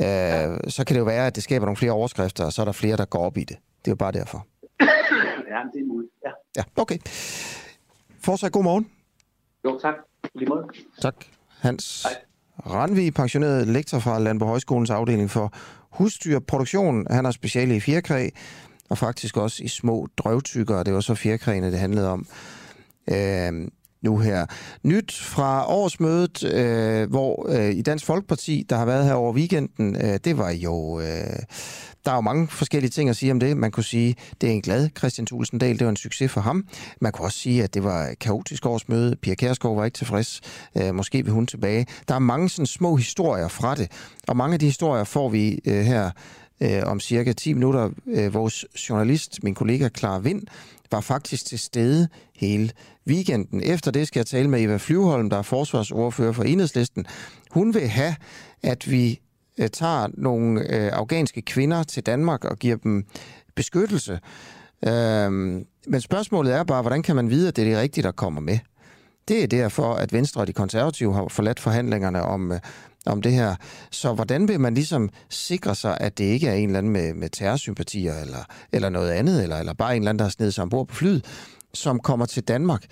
øh, 0.00 0.04
ja. 0.06 0.56
så 0.68 0.84
kan 0.84 0.94
det 0.94 1.00
jo 1.00 1.04
være, 1.04 1.26
at 1.26 1.34
det 1.34 1.42
skaber 1.42 1.66
nogle 1.66 1.76
flere 1.76 1.92
overskrifter, 1.92 2.44
og 2.44 2.52
så 2.52 2.62
er 2.62 2.64
der 2.64 2.72
flere, 2.72 2.96
der 2.96 3.04
går 3.04 3.18
op 3.18 3.38
i 3.38 3.44
det. 3.44 3.56
Det 3.78 3.88
er 3.88 3.92
jo 3.92 3.96
bare 3.96 4.12
derfor. 4.12 4.46
Ja, 5.56 5.62
det 5.72 5.80
er 5.80 5.86
muligt, 5.86 6.12
ja. 6.24 6.30
Ja, 6.56 6.62
okay. 6.82 6.98
Fortsat 8.20 8.52
god 8.52 8.62
morgen. 8.64 8.90
Jo, 9.64 9.78
tak. 9.82 9.94
Lige 10.34 10.48
måde. 10.48 10.64
Tak. 11.00 11.14
Hans 11.60 12.02
Hej. 12.02 12.16
Randvig, 12.74 13.14
pensioneret 13.14 13.66
lektor 13.68 13.98
fra 13.98 14.18
Landborg 14.18 14.48
Højskolens 14.48 14.90
afdeling 14.90 15.30
for 15.30 15.52
husdyrproduktion. 15.90 17.06
Han 17.10 17.24
har 17.24 17.32
speciale 17.32 17.76
i 17.76 17.80
fjerkræ, 17.80 18.28
og 18.90 18.98
faktisk 18.98 19.36
også 19.36 19.62
i 19.64 19.68
små 19.68 20.06
drøvtykker. 20.16 20.82
Det 20.82 20.94
var 20.94 21.00
så 21.00 21.14
fjerkræene, 21.14 21.70
det 21.70 21.78
handlede 21.78 22.10
om. 22.10 22.26
Øh, 23.10 23.68
nu 24.02 24.18
her. 24.18 24.46
Nyt 24.82 25.12
fra 25.12 25.68
årsmødet, 25.68 26.44
øh, 26.44 27.10
hvor 27.10 27.46
øh, 27.48 27.70
i 27.70 27.82
Dansk 27.82 28.06
Folkeparti, 28.06 28.66
der 28.70 28.76
har 28.76 28.84
været 28.84 29.04
her 29.04 29.14
over 29.14 29.32
weekenden, 29.32 29.96
øh, 29.96 30.18
det 30.24 30.38
var 30.38 30.50
jo... 30.50 31.00
Øh, 31.00 31.38
der 32.04 32.12
er 32.12 32.16
jo 32.16 32.20
mange 32.20 32.48
forskellige 32.48 32.90
ting 32.90 33.10
at 33.10 33.16
sige 33.16 33.32
om 33.32 33.40
det. 33.40 33.56
Man 33.56 33.70
kunne 33.70 33.84
sige, 33.84 34.14
det 34.40 34.48
er 34.48 34.52
en 34.52 34.62
glad 34.62 34.88
Christian 34.98 35.26
Tulsendal, 35.26 35.78
det 35.78 35.84
var 35.84 35.90
en 35.90 35.96
succes 35.96 36.32
for 36.32 36.40
ham. 36.40 36.64
Man 37.00 37.12
kunne 37.12 37.26
også 37.26 37.38
sige, 37.38 37.62
at 37.62 37.74
det 37.74 37.84
var 37.84 38.06
et 38.06 38.18
kaotisk 38.18 38.66
årsmøde. 38.66 39.16
Pia 39.16 39.34
Kærsgaard 39.34 39.76
var 39.76 39.84
ikke 39.84 39.96
tilfreds. 39.96 40.40
Øh, 40.76 40.94
måske 40.94 41.24
vil 41.24 41.32
hun 41.32 41.46
tilbage. 41.46 41.86
Der 42.08 42.14
er 42.14 42.18
mange 42.18 42.48
sådan 42.48 42.66
små 42.66 42.96
historier 42.96 43.48
fra 43.48 43.74
det, 43.74 43.90
og 44.28 44.36
mange 44.36 44.54
af 44.54 44.60
de 44.60 44.66
historier 44.66 45.04
får 45.04 45.28
vi 45.28 45.58
øh, 45.64 45.84
her 45.84 46.10
øh, 46.60 46.82
om 46.84 47.00
cirka 47.00 47.32
10 47.32 47.52
minutter. 47.52 47.90
Øh, 48.06 48.34
vores 48.34 48.64
journalist, 48.88 49.42
min 49.42 49.54
kollega 49.54 49.88
Clara 49.98 50.18
Vind, 50.18 50.42
var 50.90 51.00
faktisk 51.00 51.46
til 51.46 51.58
stede 51.58 52.08
hele 52.36 52.70
weekenden. 53.08 53.62
Efter 53.62 53.90
det 53.90 54.08
skal 54.08 54.20
jeg 54.20 54.26
tale 54.26 54.48
med 54.48 54.62
Eva 54.62 54.76
Flyvholm, 54.76 55.30
der 55.30 55.38
er 55.38 55.42
forsvarsordfører 55.42 56.32
for 56.32 56.42
Enhedslisten. 56.42 57.06
Hun 57.50 57.74
vil 57.74 57.88
have, 57.88 58.14
at 58.62 58.90
vi 58.90 59.20
øh, 59.58 59.68
tager 59.68 60.08
nogle 60.14 60.60
øh, 60.60 60.90
afghanske 60.92 61.42
kvinder 61.42 61.82
til 61.82 62.02
Danmark 62.06 62.44
og 62.44 62.58
giver 62.58 62.76
dem 62.76 63.04
beskyttelse. 63.54 64.20
Øh, 64.86 65.32
men 65.86 66.00
spørgsmålet 66.00 66.54
er 66.54 66.64
bare, 66.64 66.82
hvordan 66.82 67.02
kan 67.02 67.16
man 67.16 67.30
vide, 67.30 67.48
at 67.48 67.56
det 67.56 67.64
er 67.64 67.68
det 67.68 67.78
rigtige, 67.78 68.04
der 68.04 68.12
kommer 68.12 68.40
med? 68.40 68.58
Det 69.28 69.42
er 69.42 69.46
derfor, 69.46 69.94
at 69.94 70.12
Venstre 70.12 70.40
og 70.40 70.46
de 70.46 70.52
konservative 70.52 71.14
har 71.14 71.28
forladt 71.28 71.60
forhandlingerne 71.60 72.22
om, 72.22 72.52
øh, 72.52 72.58
om 73.06 73.22
det 73.22 73.32
her. 73.32 73.56
Så 73.90 74.12
hvordan 74.12 74.48
vil 74.48 74.60
man 74.60 74.74
ligesom 74.74 75.10
sikre 75.30 75.74
sig, 75.74 75.98
at 76.00 76.18
det 76.18 76.24
ikke 76.24 76.48
er 76.48 76.54
en 76.54 76.68
eller 76.68 76.78
anden 76.78 76.92
med, 76.92 77.14
med 77.14 77.28
terrorsympatier 77.30 78.14
eller, 78.20 78.44
eller 78.72 78.88
noget 78.88 79.10
andet, 79.10 79.42
eller, 79.42 79.56
eller 79.56 79.72
bare 79.72 79.96
en 79.96 80.02
eller 80.02 80.10
anden, 80.10 80.18
der 80.18 80.24
har 80.24 80.30
snedet 80.30 80.54
sig 80.54 80.62
ombord 80.62 80.88
på 80.88 80.94
flyet, 80.94 81.24
som 81.74 82.00
kommer 82.00 82.26
til 82.26 82.42
Danmark. 82.42 82.84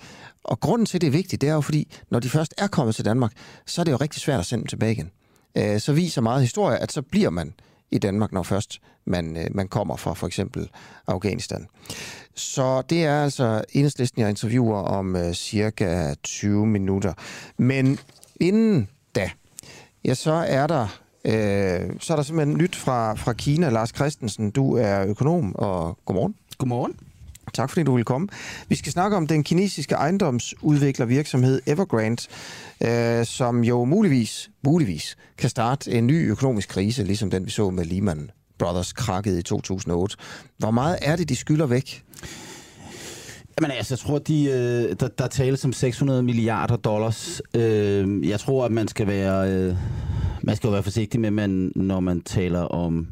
Og 0.43 0.59
grunden 0.59 0.85
til, 0.85 0.97
at 0.97 1.01
det 1.01 1.07
er 1.07 1.11
vigtigt, 1.11 1.41
det 1.41 1.49
er 1.49 1.53
jo 1.53 1.61
fordi, 1.61 1.91
når 2.11 2.19
de 2.19 2.29
først 2.29 2.53
er 2.57 2.67
kommet 2.67 2.95
til 2.95 3.05
Danmark, 3.05 3.31
så 3.65 3.81
er 3.81 3.83
det 3.83 3.91
jo 3.91 3.97
rigtig 3.97 4.21
svært 4.21 4.39
at 4.39 4.45
sende 4.45 4.61
dem 4.61 4.67
tilbage 4.67 4.91
igen. 4.91 5.11
Øh, 5.57 5.79
så 5.79 5.93
viser 5.93 6.21
meget 6.21 6.41
historie, 6.41 6.77
at 6.77 6.91
så 6.91 7.01
bliver 7.01 7.29
man 7.29 7.53
i 7.91 7.97
Danmark, 7.97 8.31
når 8.31 8.43
først 8.43 8.79
man, 9.05 9.37
øh, 9.37 9.47
man 9.51 9.67
kommer 9.67 9.95
fra 9.95 10.13
for 10.13 10.27
eksempel 10.27 10.69
Afghanistan. 11.07 11.67
Så 12.35 12.81
det 12.81 13.05
er 13.05 13.23
altså 13.23 13.63
enhedslisten, 13.71 14.21
jeg 14.21 14.29
interviewer 14.29 14.77
om 14.77 15.15
øh, 15.15 15.33
cirka 15.33 16.13
20 16.23 16.67
minutter. 16.67 17.13
Men 17.57 17.99
inden 18.39 18.89
ja, 20.05 20.13
så 20.13 20.31
er 20.31 20.67
der 20.67 20.87
øh, 21.25 21.91
så 21.99 22.13
er 22.13 22.15
der 22.15 22.23
simpelthen 22.23 22.57
nyt 22.57 22.75
fra, 22.75 23.13
fra 23.13 23.33
Kina. 23.33 23.69
Lars 23.69 23.89
Christensen, 23.95 24.51
du 24.51 24.75
er 24.75 25.05
økonom, 25.05 25.55
og 25.55 25.97
godmorgen. 26.05 26.35
Godmorgen. 26.57 26.95
Tak 27.53 27.69
fordi 27.69 27.83
du 27.83 27.95
vil 27.95 28.05
komme. 28.05 28.27
Vi 28.67 28.75
skal 28.75 28.91
snakke 28.91 29.17
om 29.17 29.27
den 29.27 29.43
kinesiske 29.43 29.95
ejendomsudviklervirksomhed 29.95 31.61
Evergrande, 31.65 32.23
øh, 32.83 33.25
som 33.25 33.63
jo 33.63 33.85
muligvis, 33.85 34.49
muligvis 34.63 35.17
kan 35.37 35.49
starte 35.49 35.91
en 35.91 36.07
ny 36.07 36.31
økonomisk 36.31 36.69
krise, 36.69 37.03
ligesom 37.03 37.29
den 37.29 37.45
vi 37.45 37.51
så 37.51 37.69
med 37.69 37.85
Lehman 37.85 38.31
Brothers 38.59 38.93
krakket 38.93 39.39
i 39.39 39.43
2008. 39.43 40.17
Hvor 40.57 40.71
meget 40.71 40.97
er 41.01 41.15
det, 41.15 41.29
de 41.29 41.35
skylder 41.35 41.65
væk? 41.65 42.03
Jamen 43.61 43.71
altså, 43.71 43.93
jeg 43.93 43.99
tror, 43.99 44.19
de, 44.19 44.43
øh, 44.43 44.95
der, 44.99 45.07
der 45.07 45.27
tales 45.27 45.65
om 45.65 45.73
600 45.73 46.23
milliarder 46.23 46.75
dollars. 46.75 47.41
Øh, 47.53 48.29
jeg 48.29 48.39
tror, 48.39 48.65
at 48.65 48.71
man 48.71 48.87
skal 48.87 49.07
være, 49.07 49.51
øh, 49.51 49.75
man 50.41 50.55
skal 50.55 50.71
være 50.71 50.83
forsigtig 50.83 51.21
med, 51.21 51.31
man, 51.31 51.71
når 51.75 51.99
man 51.99 52.21
taler 52.21 52.59
om 52.61 53.07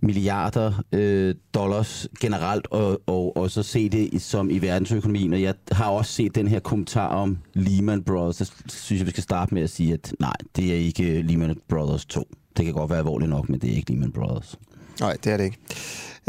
milliarder 0.00 0.82
øh, 0.92 1.34
dollars 1.54 2.08
generelt, 2.20 2.66
og, 2.70 3.00
og, 3.06 3.36
og 3.36 3.50
så 3.50 3.62
se 3.62 3.88
det 3.88 4.22
som 4.22 4.50
i 4.50 4.58
verdensøkonomien. 4.58 5.32
Og 5.32 5.42
jeg 5.42 5.54
har 5.72 5.90
også 5.90 6.12
set 6.12 6.34
den 6.34 6.48
her 6.48 6.60
kommentar 6.60 7.08
om 7.08 7.38
Lehman 7.54 8.02
Brothers. 8.02 8.36
Så 8.36 8.52
synes 8.68 9.00
jeg, 9.00 9.06
vi 9.06 9.10
skal 9.10 9.22
starte 9.22 9.54
med 9.54 9.62
at 9.62 9.70
sige, 9.70 9.92
at 9.92 10.14
nej, 10.20 10.36
det 10.56 10.70
er 10.70 10.76
ikke 10.76 11.22
Lehman 11.22 11.56
Brothers 11.68 12.04
2. 12.04 12.28
Det 12.56 12.64
kan 12.64 12.74
godt 12.74 12.90
være 12.90 12.98
alvorligt 12.98 13.30
nok, 13.30 13.48
men 13.48 13.60
det 13.60 13.72
er 13.72 13.76
ikke 13.76 13.90
Lehman 13.90 14.12
Brothers. 14.12 14.58
Nej, 15.00 15.16
det 15.24 15.32
er 15.32 15.36
det 15.36 15.44
ikke. 15.44 15.58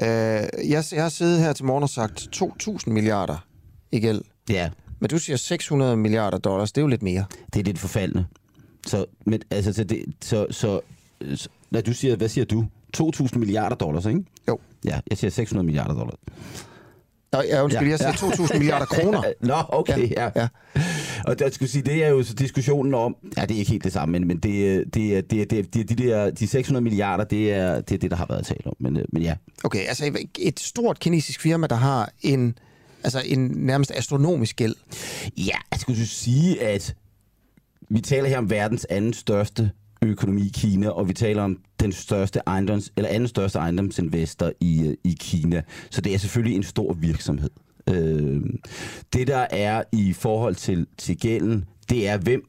Øh, 0.01 0.07
jeg, 0.69 0.83
jeg 0.91 1.01
har 1.03 1.09
siddet 1.09 1.39
her 1.39 1.53
til 1.53 1.65
morgen 1.65 1.83
og 1.83 1.89
sagt 1.89 2.29
2.000 2.35 2.89
milliarder 2.89 3.45
i 3.91 3.99
gæld. 3.99 4.21
Ja. 4.49 4.69
Men 4.99 5.09
du 5.09 5.17
siger 5.17 5.37
600 5.37 5.97
milliarder 5.97 6.37
dollars, 6.37 6.71
det 6.71 6.81
er 6.81 6.83
jo 6.83 6.87
lidt 6.87 7.03
mere. 7.03 7.25
Det 7.53 7.59
er 7.59 7.63
lidt 7.63 7.79
forfaldende. 7.79 8.25
Så, 8.87 9.05
men, 9.25 9.41
altså, 9.51 9.73
så, 9.73 9.83
det, 9.83 10.05
så, 10.21 10.47
så, 10.51 10.79
så, 11.35 11.49
når 11.71 11.81
du 11.81 11.93
siger, 11.93 12.15
hvad 12.15 12.29
siger 12.29 12.45
du? 12.45 12.65
2.000 12.97 13.37
milliarder 13.37 13.75
dollars, 13.75 14.05
ikke? 14.05 14.23
Jo. 14.47 14.59
Ja, 14.85 14.99
jeg 15.09 15.17
siger 15.17 15.31
600 15.31 15.65
milliarder 15.65 15.93
dollars. 15.93 16.17
Nå, 17.35 17.41
ja, 17.41 17.63
undskyld, 17.63 17.87
ja, 17.87 17.97
jeg 17.99 18.15
ja. 18.21 18.27
2.000 18.27 18.57
milliarder 18.57 18.85
kroner. 18.85 19.23
Nå, 19.41 19.55
okay, 19.69 20.11
ja. 20.11 20.29
ja. 20.35 20.47
Og 21.25 21.39
der 21.39 21.49
skulle 21.49 21.69
sige, 21.69 21.81
det 21.81 22.03
er 22.03 22.09
jo 22.09 22.23
så 22.23 22.33
diskussionen 22.33 22.93
om, 22.93 23.15
ja, 23.37 23.41
det 23.41 23.55
er 23.55 23.59
ikke 23.59 23.71
helt 23.71 23.83
det 23.83 23.93
samme, 23.93 24.11
men, 24.11 24.27
men 24.27 24.37
det, 24.37 24.83
det, 24.93 25.31
det, 25.31 25.51
det, 25.51 25.51
det, 25.51 25.73
det, 25.73 25.97
de, 25.97 26.07
der, 26.07 26.31
de 26.31 26.47
600 26.47 26.83
milliarder, 26.83 27.23
det 27.23 27.53
er, 27.53 27.81
det 27.81 27.95
er 27.95 27.99
det, 27.99 28.11
der 28.11 28.17
har 28.17 28.25
været 28.29 28.45
talt 28.45 28.65
om, 28.65 28.73
men, 28.79 28.99
men 29.13 29.21
ja. 29.21 29.35
Okay, 29.63 29.85
altså 29.87 30.17
et 30.39 30.59
stort 30.59 30.99
kinesisk 30.99 31.41
firma, 31.41 31.67
der 31.67 31.75
har 31.75 32.09
en, 32.21 32.57
altså 33.03 33.21
en 33.25 33.51
nærmest 33.55 33.91
astronomisk 33.95 34.55
gæld. 34.55 34.75
Ja, 35.37 35.57
jeg 35.71 35.79
skulle 35.79 36.07
sige, 36.07 36.61
at 36.61 36.95
vi 37.89 38.01
taler 38.01 38.29
her 38.29 38.37
om 38.37 38.49
verdens 38.49 38.85
anden 38.89 39.13
største 39.13 39.71
økonomi 40.01 40.41
i 40.41 40.51
Kina, 40.53 40.89
og 40.89 41.07
vi 41.07 41.13
taler 41.13 41.43
om 41.43 41.57
den 41.79 41.91
største 41.91 42.41
ejendoms, 42.47 42.91
eller 42.97 43.09
anden 43.09 43.27
største 43.27 43.59
ejendomsinvestor 43.59 44.51
i, 44.59 44.87
øh, 44.87 44.93
i 45.03 45.17
Kina. 45.19 45.61
Så 45.89 46.01
det 46.01 46.13
er 46.13 46.17
selvfølgelig 46.17 46.55
en 46.55 46.63
stor 46.63 46.93
virksomhed. 46.93 47.49
Øh, 47.89 48.41
det 49.13 49.27
der 49.27 49.47
er 49.49 49.83
i 49.91 50.13
forhold 50.13 50.55
til, 50.55 50.87
til 50.97 51.17
gælden, 51.17 51.65
det 51.89 52.07
er, 52.07 52.17
hvem 52.17 52.43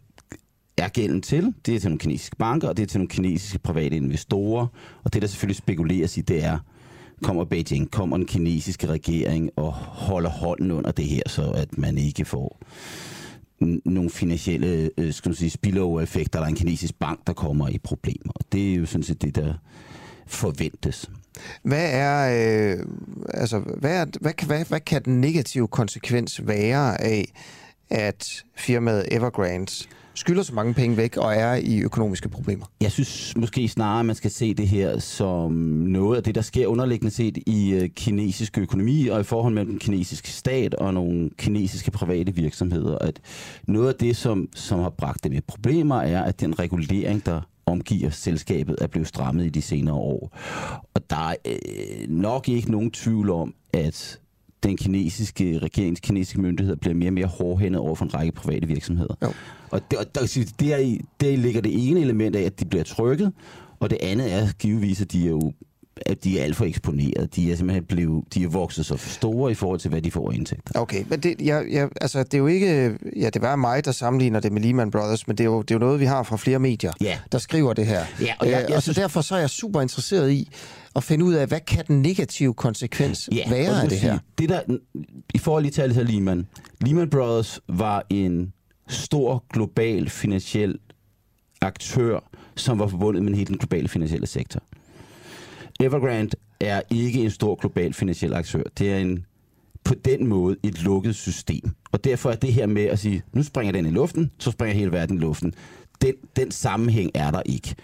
er 0.77 0.89
gælden 0.89 1.23
til? 1.23 1.55
Det 1.67 1.75
er 1.75 1.81
til 1.81 1.89
nogle 1.89 1.99
kinesiske 1.99 2.37
banker, 2.37 2.69
og 2.69 2.77
det 2.77 2.83
er 2.83 2.87
til 2.87 2.99
nogle 2.99 3.09
kinesiske 3.09 3.59
private 3.59 3.97
investorer. 3.97 4.67
Og 5.05 5.13
det, 5.13 5.23
der 5.23 5.29
selvfølgelig 5.29 5.57
spekuleres 5.57 6.17
i, 6.17 6.21
det 6.21 6.45
er, 6.45 6.59
kommer 7.23 7.45
Beijing, 7.45 7.91
kommer 7.91 8.17
den 8.17 8.27
kinesiske 8.27 8.87
regering 8.87 9.51
og 9.57 9.73
holder 9.73 10.31
hånden 10.31 10.71
under 10.71 10.91
det 10.91 11.05
her, 11.05 11.23
så 11.27 11.51
at 11.51 11.79
man 11.79 11.99
ikke 11.99 12.25
får 12.25 12.61
nogle 13.61 14.11
finansielle 14.11 14.91
øh, 14.99 15.13
skal 15.13 15.29
man 15.29 15.37
sige, 15.37 15.51
spillover-effekter. 15.51 16.39
Der 16.39 16.47
er 16.47 16.51
en 16.51 16.57
kinesisk 16.57 16.95
bank, 16.99 17.27
der 17.27 17.33
kommer 17.33 17.69
i 17.69 17.79
problemer. 17.79 18.33
Det 18.53 18.73
er 18.73 18.75
jo 18.75 18.87
sådan 18.87 19.03
set 19.03 19.23
det, 19.23 19.35
der 19.37 19.55
forventes. 20.27 21.11
Hvad 21.63 21.91
er, 21.93 22.77
øh, 22.79 22.87
altså, 23.35 23.59
hvad, 23.59 24.01
er, 24.01 24.07
hvad, 24.21 24.47
hvad, 24.47 24.65
hvad 24.65 24.81
kan 24.81 25.03
den 25.05 25.21
negative 25.21 25.69
konsekvens 25.69 26.47
være 26.47 27.01
af, 27.01 27.33
at 27.91 28.45
firmaet 28.55 29.05
Evergrande 29.11 29.73
skylder 30.17 30.43
så 30.43 30.55
mange 30.55 30.75
penge 30.75 30.97
væk 30.97 31.17
og 31.17 31.35
er 31.35 31.55
i 31.55 31.81
økonomiske 31.81 32.29
problemer? 32.29 32.67
Jeg 32.81 32.93
synes 32.93 33.37
måske 33.37 33.69
snarere, 33.69 34.01
at 34.01 34.07
man 34.07 34.15
skal 34.15 34.31
se 34.31 34.55
det 34.55 34.69
her 34.69 34.99
som 34.99 35.53
noget 35.53 36.17
af 36.17 36.23
det, 36.23 36.35
der 36.35 36.41
sker 36.41 36.67
underliggende 36.67 37.15
set 37.15 37.39
i 37.47 37.71
øh, 37.71 37.89
kinesisk 37.89 38.59
økonomi 38.59 39.07
og 39.09 39.21
i 39.21 39.25
forhold 39.25 39.55
mellem 39.55 39.71
den 39.71 39.79
kinesiske 39.79 40.29
stat 40.29 40.75
og 40.75 40.95
nogle 40.95 41.31
kinesiske 41.39 41.91
private 41.91 42.35
virksomheder. 42.35 42.99
At 42.99 43.21
noget 43.69 43.89
af 43.89 43.95
det, 43.95 44.17
som, 44.17 44.49
som 44.55 44.81
har 44.81 44.91
bragt 44.91 45.25
dem 45.25 45.33
i 45.33 45.41
problemer, 45.41 45.97
er, 45.97 46.23
at 46.23 46.41
den 46.41 46.59
regulering, 46.59 47.27
der 47.27 47.41
omgiver 47.67 48.11
selskabet, 48.11 48.77
er 48.81 48.87
blevet 48.87 49.09
strammet 49.09 49.45
i 49.45 49.49
de 49.49 49.63
senere 49.63 49.95
år. 49.95 50.37
Og 50.95 51.11
der 51.11 51.29
er 51.29 51.35
øh, 51.47 52.09
nok 52.09 52.49
ikke 52.49 52.71
nogen 52.71 52.91
tvivl 52.91 53.31
om, 53.31 53.55
at 53.73 54.21
den 54.63 54.77
kinesiske 54.77 55.59
regerings 55.59 56.01
kinesiske 56.01 56.41
myndigheder 56.41 56.77
bliver 56.77 56.95
mere 56.95 57.09
og 57.09 57.15
mere 57.15 57.27
hårdhændet 57.27 57.81
over 57.81 57.95
for 57.95 58.05
en 58.05 58.15
række 58.15 58.33
private 58.33 58.67
virksomheder. 58.67 59.15
Jo. 59.23 59.33
Og 59.71 59.91
det, 59.91 59.99
og 59.99 60.15
der, 60.15 60.21
der, 60.61 60.75
er, 60.75 60.97
der 61.21 61.37
ligger 61.37 61.61
det 61.61 61.89
ene 61.89 62.01
element 62.01 62.37
af, 62.37 62.43
at 62.43 62.61
de 62.61 62.65
bliver 62.65 62.85
trykket, 62.85 63.33
og 63.81 63.91
det 63.91 63.99
andet 64.03 64.33
er 64.33 64.49
givetvis, 64.59 65.01
at 65.01 65.13
de 65.13 65.25
er 65.27 65.31
jo 65.31 65.53
at 66.07 66.25
de 66.25 66.41
er 66.41 66.45
alt 66.45 66.57
for 66.57 66.65
eksponeret. 66.65 67.37
De 67.37 67.53
er 67.53 67.57
simpelthen 67.57 67.85
blevet, 67.85 68.25
de 68.35 68.43
er 68.43 68.49
vokset 68.49 68.87
så 68.87 68.97
store 68.97 69.51
i 69.51 69.55
forhold 69.55 69.81
til, 69.81 69.89
hvad 69.89 70.03
de 70.03 70.11
får 70.11 70.33
indtægter. 70.33 70.81
Okay, 70.81 71.05
men 71.09 71.21
det, 71.21 71.41
jeg, 71.41 71.67
jeg, 71.71 71.89
altså, 72.01 72.23
det 72.23 72.35
er 72.35 72.39
jo 72.39 72.47
ikke... 72.47 72.99
Ja, 73.17 73.31
det 73.31 73.43
var 73.43 73.57
mig, 73.57 73.85
der 73.85 73.93
sammenligner 73.93 74.41
det 74.41 74.53
med 74.53 74.63
Lehman 74.63 74.91
Brothers, 74.91 75.27
men 75.27 75.39
det 75.39 75.45
er 75.45 75.49
jo, 75.49 75.63
det 75.63 75.71
er 75.71 75.75
jo 75.75 75.79
noget, 75.79 76.01
vi 76.01 76.05
har 76.05 76.23
fra 76.23 76.37
flere 76.37 76.59
medier, 76.59 76.93
ja. 77.01 77.19
der 77.33 77.39
skriver 77.39 77.73
det 77.73 77.87
her. 77.87 78.05
Ja, 78.21 78.35
og, 78.39 78.51
jeg, 78.51 78.65
jeg 78.69 78.77
og 78.77 78.83
så 78.83 78.87
synes... 78.87 78.97
derfor 78.97 79.21
så 79.21 79.35
er 79.35 79.39
jeg 79.39 79.51
super 79.51 79.81
interesseret 79.81 80.31
i 80.31 80.51
at 80.97 81.05
finde 81.05 81.25
ud 81.25 81.35
af, 81.35 81.47
hvad 81.47 81.61
kan 81.61 81.85
den 81.87 82.03
negative 82.03 82.55
konsekvens 82.55 83.29
ja, 83.33 83.51
være 83.51 83.83
af 83.83 83.89
det 83.89 83.99
her? 83.99 84.19
Det 84.39 84.49
der, 84.49 84.61
I 85.35 85.39
forhold 85.39 85.63
lige 85.63 85.73
til 85.73 86.07
Lehman. 86.07 86.47
Lehman 86.81 87.11
Brothers 87.11 87.61
var 87.69 88.07
en 88.11 88.53
stor 88.89 89.45
global 89.53 90.11
finansiel 90.11 90.79
aktør, 91.61 92.21
som 92.55 92.79
var 92.79 92.87
forbundet 92.87 93.23
med 93.23 93.35
hele 93.35 93.47
den 93.47 93.59
globale 93.59 93.89
finansielle 93.89 94.27
sektor. 94.27 94.61
Evergrande 95.81 96.37
er 96.61 96.83
ikke 96.91 97.25
en 97.25 97.31
stor 97.31 97.55
global 97.55 97.93
finansiel 97.93 98.35
aktør. 98.35 98.63
Det 98.79 98.93
er 98.93 98.99
en 98.99 99.27
på 99.85 99.95
den 100.05 100.27
måde 100.27 100.57
et 100.63 100.83
lukket 100.83 101.15
system. 101.15 101.71
Og 101.93 102.05
derfor 102.05 102.31
er 102.31 102.35
det 102.35 102.53
her 102.53 102.67
med 102.67 102.85
at 102.85 102.99
sige, 102.99 103.23
nu 103.33 103.43
springer 103.43 103.73
den 103.73 103.87
i 103.87 103.91
luften, 103.91 104.31
så 104.39 104.51
springer 104.51 104.75
hele 104.75 104.93
verden 104.93 105.17
i 105.17 105.21
luften. 105.21 105.55
Den, 106.03 106.15
den 106.37 106.51
sammenhæng 106.51 107.11
er 107.15 107.31
der 107.31 107.43
ikke. 107.47 107.75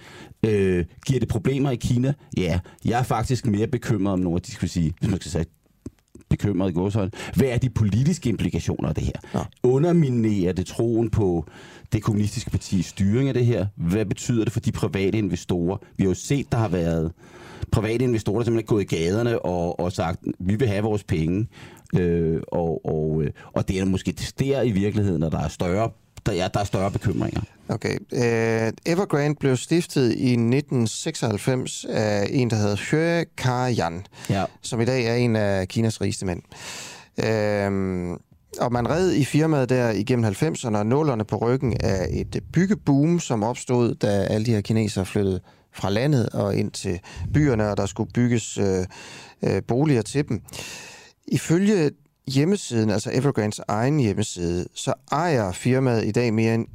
Øh, 0.43 0.85
giver 1.07 1.21
det 1.21 1.29
problemer 1.29 1.71
i 1.71 1.77
Kina? 1.77 2.15
Ja, 2.37 2.61
jeg 2.85 2.99
er 2.99 3.03
faktisk 3.03 3.47
mere 3.47 3.67
bekymret 3.67 4.13
om 4.13 4.19
nogle 4.19 4.37
af 4.37 4.43
de, 4.43 4.53
skal 4.53 4.69
sige, 4.69 4.93
hvis 5.01 5.11
man 5.11 5.21
skal 5.21 5.31
sige, 5.31 5.45
bekymret 6.31 6.71
i 6.71 6.75
gåshøjde. 6.75 7.11
Hvad 7.37 7.49
er 7.49 7.59
de 7.59 7.71
politiske 7.71 8.29
implikationer 8.29 8.89
af 8.89 8.95
det 8.95 9.05
her? 9.05 9.13
Ja. 9.35 9.41
Underminerer 9.63 10.53
det 10.53 10.67
troen 10.67 11.11
på 11.11 11.47
det 11.93 12.03
kommunistiske 12.03 12.51
partis 12.51 12.87
styring 12.87 13.29
af 13.29 13.35
det 13.35 13.47
her? 13.47 13.67
Hvad 13.77 14.05
betyder 14.05 14.45
det 14.45 14.53
for 14.53 14.61
de 14.61 14.73
private 14.73 15.19
investorer? 15.19 15.77
Vi 15.97 16.05
har 16.05 16.09
jo 16.09 16.15
set, 16.15 16.53
der 16.53 16.59
har 16.59 16.69
været 16.69 17.13
private 17.71 18.05
investorer, 18.05 18.39
der 18.39 18.45
simpelthen 18.45 18.67
er 18.67 18.75
gået 18.75 18.93
i 18.93 18.97
gaderne 18.97 19.39
og, 19.39 19.81
og 19.81 19.93
sagt, 19.93 20.21
vi 20.39 20.55
vil 20.55 20.69
have 20.69 20.83
vores 20.83 21.05
penge. 21.05 21.49
Øh, 21.97 22.41
og, 22.49 22.87
og, 22.87 23.23
øh, 23.23 23.31
og 23.53 23.69
det 23.69 23.81
er 23.81 23.85
måske 23.85 24.15
der 24.39 24.63
i 24.63 24.71
virkeligheden, 24.71 25.21
når 25.21 25.29
der 25.29 25.41
er 25.41 25.49
større 25.49 25.91
der, 26.27 26.33
ja, 26.33 26.49
der 26.55 26.61
er 26.61 26.65
større 26.65 26.91
bekymringer. 26.91 27.41
Okay. 27.69 27.99
Uh, 28.13 28.73
Evergrande 28.87 29.37
blev 29.41 29.57
stiftet 29.57 30.13
i 30.13 30.33
1996 30.33 31.87
af 31.89 32.27
en, 32.31 32.51
der 32.51 32.57
hedder 32.57 32.77
Xue 32.77 33.25
Kar-yan, 33.37 34.07
ja. 34.31 34.45
som 34.63 34.81
i 34.81 34.85
dag 34.85 35.07
er 35.07 35.15
en 35.15 35.37
af 35.37 35.69
Kinas 35.69 36.01
rigeste 36.01 36.27
mænd. 36.27 36.43
Uh, 37.19 38.19
og 38.61 38.73
man 38.73 38.91
red 38.91 39.13
i 39.13 39.25
firmaet 39.25 39.69
der 39.69 39.91
igennem 39.91 40.25
90'erne 40.25 40.77
og 40.77 40.87
nullerne 40.87 41.25
på 41.25 41.37
ryggen 41.37 41.77
af 41.81 42.07
et 42.11 42.43
byggeboom, 42.53 43.21
som 43.21 43.43
opstod, 43.43 43.95
da 43.95 44.07
alle 44.07 44.47
de 44.47 44.51
her 44.51 44.61
kinesere 44.61 45.07
flyttede 45.07 45.41
fra 45.75 45.91
landet 45.91 46.29
og 46.29 46.57
ind 46.57 46.71
til 46.71 47.01
byerne, 47.35 47.71
og 47.71 47.77
der 47.77 47.87
skulle 47.87 48.13
bygges 48.13 48.59
øh, 48.59 48.87
øh, 49.43 49.63
boliger 49.69 50.03
til 50.03 50.29
dem. 50.29 50.43
Ifølge 51.27 51.91
hjemmesiden, 52.27 52.91
altså 52.91 53.11
Evergrands 53.13 53.61
egen 53.69 54.01
hjemmeside, 54.01 54.67
så 54.75 54.95
ejer 55.13 55.53
firmaet 55.53 56.05
i 56.05 56.13
dag 56.13 56.35
mere 56.35 56.55
end 56.55 56.67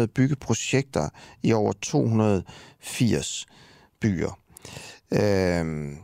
1.300 0.00 0.06
byggeprojekter 0.06 1.08
i 1.42 1.52
over 1.52 1.72
280 1.82 3.46
byer. 4.00 4.38
Øhm, 5.12 5.96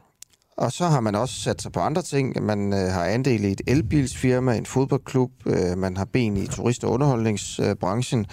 og 0.57 0.73
så 0.73 0.87
har 0.87 1.01
man 1.01 1.15
også 1.15 1.35
sat 1.35 1.63
sig 1.63 1.73
på 1.73 1.81
andre 1.81 2.03
ting. 2.03 2.43
Man 2.43 2.73
øh, 2.73 2.79
har 2.79 3.05
andel 3.05 3.45
i 3.45 3.53
et 3.53 3.61
elbilsfirma, 3.67 4.57
en 4.57 4.67
fodboldklub, 4.67 5.31
øh, 5.47 5.79
man 5.79 5.97
har 5.97 6.05
ben 6.05 6.37
i 6.37 6.47
turist- 6.47 6.85
og 6.85 6.91
underholdningsbranchen, 6.91 8.27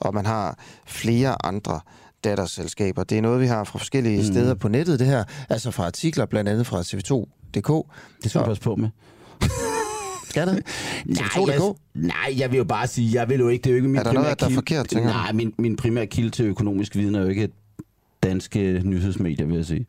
og 0.00 0.14
man 0.14 0.26
har 0.26 0.58
flere 0.86 1.46
andre 1.46 1.80
datterselskaber. 2.24 3.04
Det 3.04 3.18
er 3.18 3.22
noget, 3.22 3.40
vi 3.40 3.46
har 3.46 3.64
fra 3.64 3.78
forskellige 3.78 4.18
mm. 4.18 4.24
steder 4.24 4.54
på 4.54 4.68
nettet, 4.68 4.98
det 4.98 5.06
her. 5.06 5.24
Altså 5.48 5.70
fra 5.70 5.86
artikler, 5.86 6.26
blandt 6.26 6.50
andet 6.50 6.66
fra 6.66 6.80
tv2.dk. 6.80 7.86
Det 8.22 8.30
skal 8.30 8.40
vi 8.40 8.46
passe 8.46 8.62
på 8.62 8.76
med. 8.76 8.88
Skal 10.30 10.46
det? 10.46 10.62
Nej, 11.06 11.28
jeg, 11.46 11.60
nej, 11.94 12.34
jeg 12.38 12.50
vil 12.50 12.56
jo 12.56 12.64
bare 12.64 12.86
sige, 12.86 13.20
jeg 13.20 13.28
vil 13.28 13.40
jo 13.40 13.48
ikke, 13.48 13.62
det 13.62 13.70
er 13.70 13.72
jo 13.72 13.76
ikke 13.76 13.88
min 13.88 13.96
er 13.96 14.02
der 14.02 14.12
noget, 14.12 14.40
der 14.40 14.46
er 14.46 14.50
forkert, 14.50 14.88
tænker 14.88 15.10
Nej, 15.10 15.32
min, 15.32 15.54
min 15.58 15.76
primære 15.76 16.06
kilde 16.06 16.30
til 16.30 16.44
økonomisk 16.44 16.96
viden 16.96 17.14
er 17.14 17.20
jo 17.20 17.28
ikke 17.28 17.48
danske 18.22 18.82
nyhedsmedier, 18.84 19.46
vil 19.46 19.56
jeg 19.56 19.64
sige. 19.64 19.86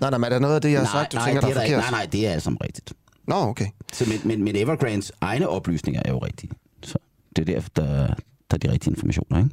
Nej, 0.00 0.10
nej, 0.10 0.18
men 0.18 0.24
er 0.24 0.28
der 0.28 0.38
noget 0.38 0.54
af 0.54 0.60
det, 0.60 0.72
jeg 0.72 0.78
har 0.80 0.84
nej, 0.84 1.02
sagt, 1.02 1.12
du 1.12 1.16
nej, 1.16 1.26
tænker, 1.26 1.40
der 1.40 1.48
er 1.48 1.52
forkert? 1.52 1.68
Ikke, 1.68 1.80
nej, 1.80 1.90
nej, 1.90 2.06
det 2.12 2.26
er 2.26 2.38
som 2.38 2.56
rigtigt. 2.56 2.92
Nå, 3.26 3.34
okay. 3.34 3.66
Så, 3.92 4.04
men, 4.08 4.20
men, 4.24 4.44
men 4.44 4.56
Evergrandes 4.56 5.12
egne 5.20 5.48
oplysninger 5.48 6.02
er 6.04 6.10
jo 6.10 6.18
rigtige. 6.18 6.50
Så 6.82 6.98
det 7.36 7.48
er 7.48 7.54
derfor, 7.54 7.70
der, 7.76 8.06
der 8.50 8.54
er 8.54 8.56
de 8.56 8.72
rigtige 8.72 8.90
informationer, 8.90 9.38
ikke? 9.38 9.50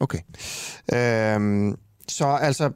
Okay. 0.00 0.18
Øhm, 0.94 1.76
så 2.08 2.26
altså, 2.26 2.70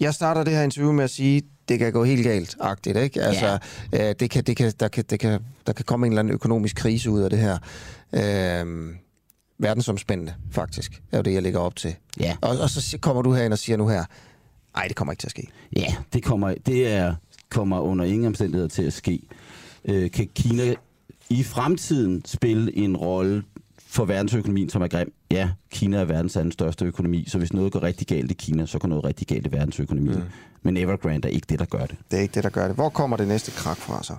jeg 0.00 0.14
starter 0.14 0.44
det 0.44 0.52
her 0.52 0.62
interview 0.62 0.92
med 0.92 1.04
at 1.04 1.10
sige, 1.10 1.42
det 1.68 1.78
kan 1.78 1.92
gå 1.92 2.04
helt 2.04 2.24
galt, 2.24 2.56
agtigt, 2.60 2.96
ikke? 2.96 3.22
Altså, 3.22 3.58
ja. 3.92 4.08
øh, 4.08 4.14
det 4.20 4.30
kan, 4.30 4.44
det 4.44 4.56
kan, 4.56 4.72
der, 4.80 4.88
kan, 4.88 5.04
det 5.10 5.20
kan, 5.20 5.40
der 5.66 5.72
kan 5.72 5.84
komme 5.84 6.06
en 6.06 6.12
eller 6.12 6.20
anden 6.20 6.34
økonomisk 6.34 6.76
krise 6.76 7.10
ud 7.10 7.20
af 7.20 7.30
det 7.30 7.38
her. 7.38 7.58
Øh, 8.12 8.94
verdensomspændende, 9.58 10.34
faktisk, 10.50 11.02
er 11.12 11.16
jo 11.16 11.22
det, 11.22 11.32
jeg 11.34 11.42
lægger 11.42 11.60
op 11.60 11.76
til. 11.76 11.94
Ja. 12.20 12.36
Og, 12.40 12.58
og 12.58 12.70
så 12.70 12.98
kommer 13.00 13.22
du 13.22 13.32
herind 13.32 13.52
og 13.52 13.58
siger 13.58 13.76
nu 13.76 13.88
her, 13.88 14.04
nej, 14.76 14.86
det 14.88 14.96
kommer 14.96 15.12
ikke 15.12 15.20
til 15.20 15.26
at 15.26 15.30
ske. 15.30 15.48
Ja, 15.76 15.94
det 16.12 16.24
kommer, 16.24 16.54
det 16.66 16.88
er, 16.88 17.14
kommer 17.48 17.80
under 17.80 18.04
ingen 18.04 18.26
omstændigheder 18.26 18.68
til 18.68 18.82
at 18.82 18.92
ske. 18.92 19.20
Øh, 19.84 20.10
kan 20.10 20.28
Kina 20.34 20.74
i 21.28 21.42
fremtiden 21.42 22.22
spille 22.24 22.76
en 22.76 22.96
rolle 22.96 23.42
for 23.86 24.04
verdensøkonomien, 24.04 24.70
som 24.70 24.82
er 24.82 24.88
grim. 24.88 25.12
Ja, 25.34 25.50
Kina 25.70 25.96
er 25.96 26.04
verdens 26.04 26.36
anden 26.36 26.52
største 26.52 26.84
økonomi, 26.84 27.24
så 27.28 27.38
hvis 27.38 27.52
noget 27.52 27.72
går 27.72 27.82
rigtig 27.82 28.06
galt 28.06 28.30
i 28.30 28.34
Kina, 28.34 28.66
så 28.66 28.78
går 28.78 28.88
noget 28.88 29.04
rigtig 29.04 29.26
galt 29.26 29.46
i 29.46 29.52
verdensøkonomien. 29.52 30.18
Mm. 30.18 30.24
Men 30.62 30.76
Evergrande 30.76 31.28
er 31.28 31.32
ikke 31.32 31.46
det, 31.48 31.58
der 31.58 31.64
gør 31.64 31.86
det. 31.86 31.96
Det 32.10 32.18
er 32.18 32.22
ikke 32.22 32.34
det, 32.34 32.44
der 32.44 32.50
gør 32.50 32.66
det. 32.66 32.76
Hvor 32.76 32.88
kommer 32.88 33.16
det 33.16 33.28
næste 33.28 33.50
krak 33.50 33.76
fra 33.76 34.02
så? 34.02 34.16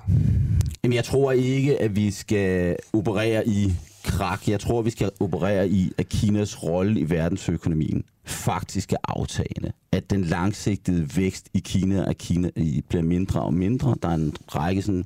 Jamen, 0.84 0.96
jeg 0.96 1.04
tror 1.04 1.32
ikke, 1.32 1.82
at 1.82 1.96
vi 1.96 2.12
skal 2.12 2.76
operere 2.94 3.48
i 3.48 3.74
krak. 4.04 4.48
Jeg 4.48 4.60
tror, 4.60 4.82
vi 4.82 4.90
skal 4.90 5.12
operere 5.20 5.70
i, 5.70 5.92
at 5.98 6.10
Kinas 6.10 6.64
rolle 6.64 7.00
i 7.00 7.10
verdensøkonomien 7.10 8.04
faktisk 8.26 8.94
er 8.94 8.98
aftagende. 9.04 9.72
At 9.92 10.10
den 10.10 10.24
langsigtede 10.24 11.18
vækst 11.18 11.50
i 11.54 11.60
Kina, 11.60 12.10
at 12.10 12.18
Kina 12.18 12.50
bliver 12.90 13.04
mindre 13.04 13.42
og 13.42 13.54
mindre. 13.54 13.96
Der 14.02 14.10
er 14.10 14.16
en 14.16 14.34
række 14.48 14.82
sådan 14.82 15.06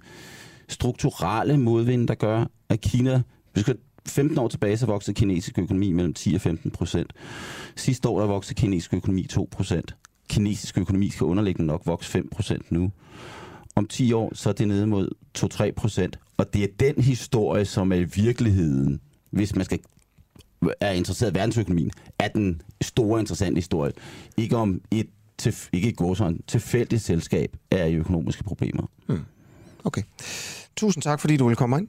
strukturelle 0.68 1.58
modvind, 1.58 2.08
der 2.08 2.16
gør, 2.16 2.46
at 2.70 2.82
Kina... 2.82 3.22
Vi 3.56 3.62
skal 3.62 3.76
15 4.10 4.38
år 4.38 4.48
tilbage, 4.48 4.78
så 4.78 4.86
voksede 4.86 5.16
kinesisk 5.16 5.60
økonomi 5.60 5.92
mellem 5.92 6.14
10 6.14 6.36
og 6.36 6.42
15 6.42 6.72
procent. 6.72 7.14
Sidste 7.76 8.10
år, 8.10 8.20
der 8.20 8.28
voksede 8.28 8.56
kinesisk 8.56 8.94
økonomi 8.94 9.24
2 9.24 9.48
procent. 9.52 9.96
Kinesisk 10.30 10.78
økonomi 10.78 11.10
skal 11.10 11.26
underliggende 11.26 11.68
nok 11.68 11.82
vokse 11.86 12.10
5 12.10 12.30
procent 12.30 12.72
nu. 12.72 12.92
Om 13.76 13.88
10 13.88 14.14
år, 14.14 14.32
så 14.36 14.50
er 14.50 14.54
det 14.54 14.68
nede 14.68 14.88
mod 14.88 15.10
2-3 15.38 15.72
procent. 15.72 16.20
Og 16.38 16.54
det 16.54 16.64
er 16.64 16.68
den 16.80 17.04
historie, 17.04 17.66
som 17.66 17.92
er 17.92 17.96
i 17.96 18.04
virkeligheden, 18.04 19.02
hvis 19.30 19.56
man 19.56 19.66
skal 19.66 19.80
er 20.82 20.92
interesseret 20.92 21.32
i 21.32 21.36
verdensøkonomien, 21.36 21.92
er 22.20 22.28
den 22.28 22.62
store 22.82 23.20
interessante 23.20 23.58
historie. 23.58 23.92
Ikke 24.38 24.58
om 24.58 24.82
et, 24.92 25.08
til, 25.38 25.56
ikke 25.74 25.90
et 25.90 25.98
gåsøjne, 25.98 26.38
tilfældigt 26.48 27.02
selskab 27.02 27.58
er 27.72 27.86
i 27.86 27.96
økonomiske 27.96 28.44
problemer. 28.44 28.90
Hmm. 29.08 29.26
Okay. 29.84 30.02
Tusind 30.76 31.02
tak, 31.02 31.20
fordi 31.20 31.38
du 31.38 31.46
ville 31.46 31.56
komme 31.56 31.78
ind. 31.78 31.88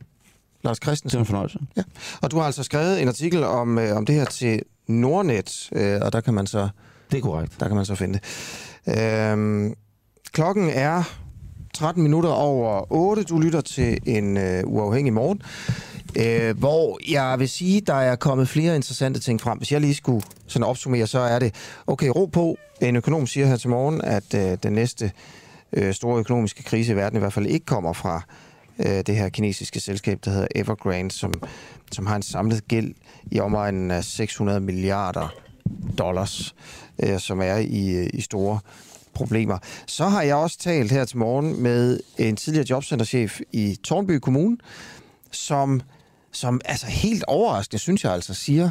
Lars 0.62 0.78
Christensen. 0.82 1.08
Det 1.08 1.14
var 1.18 1.20
en 1.20 1.26
fornøjelse. 1.26 1.58
Ja. 1.76 1.82
Og 2.22 2.30
du 2.30 2.38
har 2.38 2.44
altså 2.44 2.62
skrevet 2.62 3.02
en 3.02 3.08
artikel 3.08 3.44
om, 3.44 3.78
øh, 3.78 3.96
om 3.96 4.06
det 4.06 4.14
her 4.14 4.24
til 4.24 4.62
Nordnet, 4.86 5.68
øh, 5.72 6.00
og 6.02 6.12
der 6.12 6.20
kan 6.20 6.34
man 6.34 6.46
så... 6.46 6.68
Det 7.10 7.18
er 7.18 7.22
korrekt. 7.22 7.60
Der 7.60 7.66
kan 7.66 7.76
man 7.76 7.84
så 7.84 7.94
finde 7.94 8.18
det. 8.86 9.00
Øhm, 9.00 9.74
klokken 10.32 10.70
er 10.70 11.02
13 11.74 12.02
minutter 12.02 12.30
over 12.30 12.92
8. 12.92 13.22
Du 13.22 13.38
lytter 13.38 13.60
til 13.60 13.98
en 14.06 14.36
øh, 14.36 14.62
uafhængig 14.66 15.12
morgen, 15.12 15.42
øh, 16.16 16.58
hvor 16.58 16.98
jeg 17.10 17.38
vil 17.38 17.48
sige, 17.48 17.80
der 17.80 17.94
er 17.94 18.16
kommet 18.16 18.48
flere 18.48 18.76
interessante 18.76 19.20
ting 19.20 19.40
frem. 19.40 19.58
Hvis 19.58 19.72
jeg 19.72 19.80
lige 19.80 19.94
skulle 19.94 20.22
sådan 20.46 20.66
opsummere, 20.66 21.06
så 21.06 21.18
er 21.18 21.38
det, 21.38 21.54
okay, 21.86 22.08
ro 22.08 22.26
på. 22.26 22.56
En 22.80 22.96
økonom 22.96 23.26
siger 23.26 23.46
her 23.46 23.56
til 23.56 23.70
morgen, 23.70 24.00
at 24.00 24.34
øh, 24.34 24.58
den 24.62 24.72
næste 24.72 25.12
øh, 25.72 25.94
store 25.94 26.20
økonomiske 26.20 26.62
krise 26.62 26.92
i 26.92 26.96
verden 26.96 27.16
i 27.16 27.18
hvert 27.20 27.32
fald 27.32 27.46
ikke 27.46 27.66
kommer 27.66 27.92
fra 27.92 28.22
øh, 28.86 29.02
det 29.06 29.16
her 29.16 29.28
kinesiske 29.28 29.80
selskab, 29.80 30.18
der 30.24 30.30
hedder 30.30 30.48
Evergrande, 30.54 31.10
som, 31.10 31.42
som 31.92 32.06
har 32.06 32.16
en 32.16 32.22
samlet 32.22 32.68
gæld 32.68 32.94
i 33.30 33.40
omegnen 33.40 33.90
af 33.90 34.04
600 34.04 34.60
milliarder 34.60 35.34
dollars, 35.98 36.54
øh, 37.02 37.20
som 37.20 37.40
er 37.40 37.56
i, 37.56 37.90
øh, 37.90 38.10
i 38.14 38.20
store 38.20 38.58
problemer. 39.14 39.58
Så 39.86 40.08
har 40.08 40.22
jeg 40.22 40.36
også 40.36 40.58
talt 40.58 40.92
her 40.92 41.04
til 41.04 41.18
morgen 41.18 41.62
med 41.62 42.00
en 42.18 42.36
tidligere 42.36 42.66
jobcenterchef 42.70 43.40
i 43.52 43.78
Tornby 43.84 44.18
Kommune, 44.18 44.56
som, 45.30 45.80
som 46.32 46.60
altså 46.64 46.86
helt 46.86 47.24
overraskende, 47.24 47.78
synes 47.78 48.04
jeg 48.04 48.12
altså, 48.12 48.34
siger 48.34 48.70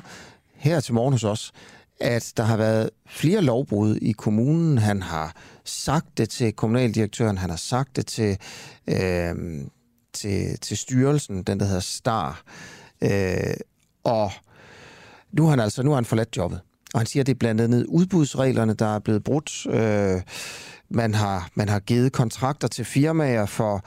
her 0.55 0.79
til 0.79 0.93
morgen 0.93 1.13
hos 1.13 1.23
os, 1.23 1.51
at 1.99 2.33
der 2.37 2.43
har 2.43 2.57
været 2.57 2.89
flere 3.05 3.41
lovbrud 3.41 3.95
i 3.95 4.11
kommunen. 4.11 4.77
Han 4.77 5.01
har 5.01 5.35
sagt 5.63 6.17
det 6.17 6.29
til 6.29 6.53
kommunaldirektøren, 6.53 7.37
han 7.37 7.49
har 7.49 7.57
sagt 7.57 7.95
det 7.95 8.05
til 8.05 8.37
øh, 8.87 9.35
til, 10.19 10.59
til 10.59 10.77
styrelsen, 10.77 11.43
den 11.43 11.59
der 11.59 11.65
hedder 11.65 11.79
STAR. 11.79 12.41
Øh, 13.01 13.53
og 14.03 14.31
nu 15.31 15.43
har 15.43 15.49
han 15.49 15.59
altså 15.59 15.83
nu 15.83 15.89
har 15.89 15.95
han 15.95 16.05
forladt 16.05 16.37
jobbet. 16.37 16.61
og 16.93 16.99
han 16.99 17.07
siger, 17.07 17.23
at 17.23 17.27
det 17.27 17.33
er 17.33 17.39
blandt 17.39 17.61
andet 17.61 17.85
udbudsreglerne, 17.85 18.73
der 18.73 18.95
er 18.95 18.99
blevet 18.99 19.23
brudt. 19.23 19.65
Øh, 19.65 20.21
man, 20.89 21.13
har, 21.13 21.49
man 21.55 21.69
har 21.69 21.79
givet 21.79 22.11
kontrakter 22.11 22.67
til 22.67 22.85
firmaer 22.85 23.45
for, 23.45 23.85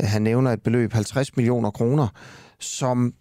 øh, 0.00 0.08
han 0.08 0.22
nævner 0.22 0.52
et 0.52 0.62
beløb, 0.62 0.92
50 0.92 1.36
millioner 1.36 1.70
kroner, 1.70 2.08
som 2.60 3.14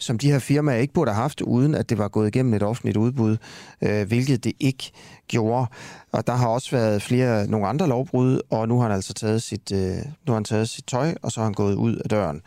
som 0.00 0.18
de 0.18 0.30
her 0.30 0.38
firmaer 0.38 0.76
ikke 0.76 0.94
burde 0.94 1.10
have 1.10 1.22
haft, 1.22 1.40
uden 1.40 1.74
at 1.74 1.90
det 1.90 1.98
var 1.98 2.08
gået 2.08 2.28
igennem 2.28 2.54
et 2.54 2.62
offentligt 2.62 2.96
udbud, 2.96 3.36
øh, 3.82 4.06
hvilket 4.08 4.44
det 4.44 4.52
ikke 4.60 4.92
gjorde. 5.28 5.66
Og 6.12 6.26
der 6.26 6.32
har 6.32 6.48
også 6.48 6.70
været 6.70 7.02
flere 7.02 7.46
nogle 7.46 7.66
andre 7.66 7.88
lovbrud, 7.88 8.40
og 8.50 8.68
nu 8.68 8.76
har 8.78 8.82
han 8.82 8.96
altså 8.96 9.14
taget 9.14 9.42
sit, 9.42 9.72
øh, 9.72 9.96
nu 10.26 10.32
har 10.32 10.34
han 10.34 10.44
taget 10.44 10.68
sit 10.68 10.84
tøj, 10.86 11.14
og 11.22 11.32
så 11.32 11.40
har 11.40 11.44
han 11.44 11.54
gået 11.54 11.74
ud 11.74 11.96
af 11.96 12.10
døren 12.10 12.42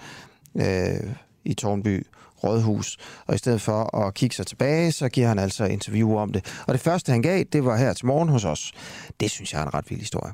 øh, 0.55 1.13
i 1.45 1.53
Tornby 1.53 2.05
Rådhus. 2.43 2.97
Og 3.25 3.35
i 3.35 3.37
stedet 3.37 3.61
for 3.61 3.97
at 3.97 4.13
kigge 4.13 4.35
sig 4.35 4.47
tilbage, 4.47 4.91
så 4.91 5.09
giver 5.09 5.27
han 5.27 5.39
altså 5.39 5.65
interview 5.65 6.17
om 6.17 6.33
det. 6.33 6.61
Og 6.67 6.73
det 6.73 6.81
første, 6.81 7.11
han 7.11 7.21
gav, 7.21 7.43
det 7.43 7.65
var 7.65 7.77
her 7.77 7.93
til 7.93 8.05
morgen 8.05 8.29
hos 8.29 8.45
os. 8.45 8.71
Det 9.19 9.31
synes 9.31 9.53
jeg 9.53 9.61
er 9.61 9.65
en 9.65 9.73
ret 9.73 9.89
vild 9.89 9.99
historie. 9.99 10.33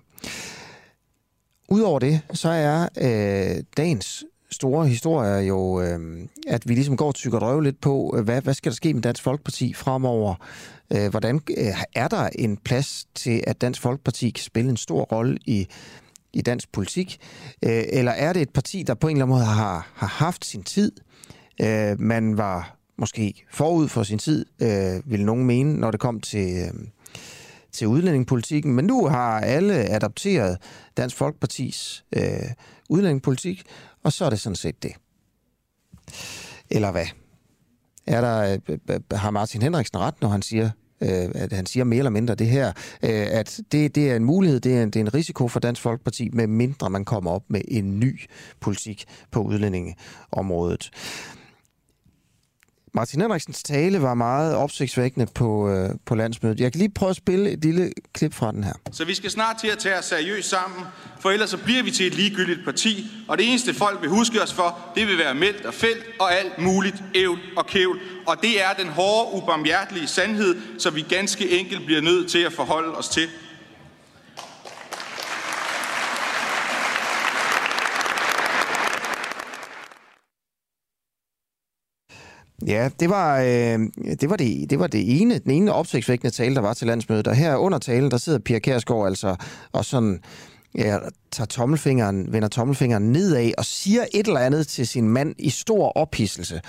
Udover 1.70 2.00
det, 2.00 2.22
så 2.34 2.50
er 2.50 2.88
øh, 2.98 3.64
dagens 3.78 4.24
store 4.52 4.88
historie 4.88 5.30
er 5.30 5.40
jo, 5.40 5.82
øh, 5.82 6.28
at 6.48 6.70
vi 6.70 6.74
ligesom 6.74 6.98
går 6.98 7.08
og 7.08 7.16
tykker 7.16 7.40
røve 7.40 7.64
lidt 7.64 7.82
på, 7.82 8.16
øh, 8.18 8.24
hvad, 8.24 8.42
hvad 8.42 8.54
skal 8.54 8.72
der 8.72 8.76
ske 8.76 8.94
med 8.94 9.02
Dansk 9.02 9.24
Folkeparti 9.24 9.74
fremover? 9.74 10.36
Øh, 10.94 11.10
hvordan 11.10 11.42
øh, 11.58 11.74
er 11.96 12.08
der 12.08 12.30
en 12.36 12.58
plads 12.58 13.08
til, 13.16 13.44
at 13.48 13.62
Dansk 13.62 13.82
Folkeparti 13.82 14.30
kan 14.30 14.44
spille 14.44 14.70
en 14.70 14.78
stor 14.78 15.02
rolle 15.02 15.38
i, 15.46 15.68
i 16.34 16.42
dansk 16.42 16.72
politik? 16.72 17.20
Øh, 17.66 17.84
eller 17.90 18.12
er 18.12 18.34
det 18.34 18.42
et 18.42 18.50
parti, 18.50 18.84
der 18.84 18.94
på 18.94 19.08
en 19.08 19.18
eller 19.18 19.26
anden 19.26 19.36
måde 19.36 19.46
har, 19.46 19.92
har 19.96 20.08
haft 20.08 20.46
sin 20.46 20.64
tid? 20.64 20.92
Øh, 21.62 22.02
man 22.02 22.38
var 22.38 22.76
måske 22.98 23.46
forud 23.52 23.88
for 23.88 24.04
sin 24.04 24.20
tid, 24.20 24.46
øh, 24.62 25.12
vil 25.12 25.26
nogen 25.26 25.46
mene, 25.46 25.74
når 25.74 25.92
det 25.92 26.00
kom 26.00 26.22
til... 26.22 26.58
Øh, 26.58 26.74
til 27.72 27.88
udlændingepolitikken, 27.88 28.74
men 28.74 28.86
nu 28.86 29.08
har 29.08 29.40
alle 29.40 29.74
adopteret 29.74 30.58
Dansk 30.98 31.16
Folkepartis 31.16 32.06
øh, 32.16 32.24
udlændingepolitik, 32.90 33.64
og 34.04 34.14
så 34.14 34.26
er 34.26 34.30
det 34.30 34.40
sådan 34.40 34.56
set 34.56 34.84
det. 34.84 34.92
Eller 36.70 36.92
hvad? 36.92 37.06
Er 38.08 38.22
der, 38.22 38.58
øh, 38.90 39.00
har 39.12 39.32
Martin 39.32 39.62
Henriksen 39.62 39.98
ret, 39.98 40.22
når 40.22 40.30
han 40.30 40.42
siger, 40.42 40.70
øh, 41.02 41.30
at 41.36 41.54
han 41.54 41.66
siger 41.66 41.84
mere 41.84 41.98
eller 41.98 42.10
mindre 42.10 42.36
det 42.36 42.48
her, 42.48 42.68
øh, 43.04 43.28
at 43.32 43.60
det, 43.72 43.96
det 43.96 44.12
er 44.12 44.16
en 44.16 44.24
mulighed, 44.24 44.60
det 44.60 44.78
er 44.78 44.84
en, 44.84 44.90
det 44.92 45.00
er 45.00 45.04
en 45.04 45.14
risiko 45.14 45.48
for 45.48 45.60
Dansk 45.60 45.82
Folkeparti, 45.82 46.30
med 46.34 46.48
mindre 46.48 46.90
man 46.90 47.06
kommer 47.06 47.32
op 47.32 47.44
med 47.48 47.62
en 47.68 48.00
ny 48.00 48.22
politik 48.60 49.06
på 49.32 49.42
udlændingeområdet. 49.42 50.92
Martin 53.00 53.22
Henriksens 53.22 53.64
tale 53.64 54.02
var 54.02 54.14
meget 54.14 54.56
opsigtsvækkende 54.56 55.28
på, 55.36 55.70
øh, 55.70 55.90
på 56.06 56.16
landsmødet. 56.16 56.60
Jeg 56.60 56.72
kan 56.72 56.80
lige 56.80 56.92
prøve 56.92 57.10
at 57.10 57.16
spille 57.16 57.52
et 57.52 57.64
lille 57.64 57.92
klip 58.14 58.34
fra 58.34 58.52
den 58.52 58.64
her. 58.64 58.74
Så 58.92 59.06
vi 59.06 59.14
skal 59.14 59.32
snart 59.32 59.58
til 59.58 59.68
at 59.68 59.78
tage 59.78 59.98
os 59.98 60.06
seriøst 60.06 60.50
sammen, 60.50 60.86
for 61.20 61.30
ellers 61.30 61.50
så 61.50 61.58
bliver 61.58 61.84
vi 61.84 61.92
til 61.92 62.08
et 62.08 62.16
ligegyldigt 62.16 62.66
parti, 62.66 63.12
og 63.28 63.38
det 63.38 63.50
eneste 63.50 63.74
folk 63.74 64.02
vil 64.02 64.10
huske 64.10 64.42
os 64.42 64.54
for, 64.54 64.78
det 64.96 65.08
vil 65.08 65.18
være 65.18 65.36
meldt 65.36 65.66
og 65.66 65.74
felt 65.74 66.04
og 66.20 66.34
alt 66.34 66.58
muligt 66.62 67.04
ævl 67.16 67.40
og 67.58 67.66
kævl. 67.66 68.00
Og 68.28 68.36
det 68.42 68.64
er 68.64 68.74
den 68.84 68.88
hårde, 68.88 69.44
ubarmhjertelige 69.44 70.08
sandhed, 70.08 70.56
som 70.80 70.96
vi 70.96 71.02
ganske 71.02 71.60
enkelt 71.60 71.86
bliver 71.86 72.02
nødt 72.02 72.30
til 72.32 72.40
at 72.40 72.54
forholde 72.54 72.98
os 72.98 73.10
til. 73.10 73.28
Ja, 82.68 82.90
det 83.00 83.10
var, 83.10 83.40
øh, 83.40 83.80
det, 84.22 84.30
var 84.30 84.36
det, 84.36 84.70
det 84.70 84.80
var 84.80 84.88
det 84.88 85.22
ene, 85.22 85.40
den 85.40 85.52
ene 85.52 85.74
opsigtsvækkende 85.74 86.32
tale, 86.32 86.56
der 86.56 86.62
var 86.62 86.74
til 86.74 86.88
landsmødet. 86.88 87.28
Og 87.28 87.36
her 87.36 87.56
under 87.56 87.78
talen, 87.80 88.12
der 88.12 88.18
sidder 88.18 88.40
Pia 88.40 88.60
Kærsgaard 88.60 89.08
altså 89.08 89.36
og 89.72 89.86
sådan 89.86 90.20
ja, 90.76 90.98
tager 91.32 91.46
tommelfingeren, 91.46 92.34
vender 92.34 92.48
tommelfingeren 92.48 93.12
nedad 93.12 93.52
og 93.58 93.66
siger 93.66 94.06
et 94.14 94.28
eller 94.28 94.40
andet 94.40 94.68
til 94.68 94.88
sin 94.88 95.10
mand 95.10 95.36
i 95.38 95.50
stor 95.50 95.98
ophidselse. 95.98 96.62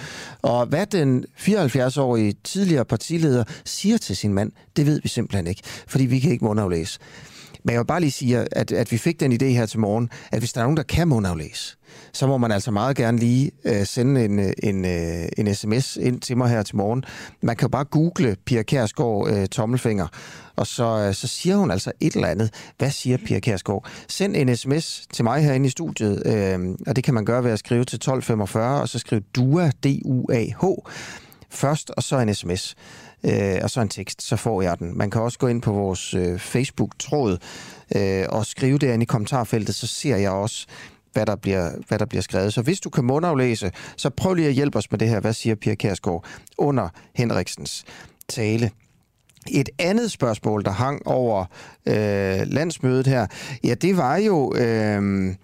Og 0.42 0.66
hvad 0.66 0.86
den 0.86 1.24
74-årige 1.38 2.34
tidligere 2.44 2.84
partileder 2.84 3.44
siger 3.64 3.98
til 3.98 4.16
sin 4.16 4.34
mand, 4.34 4.52
det 4.76 4.86
ved 4.86 5.00
vi 5.02 5.08
simpelthen 5.08 5.46
ikke, 5.46 5.62
fordi 5.86 6.04
vi 6.04 6.18
kan 6.18 6.32
ikke 6.32 6.44
mundaflæse. 6.44 6.98
Men 7.64 7.72
jeg 7.72 7.80
vil 7.80 7.86
bare 7.86 8.00
lige 8.00 8.10
sige, 8.10 8.46
at, 8.52 8.72
at 8.72 8.92
vi 8.92 8.98
fik 8.98 9.20
den 9.20 9.32
idé 9.32 9.44
her 9.44 9.66
til 9.66 9.80
morgen, 9.80 10.10
at 10.32 10.38
hvis 10.38 10.52
der 10.52 10.60
er 10.60 10.64
nogen, 10.64 10.76
der 10.76 10.82
kan 10.82 11.08
mundaflæse, 11.08 11.76
så 12.12 12.26
må 12.26 12.38
man 12.38 12.52
altså 12.52 12.70
meget 12.70 12.96
gerne 12.96 13.18
lige 13.18 13.50
uh, 13.64 13.84
sende 13.84 14.24
en, 14.24 14.38
øh, 14.38 14.52
en, 14.62 14.84
uh, 14.84 15.28
en 15.38 15.54
sms 15.54 15.96
ind 15.96 16.20
til 16.20 16.36
mig 16.36 16.50
her 16.50 16.62
til 16.62 16.76
morgen. 16.76 17.04
Man 17.42 17.56
kan 17.56 17.64
jo 17.64 17.68
bare 17.68 17.84
google 17.84 18.36
Pia 18.46 18.62
Kærsgaard 18.62 19.32
uh, 19.32 19.44
tommelfinger, 19.44 20.06
og 20.56 20.66
så, 20.66 21.06
uh, 21.08 21.14
så 21.14 21.26
siger 21.26 21.56
hun 21.56 21.70
altså 21.70 21.92
et 22.00 22.14
eller 22.14 22.28
andet. 22.28 22.54
Hvad 22.78 22.90
siger 22.90 23.16
Pia 23.26 23.40
Kærsgaard? 23.40 23.88
Send 24.08 24.36
en 24.36 24.56
sms 24.56 25.06
til 25.12 25.24
mig 25.24 25.44
herinde 25.44 25.66
i 25.66 25.70
studiet, 25.70 26.22
uh, 26.26 26.74
og 26.86 26.96
det 26.96 27.04
kan 27.04 27.14
man 27.14 27.24
gøre 27.24 27.44
ved 27.44 27.50
at 27.50 27.58
skrive 27.58 27.84
til 27.84 27.96
1245, 27.96 28.80
og 28.80 28.88
så 28.88 28.98
skrive 28.98 29.22
DUA, 29.36 29.70
D-U-A-H, 29.84 30.64
først, 31.50 31.90
og 31.90 32.02
så 32.02 32.18
en 32.18 32.34
sms 32.34 32.76
øh, 33.24 33.59
og 33.62 33.70
så 33.70 33.80
en 33.80 33.88
tekst, 33.88 34.22
så 34.22 34.36
får 34.36 34.62
jeg 34.62 34.78
den. 34.78 34.98
Man 34.98 35.10
kan 35.10 35.22
også 35.22 35.38
gå 35.38 35.47
ind 35.47 35.62
på 35.62 35.72
vores 35.72 36.14
øh, 36.14 36.38
Facebook-tråd 36.38 37.38
øh, 37.97 38.24
og 38.28 38.47
skrive 38.47 38.78
derinde 38.78 39.02
i 39.02 39.06
kommentarfeltet, 39.06 39.74
så 39.74 39.86
ser 39.86 40.16
jeg 40.16 40.30
også, 40.30 40.66
hvad 41.12 41.26
der, 41.26 41.36
bliver, 41.36 41.70
hvad 41.88 41.98
der 41.98 42.05
bliver 42.05 42.22
skrevet. 42.22 42.52
Så 42.55 42.62
hvis 42.62 42.80
du 42.80 42.90
kan 42.90 43.05
mundaflæse, 43.05 43.70
så 43.97 44.10
prøv 44.10 44.34
lige 44.34 44.48
at 44.48 44.55
hjælpe 44.55 44.78
os 44.78 44.90
med 44.90 44.98
det 44.98 45.09
her. 45.09 45.20
Hvad 45.20 45.32
siger 45.32 45.55
Pia 45.55 45.74
Kærsgaard 45.74 46.24
under 46.59 46.88
Henriksens 47.14 47.84
tale? 48.28 48.70
Et 49.51 49.68
andet 49.78 50.10
spørgsmål, 50.10 50.64
der 50.64 50.70
hang 50.70 51.06
over 51.06 51.44
øh, 51.86 52.47
landsmødet 52.47 53.06
her, 53.06 53.26
ja, 53.64 53.74
det 53.74 53.97
var 53.97 54.16
jo... 54.16 54.55
Øh, 54.55 55.34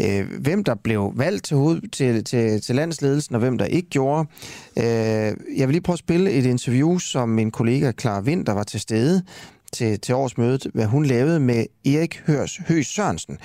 øh, 0.00 0.40
hvem 0.40 0.64
der 0.64 0.74
blev 0.74 1.12
valgt 1.16 1.44
til, 1.44 1.56
hoved, 1.56 1.90
til, 1.90 2.24
til, 2.24 2.60
til 2.60 2.74
landsledelsen, 2.74 3.34
og 3.34 3.40
hvem 3.40 3.58
der 3.58 3.64
ikke 3.64 3.88
gjorde. 3.88 4.28
Øh, 4.78 4.84
jeg 5.56 5.68
vil 5.68 5.68
lige 5.68 5.80
prøve 5.80 5.94
at 5.94 5.98
spille 5.98 6.30
et 6.30 6.46
interview, 6.46 6.98
som 6.98 7.28
min 7.28 7.50
kollega 7.50 7.92
Clara 8.00 8.20
Vinter 8.20 8.44
der 8.44 8.52
var 8.52 8.62
til 8.62 8.80
stede 8.80 9.22
til, 9.72 10.00
til 10.00 10.14
årsmødet, 10.14 10.66
hvad 10.74 10.86
hun 10.86 11.04
lavede 11.04 11.40
med 11.40 11.66
Erik 11.86 12.22
Hørs, 12.26 12.56
Høs 12.56 12.86
Sørensen, 12.86 13.38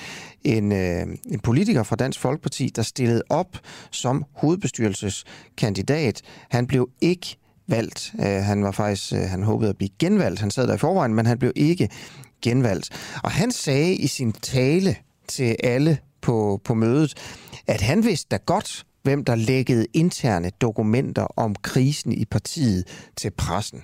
en, 0.43 0.71
øh, 0.71 1.07
en 1.31 1.39
politiker 1.39 1.83
fra 1.83 1.95
Dansk 1.95 2.19
Folkeparti, 2.19 2.71
der 2.75 2.81
stillede 2.81 3.23
op 3.29 3.57
som 3.91 4.25
hovedbestyrelseskandidat. 4.33 6.21
Han 6.49 6.67
blev 6.67 6.89
ikke 7.01 7.37
valgt. 7.67 8.13
Øh, 8.19 8.25
han 8.25 8.63
var 8.63 8.71
faktisk, 8.71 9.13
øh, 9.13 9.19
han 9.19 9.43
håbede 9.43 9.69
at 9.69 9.77
blive 9.77 9.89
genvalgt. 9.99 10.39
Han 10.39 10.51
sad 10.51 10.67
der 10.67 10.73
i 10.73 10.77
forvejen, 10.77 11.13
men 11.13 11.25
han 11.25 11.39
blev 11.39 11.51
ikke 11.55 11.89
genvalgt. 12.41 12.89
Og 13.23 13.31
han 13.31 13.51
sagde 13.51 13.95
i 13.95 14.07
sin 14.07 14.31
tale 14.31 14.95
til 15.27 15.55
alle 15.63 15.97
på, 16.23 16.61
på 16.63 16.73
mødet, 16.73 17.13
at 17.67 17.81
han 17.81 18.05
vidste 18.05 18.27
da 18.31 18.37
godt, 18.45 18.85
hvem 19.03 19.25
der 19.25 19.35
lækkede 19.35 19.85
interne 19.93 20.51
dokumenter 20.61 21.23
om 21.23 21.55
krisen 21.55 22.13
i 22.13 22.25
partiet 22.25 22.83
til 23.17 23.31
pressen. 23.31 23.81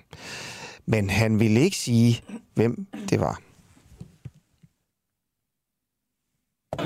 Men 0.86 1.10
han 1.10 1.40
ville 1.40 1.62
ikke 1.62 1.78
sige, 1.78 2.22
hvem 2.56 2.88
det 3.10 3.20
var. 3.20 3.42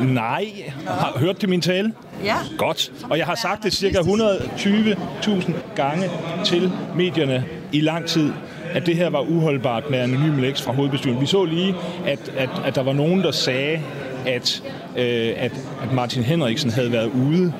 Nej. 0.01 0.45
Har 0.87 1.13
hørt 1.17 1.41
det 1.41 1.49
min 1.49 1.61
tale? 1.61 1.93
Ja. 2.23 2.37
Godt. 2.57 2.93
Og 3.09 3.17
jeg 3.17 3.25
har 3.25 3.35
sagt 3.35 3.63
det 3.63 3.73
cirka 3.73 3.97
120.000 3.99 5.75
gange 5.75 6.09
til 6.45 6.71
medierne 6.95 7.45
i 7.71 7.81
lang 7.81 8.05
tid, 8.05 8.33
at 8.73 8.85
det 8.85 8.95
her 8.95 9.09
var 9.09 9.21
uholdbart 9.21 9.89
med 9.89 9.99
anonyme 9.99 10.41
læks 10.41 10.61
fra 10.61 10.73
hovedbestyrelsen. 10.73 11.21
Vi 11.21 11.27
så 11.27 11.45
lige, 11.45 11.75
at, 12.05 12.29
at, 12.29 12.49
at 12.65 12.75
der 12.75 12.83
var 12.83 12.93
nogen, 12.93 13.19
der 13.19 13.31
sagde, 13.31 13.81
at, 14.27 14.63
øh, 14.97 15.33
at, 15.37 15.51
at 15.83 15.93
Martin 15.93 16.23
Henriksen 16.23 16.69
havde 16.71 16.91
været 16.91 17.11
ude 17.27 17.53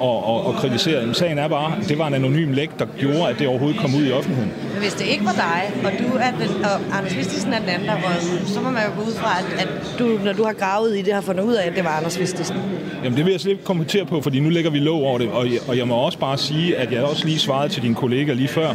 og, 0.00 0.24
og, 0.24 0.46
og 0.46 0.54
kritisere. 0.54 1.06
Men 1.06 1.14
sagen 1.14 1.38
er 1.38 1.48
bare, 1.48 1.76
at 1.82 1.88
det 1.88 1.98
var 1.98 2.06
en 2.06 2.14
anonym 2.14 2.52
læk, 2.52 2.70
der 2.78 2.86
gjorde, 2.98 3.28
at 3.28 3.38
det 3.38 3.48
overhovedet 3.48 3.80
kom 3.80 3.94
ud 3.94 4.06
i 4.06 4.12
offentligheden. 4.12 4.52
Men 4.72 4.82
hvis 4.82 4.92
det 4.92 5.06
ikke 5.06 5.24
var 5.24 5.32
dig, 5.32 5.70
og 5.84 5.92
du 5.98 6.16
er 6.18 6.30
den, 6.30 6.64
og 6.64 6.98
Anders 6.98 7.16
Vistisen 7.16 7.52
er 7.52 7.58
den 7.58 7.68
anden, 7.68 7.88
der 7.88 7.94
var 7.94 8.20
så 8.46 8.60
må 8.60 8.70
man 8.70 8.82
jo 8.86 9.02
gå 9.02 9.08
ud 9.08 9.14
fra, 9.14 9.38
at, 9.38 9.66
at 9.66 9.98
du, 9.98 10.18
når 10.24 10.32
du 10.32 10.44
har 10.44 10.52
gravet 10.52 10.98
i 10.98 11.02
det, 11.02 11.14
har 11.14 11.20
fundet 11.20 11.44
ud 11.44 11.54
af, 11.54 11.66
at 11.66 11.76
det 11.76 11.84
var 11.84 11.90
Anders 11.90 12.20
Vistisen. 12.20 12.56
Jamen 13.04 13.16
det 13.16 13.24
vil 13.24 13.30
jeg 13.30 13.40
slet 13.40 13.52
ikke 13.52 13.64
kommentere 13.64 14.06
på, 14.06 14.20
fordi 14.20 14.40
nu 14.40 14.48
lægger 14.48 14.70
vi 14.70 14.78
lov 14.78 15.02
over 15.02 15.18
det, 15.18 15.28
og, 15.28 15.46
og 15.68 15.78
jeg 15.78 15.88
må 15.88 15.94
også 15.94 16.18
bare 16.18 16.38
sige, 16.38 16.76
at 16.76 16.92
jeg 16.92 17.02
også 17.02 17.26
lige 17.26 17.38
svarede 17.38 17.72
til 17.72 17.82
din 17.82 17.94
kollega 17.94 18.32
lige 18.32 18.48
før, 18.48 18.74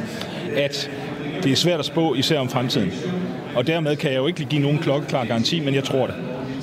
at 0.56 0.90
det 1.44 1.52
er 1.52 1.56
svært 1.56 1.80
at 1.80 1.86
spå, 1.86 2.14
især 2.14 2.40
om 2.40 2.50
fremtiden. 2.50 2.94
Og 3.56 3.68
dermed 3.68 3.96
kan 3.96 4.12
jeg 4.12 4.18
jo 4.18 4.28
ikke 4.28 4.46
give 4.46 4.62
nogen 4.62 4.78
klokkeklar 4.78 5.26
garanti, 5.26 5.60
men 5.60 5.76
jeg 5.76 5.84
tror 5.84 6.08
det. 6.08 6.16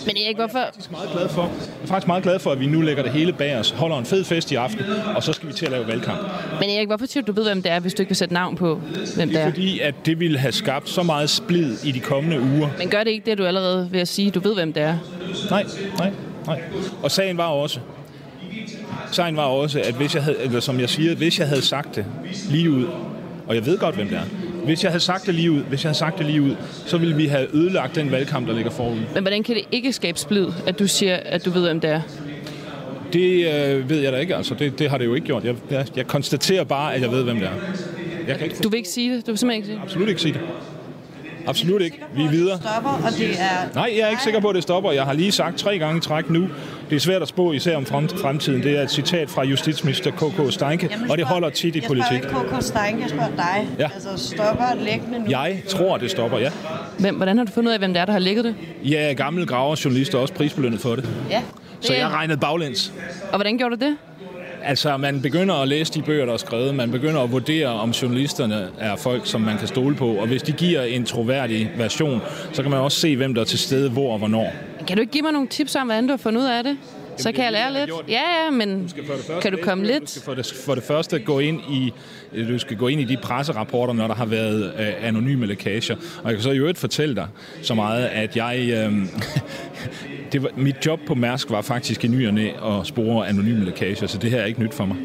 Men 0.06 0.16
Erik, 0.16 0.36
hvorfor? 0.36 0.58
Jeg 0.58 0.66
er, 0.66 0.90
meget 0.90 1.10
glad 1.12 1.28
for, 1.28 1.42
jeg 1.42 1.82
er 1.82 1.86
faktisk 1.86 2.06
meget 2.06 2.22
glad 2.22 2.38
for, 2.38 2.52
at 2.52 2.60
vi 2.60 2.66
nu 2.66 2.80
lægger 2.80 3.02
det 3.02 3.12
hele 3.12 3.32
bag 3.32 3.56
os, 3.56 3.70
holder 3.70 3.98
en 3.98 4.04
fed 4.04 4.24
fest 4.24 4.52
i 4.52 4.54
aften, 4.54 4.84
og 5.14 5.22
så 5.22 5.32
skal 5.32 5.48
vi 5.48 5.52
til 5.52 5.66
at 5.66 5.72
lave 5.72 5.86
valgkamp. 5.86 6.18
Men 6.60 6.70
Erik, 6.70 6.86
hvorfor 6.86 7.06
siger 7.06 7.24
du, 7.24 7.32
du 7.32 7.36
ved, 7.40 7.44
hvem 7.44 7.62
det 7.62 7.72
er, 7.72 7.80
hvis 7.80 7.94
du 7.94 8.02
ikke 8.02 8.10
vil 8.10 8.16
sætte 8.16 8.34
navn 8.34 8.56
på, 8.56 8.74
hvem 8.74 9.04
det 9.04 9.20
er? 9.20 9.24
Det 9.26 9.36
er 9.36 9.44
fordi, 9.50 9.80
at 9.80 9.94
det 10.06 10.20
ville 10.20 10.38
have 10.38 10.52
skabt 10.52 10.88
så 10.88 11.02
meget 11.02 11.30
splid 11.30 11.84
i 11.84 11.92
de 11.92 12.00
kommende 12.00 12.40
uger. 12.40 12.68
Men 12.78 12.88
gør 12.88 13.04
det 13.04 13.10
ikke 13.10 13.30
det, 13.30 13.38
du 13.38 13.44
allerede 13.44 13.88
ved 13.90 14.00
at 14.00 14.08
sige, 14.08 14.30
du 14.30 14.40
ved, 14.40 14.54
hvem 14.54 14.72
det 14.72 14.82
er? 14.82 14.98
Nej, 15.50 15.64
nej, 15.98 16.12
nej. 16.46 16.60
Og 17.02 17.10
sagen 17.10 17.36
var 17.36 17.46
også, 17.46 17.80
sagen 19.12 19.36
var 19.36 19.42
også, 19.44 19.80
at 19.80 19.94
hvis 19.94 20.14
jeg 20.14 20.22
havde, 20.22 20.38
eller 20.40 20.60
som 20.60 20.80
jeg 20.80 20.88
siger, 20.88 21.14
hvis 21.14 21.38
jeg 21.38 21.48
havde 21.48 21.62
sagt 21.62 21.96
det 21.96 22.04
lige 22.50 22.70
ud, 22.70 22.86
og 23.46 23.54
jeg 23.54 23.66
ved 23.66 23.78
godt, 23.78 23.94
hvem 23.94 24.08
det 24.08 24.16
er, 24.16 24.24
Hvis 24.70 24.84
jeg 24.84 24.92
havde 24.92 25.04
sagt 25.04 25.26
det 25.26 25.34
lige 25.34 25.50
ud, 25.50 25.60
hvis 25.60 25.84
jeg 25.84 25.88
havde 25.88 25.98
sagt 25.98 26.18
det 26.18 26.26
lige 26.26 26.42
ud, 26.42 26.56
så 26.86 26.98
ville 26.98 27.16
vi 27.16 27.26
have 27.26 27.54
ødelagt 27.54 27.94
den 27.94 28.10
valgkamp, 28.10 28.46
der 28.46 28.54
ligger 28.54 28.70
forud. 28.70 28.98
Men 29.14 29.22
hvordan 29.22 29.42
kan 29.42 29.54
det 29.54 29.64
ikke 29.72 29.92
skabe 29.92 30.18
splid, 30.18 30.46
at 30.66 30.78
du 30.78 30.88
siger, 30.88 31.16
at 31.16 31.44
du 31.44 31.50
ved, 31.50 31.62
hvem 31.62 31.80
det 31.80 31.90
er? 31.90 32.00
Det 33.12 33.54
øh, 33.54 33.90
ved 33.90 34.00
jeg 34.00 34.12
da 34.12 34.18
ikke, 34.18 34.36
altså. 34.36 34.54
Det, 34.54 34.78
det 34.78 34.90
har 34.90 34.98
det 34.98 35.04
jo 35.04 35.14
ikke 35.14 35.26
gjort. 35.26 35.44
Jeg, 35.44 35.54
jeg, 35.70 35.86
jeg 35.96 36.06
konstaterer 36.06 36.64
bare, 36.64 36.94
at 36.94 37.02
jeg 37.02 37.10
ved, 37.10 37.24
hvem 37.24 37.36
det 37.36 37.46
er. 37.46 37.52
Jeg 38.28 38.36
kan 38.36 38.44
ikke... 38.44 38.56
Du 38.62 38.68
vil 38.68 38.76
ikke 38.76 38.88
sige 38.88 39.16
det? 39.16 39.26
Du 39.26 39.30
vil 39.30 39.38
simpelthen 39.38 39.56
ikke 39.58 39.66
sige 39.66 39.76
det? 39.76 39.82
Absolut 39.82 40.08
ikke 40.08 40.20
sige 40.20 40.32
det. 40.32 40.40
Absolut 41.46 41.82
ikke. 41.82 42.00
Vi 42.16 42.24
er 42.24 42.30
videre. 42.30 42.58
Stopper, 42.60 42.90
og 42.90 43.12
det 43.18 43.30
er... 43.30 43.74
Nej, 43.74 43.92
jeg 43.96 44.06
er 44.06 44.10
ikke 44.10 44.22
sikker 44.22 44.40
på, 44.40 44.48
at 44.48 44.54
det 44.54 44.62
stopper. 44.62 44.92
Jeg 44.92 45.04
har 45.04 45.12
lige 45.12 45.32
sagt 45.32 45.58
tre 45.58 45.78
gange 45.78 45.98
i 45.98 46.00
træk 46.00 46.30
nu. 46.30 46.48
Det 46.90 46.96
er 46.96 47.00
svært 47.00 47.22
at 47.22 47.28
spå, 47.28 47.52
især 47.52 47.76
om 47.76 47.86
fremtiden. 47.86 48.62
Det 48.62 48.78
er 48.78 48.82
et 48.82 48.90
citat 48.90 49.30
fra 49.30 49.44
justitsminister 49.44 50.10
K.K. 50.10 50.52
Steinke, 50.52 50.88
Jamen, 50.90 51.10
og 51.10 51.18
det 51.18 51.26
holder 51.26 51.50
tit 51.50 51.76
i 51.76 51.80
politik. 51.80 52.12
Jeg 52.12 52.22
spørger 52.22 52.44
ikke 52.44 52.56
K.K. 52.56 52.62
Steinke, 52.62 53.02
jeg 53.02 53.10
spørger 53.10 53.36
dig. 53.36 53.68
Ja. 53.78 53.88
Altså, 53.94 54.28
stopper 54.34 54.64
læggende 54.84 55.18
nu? 55.18 55.24
Jeg 55.28 55.62
tror, 55.68 55.96
det 55.96 56.10
stopper, 56.10 56.38
ja. 56.38 56.50
Hvem, 56.98 57.16
hvordan 57.16 57.38
har 57.38 57.44
du 57.44 57.52
fundet 57.52 57.68
ud 57.68 57.72
af, 57.72 57.78
hvem 57.78 57.92
det 57.92 58.00
er, 58.00 58.04
der 58.04 58.12
har 58.12 58.18
ligget 58.18 58.44
det? 58.44 58.54
Jeg 58.84 59.10
er 59.10 59.14
gammel 59.14 59.46
graverjournalist 59.46 60.14
og 60.14 60.22
også 60.22 60.34
prisbelønnet 60.34 60.80
for 60.80 60.96
det. 60.96 61.08
Ja. 61.30 61.42
Så 61.80 61.94
jeg 61.94 62.08
regnede 62.08 62.38
baglæns. 62.38 62.92
Og 63.22 63.36
hvordan 63.36 63.58
gjorde 63.58 63.76
du 63.76 63.84
det? 63.84 63.96
Altså, 64.62 64.96
man 64.96 65.22
begynder 65.22 65.54
at 65.54 65.68
læse 65.68 65.92
de 65.92 66.02
bøger, 66.02 66.26
der 66.26 66.32
er 66.32 66.36
skrevet. 66.36 66.74
Man 66.74 66.90
begynder 66.90 67.20
at 67.20 67.32
vurdere, 67.32 67.66
om 67.68 67.90
journalisterne 67.90 68.68
er 68.78 68.96
folk, 68.96 69.26
som 69.26 69.40
man 69.40 69.58
kan 69.58 69.68
stole 69.68 69.94
på. 69.94 70.08
Og 70.08 70.26
hvis 70.26 70.42
de 70.42 70.52
giver 70.52 70.82
en 70.82 71.04
troværdig 71.04 71.70
version, 71.76 72.20
så 72.52 72.62
kan 72.62 72.70
man 72.70 72.80
også 72.80 73.00
se, 73.00 73.16
hvem 73.16 73.34
der 73.34 73.40
er 73.40 73.44
til 73.44 73.58
stede, 73.58 73.90
hvor 73.90 74.12
og 74.12 74.18
hvornår. 74.18 74.52
Kan 74.90 74.96
du 74.96 75.00
ikke 75.00 75.12
give 75.12 75.22
mig 75.22 75.32
nogle 75.32 75.48
tips 75.48 75.76
om, 75.76 75.86
hvordan 75.86 76.06
du 76.06 76.10
har 76.10 76.16
fundet 76.16 76.40
ud 76.40 76.46
af 76.46 76.64
det? 76.64 76.78
Så 77.16 77.32
kan 77.32 77.44
jeg 77.44 77.52
lære 77.52 77.72
lidt. 77.72 77.90
Ja, 78.08 78.44
ja, 78.44 78.50
men 78.50 78.90
kan 79.42 79.52
du 79.52 79.58
komme 79.62 79.86
lidt? 79.86 80.00
Du 80.00 80.06
skal 80.06 80.22
for 80.22 80.34
det, 80.34 80.52
for 80.66 80.74
det 80.74 80.84
første 80.84 81.18
gå 81.18 81.38
ind 81.38 81.60
i 81.70 81.92
du 82.48 82.58
skal 82.58 82.76
gå 82.76 82.88
ind 82.88 83.00
i 83.00 83.04
de 83.04 83.16
presserapporter, 83.16 83.92
når 83.92 84.06
der 84.06 84.14
har 84.14 84.26
været 84.26 84.74
øh, 84.78 85.08
anonyme 85.08 85.46
lækager. 85.46 85.96
Og 86.22 86.30
jeg 86.30 86.34
kan 86.34 86.42
så 86.42 86.50
i 86.50 86.58
øvrigt 86.58 86.78
fortælle 86.78 87.14
dig 87.14 87.26
så 87.62 87.74
meget, 87.74 88.04
at 88.04 88.36
jeg... 88.36 88.58
Øh, 88.70 88.92
det 90.32 90.42
var, 90.42 90.50
mit 90.56 90.86
job 90.86 91.00
på 91.06 91.14
Mærsk 91.14 91.50
var 91.50 91.62
faktisk 91.62 92.04
i 92.04 92.08
nyerne 92.08 92.64
at 92.64 92.86
spore 92.86 93.28
anonyme 93.28 93.64
lækager, 93.64 94.06
så 94.06 94.18
det 94.18 94.30
her 94.30 94.40
er 94.40 94.46
ikke 94.46 94.62
nyt 94.62 94.74
for 94.74 94.84
mig. 94.84 94.96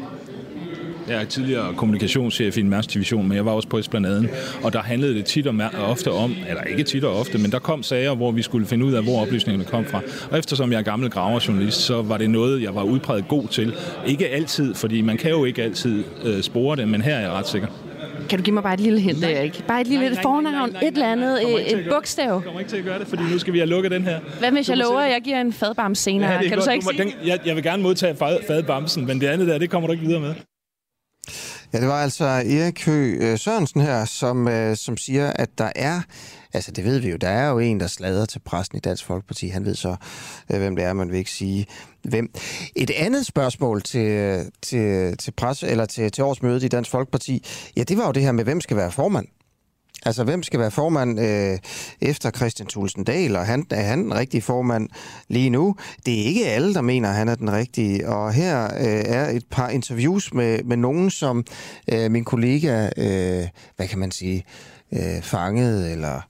Jeg 1.08 1.20
er 1.20 1.24
tidligere 1.24 1.74
kommunikationschef 1.74 2.56
i 2.56 2.60
en 2.60 2.68
Mærsk 2.68 2.94
division, 2.94 3.28
men 3.28 3.36
jeg 3.36 3.46
var 3.46 3.52
også 3.52 3.68
på 3.68 3.78
Esplanaden, 3.78 4.28
og 4.62 4.72
der 4.72 4.82
handlede 4.82 5.14
det 5.14 5.24
tit 5.24 5.46
og 5.46 5.54
ofte 5.88 6.12
om, 6.12 6.34
eller 6.48 6.62
ikke 6.62 6.82
tit 6.82 7.04
og 7.04 7.20
ofte, 7.20 7.38
men 7.38 7.50
der 7.50 7.58
kom 7.58 7.82
sager, 7.82 8.14
hvor 8.14 8.30
vi 8.30 8.42
skulle 8.42 8.66
finde 8.66 8.86
ud 8.86 8.92
af, 8.92 9.02
hvor 9.02 9.22
oplysningerne 9.22 9.64
kom 9.64 9.84
fra. 9.84 10.00
Og 10.30 10.38
eftersom 10.38 10.72
jeg 10.72 10.78
er 10.78 10.82
gammel 10.82 11.10
graverjournalist, 11.10 11.80
så 11.80 12.02
var 12.02 12.16
det 12.16 12.30
noget, 12.30 12.62
jeg 12.62 12.74
var 12.74 12.82
udpræget 12.82 13.28
god 13.28 13.48
til. 13.48 13.74
Ikke 14.06 14.28
altid, 14.28 14.74
fordi 14.74 15.00
man 15.00 15.16
kan 15.16 15.30
jo 15.30 15.44
ikke 15.44 15.62
altid 15.62 16.04
øh, 16.24 16.42
spore 16.42 16.76
det, 16.76 16.88
men 16.88 17.02
her 17.02 17.14
er 17.14 17.20
jeg 17.20 17.30
ret 17.30 17.48
sikker. 17.48 17.68
Kan 18.28 18.38
du 18.38 18.44
give 18.44 18.54
mig 18.54 18.62
bare 18.62 18.74
et 18.74 18.80
lille 18.80 19.00
hint, 19.00 19.24
Erik? 19.24 19.64
Bare 19.68 19.80
et 19.80 19.86
lille 19.86 20.04
nej, 20.04 20.14
nej, 20.14 20.22
fornavn, 20.22 20.42
nej, 20.44 20.52
nej, 20.52 20.80
nej, 20.80 20.88
et 20.88 20.92
eller 20.92 21.12
andet, 21.12 21.72
et 21.72 21.86
bogstav. 21.90 22.34
Jeg 22.34 22.42
kommer 22.44 22.60
ikke 22.60 22.70
til 22.70 22.76
at 22.76 22.84
gøre 22.84 22.98
det, 22.98 23.06
fordi 23.06 23.22
nu 23.32 23.38
skal 23.38 23.52
vi 23.52 23.58
have 23.58 23.68
lukket 23.68 23.92
den 23.92 24.02
her. 24.02 24.18
Hvad 24.38 24.52
hvis 24.52 24.68
jeg 24.68 24.76
lover, 24.76 25.00
at 25.00 25.12
jeg 25.12 25.20
giver 25.24 25.40
en 25.40 25.52
fadbams 25.52 25.98
senere? 25.98 26.32
Ja, 26.32 26.38
kan 26.40 26.48
godt. 26.48 26.60
du 26.60 26.64
så 26.64 26.72
ikke 26.72 26.84
du 26.84 26.88
må, 26.88 27.04
sige 27.04 27.18
den, 27.20 27.28
jeg, 27.28 27.38
jeg 27.46 27.54
vil 27.56 27.62
gerne 27.62 27.82
modtage 27.82 28.16
fad, 28.16 28.38
fadbamsen, 28.46 29.06
men 29.06 29.20
det 29.20 29.26
andet 29.26 29.48
der, 29.48 29.58
det 29.58 29.70
kommer 29.70 29.86
du 29.86 29.92
ikke 29.92 30.06
videre 30.06 30.20
med. 30.20 30.34
Ja, 31.72 31.80
det 31.80 31.88
var 31.88 32.02
altså 32.02 32.24
Erik 32.24 32.86
Høgh 32.86 33.32
øh, 33.32 33.38
Sørensen 33.38 33.80
her, 33.80 34.04
som, 34.04 34.48
øh, 34.48 34.76
som 34.76 34.96
siger, 34.96 35.32
at 35.32 35.58
der 35.58 35.72
er, 35.76 36.00
altså 36.52 36.70
det 36.70 36.84
ved 36.84 36.98
vi 36.98 37.10
jo, 37.10 37.16
der 37.16 37.28
er 37.28 37.50
jo 37.50 37.58
en, 37.58 37.80
der 37.80 37.86
slader 37.86 38.26
til 38.26 38.38
præsten 38.38 38.78
i 38.78 38.80
Dansk 38.80 39.04
Folkeparti. 39.04 39.48
Han 39.48 39.64
ved 39.64 39.74
så, 39.74 39.96
øh, 40.52 40.58
hvem 40.58 40.76
det 40.76 40.84
er, 40.84 40.92
man 40.92 41.10
vil 41.10 41.18
ikke 41.18 41.30
sige 41.30 41.66
hvem. 42.02 42.30
Et 42.76 42.90
andet 42.90 43.26
spørgsmål 43.26 43.82
til, 43.82 44.06
øh, 44.06 44.44
til, 44.62 45.16
til, 45.16 45.30
pres, 45.30 45.62
eller 45.62 45.84
til, 45.84 46.12
til 46.12 46.24
årsmødet 46.24 46.62
i 46.62 46.68
Dansk 46.68 46.90
Folkeparti, 46.90 47.44
ja, 47.76 47.82
det 47.82 47.98
var 47.98 48.06
jo 48.06 48.12
det 48.12 48.22
her 48.22 48.32
med, 48.32 48.44
hvem 48.44 48.60
skal 48.60 48.76
være 48.76 48.92
formand. 48.92 49.26
Altså, 50.06 50.24
hvem 50.24 50.42
skal 50.42 50.60
være 50.60 50.70
formand 50.70 51.20
øh, 51.20 51.58
efter 52.00 52.30
Christian 52.30 52.68
Thulsen 52.68 53.04
Dahl, 53.04 53.36
og 53.36 53.46
han, 53.46 53.66
er 53.70 53.82
han 53.82 54.02
den 54.02 54.14
rigtige 54.14 54.42
formand 54.42 54.88
lige 55.28 55.50
nu? 55.50 55.76
Det 56.06 56.20
er 56.20 56.24
ikke 56.24 56.46
alle, 56.46 56.74
der 56.74 56.80
mener, 56.80 57.08
at 57.08 57.14
han 57.14 57.28
er 57.28 57.34
den 57.34 57.52
rigtige, 57.52 58.08
og 58.08 58.32
her 58.32 58.64
øh, 58.64 59.04
er 59.06 59.28
et 59.28 59.44
par 59.50 59.68
interviews 59.68 60.34
med, 60.34 60.64
med 60.64 60.76
nogen, 60.76 61.10
som 61.10 61.44
øh, 61.92 62.10
min 62.10 62.24
kollega, 62.24 62.88
øh, 62.96 63.48
hvad 63.76 63.88
kan 63.88 63.98
man 63.98 64.10
sige, 64.10 64.44
øh, 64.92 65.22
fangede 65.22 65.92
eller 65.92 66.20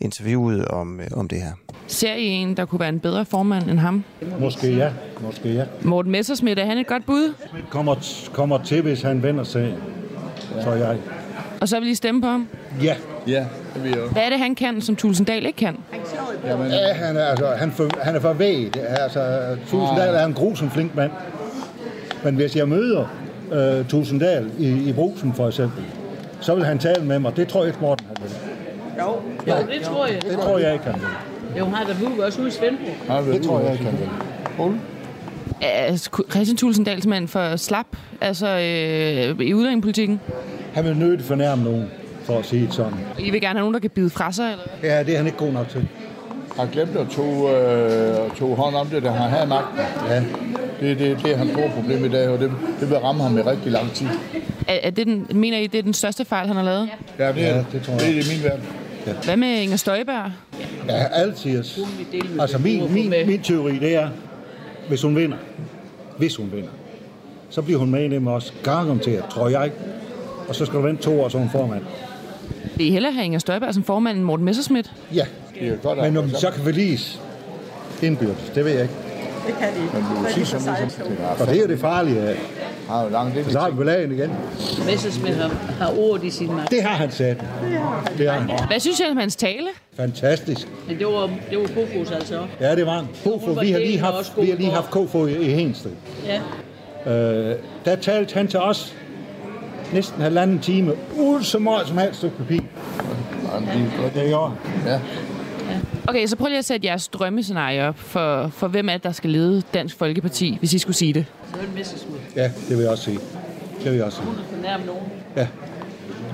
interviewet 0.00 0.68
om, 0.68 1.00
øh, 1.00 1.06
om 1.12 1.28
det 1.28 1.42
her. 1.42 1.52
Ser 1.86 2.14
I 2.14 2.26
en, 2.26 2.56
der 2.56 2.64
kunne 2.64 2.80
være 2.80 2.88
en 2.88 3.00
bedre 3.00 3.24
formand 3.24 3.70
end 3.70 3.78
ham? 3.78 4.04
Måske 4.40 4.76
ja, 4.76 4.90
måske 5.20 5.54
ja. 5.54 5.64
Morten 5.82 6.12
Messersmith, 6.12 6.60
er 6.60 6.66
han 6.66 6.78
et 6.78 6.86
godt 6.86 7.06
bud? 7.06 7.34
Kommer, 7.70 7.94
kommer 8.32 8.62
til, 8.62 8.82
hvis 8.82 9.02
han 9.02 9.22
vender 9.22 9.44
sig, 9.44 9.74
så 10.62 10.72
jeg. 10.72 10.98
Og 11.66 11.70
så 11.70 11.80
vil 11.80 11.88
I 11.88 11.94
stemme 11.94 12.20
på 12.20 12.26
ham? 12.26 12.48
Ja. 12.82 12.94
Ja, 13.26 13.46
det 13.74 13.82
vil 13.82 13.90
jeg 13.90 14.00
Hvad 14.12 14.22
er 14.22 14.30
det, 14.30 14.38
han 14.38 14.54
kan, 14.54 14.80
som 14.80 14.96
Tulsendal 14.96 15.46
ikke 15.46 15.56
kan? 15.56 15.76
Jamen, 16.46 16.70
ja, 16.70 16.92
han 16.92 17.16
er, 17.16 17.24
altså, 17.24 17.46
han, 17.46 17.72
for, 17.72 17.88
han 18.02 18.16
er 18.16 18.20
for 18.20 18.32
væg. 18.32 18.76
Altså, 18.76 19.20
Tulsendal 19.70 20.14
er 20.14 20.24
en 20.24 20.34
grusom 20.34 20.70
flink 20.70 20.94
mand. 20.94 21.10
Men 22.24 22.34
hvis 22.34 22.56
jeg 22.56 22.68
møder 22.68 23.04
uh, 23.52 23.86
Tulsendal 23.88 24.50
i, 24.58 24.88
i 24.88 24.92
brusen 24.92 25.32
for 25.34 25.46
eksempel, 25.46 25.84
så 26.40 26.54
vil 26.54 26.64
han 26.64 26.78
tale 26.78 27.04
med 27.04 27.18
mig. 27.18 27.36
Det 27.36 27.48
tror 27.48 27.60
jeg 27.60 27.68
ikke, 27.68 27.80
Morten 27.80 28.06
han 28.06 28.16
vil. 28.22 28.30
Jo, 28.98 29.10
jo 29.46 29.66
det 29.72 29.82
tror 29.82 30.06
jeg. 30.06 30.22
Det 30.22 30.38
tror 30.38 30.58
jeg 30.58 30.72
ikke, 30.72 30.84
han 30.84 30.94
vil. 31.00 31.08
Jo, 31.58 31.64
han 31.64 31.74
har 31.74 31.84
da 31.84 31.92
bud 32.00 32.18
også 32.18 32.40
ude 32.40 32.48
i 32.48 32.52
Svendborg. 32.52 33.34
Det 33.34 33.42
tror 33.42 33.60
jeg 33.60 33.72
ikke, 33.72 33.84
han 33.84 33.98
vil. 33.98 34.78
Er 35.60 35.96
Christian 36.30 36.56
Tulsendal 36.56 37.02
simpelthen 37.02 37.28
for 37.28 37.56
slap 37.56 37.86
altså, 38.20 38.46
øh, 38.46 39.46
i 39.46 39.54
udlændingepolitikken? 39.54 40.20
Han 40.76 40.84
vil 40.84 40.96
nødt 40.96 41.22
fornærme 41.22 41.64
nogen 41.64 41.90
for 42.24 42.38
at 42.38 42.46
sige 42.46 42.66
det 42.66 42.74
sådan. 42.74 42.92
I 43.18 43.30
vil 43.30 43.40
gerne 43.40 43.54
have 43.58 43.60
nogen, 43.62 43.74
der 43.74 43.80
kan 43.80 43.90
bide 43.90 44.10
fra 44.10 44.32
sig, 44.32 44.50
eller 44.52 44.64
Ja, 44.82 45.02
det 45.02 45.12
er 45.12 45.16
han 45.16 45.26
ikke 45.26 45.38
god 45.38 45.52
nok 45.52 45.68
til. 45.68 45.88
Han 46.58 46.68
glemte 46.72 46.98
at 47.00 47.06
tog, 47.08 47.50
øh, 47.54 48.30
tog 48.38 48.56
hånd 48.56 48.74
om 48.76 48.86
det, 48.86 49.02
da 49.02 49.10
han 49.10 49.30
havde 49.30 49.46
magten. 49.46 49.78
Ja. 50.08 50.22
Det, 50.80 50.98
det, 50.98 51.18
det 51.24 51.32
er 51.32 51.36
hans 51.36 51.50
store 51.52 51.70
problem 51.74 52.04
i 52.04 52.08
dag, 52.08 52.28
og 52.28 52.38
det, 52.38 52.52
det 52.80 52.90
vil 52.90 52.98
ramme 52.98 53.22
ham 53.22 53.38
i 53.38 53.40
rigtig 53.40 53.72
lang 53.72 53.90
tid. 53.92 54.06
Er, 54.68 54.74
er 54.82 54.90
det 54.90 55.06
den, 55.06 55.26
mener 55.34 55.58
I, 55.58 55.66
det 55.66 55.78
er 55.78 55.82
den 55.82 55.94
største 55.94 56.24
fejl, 56.24 56.46
han 56.46 56.56
har 56.56 56.62
lavet? 56.64 56.88
Ja, 57.18 57.32
det, 57.32 57.44
er, 57.44 57.56
Ja, 57.56 57.64
det 57.72 57.82
tror 57.82 57.92
jeg. 57.92 58.00
det 58.00 58.08
er 58.08 58.12
i 58.12 58.36
min 58.36 58.44
verden. 58.44 58.64
Ja. 59.06 59.12
Hvad 59.24 59.36
med 59.36 59.60
Inger 59.60 59.76
Støjberg? 59.76 60.32
Ja, 60.88 61.04
altid. 61.12 61.56
Altså, 62.40 62.58
min, 62.58 62.92
min, 62.92 63.12
min 63.26 63.40
teori, 63.42 63.78
det 63.78 63.94
er, 63.94 64.08
hvis 64.88 65.02
hun 65.02 65.16
vinder, 65.16 65.36
hvis 66.18 66.36
hun 66.36 66.52
vinder, 66.54 66.70
så 67.50 67.62
bliver 67.62 67.78
hun 67.78 67.90
med 67.90 68.04
i 68.04 68.08
dem 68.08 68.26
også 68.26 68.52
garanteret, 68.62 69.24
tror 69.30 69.48
jeg. 69.48 69.70
Og 70.48 70.54
så 70.54 70.64
skal 70.66 70.78
du 70.78 70.82
vente 70.84 71.02
to 71.02 71.20
år, 71.22 71.28
hun 71.38 71.50
formand. 71.50 71.82
Vil 72.76 72.86
I 72.86 72.90
hellere 72.90 73.12
have 73.12 73.24
Inger 73.24 73.38
Støjberg 73.38 73.74
som 73.74 73.84
formand 73.84 74.16
end 74.16 74.24
Morten 74.24 74.44
Messerschmidt? 74.44 74.92
Ja, 75.14 75.24
Det 75.60 75.68
er 75.68 75.76
godt, 75.76 75.98
men 75.98 76.16
om 76.16 76.24
de 76.28 76.36
så 76.36 76.50
kan 76.50 76.62
forliges 76.62 77.20
indbyrdes, 78.02 78.52
det 78.54 78.64
ved 78.64 78.72
jeg 78.72 78.82
ikke. 78.82 78.94
Det 79.46 79.54
kan 79.58 79.68
de 79.76 79.82
ikke. 79.82 79.94
Men 79.94 80.02
du 80.16 80.22
vil 80.22 80.32
sige 80.32 80.46
sådan 80.46 80.66
noget, 80.66 80.92
som 80.92 81.06
det 81.06 81.18
Og 81.40 81.46
det 81.46 81.56
er 81.56 81.60
jo 81.62 81.68
det 81.68 81.78
farlige. 81.80 82.20
af- 82.20 82.36
har 82.88 83.02
jo 83.04 83.08
langt 83.10 83.34
det. 83.36 83.52
Så 83.52 83.58
har 83.58 83.70
vi 83.70 83.76
belagen 83.76 84.12
igen. 84.12 84.30
Messersmith 84.86 85.36
har, 85.36 85.48
har 85.78 85.98
ord 85.98 86.22
i 86.24 86.30
sin 86.30 86.46
magt. 86.52 86.70
Det 86.70 86.82
har 86.82 86.94
han 86.96 87.10
sat. 87.10 87.36
Det 88.18 88.30
har 88.30 88.38
han. 88.40 88.50
Hvad 88.66 88.80
synes 88.80 89.00
I 89.00 89.02
om 89.10 89.16
hans 89.16 89.36
tale? 89.36 89.66
Fantastisk. 89.96 90.68
Men 90.88 90.98
det 90.98 91.06
var, 91.06 91.30
det 91.50 91.58
var 91.58 91.66
Kofos 91.66 92.10
altså. 92.10 92.46
Ja, 92.60 92.74
det 92.76 92.86
var 92.86 92.92
han. 92.92 93.04
Kofo, 93.24 93.50
vi 93.60 93.70
har 93.72 93.78
lige 93.78 93.98
haft, 93.98 94.32
vi 94.40 94.50
har 94.50 94.56
lige 94.56 94.70
haft 94.70 94.90
Kofo 94.90 95.26
i, 95.26 95.36
i 95.36 95.50
Hensted. 95.52 95.90
Ja. 97.06 97.12
Øh, 97.12 97.56
der 97.84 97.96
talte 97.96 98.34
han 98.34 98.48
til 98.48 98.60
os 98.60 98.94
næsten 99.92 100.20
halvanden 100.22 100.58
time, 100.58 100.92
uden 101.16 101.44
så 101.44 101.58
meget 101.58 101.88
som 101.88 101.98
helst 101.98 102.18
stykke 102.18 102.36
papir. 102.36 102.60
Det 104.14 104.28
gjorde 104.28 104.52
Ja. 104.86 105.00
Okay, 106.08 106.26
så 106.26 106.36
prøv 106.36 106.48
lige 106.48 106.58
at 106.58 106.64
sætte 106.64 106.86
jeres 106.86 107.08
drømmescenarie 107.08 107.88
op 107.88 107.98
for, 107.98 108.48
for 108.48 108.68
hvem 108.68 108.88
er 108.88 108.92
det, 108.92 109.02
der 109.04 109.12
skal 109.12 109.30
lede 109.30 109.62
Dansk 109.74 109.98
Folkeparti, 109.98 110.56
hvis 110.58 110.72
I 110.74 110.78
skulle 110.78 110.96
sige 110.96 111.12
det. 111.12 111.24
Så 111.50 111.56
er 111.56 111.64
det 111.64 111.74
Messersmith. 111.74 112.22
Ja, 112.36 112.50
det 112.68 112.76
vil 112.76 112.78
jeg 112.78 112.90
også 112.90 113.04
sige. 113.04 113.18
Det 113.82 113.90
vil 113.90 113.94
jeg 113.94 114.04
også 114.04 114.18
sige. 114.18 114.28
Er 114.30 114.54
fornærmet 114.56 114.86
nogen. 114.86 115.02
Ja. 115.36 115.48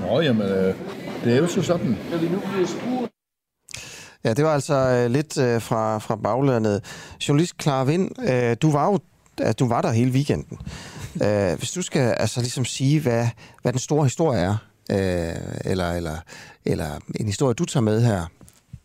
Nå, 0.00 0.20
jamen, 0.20 0.42
øh, 0.42 0.74
det 1.24 1.32
er 1.32 1.36
jo 1.36 1.46
så 1.46 1.62
sådan. 1.62 1.96
Når 2.10 2.18
vi 2.18 2.28
nu 2.28 2.38
bliver 2.54 2.66
spurgt, 2.66 3.12
Ja, 4.24 4.34
det 4.34 4.44
var 4.44 4.54
altså 4.54 4.74
øh, 4.74 5.10
lidt 5.10 5.38
øh, 5.38 5.62
fra, 5.62 5.98
fra 5.98 6.16
baglandet. 6.16 6.84
Journalist 7.28 7.62
Clara 7.62 7.84
Vind, 7.84 8.10
øh, 8.30 8.56
du 8.62 8.70
var 8.70 8.86
jo 8.86 8.98
øh, 9.46 9.54
du 9.58 9.68
var 9.68 9.80
der 9.82 9.90
hele 9.90 10.10
weekenden 10.10 10.58
øh, 11.22 11.58
hvis 11.58 11.70
du 11.70 11.82
skal 11.82 12.14
altså 12.18 12.40
ligesom 12.40 12.64
sige, 12.64 13.00
hvad, 13.00 13.28
hvad 13.62 13.72
den 13.72 13.80
store 13.80 14.04
historie 14.04 14.40
er, 14.40 14.56
øh, 14.90 15.36
eller, 15.64 15.92
eller, 15.92 16.16
eller 16.64 16.98
en 17.20 17.26
historie, 17.26 17.54
du 17.54 17.64
tager 17.64 17.84
med 17.84 18.04
her, 18.04 18.26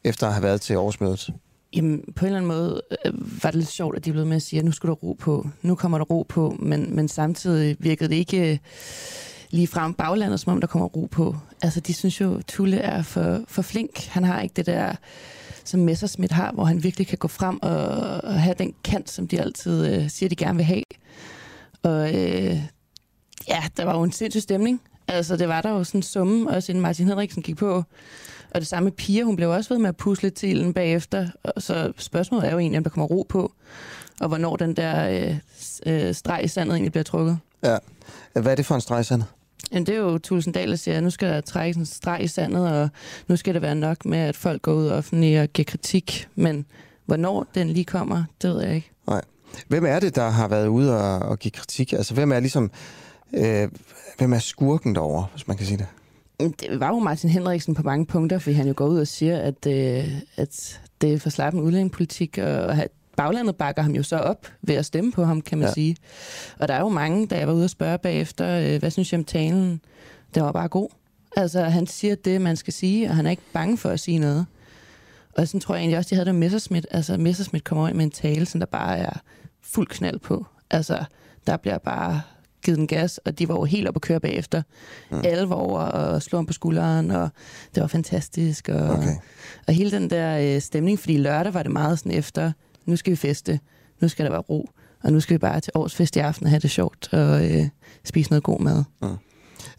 efter 0.03 0.27
at 0.27 0.33
have 0.33 0.43
været 0.43 0.61
til 0.61 0.77
årsmødet. 0.77 1.29
Jamen, 1.73 2.03
på 2.15 2.25
en 2.25 2.27
eller 2.27 2.37
anden 2.37 2.47
måde 2.47 2.81
øh, 3.05 3.43
var 3.43 3.51
det 3.51 3.57
lidt 3.57 3.69
sjovt, 3.69 3.97
at 3.97 4.05
de 4.05 4.11
blev 4.11 4.25
med 4.25 4.35
at 4.35 4.41
sige, 4.41 4.59
at 4.59 4.65
nu 4.65 4.71
skal 4.71 4.87
der 4.87 4.93
ro 4.93 5.13
på. 5.19 5.47
Nu 5.61 5.75
kommer 5.75 5.97
der 5.97 6.05
ro 6.05 6.25
på, 6.29 6.55
men, 6.59 6.95
men 6.95 7.07
samtidig 7.07 7.77
virkede 7.79 8.09
det 8.09 8.15
ikke 8.15 8.51
øh, 8.51 8.57
lige 9.49 9.67
frem 9.67 9.93
baglandet, 9.93 10.39
som 10.39 10.53
om 10.53 10.59
der 10.59 10.67
kommer 10.67 10.87
ro 10.87 11.07
på. 11.11 11.35
Altså, 11.61 11.79
de 11.79 11.93
synes 11.93 12.21
jo, 12.21 12.41
Tulle 12.47 12.77
er 12.77 13.01
for, 13.01 13.43
for 13.47 13.61
flink. 13.61 14.05
Han 14.05 14.23
har 14.23 14.41
ikke 14.41 14.53
det 14.53 14.65
der, 14.65 14.95
som 15.63 15.79
Messerschmidt 15.79 16.31
har, 16.31 16.51
hvor 16.51 16.65
han 16.65 16.83
virkelig 16.83 17.07
kan 17.07 17.17
gå 17.17 17.27
frem 17.27 17.59
og, 17.61 17.87
og 18.23 18.41
have 18.41 18.55
den 18.57 18.73
kant, 18.83 19.09
som 19.09 19.27
de 19.27 19.41
altid 19.41 19.87
øh, 19.87 20.09
siger, 20.09 20.29
de 20.29 20.35
gerne 20.35 20.57
vil 20.57 20.65
have. 20.65 20.83
Og 21.87 22.15
øh, 22.15 22.57
ja, 23.47 23.63
der 23.77 23.85
var 23.85 23.97
jo 23.97 24.03
en 24.03 24.11
sindssyg 24.11 24.41
stemning. 24.41 24.81
Altså, 25.07 25.37
det 25.37 25.47
var 25.47 25.61
der 25.61 25.69
jo 25.69 25.83
sådan 25.83 25.99
en 25.99 26.03
summe, 26.03 26.49
også 26.49 26.71
inden 26.71 26.81
Martin 26.81 27.07
Henriksen 27.07 27.43
gik 27.43 27.57
på. 27.57 27.83
Og 28.51 28.61
det 28.61 28.67
samme 28.67 28.85
med 28.85 28.91
Pia, 28.91 29.23
hun 29.23 29.35
blev 29.35 29.49
også 29.49 29.73
ved 29.73 29.77
med 29.77 29.89
at 29.89 29.97
pusle 29.97 30.29
til 30.29 30.59
den 30.59 30.73
bagefter. 30.73 31.27
Og 31.43 31.61
så 31.61 31.91
spørgsmålet 31.97 32.47
er 32.47 32.51
jo 32.51 32.59
egentlig, 32.59 32.77
om 32.77 32.83
der 32.83 32.89
kommer 32.89 33.07
ro 33.07 33.25
på, 33.29 33.53
og 34.19 34.27
hvornår 34.27 34.55
den 34.55 34.75
der 34.75 35.09
øh, 35.09 35.37
øh, 35.85 36.13
streg 36.15 36.41
i 36.43 36.47
sandet 36.47 36.73
egentlig 36.73 36.91
bliver 36.91 37.03
trukket. 37.03 37.37
Ja. 37.63 37.77
Hvad 38.33 38.51
er 38.51 38.55
det 38.55 38.65
for 38.65 38.75
en 38.75 38.81
streg 38.81 39.01
i 39.01 39.03
sandet? 39.03 39.27
Men 39.71 39.85
det 39.85 39.95
er 39.95 39.99
jo 39.99 40.17
Tulsendal, 40.17 40.69
der 40.69 40.75
siger, 40.75 40.97
at 40.97 41.03
nu 41.03 41.09
skal 41.09 41.29
der 41.29 41.41
trækkes 41.41 41.77
en 41.77 41.85
streg 41.85 42.23
i 42.23 42.27
sandet, 42.27 42.71
og 42.71 42.89
nu 43.27 43.35
skal 43.35 43.53
det 43.53 43.61
være 43.61 43.75
nok 43.75 44.05
med, 44.05 44.19
at 44.19 44.35
folk 44.35 44.61
går 44.61 44.73
ud 44.73 44.87
offentligt 44.87 45.39
og 45.39 45.47
giver 45.47 45.65
kritik. 45.65 46.27
Men 46.35 46.65
hvornår 47.05 47.47
den 47.55 47.69
lige 47.69 47.85
kommer, 47.85 48.23
det 48.41 48.49
ved 48.49 48.61
jeg 48.61 48.75
ikke. 48.75 48.91
Hvem 49.67 49.85
er 49.85 49.99
det, 49.99 50.15
der 50.15 50.29
har 50.29 50.47
været 50.47 50.67
ude 50.67 50.97
og, 50.97 51.19
og 51.29 51.39
give 51.39 51.51
kritik? 51.51 51.93
Altså, 51.93 52.13
hvem 52.13 52.31
er 52.31 52.39
ligesom... 52.39 52.71
Øh, 53.33 53.69
hvem 54.17 54.33
er 54.33 54.39
skurken 54.39 54.95
derovre, 54.95 55.25
hvis 55.33 55.47
man 55.47 55.57
kan 55.57 55.65
sige 55.65 55.77
det? 55.77 55.87
Det 56.59 56.79
var 56.79 56.87
jo 56.87 56.99
Martin 56.99 57.29
Henriksen 57.29 57.73
på 57.73 57.83
mange 57.83 58.05
punkter, 58.05 58.39
fordi 58.39 58.55
han 58.55 58.67
jo 58.67 58.73
går 58.77 58.87
ud 58.87 58.99
og 58.99 59.07
siger, 59.07 59.37
at, 59.37 59.67
øh, 59.67 60.07
at 60.35 60.81
det 61.01 61.13
er 61.13 61.19
for 61.19 61.29
slappen 61.29 61.61
udlændingepolitik, 61.61 62.37
og 62.37 62.77
baglandet 63.17 63.55
bakker 63.55 63.81
ham 63.81 63.91
jo 63.91 64.03
så 64.03 64.17
op 64.17 64.47
ved 64.61 64.75
at 64.75 64.85
stemme 64.85 65.11
på 65.11 65.23
ham, 65.23 65.41
kan 65.41 65.57
man 65.57 65.67
ja. 65.67 65.73
sige. 65.73 65.95
Og 66.59 66.67
der 66.67 66.73
er 66.73 66.79
jo 66.79 66.89
mange, 66.89 67.27
da 67.27 67.37
jeg 67.37 67.47
var 67.47 67.53
ude 67.53 67.63
og 67.63 67.69
spørge 67.69 67.97
bagefter, 67.97 68.59
øh, 68.59 68.79
hvad 68.79 68.91
synes 68.91 69.11
jeg 69.11 69.19
om 69.19 69.23
talen? 69.23 69.81
Det 70.35 70.43
var 70.43 70.51
bare 70.51 70.67
god. 70.67 70.89
Altså, 71.35 71.63
han 71.63 71.87
siger 71.87 72.15
det, 72.15 72.41
man 72.41 72.55
skal 72.55 72.73
sige, 72.73 73.09
og 73.09 73.15
han 73.15 73.25
er 73.25 73.31
ikke 73.31 73.43
bange 73.53 73.77
for 73.77 73.89
at 73.89 73.99
sige 73.99 74.19
noget. 74.19 74.45
Og 75.37 75.47
sådan 75.47 75.59
tror 75.59 75.75
jeg 75.75 75.81
egentlig 75.81 75.97
også, 75.97 76.09
de 76.09 76.15
havde 76.15 76.25
det 76.25 76.35
med 76.35 76.39
Messerschmidt. 76.39 76.87
Altså, 76.91 77.17
Messerschmidt 77.17 77.63
kommer 77.63 77.87
ind 77.87 77.97
med 77.97 78.05
en 78.05 78.11
tale, 78.11 78.45
som 78.45 78.59
der 78.59 78.67
bare 78.67 78.97
er 78.97 79.13
fuld 79.61 79.87
knald 79.87 80.19
på. 80.19 80.45
Altså, 80.69 81.03
der 81.47 81.57
bliver 81.57 81.77
bare 81.77 82.21
givet 82.63 82.77
den 82.77 82.87
gas, 82.87 83.17
og 83.17 83.39
de 83.39 83.47
var 83.47 83.55
jo 83.55 83.63
helt 83.63 83.87
oppe 83.87 83.97
at 83.97 84.01
køre 84.01 84.19
bagefter. 84.19 84.61
Mm. 85.11 85.21
Alle 85.23 85.49
var 85.49 85.55
over 85.55 85.79
og 85.79 86.21
slå 86.21 86.37
ham 86.37 86.45
på 86.45 86.53
skulderen, 86.53 87.11
og 87.11 87.29
det 87.75 87.81
var 87.81 87.87
fantastisk. 87.87 88.69
Og, 88.69 88.89
okay. 88.89 89.15
og 89.67 89.73
hele 89.73 89.91
den 89.91 90.09
der 90.09 90.55
øh, 90.55 90.61
stemning, 90.61 90.99
fordi 90.99 91.17
lørdag 91.17 91.53
var 91.53 91.63
det 91.63 91.71
meget 91.71 91.99
sådan 91.99 92.11
efter, 92.11 92.51
nu 92.85 92.95
skal 92.95 93.11
vi 93.11 93.15
feste, 93.15 93.59
nu 94.01 94.07
skal 94.07 94.25
der 94.25 94.31
være 94.31 94.41
ro, 94.41 94.69
og 95.03 95.11
nu 95.11 95.19
skal 95.19 95.33
vi 95.33 95.37
bare 95.37 95.59
til 95.59 95.71
årsfest 95.75 96.15
i 96.15 96.19
aften 96.19 96.45
og 96.45 96.49
have 96.49 96.59
det 96.59 96.71
sjovt 96.71 97.13
og 97.13 97.51
øh, 97.51 97.67
spise 98.03 98.29
noget 98.29 98.43
god 98.43 98.59
mad. 98.59 98.83
Mm. 99.01 99.07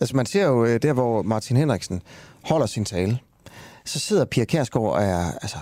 Altså 0.01 0.17
man 0.17 0.27
ser 0.27 0.47
jo 0.47 0.65
øh, 0.65 0.83
der, 0.83 0.93
hvor 0.93 1.23
Martin 1.23 1.57
Henriksen 1.57 2.03
holder 2.45 2.67
sin 2.67 2.85
tale, 2.85 3.19
så 3.89 3.99
sidder 3.99 4.25
Pia 4.25 4.45
Kærsgaard 4.45 4.87
og 4.87 5.03
er 5.03 5.33
altså, 5.33 5.59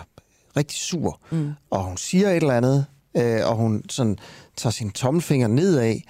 rigtig 0.56 0.78
sur, 0.78 1.20
mm. 1.30 1.52
og 1.70 1.84
hun 1.84 1.96
siger 1.96 2.28
et 2.30 2.36
eller 2.36 2.54
andet, 2.54 2.86
øh, 3.16 3.46
og 3.46 3.56
hun 3.56 3.82
sådan 3.88 4.18
tager 4.56 4.72
sin 4.72 4.90
tommelfinger 4.90 5.48
nedad 5.48 6.00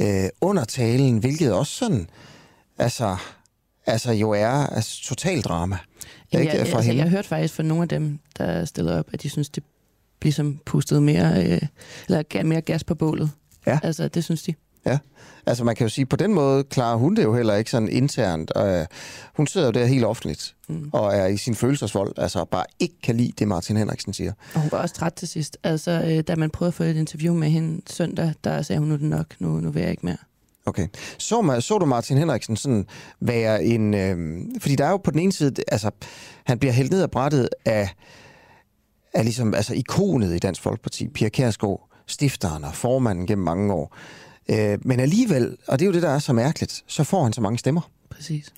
øh, 0.00 0.28
under 0.40 0.64
talen, 0.64 1.18
hvilket 1.18 1.52
også 1.52 1.72
sådan, 1.72 2.08
altså, 2.78 3.16
altså 3.86 4.12
jo 4.12 4.30
er 4.30 4.48
altså, 4.48 5.02
total 5.02 5.42
drama. 5.42 5.78
Jamen, 6.32 6.46
ikke, 6.46 6.58
jeg, 6.58 6.66
fra 6.66 6.76
altså, 6.76 6.90
hende. 6.90 6.96
jeg 6.96 7.10
har 7.10 7.16
hørt 7.16 7.26
faktisk 7.26 7.54
fra 7.54 7.62
nogle 7.62 7.82
af 7.82 7.88
dem, 7.88 8.18
der 8.38 8.64
stiller 8.64 8.98
op, 8.98 9.06
at 9.12 9.22
de 9.22 9.30
synes, 9.30 9.48
det 9.48 9.64
ligesom 10.22 10.60
pustede 10.66 11.00
mere, 11.00 11.44
øh, 11.44 11.60
eller 12.08 12.22
gav 12.22 12.46
mere 12.46 12.60
gas 12.60 12.84
på 12.84 12.94
bålet. 12.94 13.30
Ja. 13.66 13.78
Altså, 13.82 14.08
det 14.08 14.24
synes 14.24 14.42
de. 14.42 14.54
Ja, 14.88 14.98
altså 15.46 15.64
man 15.64 15.76
kan 15.76 15.84
jo 15.84 15.88
sige, 15.88 16.06
på 16.06 16.16
den 16.16 16.34
måde 16.34 16.64
klarer 16.64 16.96
hun 16.96 17.16
det 17.16 17.24
jo 17.24 17.34
heller 17.34 17.54
ikke 17.54 17.70
sådan 17.70 17.88
internt. 17.88 18.52
Øh, 18.56 18.86
hun 19.36 19.46
sidder 19.46 19.66
jo 19.66 19.72
der 19.72 19.86
helt 19.86 20.04
offentligt 20.04 20.54
mm. 20.68 20.90
og 20.92 21.14
er 21.14 21.26
i 21.26 21.36
sin 21.36 21.54
følelsesvold, 21.54 22.12
altså 22.16 22.44
bare 22.44 22.64
ikke 22.78 22.94
kan 23.02 23.16
lide 23.16 23.32
det, 23.38 23.48
Martin 23.48 23.76
Henriksen 23.76 24.12
siger. 24.12 24.32
Og 24.54 24.60
hun 24.60 24.72
var 24.72 24.78
også 24.78 24.94
træt 24.94 25.12
til 25.12 25.28
sidst. 25.28 25.58
Altså, 25.62 25.90
øh, 25.90 26.22
da 26.22 26.36
man 26.36 26.50
prøvede 26.50 26.68
at 26.68 26.74
få 26.74 26.82
et 26.82 26.96
interview 26.96 27.34
med 27.34 27.48
hende 27.48 27.82
søndag, 27.90 28.34
der 28.44 28.62
sagde 28.62 28.78
hun, 28.78 28.88
nu 28.88 28.94
det 28.94 29.02
nok, 29.02 29.26
nu, 29.38 29.48
nu 29.48 29.70
vil 29.70 29.82
jeg 29.82 29.90
ikke 29.90 30.06
mere. 30.06 30.16
Okay. 30.66 30.88
Så, 31.18 31.60
så 31.60 31.78
du 31.78 31.86
Martin 31.86 32.18
Henriksen 32.18 32.56
sådan 32.56 32.86
være 33.20 33.64
en... 33.64 33.94
Øh, 33.94 34.16
fordi 34.60 34.76
der 34.76 34.84
er 34.84 34.90
jo 34.90 34.96
på 34.96 35.10
den 35.10 35.18
ene 35.18 35.32
side, 35.32 35.54
altså, 35.68 35.90
han 36.44 36.58
bliver 36.58 36.72
hældt 36.72 36.90
ned 36.90 37.02
af 37.02 37.10
brættet 37.10 37.48
af, 37.64 37.94
af 39.14 39.24
ligesom, 39.24 39.54
altså, 39.54 39.74
ikonet 39.74 40.34
i 40.34 40.38
Dansk 40.38 40.62
Folkeparti, 40.62 41.08
Pia 41.08 41.28
Kærsgaard, 41.28 41.88
stifteren 42.06 42.64
og 42.64 42.74
formanden 42.74 43.26
gennem 43.26 43.44
mange 43.44 43.72
år. 43.72 43.96
Øh, 44.50 44.78
men 44.82 45.00
alligevel, 45.00 45.56
og 45.66 45.78
det 45.78 45.84
er 45.84 45.86
jo 45.86 45.92
det, 45.92 46.02
der 46.02 46.10
er 46.10 46.18
så 46.18 46.32
mærkeligt, 46.32 46.82
så 46.86 47.04
får 47.04 47.22
han 47.22 47.32
så 47.32 47.40
mange 47.40 47.58
stemmer. 47.58 47.90
Præcis. 48.10 48.52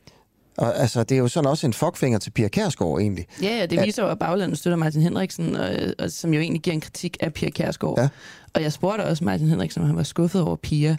Og 0.57 0.79
altså, 0.79 1.03
det 1.03 1.15
er 1.15 1.19
jo 1.19 1.29
sådan 1.29 1.51
også 1.51 1.67
en 1.67 1.73
fuckfinger 1.73 2.19
til 2.19 2.31
Pia 2.31 2.49
Kærsgaard, 2.49 2.99
egentlig. 3.01 3.27
Ja, 3.43 3.57
ja 3.57 3.67
det 3.67 3.83
viser 3.87 4.03
jo, 4.03 4.09
at 4.09 4.19
baglandet 4.19 4.59
støtter 4.59 4.77
Martin 4.77 5.03
Henriksen, 5.03 5.57
og, 5.57 5.71
og, 5.99 6.11
som 6.11 6.35
jo 6.35 6.41
egentlig 6.41 6.63
giver 6.63 6.75
en 6.75 6.81
kritik 6.81 7.17
af 7.21 7.33
Pia 7.33 7.51
Kærsgaard. 7.51 7.99
Ja. 7.99 8.09
Og 8.55 8.63
jeg 8.63 8.73
spurgte 8.73 9.03
også 9.03 9.25
Martin 9.25 9.49
Henriksen, 9.49 9.83
om 9.83 9.87
han 9.87 9.97
var 9.97 10.03
skuffet 10.03 10.43
over 10.43 10.57
Pia. 10.57 10.97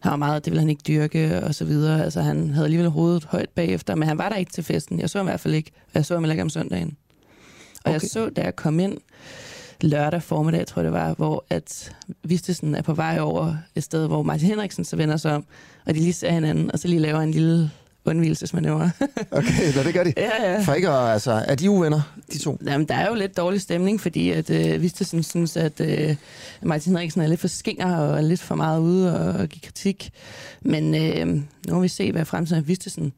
Han 0.00 0.10
var 0.10 0.16
meget, 0.16 0.44
det 0.44 0.50
ville 0.50 0.60
han 0.60 0.70
ikke 0.70 0.82
dyrke, 0.88 1.42
og 1.42 1.54
så 1.54 1.64
videre. 1.64 2.04
Altså, 2.04 2.20
han 2.20 2.50
havde 2.50 2.64
alligevel 2.64 2.90
hovedet 2.90 3.24
højt 3.24 3.48
bagefter, 3.48 3.94
men 3.94 4.08
han 4.08 4.18
var 4.18 4.28
der 4.28 4.36
ikke 4.36 4.52
til 4.52 4.64
festen. 4.64 5.00
Jeg 5.00 5.10
så 5.10 5.18
ham 5.18 5.26
i 5.26 5.30
hvert 5.30 5.40
fald 5.40 5.54
ikke, 5.54 5.70
og 5.76 5.90
jeg 5.94 6.06
så 6.06 6.14
ham 6.14 6.30
ikke 6.30 6.42
om 6.42 6.50
søndagen. 6.50 6.96
Og 7.84 7.90
okay. 7.90 7.92
jeg 7.92 8.00
så, 8.00 8.30
da 8.36 8.42
jeg 8.42 8.56
kom 8.56 8.80
ind, 8.80 8.98
lørdag 9.82 10.22
formiddag, 10.22 10.66
tror 10.66 10.82
jeg 10.82 10.84
det 10.84 10.92
var, 10.92 11.14
hvor 11.14 11.44
at 11.50 11.96
Vistesen 12.24 12.74
er 12.74 12.82
på 12.82 12.94
vej 12.94 13.18
over 13.20 13.56
et 13.74 13.84
sted, 13.84 14.06
hvor 14.06 14.22
Martin 14.22 14.46
Henriksen 14.46 14.84
så 14.84 14.96
vender 14.96 15.16
sig 15.16 15.34
om, 15.34 15.44
og 15.86 15.94
de 15.94 16.00
lige 16.00 16.12
ser 16.12 16.30
hinanden, 16.30 16.72
og 16.72 16.78
så 16.78 16.88
lige 16.88 17.00
laver 17.00 17.20
en 17.20 17.30
lille 17.30 17.70
undvielsesmanøvre. 18.04 18.90
okay, 19.30 19.72
hvad 19.72 19.84
det 19.84 19.94
gør 19.94 20.04
de? 20.04 20.12
Ja, 20.16 20.52
ja. 20.52 20.62
For 20.62 20.72
ikke 20.72 20.88
at, 20.88 21.12
altså, 21.12 21.32
er 21.32 21.54
de 21.54 21.70
uvenner, 21.70 22.00
de 22.32 22.38
to? 22.38 22.58
Jamen, 22.66 22.88
der 22.88 22.94
er 22.94 23.08
jo 23.08 23.14
lidt 23.14 23.36
dårlig 23.36 23.60
stemning, 23.60 24.00
fordi 24.00 24.30
at 24.30 24.50
øh, 24.50 24.82
Vistesen 24.82 25.22
synes, 25.22 25.56
at 25.56 25.80
øh, 25.80 26.16
Martin 26.62 26.92
Henriksen 26.92 27.20
er 27.20 27.26
lidt 27.26 27.40
for 27.40 27.48
skinger 27.48 27.96
og 27.96 28.16
er 28.16 28.20
lidt 28.20 28.40
for 28.40 28.54
meget 28.54 28.80
ude 28.80 29.20
og, 29.20 29.40
og 29.40 29.48
give 29.48 29.62
kritik. 29.62 30.10
Men 30.60 30.94
øh, 30.94 31.26
nu 31.68 31.74
må 31.74 31.80
vi 31.80 31.88
se, 31.88 32.12
hvad 32.12 32.24
fremtiden 32.24 32.62
er 32.62 32.66
Vistesen. 32.66 33.12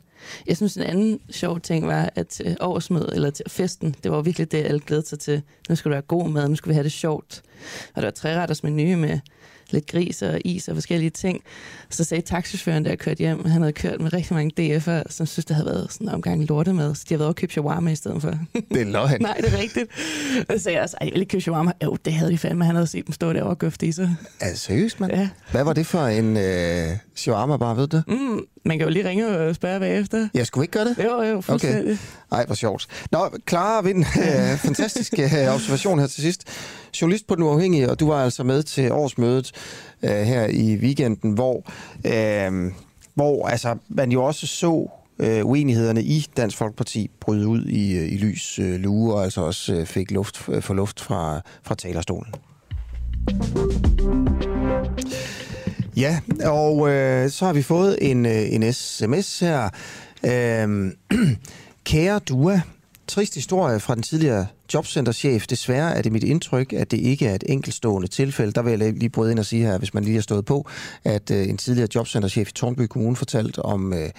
Jeg 0.47 0.57
synes, 0.57 0.77
en 0.77 0.83
anden 0.83 1.21
sjov 1.31 1.61
ting 1.61 1.87
var, 1.87 2.11
at 2.15 2.29
til 2.29 2.57
årsmød, 2.61 3.09
eller 3.13 3.31
til 3.31 3.45
festen, 3.49 3.95
det 4.03 4.11
var 4.11 4.23
virkelig 4.23 4.53
det, 4.53 4.59
alle 4.59 4.81
glædede 4.81 5.07
sig 5.07 5.19
til. 5.19 5.43
Nu 5.69 5.75
skulle 5.75 5.93
der 5.93 5.97
være 5.97 6.03
god 6.03 6.29
mad, 6.29 6.49
nu 6.49 6.57
skulle 6.57 6.73
vi 6.73 6.75
have 6.75 6.85
det 6.85 6.93
sjovt. 6.93 7.43
Og 7.95 8.03
der 8.03 8.07
var 8.07 8.11
træretters 8.11 8.63
menu 8.63 8.97
med 8.97 9.19
lidt 9.73 9.87
gris 9.87 10.23
og 10.23 10.41
is 10.45 10.69
og 10.69 10.77
forskellige 10.77 11.11
ting. 11.11 11.43
Så 11.91 12.05
sagde 12.05 12.23
taxichaufføren, 12.23 12.83
da 12.83 12.91
jeg 12.91 12.99
kørte 12.99 13.19
hjem, 13.19 13.45
han 13.45 13.63
havde 13.63 13.73
kørt 13.73 14.01
med 14.01 14.13
rigtig 14.13 14.35
mange 14.35 14.77
DF'er, 14.77 15.03
som 15.13 15.27
synes, 15.27 15.45
det 15.45 15.57
havde 15.57 15.67
været 15.67 15.93
sådan 15.93 16.09
en 16.09 16.15
omgang 16.15 16.45
lortemad, 16.45 16.95
så 16.95 17.05
de 17.09 17.15
havde 17.15 17.19
været 17.19 17.29
og 17.29 17.37
købt 17.37 17.53
shawarma 17.53 17.91
i 17.91 17.95
stedet 17.95 18.23
for. 18.23 18.35
Det 18.55 18.81
er 18.81 18.85
løgn. 18.85 19.21
Nej, 19.23 19.35
det 19.35 19.55
er 19.55 19.59
rigtigt. 19.59 19.91
Og 20.49 20.55
så 20.57 20.63
sagde 20.63 20.77
jeg 20.77 20.83
også, 20.83 20.97
jeg 21.01 21.11
vil 21.13 21.21
ikke 21.21 21.31
købe 21.31 21.41
shawarma. 21.41 21.73
Jo, 21.85 21.97
det 22.05 22.13
havde 22.13 22.31
de 22.33 22.39
fandme. 22.39 22.65
Han 22.65 22.75
havde 22.75 22.87
set 22.87 23.07
dem 23.07 23.13
stå 23.13 23.33
derovre 23.33 23.51
og 23.51 23.59
gøfte 23.59 23.87
i 23.87 23.93
sig. 23.93 24.17
Er 24.41 24.49
det 24.49 24.59
seriøst, 24.59 25.01
mand? 25.01 25.13
Ja. 25.13 25.29
Hvad 25.51 25.65
var 25.65 25.73
det 25.73 25.87
for 25.87 26.07
en 26.07 26.37
øh, 26.37 26.89
shawarma, 27.15 27.57
bare 27.57 27.77
ved 27.77 27.87
du? 27.89 28.03
Mm, 28.09 28.41
man 28.65 28.79
kan 28.79 28.87
jo 28.87 28.93
lige 28.93 29.09
ringe 29.09 29.29
og 29.29 29.55
spørge 29.55 29.81
bagefter. 29.81 30.29
Jeg 30.35 30.47
skulle 30.47 30.65
ikke 30.65 30.73
gøre 30.73 30.85
det? 30.85 30.97
Jo, 31.05 31.23
jo, 31.23 31.41
fuldstændig. 31.41 31.83
Okay. 31.83 31.97
Ej, 32.33 32.47
hvor 32.47 32.55
sjovt. 32.55 32.87
Nå, 33.13 33.31
Clara 33.49 33.83
Vind, 33.83 33.99
øh, 33.99 34.59
fantastisk 34.59 35.15
øh, 35.19 35.55
observation 35.55 35.99
her 35.99 36.07
til 36.07 36.23
sidst. 36.23 36.45
Journalist 37.01 37.27
på 37.27 37.35
Den 37.35 37.43
Uafhængige, 37.43 37.91
og 37.91 38.01
du 38.01 38.09
var 38.09 38.25
altså 38.25 38.45
med 38.45 38.63
til 38.63 38.93
årsmødet 38.93 39.53
øh, 40.03 40.11
her 40.11 40.47
i 40.47 40.77
weekenden, 40.77 41.33
hvor, 41.33 41.65
øh, 42.07 42.73
hvor 43.15 43.49
altså, 43.49 43.77
man 43.89 44.13
jo 44.13 44.25
også 44.25 44.47
så 44.47 44.89
øh, 45.19 45.47
uenighederne 45.47 46.03
i 46.03 46.27
Dansk 46.37 46.57
Folkeparti 46.57 47.11
bryde 47.21 47.49
ud 47.49 47.65
i, 47.65 47.97
øh, 47.97 48.13
i 48.13 48.17
lys 48.17 48.59
øh, 48.59 48.81
lue, 48.81 49.15
og 49.15 49.25
altså 49.25 49.41
også 49.41 49.75
øh, 49.75 49.87
fik 49.87 50.11
luft 50.11 50.49
øh, 50.49 50.63
for 50.63 50.75
luft 50.75 51.01
fra, 51.01 51.41
fra 51.63 51.75
talerstolen. 51.75 52.33
Ja, 55.97 56.21
og 56.45 56.91
øh, 56.91 57.31
så 57.31 57.45
har 57.47 57.53
vi 57.53 57.63
fået 57.63 58.11
en, 58.11 58.27
øh, 58.27 58.53
en 58.53 58.73
sms 58.73 59.41
her. 59.41 59.69
Øh, 60.25 60.93
Kære 61.85 62.19
Dua, 62.19 62.61
trist 63.13 63.35
historie 63.35 63.81
fra 63.81 63.95
den 63.95 64.03
tidligere 64.03 64.47
jobcenterchef. 64.75 65.47
Desværre 65.47 65.97
er 65.97 66.03
det 66.03 66.13
mit 66.13 66.25
indtryk, 66.25 66.73
at 66.73 66.91
det 66.91 66.97
ikke 66.97 67.27
er 67.27 67.35
et 67.35 67.45
enkeltstående 67.49 68.09
tilfælde. 68.09 68.53
Der 68.53 68.63
vil 68.63 68.71
jeg 68.81 68.93
lige 68.93 69.09
bryde 69.09 69.31
ind 69.31 69.39
og 69.39 69.47
sige 69.47 69.67
her, 69.67 69.79
hvis 69.79 69.95
man 69.95 70.05
lige 70.05 70.15
har 70.15 70.23
stået 70.23 70.45
på, 70.45 70.67
at 71.05 71.31
øh, 71.31 71.49
en 71.49 71.57
tidligere 71.57 71.89
jobcenterchef 71.95 72.49
i 72.49 72.53
Tornby 72.53 72.81
Kommune 72.81 73.17
fortalte 73.17 73.63
om, 73.63 73.93
øh, 73.93 74.11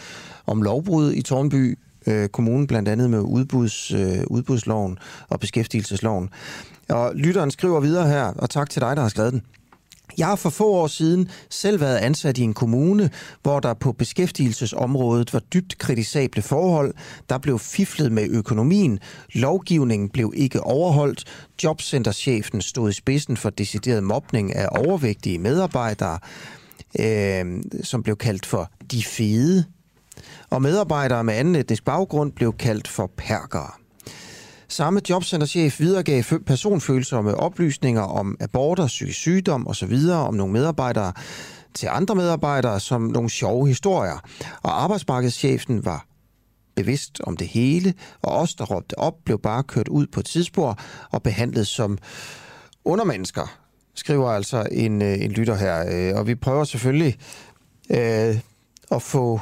om 0.48 0.61
lovbrud 0.61 1.14
i 1.14 1.22
Tornby 1.22 1.78
øh, 2.07 2.30
Kommune, 2.30 2.68
blandt 2.68 2.90
andet 2.90 3.10
med 3.10 3.20
udbuds, 3.20 3.91
øh, 3.91 4.24
udbudsloven 4.28 4.98
og 5.30 5.40
beskæftigelsesloven. 5.40 6.30
Og 6.90 7.11
lytteren 7.15 7.52
skriver 7.52 7.80
videre 7.80 8.07
her, 8.07 8.26
og 8.26 8.49
tak 8.49 8.70
til 8.70 8.82
dig, 8.82 8.95
der 8.95 9.02
har 9.02 9.10
skrevet 9.10 9.34
den. 9.34 9.41
Jeg 10.18 10.27
har 10.27 10.35
for 10.35 10.49
få 10.49 10.72
år 10.72 10.88
siden 10.88 11.30
selv 11.49 11.81
været 11.81 11.98
ansat 11.98 12.38
i 12.38 12.41
en 12.41 12.53
kommune, 12.53 13.10
hvor 13.44 13.60
der 13.60 13.73
på 13.73 13.91
beskæftigelsesområdet 13.91 15.34
var 15.34 15.40
dybt 15.40 15.77
kritisable 15.77 16.41
forhold. 16.41 16.94
Der 17.30 17.38
blev 17.38 17.60
fiflet 17.60 18.11
med 18.11 18.27
økonomien. 18.30 18.99
Lovgivningen 19.34 20.10
blev 20.10 20.34
ikke 20.35 20.61
overholdt. 20.61 21.23
Jobcenterchefen 21.64 22.61
stod 22.61 22.90
i 22.90 22.94
spidsen 22.94 23.38
for 23.38 23.49
decideret 23.49 24.03
mobning 24.03 24.56
af 24.56 24.68
overvægtige 24.72 25.40
medarbejdere, 25.40 26.19
øh, 26.99 27.64
som 27.84 28.03
blev 28.03 28.15
kaldt 28.15 28.45
for 28.45 28.69
de 28.91 29.03
fede. 29.03 29.65
Og 30.49 30.61
medarbejdere 30.61 31.23
med 31.23 31.34
anden 31.34 31.56
etnisk 31.56 31.85
baggrund 31.85 32.31
blev 32.31 32.53
kaldt 32.53 32.88
for 32.88 33.11
perkere. 33.18 33.83
Samme 34.68 35.02
jobcenterchef 35.10 35.80
videregav 35.80 36.23
personfølsomme 36.45 37.35
oplysninger 37.35 38.02
om 38.02 38.38
aborter, 38.40 38.88
psykisk 38.88 39.19
sygdom 39.19 39.68
osv. 39.68 39.98
om 40.11 40.34
nogle 40.34 40.53
medarbejdere 40.53 41.14
til 41.73 41.90
andre 41.91 42.15
medarbejdere 42.15 42.80
som 42.80 43.02
nogle 43.02 43.30
sjove 43.30 43.68
historier. 43.68 44.19
Og 44.64 44.84
arbejdsmarkedschefen 44.84 45.85
var 45.85 46.06
bevidst 46.76 47.22
om 47.23 47.38
det 47.38 47.48
hele, 47.48 47.94
og 48.22 48.35
os, 48.35 48.56
der 48.56 48.65
råbte 48.65 48.99
op, 48.99 49.14
blev 49.26 49.40
bare 49.40 49.64
kørt 49.64 49.88
ud 49.88 50.07
på 50.07 50.19
et 50.19 50.26
tidsspor 50.26 50.80
og 51.11 51.23
behandlet 51.23 51.68
som 51.68 51.98
undermennesker, 52.85 53.57
skriver 53.95 54.30
altså 54.30 54.68
en, 54.72 55.02
øh, 55.02 55.22
en 55.22 55.31
lytter 55.31 55.56
her. 55.56 55.85
Øh, 55.91 56.19
og 56.19 56.27
vi 56.27 56.35
prøver 56.35 56.64
selvfølgelig 56.64 57.18
øh, 57.90 58.40
at 58.91 59.02
få 59.02 59.40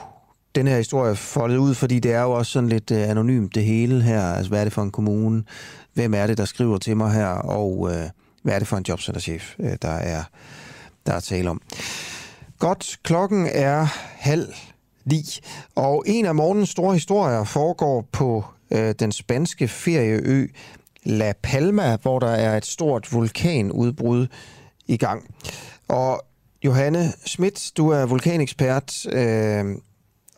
den 0.56 0.68
her 0.68 0.78
historie 0.78 1.16
foldet 1.16 1.58
ud, 1.58 1.76
fordi 1.76 2.00
det 2.00 2.14
er 2.14 2.22
jo 2.22 2.32
også 2.32 2.52
sådan 2.52 2.70
lidt 2.70 2.92
øh, 2.92 3.10
anonymt 3.10 3.56
det 3.56 3.64
hele 3.64 4.02
her. 4.02 4.22
Altså, 4.22 4.50
hvad 4.50 4.60
er 4.60 4.64
det 4.64 4.74
for 4.74 4.82
en 4.82 4.92
kommune? 4.92 5.44
Hvem 5.94 6.14
er 6.14 6.28
det, 6.28 6.38
der 6.38 6.46
skriver 6.46 6.78
til 6.78 6.98
mig 6.98 7.14
her? 7.14 7.28
Og 7.28 7.90
øh, 7.92 8.10
hvad 8.44 8.54
er 8.54 8.60
det 8.60 8.68
for 8.68 8.78
en 8.78 8.86
jobcenterchef, 8.90 9.56
øh, 9.60 9.78
der, 9.82 9.90
er, 9.90 10.24
der 11.06 11.14
er 11.14 11.20
tale 11.20 11.50
om? 11.50 11.62
Godt, 12.60 13.00
klokken 13.04 13.48
er 13.52 13.88
halv 14.18 14.48
ni, 15.06 15.24
og 15.76 16.04
en 16.08 16.26
af 16.26 16.36
morgens 16.36 16.70
store 16.70 16.94
historier 16.94 17.44
foregår 17.44 18.08
på 18.12 18.46
øh, 18.72 18.96
den 19.00 19.12
spanske 19.12 19.68
ferieø 19.68 20.48
La 21.04 21.34
Palma, 21.44 21.98
hvor 22.02 22.20
der 22.20 22.32
er 22.32 22.58
et 22.58 22.66
stort 22.66 23.14
vulkanudbrud 23.14 24.28
i 24.88 24.98
gang. 24.98 25.36
Og 25.88 26.26
Johanne 26.66 27.14
Schmidt, 27.26 27.72
du 27.78 27.90
er 27.90 28.06
vulkanekspert. 28.06 29.06
Øh, 29.12 29.66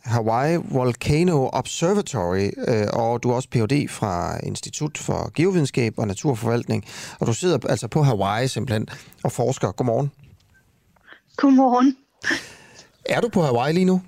Hawaii 0.04 0.58
Volcano 0.72 1.50
Observatory, 1.54 2.50
øh, 2.68 2.88
og 2.94 3.24
du 3.24 3.30
er 3.30 3.36
også 3.36 3.50
Ph.D. 3.50 3.90
fra 3.90 4.46
Institut 4.46 4.98
for 4.98 5.32
Geovidenskab 5.34 5.94
og 5.98 6.08
Naturforvaltning, 6.08 6.86
og 7.20 7.28
du 7.28 7.34
sidder 7.34 7.58
altså 7.70 7.88
på 7.88 8.02
Hawaii 8.02 8.48
simpelthen 8.48 8.88
og 9.24 9.32
forsker. 9.32 9.72
Godmorgen. 9.72 10.12
Godmorgen. 11.38 11.98
Er 13.06 13.22
du 13.22 13.30
på 13.30 13.42
Hawaii 13.42 13.74
lige 13.74 13.86
nu? 13.86 14.02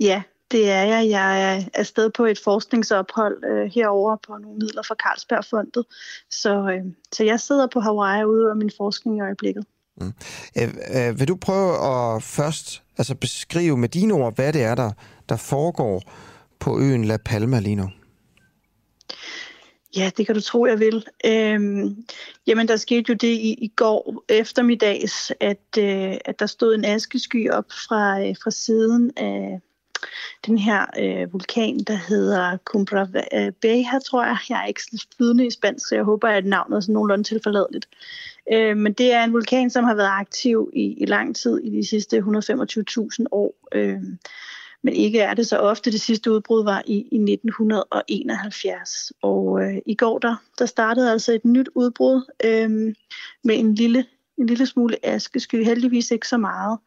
Ja, 0.00 0.22
det 0.50 0.70
er 0.70 0.82
jeg. 0.82 1.10
Jeg 1.10 1.54
er 1.54 1.62
afsted 1.74 2.10
på 2.10 2.24
et 2.24 2.38
forskningsophold 2.44 3.44
øh, 3.44 3.70
herover 3.74 4.16
på 4.26 4.36
nogle 4.36 4.58
midler 4.58 4.82
fra 4.82 4.94
Carlsbergfondet. 4.94 5.84
Så, 6.30 6.54
øh, 6.54 6.92
så 7.12 7.24
jeg 7.24 7.40
sidder 7.40 7.66
på 7.66 7.80
Hawaii 7.80 8.24
ude 8.24 8.50
af 8.50 8.56
min 8.56 8.70
forskning 8.76 9.16
i 9.18 9.20
øjeblikket. 9.20 9.64
Mm. 10.00 10.12
Øh, 10.58 10.68
øh, 10.94 11.20
vil 11.20 11.28
du 11.28 11.36
prøve 11.36 11.72
at 11.74 12.22
først 12.22 12.82
altså 12.98 13.14
beskrive 13.14 13.76
med 13.76 13.88
dine 13.88 14.14
ord, 14.14 14.34
hvad 14.34 14.52
det 14.52 14.62
er, 14.62 14.74
der, 14.74 14.90
der 15.28 15.36
foregår 15.36 16.02
på 16.58 16.80
øen 16.80 17.04
La 17.04 17.16
Palma 17.16 17.60
lige 17.60 17.76
nu? 17.76 17.90
Ja, 19.96 20.10
det 20.16 20.26
kan 20.26 20.34
du 20.34 20.40
tro, 20.40 20.66
jeg 20.66 20.78
vil. 20.78 21.06
Øhm, 21.26 22.04
jamen, 22.46 22.68
der 22.68 22.76
skete 22.76 23.04
jo 23.08 23.14
det 23.14 23.28
i, 23.28 23.54
i 23.64 23.72
går 23.76 24.24
eftermiddags, 24.28 25.32
at, 25.40 25.78
øh, 25.78 26.16
at 26.24 26.38
der 26.38 26.46
stod 26.46 26.74
en 26.74 26.84
askesky 26.84 27.50
op 27.50 27.64
fra, 27.88 28.20
øh, 28.20 28.36
fra 28.42 28.50
siden 28.50 29.10
af 29.16 29.60
den 30.46 30.58
her 30.58 30.86
øh, 30.98 31.32
vulkan, 31.32 31.78
der 31.78 31.98
hedder 32.08 32.56
Cumbra 32.64 33.06
øh, 33.34 33.52
Beja, 33.52 33.98
tror 34.06 34.24
jeg. 34.24 34.36
Jeg 34.48 34.62
er 34.62 34.66
ikke 34.66 34.80
flydende 35.16 35.46
i 35.46 35.50
spansk, 35.50 35.88
så 35.88 35.94
jeg 35.94 36.04
håber, 36.04 36.28
at 36.28 36.46
navnet 36.46 36.76
er 36.76 36.80
sådan 36.80 36.92
nogenlunde 36.92 37.24
tilforladeligt. 37.24 37.88
Øh, 38.52 38.76
men 38.76 38.92
det 38.92 39.12
er 39.12 39.24
en 39.24 39.32
vulkan, 39.32 39.70
som 39.70 39.84
har 39.84 39.94
været 39.94 40.10
aktiv 40.10 40.70
i, 40.72 40.94
i 41.02 41.06
lang 41.06 41.36
tid, 41.36 41.58
i 41.58 41.70
de 41.70 41.86
sidste 41.86 42.18
125.000 42.18 43.24
år. 43.30 43.54
Øh, 43.74 44.00
men 44.82 44.94
ikke 44.94 45.20
er 45.20 45.34
det 45.34 45.46
så 45.46 45.56
ofte. 45.58 45.92
Det 45.92 46.00
sidste 46.00 46.32
udbrud 46.32 46.64
var 46.64 46.82
i, 46.86 46.94
i 46.94 47.32
1971. 47.32 49.12
Og 49.22 49.62
øh, 49.62 49.74
i 49.86 49.94
går 49.94 50.18
der, 50.18 50.36
der 50.58 50.66
startede 50.66 51.10
altså 51.10 51.32
et 51.32 51.44
nyt 51.44 51.68
udbrud 51.74 52.32
øh, 52.44 52.94
med 53.44 53.58
en 53.58 53.74
lille, 53.74 54.04
en 54.38 54.46
lille 54.46 54.66
smule 54.66 55.06
askesky. 55.06 55.64
Heldigvis 55.64 56.10
ikke 56.10 56.28
så 56.28 56.36
meget. 56.36 56.78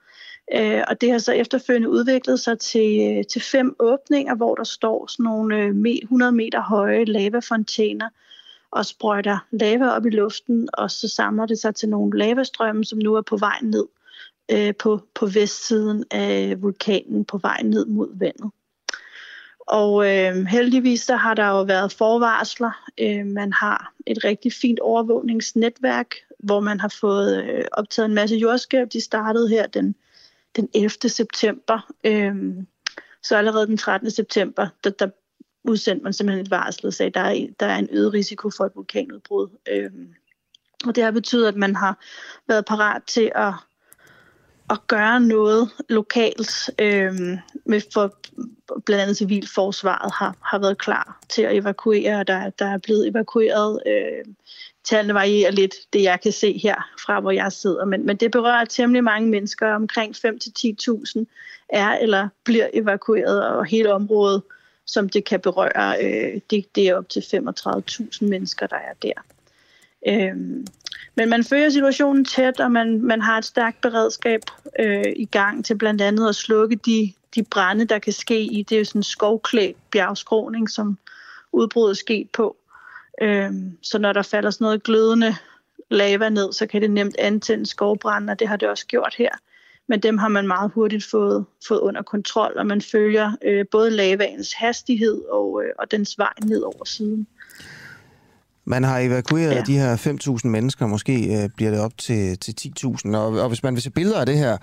Øh, 0.53 0.83
og 0.87 1.01
det 1.01 1.11
har 1.11 1.17
så 1.17 1.31
efterfølgende 1.31 1.89
udviklet 1.89 2.39
sig 2.39 2.59
til, 2.59 3.17
øh, 3.17 3.25
til 3.25 3.41
fem 3.41 3.75
åbninger, 3.79 4.35
hvor 4.35 4.55
der 4.55 4.63
står 4.63 5.07
sådan 5.07 5.23
nogle 5.23 5.57
øh, 5.57 5.95
100 6.03 6.31
meter 6.31 6.61
høje 6.61 7.05
lavafontæner, 7.05 8.09
og 8.71 8.85
sprøjter 8.85 9.37
lava 9.51 9.89
op 9.89 10.05
i 10.05 10.09
luften, 10.09 10.69
og 10.73 10.91
så 10.91 11.07
samler 11.07 11.45
det 11.45 11.59
sig 11.59 11.75
til 11.75 11.89
nogle 11.89 12.17
lavastrømme, 12.17 12.85
som 12.85 12.99
nu 12.99 13.15
er 13.15 13.21
på 13.21 13.37
vej 13.37 13.57
ned 13.61 13.85
øh, 14.51 14.73
på, 14.79 15.01
på 15.13 15.25
vestsiden 15.25 16.03
af 16.11 16.61
vulkanen, 16.61 17.25
på 17.25 17.37
vej 17.37 17.61
ned 17.63 17.85
mod 17.85 18.17
vandet. 18.19 18.51
Og 19.59 20.05
øh, 20.05 20.45
heldigvis 20.45 21.01
så 21.01 21.15
har 21.15 21.33
der 21.33 21.47
jo 21.47 21.61
været 21.61 21.91
forvarsler. 21.91 22.89
Øh, 22.99 23.25
man 23.25 23.53
har 23.53 23.93
et 24.05 24.23
rigtig 24.23 24.53
fint 24.53 24.79
overvågningsnetværk, 24.79 26.15
hvor 26.39 26.59
man 26.59 26.79
har 26.79 26.93
fået 26.99 27.43
øh, 27.43 27.65
optaget 27.71 28.09
en 28.09 28.15
masse 28.15 28.35
jordskælv. 28.35 28.87
De 28.87 29.01
startede 29.01 29.49
her 29.49 29.67
den, 29.67 29.95
den 30.55 30.69
11. 30.73 30.89
september. 31.07 31.91
Øhm, 32.03 32.67
så 33.23 33.37
allerede 33.37 33.67
den 33.67 33.77
13. 33.77 34.11
september, 34.11 34.67
der, 34.83 34.89
der 34.89 35.07
udsendte 35.63 36.03
man 36.03 36.13
simpelthen 36.13 36.45
et 36.45 36.51
varsel 36.51 36.85
og 36.85 36.93
sagde, 36.93 37.07
at 37.07 37.13
der 37.13 37.21
er, 37.21 37.47
der 37.59 37.65
er 37.65 37.77
en 37.77 37.89
øget 37.91 38.13
risiko 38.13 38.49
for 38.49 38.65
et 38.65 38.71
vulkanudbrud. 38.75 39.47
Øhm, 39.69 40.13
og 40.85 40.95
det 40.95 41.03
har 41.03 41.11
betydet, 41.11 41.47
at 41.47 41.55
man 41.55 41.75
har 41.75 41.99
været 42.47 42.65
parat 42.65 43.03
til 43.03 43.31
at, 43.35 43.53
at 44.69 44.87
gøre 44.87 45.19
noget 45.19 45.69
lokalt, 45.89 46.69
øhm, 46.79 47.37
med 47.65 47.81
for 47.93 48.17
blandt 48.85 49.01
andet 49.01 49.17
civilforsvaret 49.17 50.11
har, 50.13 50.37
har 50.41 50.59
været 50.59 50.77
klar 50.77 51.19
til 51.29 51.41
at 51.41 51.57
evakuere, 51.57 52.19
og 52.19 52.27
der, 52.27 52.49
der 52.49 52.65
er 52.65 52.77
blevet 52.77 53.07
evakueret. 53.07 53.81
Øh, 53.85 54.25
tallene 54.85 55.13
varierer 55.13 55.51
lidt, 55.51 55.75
det 55.93 56.03
jeg 56.03 56.21
kan 56.21 56.31
se 56.31 56.59
her 56.63 56.75
fra, 57.05 57.19
hvor 57.19 57.31
jeg 57.31 57.51
sidder, 57.51 57.85
men, 57.85 58.05
men 58.05 58.17
det 58.17 58.31
berører 58.31 58.65
temmelig 58.65 59.03
mange 59.03 59.29
mennesker. 59.29 59.73
Omkring 59.73 60.15
5-10.000 60.15 61.25
er 61.69 61.97
eller 61.97 62.27
bliver 62.43 62.67
evakueret, 62.73 63.47
og 63.47 63.65
hele 63.65 63.93
området 63.93 64.41
som 64.85 65.09
det 65.09 65.25
kan 65.25 65.39
berøre. 65.39 65.97
Øh, 66.03 66.41
det, 66.49 66.75
det 66.75 66.89
er 66.89 66.95
op 66.95 67.09
til 67.09 67.19
35.000 67.19 68.25
mennesker, 68.25 68.67
der 68.67 68.75
er 68.75 68.93
der. 69.01 69.13
Øh, 70.07 70.35
men 71.15 71.29
man 71.29 71.43
følger 71.43 71.69
situationen 71.69 72.25
tæt, 72.25 72.59
og 72.59 72.71
man, 72.71 73.01
man 73.01 73.21
har 73.21 73.37
et 73.37 73.45
stærkt 73.45 73.81
beredskab 73.81 74.41
øh, 74.79 75.13
i 75.15 75.25
gang 75.25 75.65
til 75.65 75.77
blandt 75.77 76.01
andet 76.01 76.29
at 76.29 76.35
slukke 76.35 76.75
de, 76.75 77.13
de 77.35 77.43
brænde, 77.43 77.85
der 77.85 77.99
kan 77.99 78.13
ske 78.13 78.41
i. 78.41 78.63
Det 78.63 78.75
er 78.75 78.79
jo 78.79 78.85
sådan 78.85 78.99
en 78.99 79.03
skovklædt 79.03 79.77
bjergskråning, 79.91 80.69
som 80.69 80.97
udbruddet 81.51 81.93
er 81.93 81.99
sket 81.99 82.29
på. 82.29 82.57
Øh, 83.21 83.51
så 83.81 83.99
når 83.99 84.13
der 84.13 84.21
falder 84.21 84.49
sådan 84.49 84.65
noget 84.65 84.83
glødende 84.83 85.35
lava 85.91 86.29
ned, 86.29 86.53
så 86.53 86.67
kan 86.67 86.81
det 86.81 86.91
nemt 86.91 87.15
antænde 87.19 87.65
skovbrænde, 87.65 88.31
og 88.31 88.39
det 88.39 88.47
har 88.47 88.55
det 88.55 88.69
også 88.69 88.85
gjort 88.87 89.15
her 89.17 89.29
men 89.87 89.99
dem 89.99 90.17
har 90.17 90.27
man 90.27 90.47
meget 90.47 90.71
hurtigt 90.75 91.05
fået, 91.11 91.45
fået 91.67 91.79
under 91.79 92.01
kontrol, 92.01 92.53
og 92.57 92.65
man 92.65 92.81
følger 92.81 93.31
øh, 93.45 93.65
både 93.71 93.91
lavaens 93.91 94.53
hastighed 94.53 95.21
og, 95.31 95.61
øh, 95.63 95.69
og 95.79 95.91
dens 95.91 96.17
vej 96.17 96.33
ned 96.43 96.61
over 96.61 96.85
siden. 96.85 97.27
Man 98.67 98.83
har 98.83 98.99
evakueret 98.99 99.55
ja. 99.55 99.61
de 99.61 99.77
her 99.77 99.97
5.000 100.43 100.47
mennesker, 100.47 100.87
måske 100.87 101.43
øh, 101.43 101.49
bliver 101.55 101.71
det 101.71 101.79
op 101.79 101.97
til, 101.97 102.39
til 102.39 102.73
10.000. 102.85 103.15
Og, 103.17 103.27
og 103.27 103.47
hvis 103.47 103.63
man 103.63 103.73
vil 103.73 103.81
se 103.81 103.89
billeder 103.89 104.19
af 104.19 104.25
det 104.25 104.37
her, 104.37 104.57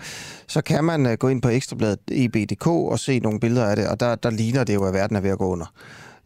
så 0.49 0.63
kan 0.63 0.85
man 0.85 1.07
øh, 1.07 1.13
gå 1.13 1.29
ind 1.29 1.43
på 1.43 1.49
Ekstrabladet 1.49 1.99
EBDK 2.11 2.67
og 2.67 2.99
se 2.99 3.19
nogle 3.19 3.41
billeder 3.41 3.67
af 3.67 3.77
det, 3.77 3.89
og 3.89 4.01
der, 4.01 4.15
der 4.15 4.31
ligner 4.31 4.65
det 4.65 4.75
jo, 4.75 4.85
at 4.85 4.95
verden 4.95 5.17
er 5.17 5.21
ved 5.21 5.31
at 5.31 5.39
gå 5.39 5.47
under. 5.47 5.67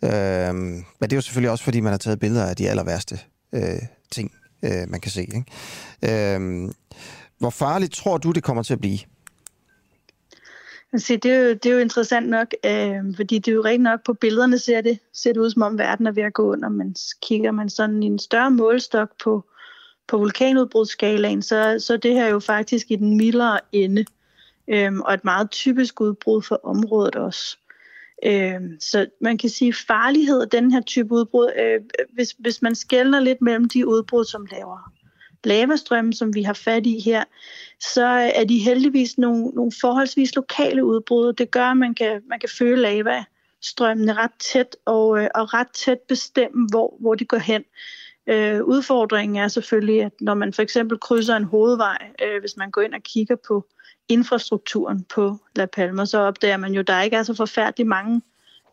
Øh, 0.03 0.55
men 0.55 0.85
det 1.01 1.13
er 1.13 1.17
jo 1.17 1.21
selvfølgelig 1.21 1.51
også, 1.51 1.65
fordi 1.65 1.81
man 1.81 1.93
har 1.93 1.99
taget 1.99 2.21
billeder 2.21 2.47
af 2.47 2.57
de 2.57 2.69
aller 2.69 2.85
værste 2.85 3.19
øh, 3.53 3.83
ting, 4.11 4.35
øh, 4.63 4.89
man 4.89 5.01
kan 5.01 5.11
se. 5.11 5.21
Ikke? 5.21 5.45
Øh, 6.35 6.71
hvor 7.39 7.51
farligt 7.51 7.95
tror 7.95 8.19
du, 8.19 8.31
det 8.31 8.43
kommer 8.43 8.63
til 8.63 8.73
at 8.73 8.81
blive? 8.81 8.99
Se, 10.97 11.17
det, 11.17 11.31
er 11.33 11.39
jo, 11.39 11.49
det 11.49 11.67
er 11.67 11.75
jo 11.75 11.79
interessant 11.79 12.29
nok, 12.29 12.55
øh, 12.65 13.17
fordi 13.17 13.39
det 13.39 13.51
er 13.51 13.55
jo 13.55 13.65
rigtig 13.65 13.83
nok 13.83 14.05
på 14.05 14.13
billederne 14.13 14.59
ser 14.59 14.81
det, 14.81 14.99
ser 15.13 15.33
det 15.33 15.41
ud 15.41 15.51
som 15.51 15.63
om 15.63 15.79
verden 15.79 16.07
er 16.07 16.13
ved 16.13 16.23
at 16.23 16.35
gå 16.35 16.53
under, 16.53 16.69
men 16.69 16.97
kigger 17.23 17.51
man 17.51 17.71
sådan 17.71 18.03
i 18.03 18.07
en 18.07 18.19
større 18.19 18.51
målstok 18.51 19.09
på, 19.25 19.45
på 20.09 20.19
vulkanudbrudsskalaen, 20.19 21.43
så, 21.43 21.77
så 21.79 21.97
det 21.97 22.15
her 22.15 22.25
er 22.25 22.31
jo 22.31 22.41
faktisk 22.41 22.91
i 22.91 22.97
den 22.97 23.17
mildere 23.17 23.61
ende, 23.73 24.05
øh, 24.69 24.99
og 24.99 25.15
et 25.15 25.25
meget 25.25 25.51
typisk 25.51 26.01
udbrud 26.01 26.43
for 26.43 26.61
området 26.65 27.17
også. 27.17 27.59
Øh, 28.25 28.61
så 28.81 29.07
man 29.21 29.39
kan 29.39 29.51
sige, 29.51 29.73
farlighed 29.73 30.41
af 30.41 30.49
den 30.49 30.73
her 30.73 30.81
type 30.81 31.13
udbrud, 31.13 31.53
øh, 31.59 31.81
hvis, 32.13 32.35
hvis 32.39 32.63
man 32.63 32.75
skældner 32.75 33.21
lidt 33.21 33.43
mellem 33.43 33.69
de 33.69 33.89
udbrud, 33.89 34.25
som 34.25 34.47
laver 34.51 34.93
lavastrømme, 35.45 36.13
som 36.13 36.35
vi 36.35 36.43
har 36.43 36.53
fat 36.53 36.87
i 36.87 37.01
her, 37.01 37.25
så 37.81 38.05
er 38.35 38.45
de 38.45 38.59
heldigvis 38.59 39.19
nogle, 39.19 39.47
nogle 39.47 39.73
forholdsvis 39.81 40.37
lokale 40.37 40.85
udbrud. 40.85 41.33
Det 41.33 41.51
gør, 41.51 41.65
at 41.65 41.77
man 41.77 41.95
kan, 41.95 42.23
man 42.29 42.41
kan 42.41 42.49
føle 42.59 42.83
lavastrømmene 42.83 44.13
ret 44.13 44.31
tæt 44.41 44.77
og, 44.85 45.19
øh, 45.19 45.29
og 45.35 45.55
ret 45.55 45.71
tæt 45.75 45.99
bestemme, 46.09 46.69
hvor, 46.71 46.97
hvor 47.01 47.15
de 47.15 47.25
går 47.25 47.39
hen. 47.39 47.65
Øh, 48.29 48.65
udfordringen 48.65 49.37
er 49.37 49.49
selvfølgelig, 49.49 50.03
at 50.03 50.13
når 50.21 50.35
man 50.35 50.53
for 50.53 50.63
eksempel 50.63 50.99
krydser 50.99 51.37
en 51.37 51.45
hovedvej, 51.45 52.11
øh, 52.25 52.41
hvis 52.41 52.57
man 52.57 52.71
går 52.71 52.81
ind 52.81 52.95
og 52.95 53.03
kigger 53.03 53.37
på 53.49 53.67
infrastrukturen 54.09 55.05
på 55.05 55.37
La 55.57 55.67
Palma, 55.67 56.05
så 56.05 56.19
opdager 56.19 56.57
man 56.57 56.73
jo, 56.73 56.81
at 56.81 56.87
der 56.87 57.03
ikke 57.03 57.17
er 57.17 57.23
så 57.23 57.35
forfærdeligt 57.35 57.89
mange 57.89 58.23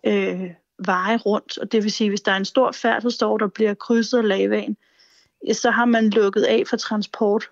øh, 0.03 0.51
veje 0.85 1.17
rundt. 1.17 1.57
Og 1.57 1.71
det 1.71 1.83
vil 1.83 1.91
sige, 1.91 2.07
at 2.07 2.11
hvis 2.11 2.21
der 2.21 2.31
er 2.31 2.37
en 2.37 2.45
stor 2.45 2.71
færdselsår, 2.71 3.37
der 3.37 3.47
bliver 3.47 3.73
krydset 3.73 4.17
af 4.17 4.27
lavaen, 4.27 4.77
så 5.53 5.71
har 5.71 5.85
man 5.85 6.09
lukket 6.09 6.43
af 6.43 6.63
for 6.69 6.77
transport 6.77 7.49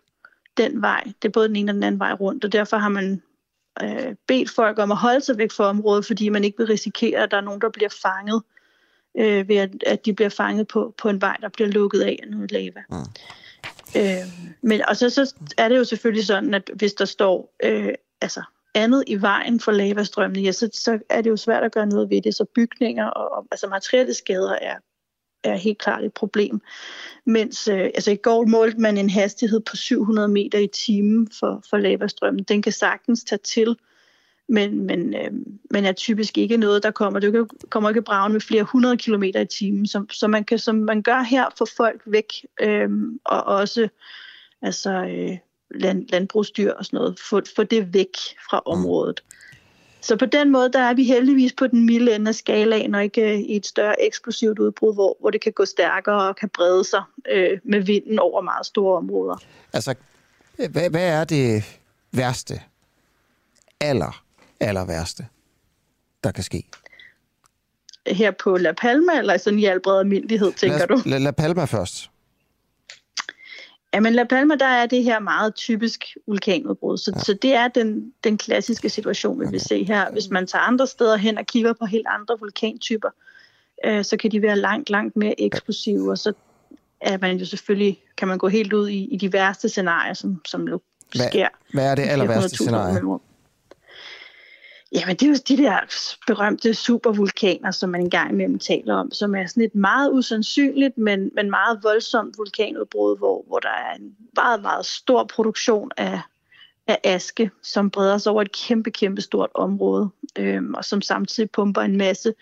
den 0.57 0.81
vej. 0.81 1.03
Det 1.03 1.27
er 1.27 1.31
både 1.31 1.47
den 1.47 1.55
ene 1.55 1.71
og 1.71 1.75
den 1.75 1.83
anden 1.83 1.99
vej 1.99 2.13
rundt, 2.13 2.45
og 2.45 2.51
derfor 2.51 2.77
har 2.77 2.89
man 2.89 3.21
øh, 3.83 4.15
bedt 4.27 4.49
folk 4.49 4.79
om 4.79 4.91
at 4.91 4.97
holde 4.97 5.21
sig 5.21 5.37
væk 5.37 5.51
fra 5.51 5.63
området, 5.63 6.05
fordi 6.05 6.29
man 6.29 6.43
ikke 6.43 6.57
vil 6.57 6.67
risikere, 6.67 7.19
at 7.19 7.31
der 7.31 7.37
er 7.37 7.41
nogen, 7.41 7.61
der 7.61 7.69
bliver 7.69 7.89
fanget, 8.01 8.41
øh, 9.17 9.47
ved 9.47 9.55
at, 9.55 9.69
at 9.85 10.05
de 10.05 10.13
bliver 10.13 10.29
fanget 10.29 10.67
på, 10.67 10.93
på 10.97 11.09
en 11.09 11.21
vej, 11.21 11.37
der 11.41 11.49
bliver 11.49 11.67
lukket 11.67 12.01
af 12.01 12.19
af 12.23 12.29
noget 12.29 12.51
lava. 12.51 12.83
Mm. 12.89 12.95
Øh, 13.97 14.51
men 14.61 14.81
og 14.87 14.97
så, 14.97 15.09
så 15.09 15.35
er 15.57 15.69
det 15.69 15.77
jo 15.77 15.83
selvfølgelig 15.83 16.25
sådan, 16.25 16.53
at 16.53 16.71
hvis 16.75 16.93
der 16.93 17.05
står 17.05 17.55
øh, 17.63 17.93
altså 18.21 18.43
andet 18.73 19.03
i 19.07 19.21
vejen 19.21 19.59
for 19.59 19.71
lavastrømmene, 19.71 20.41
ja, 20.41 20.51
så, 20.51 20.69
så 20.73 20.99
er 21.09 21.21
det 21.21 21.29
jo 21.29 21.37
svært 21.37 21.63
at 21.63 21.71
gøre 21.71 21.87
noget 21.87 22.09
ved 22.09 22.21
det. 22.21 22.35
Så 22.35 22.45
bygninger 22.55 23.05
og, 23.05 23.31
og 23.31 23.47
altså 23.51 23.67
materielle 23.67 24.13
skader 24.13 24.55
er, 24.61 24.75
er 25.43 25.55
helt 25.55 25.77
klart 25.77 26.03
et 26.03 26.13
problem. 26.13 26.61
Mens 27.25 27.67
øh, 27.67 27.79
altså 27.79 28.11
i 28.11 28.15
går 28.15 28.45
målte 28.45 28.77
man 28.77 28.97
en 28.97 29.09
hastighed 29.09 29.59
på 29.59 29.75
700 29.75 30.27
meter 30.27 30.59
i 30.59 30.67
timen 30.67 31.27
for, 31.39 31.63
for 31.69 31.77
lavastrømmen. 31.77 32.43
Den 32.43 32.61
kan 32.61 32.71
sagtens 32.71 33.23
tage 33.23 33.39
til, 33.43 33.77
men, 34.49 34.85
men, 34.85 35.15
øh, 35.15 35.31
men 35.71 35.85
er 35.85 35.91
typisk 35.91 36.37
ikke 36.37 36.57
noget, 36.57 36.83
der 36.83 36.91
kommer. 36.91 37.19
Det 37.19 37.47
kommer 37.69 37.89
ikke 37.89 38.01
bragen 38.01 38.33
med 38.33 38.41
flere 38.41 38.63
hundrede 38.63 38.97
kilometer 38.97 39.39
i 39.39 39.45
timen, 39.45 39.87
som, 39.87 40.09
så 40.09 40.27
man 40.27 40.43
kan, 40.43 40.59
som 40.59 40.75
man 40.75 41.01
gør 41.01 41.21
her, 41.21 41.45
få 41.57 41.65
folk 41.77 42.01
væk, 42.05 42.33
øh, 42.61 42.89
og 43.25 43.43
også 43.43 43.87
altså, 44.61 44.91
øh, 44.91 45.37
land, 45.75 46.07
landbrugsdyr 46.09 46.71
og 46.71 46.85
sådan 46.85 46.97
noget, 46.97 47.19
få, 47.19 47.41
få 47.55 47.63
det 47.63 47.93
væk 47.93 48.17
fra 48.49 48.61
området. 48.65 49.23
Så 50.01 50.15
på 50.15 50.25
den 50.25 50.51
måde, 50.51 50.71
der 50.71 50.79
er 50.79 50.93
vi 50.93 51.03
heldigvis 51.03 51.53
på 51.53 51.67
den 51.67 51.85
milde 51.85 52.15
ende 52.15 52.29
af 52.29 52.35
skalaen, 52.35 52.95
og 52.95 53.03
ikke 53.03 53.33
øh, 53.33 53.39
i 53.39 53.55
et 53.55 53.65
større 53.65 54.05
eksplosivt 54.05 54.59
udbrud, 54.59 54.93
hvor, 54.93 55.17
hvor 55.19 55.29
det 55.29 55.41
kan 55.41 55.51
gå 55.51 55.65
stærkere 55.65 56.27
og 56.27 56.35
kan 56.35 56.49
brede 56.49 56.83
sig 56.83 57.03
øh, 57.31 57.59
med 57.63 57.79
vinden 57.79 58.19
over 58.19 58.41
meget 58.41 58.65
store 58.65 58.97
områder. 58.97 59.35
Altså, 59.73 59.95
hvad, 60.55 60.89
hvad 60.89 61.09
er 61.09 61.23
det 61.23 61.63
værste, 62.11 62.61
aller, 63.79 64.23
aller 64.61 64.85
værste, 64.85 65.27
der 66.23 66.31
kan 66.31 66.43
ske? 66.43 66.63
Her 68.07 68.31
på 68.31 68.57
La 68.57 68.71
Palma, 68.71 69.17
eller 69.17 69.37
sådan 69.37 69.59
i 69.59 69.65
al 69.65 69.79
bred 69.79 69.99
almindelighed, 69.99 70.53
tænker 70.53 70.85
du? 70.85 71.01
La, 71.05 71.17
La 71.17 71.31
Palma 71.31 71.65
først. 71.65 72.09
Jamen 73.93 74.13
La 74.13 74.23
Palma, 74.23 74.55
der 74.55 74.65
er 74.65 74.85
det 74.85 75.03
her 75.03 75.19
meget 75.19 75.55
typisk 75.55 76.17
vulkanudbrud, 76.27 76.97
så, 76.97 77.11
ja. 77.15 77.19
så 77.19 77.33
det 77.33 77.53
er 77.53 77.67
den, 77.67 78.13
den 78.23 78.37
klassiske 78.37 78.89
situation, 78.89 79.39
vi 79.39 79.45
okay. 79.45 79.51
vil 79.51 79.59
se 79.59 79.83
her. 79.83 80.11
Hvis 80.11 80.29
man 80.29 80.47
tager 80.47 80.63
andre 80.63 80.87
steder 80.87 81.17
hen 81.17 81.37
og 81.37 81.45
kigger 81.45 81.73
på 81.73 81.85
helt 81.85 82.07
andre 82.09 82.39
vulkantyper, 82.39 83.09
øh, 83.85 84.05
så 84.05 84.17
kan 84.17 84.31
de 84.31 84.41
være 84.41 84.57
langt, 84.57 84.89
langt 84.89 85.15
mere 85.15 85.41
eksplosive, 85.41 86.11
og 86.11 86.17
så 86.17 86.33
er 87.01 87.17
man 87.21 87.37
jo 87.37 87.45
selvfølgelig, 87.45 88.03
kan 88.17 88.27
man 88.27 88.37
gå 88.37 88.47
helt 88.47 88.73
ud 88.73 88.89
i, 88.89 89.03
i 89.03 89.17
de 89.17 89.33
værste 89.33 89.69
scenarier, 89.69 90.13
som, 90.13 90.41
som 90.45 90.61
nu 90.61 90.81
sker. 91.15 91.29
Hvad, 91.31 91.47
hvad 91.73 91.91
er 91.91 91.95
det 91.95 92.03
aller 92.03 92.27
værste 92.27 92.55
scenarie? 92.55 93.19
Jamen, 94.95 95.15
det 95.15 95.23
er 95.23 95.29
jo 95.29 95.35
de 95.47 95.63
der 95.63 95.79
berømte 96.27 96.73
supervulkaner, 96.73 97.71
som 97.71 97.89
man 97.89 98.01
engang 98.01 98.31
imellem 98.31 98.59
taler 98.59 98.95
om, 98.95 99.11
som 99.11 99.35
er 99.35 99.47
sådan 99.47 99.63
et 99.63 99.75
meget 99.75 100.11
usandsynligt, 100.11 100.97
men, 100.97 101.31
men 101.35 101.49
meget 101.49 101.79
voldsomt 101.83 102.37
vulkanudbrud, 102.37 103.17
hvor, 103.17 103.43
hvor 103.47 103.59
der 103.59 103.69
er 103.69 103.95
en 103.95 104.15
meget, 104.35 104.61
meget 104.61 104.85
stor 104.85 105.23
produktion 105.23 105.91
af, 105.97 106.21
af 106.87 106.99
aske, 107.03 107.51
som 107.63 107.89
breder 107.89 108.17
sig 108.17 108.31
over 108.31 108.41
et 108.41 108.51
kæmpe, 108.51 108.91
kæmpe 108.91 109.21
stort 109.21 109.49
område, 109.53 110.09
øhm, 110.37 110.73
og 110.73 110.85
som 110.85 111.01
samtidig 111.01 111.51
pumper 111.51 111.81
en 111.81 111.97
masse 111.97 112.33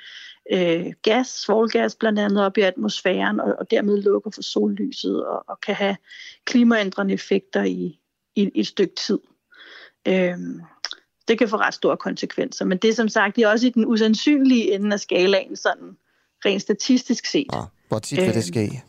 øh, 0.51 0.85
gas, 1.01 1.27
svovlgas 1.27 1.95
blandt 1.95 2.19
andet 2.19 2.45
op 2.45 2.57
i 2.57 2.61
atmosfæren, 2.61 3.39
og, 3.39 3.55
og 3.59 3.71
dermed 3.71 4.01
lukker 4.01 4.31
for 4.31 4.41
sollyset, 4.41 5.25
og, 5.25 5.43
og 5.47 5.61
kan 5.61 5.75
have 5.75 5.97
klimaændrende 6.45 7.13
effekter 7.13 7.63
i, 7.63 7.99
i, 8.35 8.49
i 8.55 8.59
et 8.59 8.67
stykke 8.67 8.95
tid. 8.95 9.19
Øhm, 10.07 10.61
det 11.29 11.37
kan 11.37 11.49
få 11.49 11.57
ret 11.57 11.73
store 11.73 11.97
konsekvenser. 11.97 12.65
Men 12.65 12.77
det 12.77 12.89
er 12.89 12.93
som 12.93 13.09
sagt 13.09 13.35
det 13.35 13.43
er 13.43 13.47
også 13.47 13.67
i 13.67 13.69
den 13.69 13.85
usandsynlige 13.85 14.73
ende 14.73 14.93
af 14.93 14.99
skalaen, 14.99 15.55
sådan 15.55 15.97
rent 16.45 16.61
statistisk 16.61 17.25
set. 17.25 17.47
Ja, 17.53 17.61
hvor 17.87 17.99
tit 17.99 18.17
vil 18.17 18.27
det 18.27 18.35
øhm, 18.35 18.41
ske? 18.41 18.83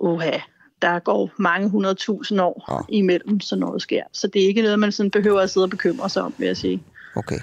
Uha, 0.00 0.38
der 0.82 0.98
går 0.98 1.30
mange 1.38 1.68
hundredtusind 1.68 2.40
år 2.40 2.64
ja. 2.68 2.96
imellem, 2.96 3.40
så 3.40 3.56
noget 3.56 3.82
sker. 3.82 4.02
Så 4.12 4.26
det 4.26 4.42
er 4.42 4.46
ikke 4.46 4.62
noget, 4.62 4.78
man 4.78 4.92
sådan 4.92 5.10
behøver 5.10 5.40
at 5.40 5.50
sidde 5.50 5.64
og 5.64 5.70
bekymre 5.70 6.08
sig 6.08 6.22
om, 6.22 6.34
vil 6.38 6.46
jeg 6.46 6.56
sige. 6.56 6.82
Okay. 7.16 7.38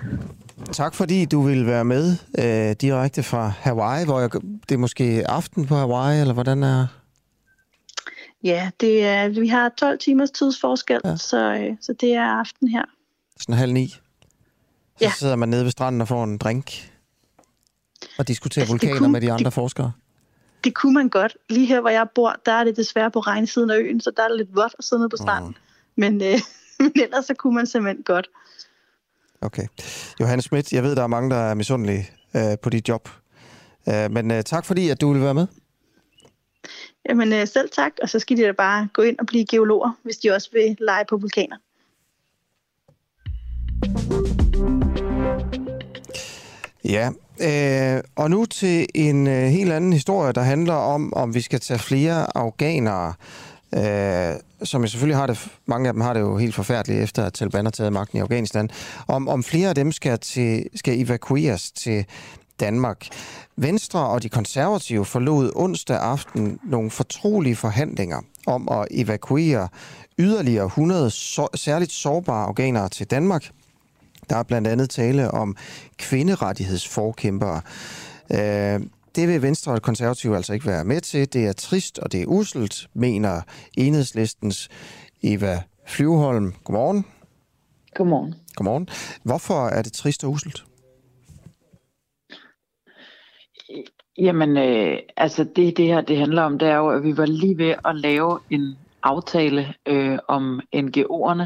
Tak 0.71 0.95
fordi 0.95 1.25
du 1.25 1.41
vil 1.41 1.65
være 1.65 1.85
med 1.85 2.15
øh, 2.39 2.75
direkte 2.81 3.23
fra 3.23 3.47
Hawaii, 3.47 4.05
hvor 4.05 4.19
jeg, 4.19 4.29
det 4.69 4.75
er 4.75 4.77
måske 4.77 5.23
aften 5.25 5.65
på 5.65 5.75
Hawaii, 5.75 6.21
eller 6.21 6.33
hvordan 6.33 6.63
er... 6.63 6.87
Ja, 8.43 8.69
det 8.79 9.05
er, 9.05 9.27
vi 9.27 9.47
har 9.47 9.69
12 9.69 9.99
timers 9.99 10.31
tidsforskel, 10.31 11.01
ja. 11.05 11.15
så, 11.15 11.53
øh, 11.53 11.75
så 11.81 11.93
det 11.93 12.13
er 12.13 12.25
aften 12.25 12.67
her 12.67 12.83
sådan 13.39 13.55
halv 13.55 13.73
ni. 13.73 13.87
Så 13.87 13.99
ja. 15.01 15.11
sidder 15.19 15.35
man 15.35 15.49
nede 15.49 15.63
ved 15.63 15.71
stranden 15.71 16.01
og 16.01 16.07
får 16.07 16.23
en 16.23 16.37
drink 16.37 16.91
og 18.17 18.27
diskuterer 18.27 18.63
altså, 18.63 18.73
vulkaner 18.73 18.97
kunne, 18.97 19.11
med 19.11 19.21
de 19.21 19.31
andre 19.31 19.45
det, 19.45 19.53
forskere. 19.53 19.91
Det 20.63 20.75
kunne 20.75 20.93
man 20.93 21.09
godt. 21.09 21.37
Lige 21.49 21.65
her, 21.65 21.81
hvor 21.81 21.89
jeg 21.89 22.07
bor, 22.15 22.35
der 22.45 22.51
er 22.51 22.63
det 22.63 22.77
desværre 22.77 23.11
på 23.11 23.19
regnsiden 23.19 23.69
af 23.69 23.77
øen, 23.77 24.01
så 24.01 24.11
der 24.17 24.23
er 24.23 24.27
det 24.27 24.37
lidt 24.37 24.55
vådt 24.55 24.75
at 24.79 24.85
sidde 24.85 24.99
nede 24.99 25.09
på 25.09 25.17
stranden. 25.17 25.49
Mm. 25.49 25.55
Men, 25.95 26.13
øh, 26.21 26.39
men 26.79 26.91
ellers 26.95 27.25
så 27.25 27.33
kunne 27.33 27.55
man 27.55 27.67
simpelthen 27.67 28.03
godt. 28.03 28.29
Okay. 29.41 29.67
Johannes 30.19 30.45
Schmidt, 30.45 30.73
jeg 30.73 30.83
ved, 30.83 30.95
der 30.95 31.03
er 31.03 31.07
mange, 31.07 31.29
der 31.29 31.35
er 31.35 31.53
misundelige 31.53 32.09
øh, 32.35 32.57
på 32.61 32.69
dit 32.69 32.89
job. 32.89 33.09
Øh, 33.89 34.11
men 34.11 34.31
øh, 34.31 34.43
tak 34.43 34.65
fordi, 34.65 34.89
at 34.89 35.01
du 35.01 35.11
ville 35.11 35.23
være 35.23 35.33
med. 35.33 35.47
Jamen 37.09 37.33
øh, 37.33 37.47
selv 37.47 37.69
tak, 37.69 37.91
og 38.01 38.09
så 38.09 38.19
skal 38.19 38.37
de 38.37 38.43
da 38.43 38.51
bare 38.51 38.87
gå 38.93 39.01
ind 39.01 39.19
og 39.19 39.25
blive 39.25 39.45
geologer, 39.45 39.91
hvis 40.03 40.17
de 40.17 40.31
også 40.31 40.49
vil 40.53 40.77
lege 40.79 41.05
på 41.09 41.17
vulkaner. 41.17 41.57
Ja, 46.89 47.09
øh, 47.41 48.03
og 48.15 48.29
nu 48.29 48.45
til 48.45 48.87
en 48.95 49.27
øh, 49.27 49.43
helt 49.43 49.71
anden 49.71 49.93
historie, 49.93 50.33
der 50.33 50.41
handler 50.41 50.73
om, 50.73 51.13
om 51.13 51.35
vi 51.35 51.41
skal 51.41 51.59
tage 51.59 51.79
flere 51.79 52.37
afghanere, 52.37 53.13
øh, 53.75 54.35
som 54.63 54.81
jeg 54.81 54.89
selvfølgelig 54.89 55.17
har 55.17 55.27
det, 55.27 55.47
mange 55.65 55.87
af 55.87 55.93
dem 55.93 56.01
har 56.01 56.13
det 56.13 56.19
jo 56.19 56.37
helt 56.37 56.55
forfærdeligt 56.55 57.03
efter, 57.03 57.25
at 57.25 57.33
Taliban 57.33 57.65
har 57.65 57.71
taget 57.71 57.93
magten 57.93 58.17
i 58.17 58.21
Afghanistan, 58.21 58.69
om, 59.07 59.27
om 59.27 59.43
flere 59.43 59.69
af 59.69 59.75
dem 59.75 59.91
skal, 59.91 60.19
til, 60.19 60.65
skal 60.75 61.01
evakueres 61.01 61.71
til 61.71 62.05
Danmark. 62.59 63.07
Venstre 63.55 63.99
og 63.99 64.23
de 64.23 64.29
konservative 64.29 65.05
forlod 65.05 65.51
onsdag 65.55 65.97
aften 65.97 66.59
nogle 66.63 66.89
fortrolige 66.89 67.55
forhandlinger 67.55 68.21
om 68.47 68.69
at 68.71 68.87
evakuere 68.91 69.67
yderligere 70.19 70.65
100 70.65 71.09
så, 71.09 71.47
særligt 71.55 71.91
sårbare 71.91 72.45
afghanere 72.45 72.89
til 72.89 73.07
Danmark– 73.07 73.49
der 74.29 74.35
er 74.35 74.43
blandt 74.43 74.67
andet 74.67 74.89
tale 74.89 75.31
om 75.31 75.55
kvinderettighedsforkæmpere. 75.97 77.61
Øh, 78.31 78.79
det 79.15 79.27
vil 79.27 79.41
Venstre 79.41 79.71
og 79.71 79.81
Konservative 79.81 80.35
altså 80.35 80.53
ikke 80.53 80.65
være 80.65 80.85
med 80.85 81.01
til. 81.01 81.33
Det 81.33 81.47
er 81.47 81.53
trist, 81.53 81.99
og 81.99 82.11
det 82.11 82.21
er 82.21 82.25
uselt, 82.25 82.87
mener 82.93 83.41
enhedslistens 83.77 84.69
Eva 85.23 85.61
Flyvholm. 85.87 86.53
Godmorgen. 86.63 87.05
Godmorgen. 87.95 88.35
Godmorgen. 88.55 88.89
Hvorfor 89.23 89.67
er 89.67 89.81
det 89.81 89.93
trist 89.93 90.23
og 90.23 90.31
uselt? 90.31 90.63
Jamen, 94.17 94.57
øh, 94.57 94.97
altså 95.17 95.43
det, 95.43 95.77
det 95.77 95.85
her 95.85 96.01
det 96.01 96.17
handler 96.17 96.41
om, 96.41 96.59
det 96.59 96.67
er 96.67 96.75
jo, 96.75 96.89
at 96.89 97.03
vi 97.03 97.17
var 97.17 97.25
lige 97.25 97.57
ved 97.57 97.75
at 97.85 97.95
lave 97.95 98.39
en 98.49 98.77
aftale 99.03 99.73
øh, 99.85 100.19
om 100.27 100.61
NGO'erne, 100.75 101.45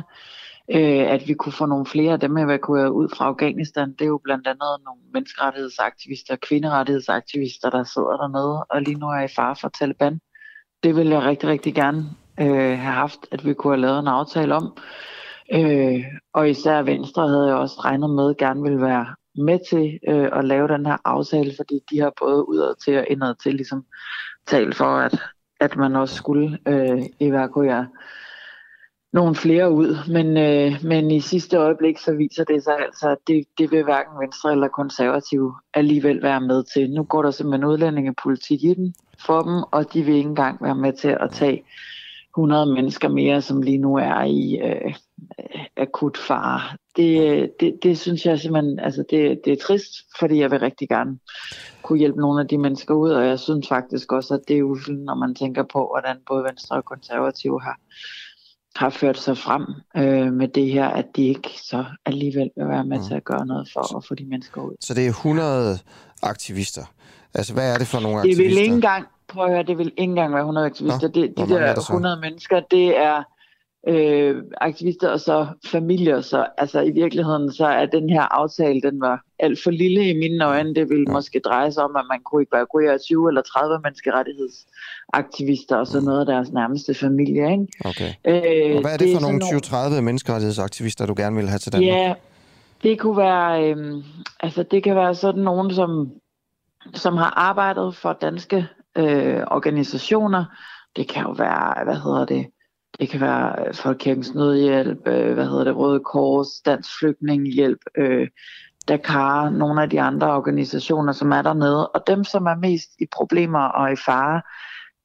øh, 0.72 1.12
at 1.12 1.28
vi 1.28 1.34
kunne 1.34 1.54
få 1.54 1.66
nogle 1.66 1.86
flere 1.86 2.14
af 2.14 2.20
dem 2.20 2.38
evakueret 2.38 2.90
ud 2.90 3.10
fra 3.10 3.26
Afghanistan. 3.26 3.92
Det 3.92 4.02
er 4.02 4.08
jo 4.08 4.22
blandt 4.24 4.48
andet 4.48 4.78
nogle 4.86 5.02
menneskerettighedsaktivister, 5.14 6.36
kvinderettighedsaktivister, 6.36 7.70
der 7.70 7.84
sidder 7.84 8.18
dernede 8.18 8.64
og 8.64 8.82
lige 8.82 9.00
nu 9.00 9.06
er 9.08 9.22
i 9.22 9.28
fare 9.36 9.56
for 9.62 9.70
Taliban. 9.70 10.20
Det 10.84 10.96
vil 10.96 11.08
jeg 11.08 11.24
rigtig, 11.24 11.50
rigtig 11.50 11.76
gerne 11.76 12.06
øh, 12.40 12.80
have 12.80 12.94
haft, 12.94 13.20
at 13.32 13.46
vi 13.46 13.54
kunne 13.54 13.74
have 13.74 13.82
lavet 13.82 14.00
en 14.00 14.08
aftale 14.08 14.56
om. 14.56 14.78
Øh, 15.54 16.04
og 16.34 16.50
især 16.50 16.82
Venstre 16.82 17.28
havde 17.28 17.48
jeg 17.48 17.56
også 17.56 17.82
regnet 17.86 18.10
med, 18.10 18.38
gerne 18.38 18.62
ville 18.62 18.82
være 18.82 19.16
med 19.36 19.60
til 19.70 20.00
øh, 20.08 20.30
at 20.34 20.46
lave 20.46 20.68
den 20.68 20.86
her 20.86 20.98
aftale, 21.06 21.54
fordi 21.58 21.80
de 21.92 22.00
har 22.00 22.14
både 22.20 22.50
udad 22.50 22.74
til 22.86 22.98
og 22.98 23.06
indad 23.10 23.36
til 23.44 23.56
ligesom 23.56 23.86
talt 24.48 24.76
for, 24.76 24.98
at, 24.98 25.22
at 25.60 25.76
man 25.76 25.96
også 25.96 26.16
skulle 26.16 26.60
øh, 26.68 27.04
evakuere 27.20 27.88
nogle 29.14 29.36
flere 29.36 29.72
ud, 29.72 29.98
men, 30.12 30.38
øh, 30.38 30.84
men 30.84 31.12
i 31.12 31.20
sidste 31.20 31.58
øjeblik 31.58 31.98
så 31.98 32.14
viser 32.14 32.44
det 32.44 32.64
sig 32.64 32.80
altså, 32.80 33.10
at 33.10 33.18
det, 33.28 33.46
det 33.58 33.72
vil 33.72 33.84
hverken 33.84 34.20
Venstre 34.22 34.52
eller 34.52 34.68
Konservative 34.68 35.56
alligevel 35.74 36.22
være 36.22 36.42
med 36.42 36.64
til. 36.74 36.92
Nu 36.92 37.04
går 37.04 37.24
der 37.24 37.32
simpelthen 37.32 37.70
udlændingepolitik 37.70 38.64
i 38.64 38.74
den 38.74 38.96
for 39.26 39.42
dem, 39.42 39.64
og 39.72 39.94
de 39.94 40.04
vil 40.04 40.16
ikke 40.16 40.30
engang 40.30 40.64
være 40.64 40.76
med 40.76 40.94
til 40.94 41.18
at 41.20 41.32
tage 41.32 41.64
100 42.34 42.74
mennesker 42.74 43.08
mere, 43.08 43.42
som 43.42 43.62
lige 43.62 43.78
nu 43.78 43.96
er 43.96 44.24
i 44.24 44.60
øh, 44.64 44.96
akut 45.78 46.18
fare. 46.18 46.78
Det, 46.96 47.52
det, 47.60 47.80
det 47.84 47.98
synes 47.98 48.26
jeg 48.26 48.40
simpelthen, 48.40 48.80
altså 48.80 49.04
det, 49.10 49.42
det 49.46 49.54
er 49.54 49.58
trist, 49.68 49.94
fordi 50.20 50.40
jeg 50.40 50.52
vil 50.52 50.60
rigtig 50.60 50.90
gerne 50.90 51.20
kunne 51.82 52.00
hjælpe 52.00 52.20
nogle 52.20 52.42
af 52.42 52.48
de 52.48 52.58
mennesker 52.58 52.94
ud, 52.94 53.10
og 53.10 53.26
jeg 53.26 53.40
synes 53.40 53.68
faktisk 53.68 54.12
også, 54.12 54.34
at 54.34 54.42
det 54.48 54.58
er 54.58 54.64
uvildt, 54.64 55.06
når 55.06 55.16
man 55.16 55.36
tænker 55.36 55.64
på, 55.64 55.90
hvordan 55.92 56.18
både 56.28 56.44
Venstre 56.44 56.76
og 56.76 56.86
Konservative 56.86 57.62
har 57.62 57.80
har 58.76 58.90
ført 58.90 59.18
sig 59.18 59.38
frem 59.38 59.66
øh, 59.98 60.34
med 60.34 60.48
det 60.48 60.68
her, 60.72 60.88
at 60.88 61.06
de 61.16 61.28
ikke 61.28 61.50
så 61.64 61.86
alligevel 62.06 62.50
vil 62.58 62.68
være 62.68 62.86
med 62.86 62.98
mm. 62.98 63.04
til 63.04 63.14
at 63.14 63.24
gøre 63.24 63.46
noget 63.46 63.70
for 63.74 63.98
at 63.98 64.06
få 64.06 64.16
de 64.16 64.26
mennesker 64.26 64.62
ud. 64.62 64.76
Så 64.82 64.94
det 64.94 65.06
er 65.06 65.10
100 65.10 65.80
aktivister. 66.24 66.86
Altså, 67.34 67.54
hvad 67.54 67.74
er 67.74 67.78
det 67.78 67.88
for 67.88 68.00
nogle 68.00 68.18
Det 68.18 68.20
aktivister? 68.20 68.44
vil 68.44 68.58
ikke 68.58 68.74
engang, 68.74 69.06
prøv 69.28 69.46
at 69.46 69.52
høre, 69.52 69.64
det 69.64 69.78
vil 69.78 69.86
ikke 69.86 70.04
engang 70.04 70.34
være 70.34 70.42
100 70.42 70.66
aktivister. 70.66 71.08
Nå, 71.08 71.08
det, 71.08 71.38
de 71.38 71.42
er 71.42 71.46
der 71.46 71.74
der 71.74 71.82
så? 71.82 71.94
100 71.94 72.20
mennesker, 72.22 72.60
det 72.72 72.98
er 72.98 73.24
øh, 73.88 74.44
aktivister 74.62 75.10
og 75.10 75.20
så 75.20 75.48
familier. 75.66 76.22
Så 76.22 76.46
altså 76.58 76.82
i 76.82 76.92
virkeligheden, 76.92 77.52
så 77.52 77.66
er 77.66 77.86
den 77.86 78.10
her 78.10 78.22
aftale, 78.22 78.82
den 78.82 79.02
var 79.02 79.24
alt 79.40 79.64
for 79.64 79.72
lille 79.72 80.10
i 80.10 80.18
mine 80.18 80.46
øjne. 80.46 80.76
Det 80.76 80.90
ville 80.90 81.06
ja. 81.08 81.14
måske 81.14 81.40
dreje 81.40 81.72
sig 81.72 81.84
om, 81.84 81.96
at 81.96 82.06
man 82.12 82.20
kunne 82.26 82.46
evakuere 82.54 82.98
20 82.98 83.30
eller 83.30 83.42
30 83.42 83.80
menneskerettighedsaktivister 83.84 85.76
og 85.76 85.88
så 85.88 86.02
noget 86.02 86.20
af 86.20 86.26
deres 86.26 86.52
nærmeste 86.52 86.94
familie. 86.94 87.52
Ikke? 87.52 87.68
Okay. 87.86 88.14
Øh, 88.26 88.76
Og 88.76 88.82
hvad 88.82 88.94
er 88.94 88.98
det, 88.98 89.12
er 89.12 89.16
for 89.16 89.22
nogle 89.22 89.62
sådan 89.62 89.98
20-30 89.98 90.02
menneskerettighedsaktivister, 90.02 91.06
du 91.06 91.14
gerne 91.18 91.36
vil 91.36 91.50
have 91.50 91.60
til 91.60 91.74
Danmark? 91.74 91.88
Ja, 91.88 92.14
det 92.84 93.00
kunne 93.00 93.18
være, 93.18 93.74
øh, 93.74 94.04
altså 94.40 94.64
det 94.64 94.84
kan 94.84 94.96
være 94.96 95.16
sådan 95.16 95.44
nogen, 95.44 95.74
som, 95.74 96.12
som 96.94 97.18
har 97.18 97.34
arbejdet 97.36 97.96
for 97.96 98.14
danske 98.22 98.68
øh, 98.98 99.42
organisationer. 99.52 100.46
Det 100.96 101.08
kan 101.08 101.24
jo 101.24 101.32
være, 101.32 101.84
hvad 101.84 101.96
hedder 101.96 102.26
det, 102.26 102.46
det 103.00 103.10
kan 103.10 103.22
være 103.22 103.68
øh, 103.68 103.74
Folkekirkens 103.74 104.34
Nødhjælp, 104.34 105.08
øh, 105.08 105.34
hvad 105.34 105.46
hedder 105.46 105.64
det, 105.64 105.76
Røde 105.76 106.00
Kors, 106.00 106.48
Dansk 106.66 107.00
Flygtningehjælp, 107.00 107.80
øh, 107.98 108.28
Dakar, 108.88 109.50
nogle 109.50 109.82
af 109.82 109.90
de 109.90 110.02
andre 110.02 110.34
organisationer, 110.34 111.14
som 111.14 111.32
er 111.32 111.42
dernede. 111.42 111.88
Og 111.88 112.08
dem, 112.08 112.24
som 112.24 112.46
er 112.46 112.56
mest 112.56 112.90
i 113.00 113.06
problemer 113.12 113.60
og 113.60 113.94
i 113.94 113.96
fare, 113.96 114.42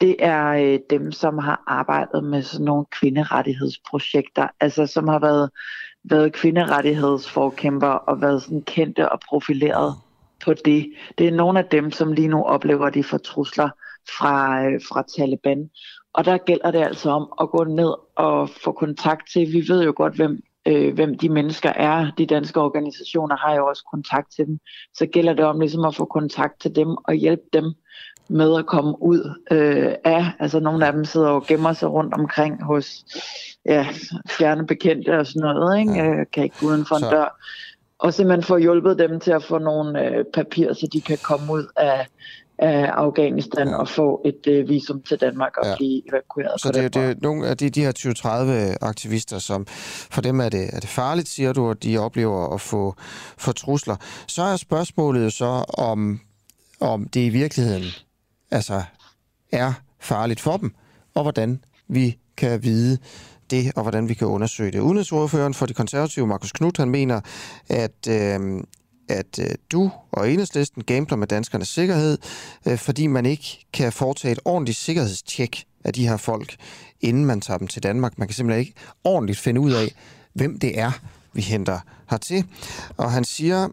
det 0.01 0.17
er 0.19 0.47
øh, 0.49 0.79
dem, 0.91 1.13
som 1.13 1.39
har 1.39 1.63
arbejdet 1.67 2.25
med 2.25 2.43
sådan 2.43 2.65
nogle 2.65 2.85
kvinderettighedsprojekter, 2.91 4.49
altså 4.61 4.87
som 4.87 5.09
har 5.09 5.19
været, 5.19 5.51
været 6.05 6.33
kvinderettighedsforkæmper 6.33 7.89
og 7.89 8.21
været 8.21 8.43
sådan 8.43 8.63
kendte 8.63 9.13
og 9.13 9.21
profileret 9.29 9.95
på 10.45 10.55
det. 10.55 10.93
Det 11.19 11.29
er 11.29 11.33
nogle 11.33 11.59
af 11.59 11.65
dem, 11.65 11.91
som 11.91 12.13
lige 12.13 12.29
nu 12.29 12.45
oplever, 12.45 12.91
de 12.91 13.05
fortrusler 13.05 13.69
fra, 14.19 14.65
øh, 14.65 14.81
fra 14.89 15.05
Taliban. 15.17 15.71
Og 16.19 16.25
der 16.25 16.39
gælder 16.39 16.71
det 16.71 16.79
altså 16.79 17.11
om 17.11 17.33
at 17.41 17.51
gå 17.51 17.65
ned 17.65 17.93
og 18.17 18.49
få 18.65 18.73
kontakt 18.73 19.31
til. 19.33 19.53
Vi 19.53 19.65
ved 19.69 19.85
jo 19.85 19.93
godt, 19.97 20.15
hvem, 20.15 20.43
øh, 20.67 20.95
hvem 20.95 21.19
de 21.19 21.29
mennesker 21.29 21.69
er. 21.71 22.11
De 22.19 22.27
danske 22.27 22.61
organisationer 22.61 23.37
har 23.37 23.55
jo 23.55 23.67
også 23.67 23.85
kontakt 23.91 24.33
til 24.37 24.47
dem. 24.47 24.59
Så 24.95 25.07
gælder 25.07 25.33
det 25.33 25.45
om 25.45 25.61
ligesom 25.61 25.85
at 25.85 25.95
få 25.95 26.05
kontakt 26.05 26.61
til 26.61 26.77
dem 26.77 26.89
og 26.89 27.15
hjælpe 27.15 27.43
dem 27.53 27.65
med 28.29 28.59
at 28.59 28.67
komme 28.67 29.03
ud 29.03 29.35
øh, 29.51 29.93
af. 30.05 30.27
Altså 30.39 30.61
nogle 30.61 30.87
af 30.87 30.93
dem 30.93 31.05
sidder 31.05 31.29
og 31.29 31.47
gemmer 31.47 31.73
sig 31.73 31.91
rundt 31.93 32.15
omkring 32.15 32.65
hos 32.65 33.05
ja, 33.67 33.87
fjerne 34.29 34.67
bekendte 34.67 35.19
og 35.19 35.27
sådan 35.27 35.41
noget. 35.41 35.79
Ikke? 35.81 36.03
Øh, 36.03 36.27
kan 36.33 36.45
ikke 36.45 36.57
gå 36.61 36.67
uden 36.67 36.87
for 36.87 36.95
en 36.95 37.01
Så- 37.01 37.11
dør. 37.11 37.41
Og 37.99 38.15
simpelthen 38.15 38.43
få 38.43 38.57
hjulpet 38.57 38.99
dem 38.99 39.21
til 39.21 39.31
at 39.31 39.43
få 39.43 39.59
nogle 39.59 40.07
øh, 40.07 40.25
papirer, 40.35 40.73
så 40.73 40.89
de 40.93 41.01
kan 41.01 41.19
komme 41.25 41.53
ud 41.53 41.67
af, 41.77 42.07
af 42.59 42.91
Afghanistan 42.95 43.69
ja. 43.69 43.77
og 43.77 43.89
få 43.89 44.23
et 44.25 44.47
øh, 44.53 44.69
visum 44.69 45.03
til 45.03 45.17
Danmark 45.21 45.53
og 45.57 45.67
Ja. 45.67 45.77
blive 45.77 46.03
evakueret. 46.09 46.61
Så 46.61 46.73
det, 46.73 46.85
er- 46.85 46.89
det 46.89 47.03
er 47.11 47.15
nogle 47.23 47.47
af 47.47 47.57
de, 47.57 47.71
de 47.71 47.81
her 47.81 48.73
20-30 48.83 48.87
aktivister, 48.87 49.39
som 49.39 49.67
for 50.11 50.21
dem 50.23 50.41
er 50.41 50.49
det, 50.49 50.71
er 50.73 50.81
det 50.81 50.89
farligt, 50.89 51.29
siger 51.29 51.53
du, 51.53 51.71
at 51.71 51.83
de 51.83 51.99
oplever 51.99 52.55
at 52.55 52.61
få, 52.61 52.95
få 53.39 53.53
trusler. 53.53 53.97
Så 54.27 54.43
er 54.43 54.57
spørgsmålet 54.57 55.25
jo 55.25 55.31
så, 55.31 55.65
om, 55.79 56.21
om 56.81 57.09
det 57.09 57.21
i 57.21 57.29
virkeligheden 57.29 57.85
altså, 58.51 58.83
er 59.53 59.73
farligt 60.01 60.41
for 60.41 60.57
dem, 60.57 60.75
og 61.15 61.23
hvordan 61.23 61.61
vi 61.89 62.19
kan 62.37 62.63
vide 62.63 62.99
det, 63.51 63.73
og 63.77 63.83
hvordan 63.83 64.09
vi 64.09 64.15
kan 64.15 64.27
undersøge 64.27 64.71
det. 64.73 64.79
Udenrigsordføreren 64.81 65.55
for 65.55 65.67
de 65.67 65.75
konservative, 65.75 66.27
Markus 66.27 66.53
Knudt, 66.53 66.77
han 66.79 66.91
mener, 66.91 67.21
at, 67.69 68.09
øh, 68.09 68.41
at 69.09 69.39
øh, 69.39 69.51
du 69.73 69.91
og 70.13 70.31
enhedslisten 70.31 70.85
gambler 70.85 71.17
med 71.17 71.27
danskernes 71.27 71.69
sikkerhed, 71.69 72.19
øh, 72.67 72.79
fordi 72.79 73.07
man 73.07 73.27
ikke 73.27 73.67
kan 73.73 73.93
foretage 73.93 74.33
et 74.33 74.41
ordentligt 74.45 74.79
sikkerhedstjek 74.79 75.65
af 75.85 75.93
de 75.93 76.09
her 76.09 76.17
folk, 76.17 76.57
inden 77.01 77.27
man 77.27 77.41
tager 77.41 77.59
dem 77.59 77.69
til 77.69 77.83
Danmark. 77.83 78.19
Man 78.19 78.29
kan 78.29 78.35
simpelthen 78.35 78.61
ikke 78.61 78.75
ordentligt 79.05 79.39
finde 79.39 79.61
ud 79.61 79.73
af, 79.73 79.95
hvem 80.33 80.59
det 80.59 80.79
er, 80.79 80.91
vi 81.33 81.41
henter 81.41 81.81
hertil. 82.11 82.45
Og 82.97 83.13
han 83.13 83.25
siger, 83.25 83.69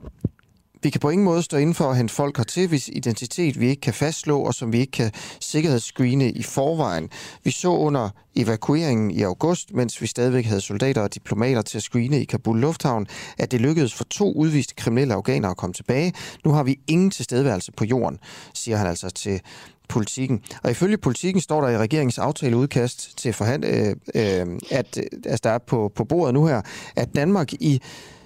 vi 0.86 0.90
kan 0.90 1.00
på 1.00 1.10
ingen 1.10 1.26
måde 1.26 1.44
stå 1.44 1.58
inden 1.58 1.76
for 1.76 1.90
at 1.90 1.98
hente 1.98 2.14
folk 2.14 2.38
hertil, 2.38 2.68
hvis 2.68 2.90
identitet 2.94 3.60
vi 3.60 3.70
ikke 3.70 3.82
kan 3.82 3.94
fastslå, 3.94 4.40
og 4.40 4.54
som 4.54 4.74
vi 4.74 4.80
ikke 4.80 4.92
kan 4.92 5.12
sikkerhedsscreene 5.40 6.32
i 6.32 6.44
forvejen. 6.44 7.10
Vi 7.44 7.52
så 7.52 7.70
under 7.70 8.10
evakueringen 8.36 9.12
i 9.12 9.22
august, 9.22 9.74
mens 9.74 10.02
vi 10.02 10.08
stadigvæk 10.08 10.46
havde 10.46 10.62
soldater 10.62 11.02
og 11.02 11.14
diplomater 11.14 11.62
til 11.62 11.78
at 11.78 11.84
screene 11.84 12.22
i 12.22 12.26
Kabul 12.26 12.60
Lufthavn, 12.60 13.08
at 13.38 13.52
det 13.52 13.62
lykkedes 13.62 13.94
for 13.94 14.04
to 14.04 14.34
udviste 14.34 14.76
kriminelle 14.76 15.14
afghanere 15.14 15.52
at 15.52 15.58
komme 15.58 15.74
tilbage. 15.74 16.14
Nu 16.44 16.52
har 16.52 16.64
vi 16.64 16.80
ingen 16.88 17.12
tilstedeværelse 17.12 17.72
på 17.72 17.86
jorden, 17.86 18.20
siger 18.54 18.78
han 18.78 18.88
altså 18.88 19.10
til 19.10 19.42
politikken. 19.90 20.44
Og 20.64 20.72
ifølge 20.72 20.98
politikken 20.98 21.42
står 21.42 21.62
der 21.62 21.70
i 21.70 21.78
regeringens 21.78 22.18
aftaleudkast 22.18 23.18
til 23.18 23.34
forhand, 23.34 23.66
øh, 23.66 23.96
øh, 24.16 24.60
at 24.72 24.98
øh, 24.98 25.04
altså 25.26 25.40
der 25.44 25.50
er 25.50 25.58
på, 25.58 25.92
på 25.96 26.04
bordet 26.04 26.34
nu 26.34 26.46
her, 26.46 26.62
at 26.96 27.16
Danmark 27.16 27.54
i 27.54 27.82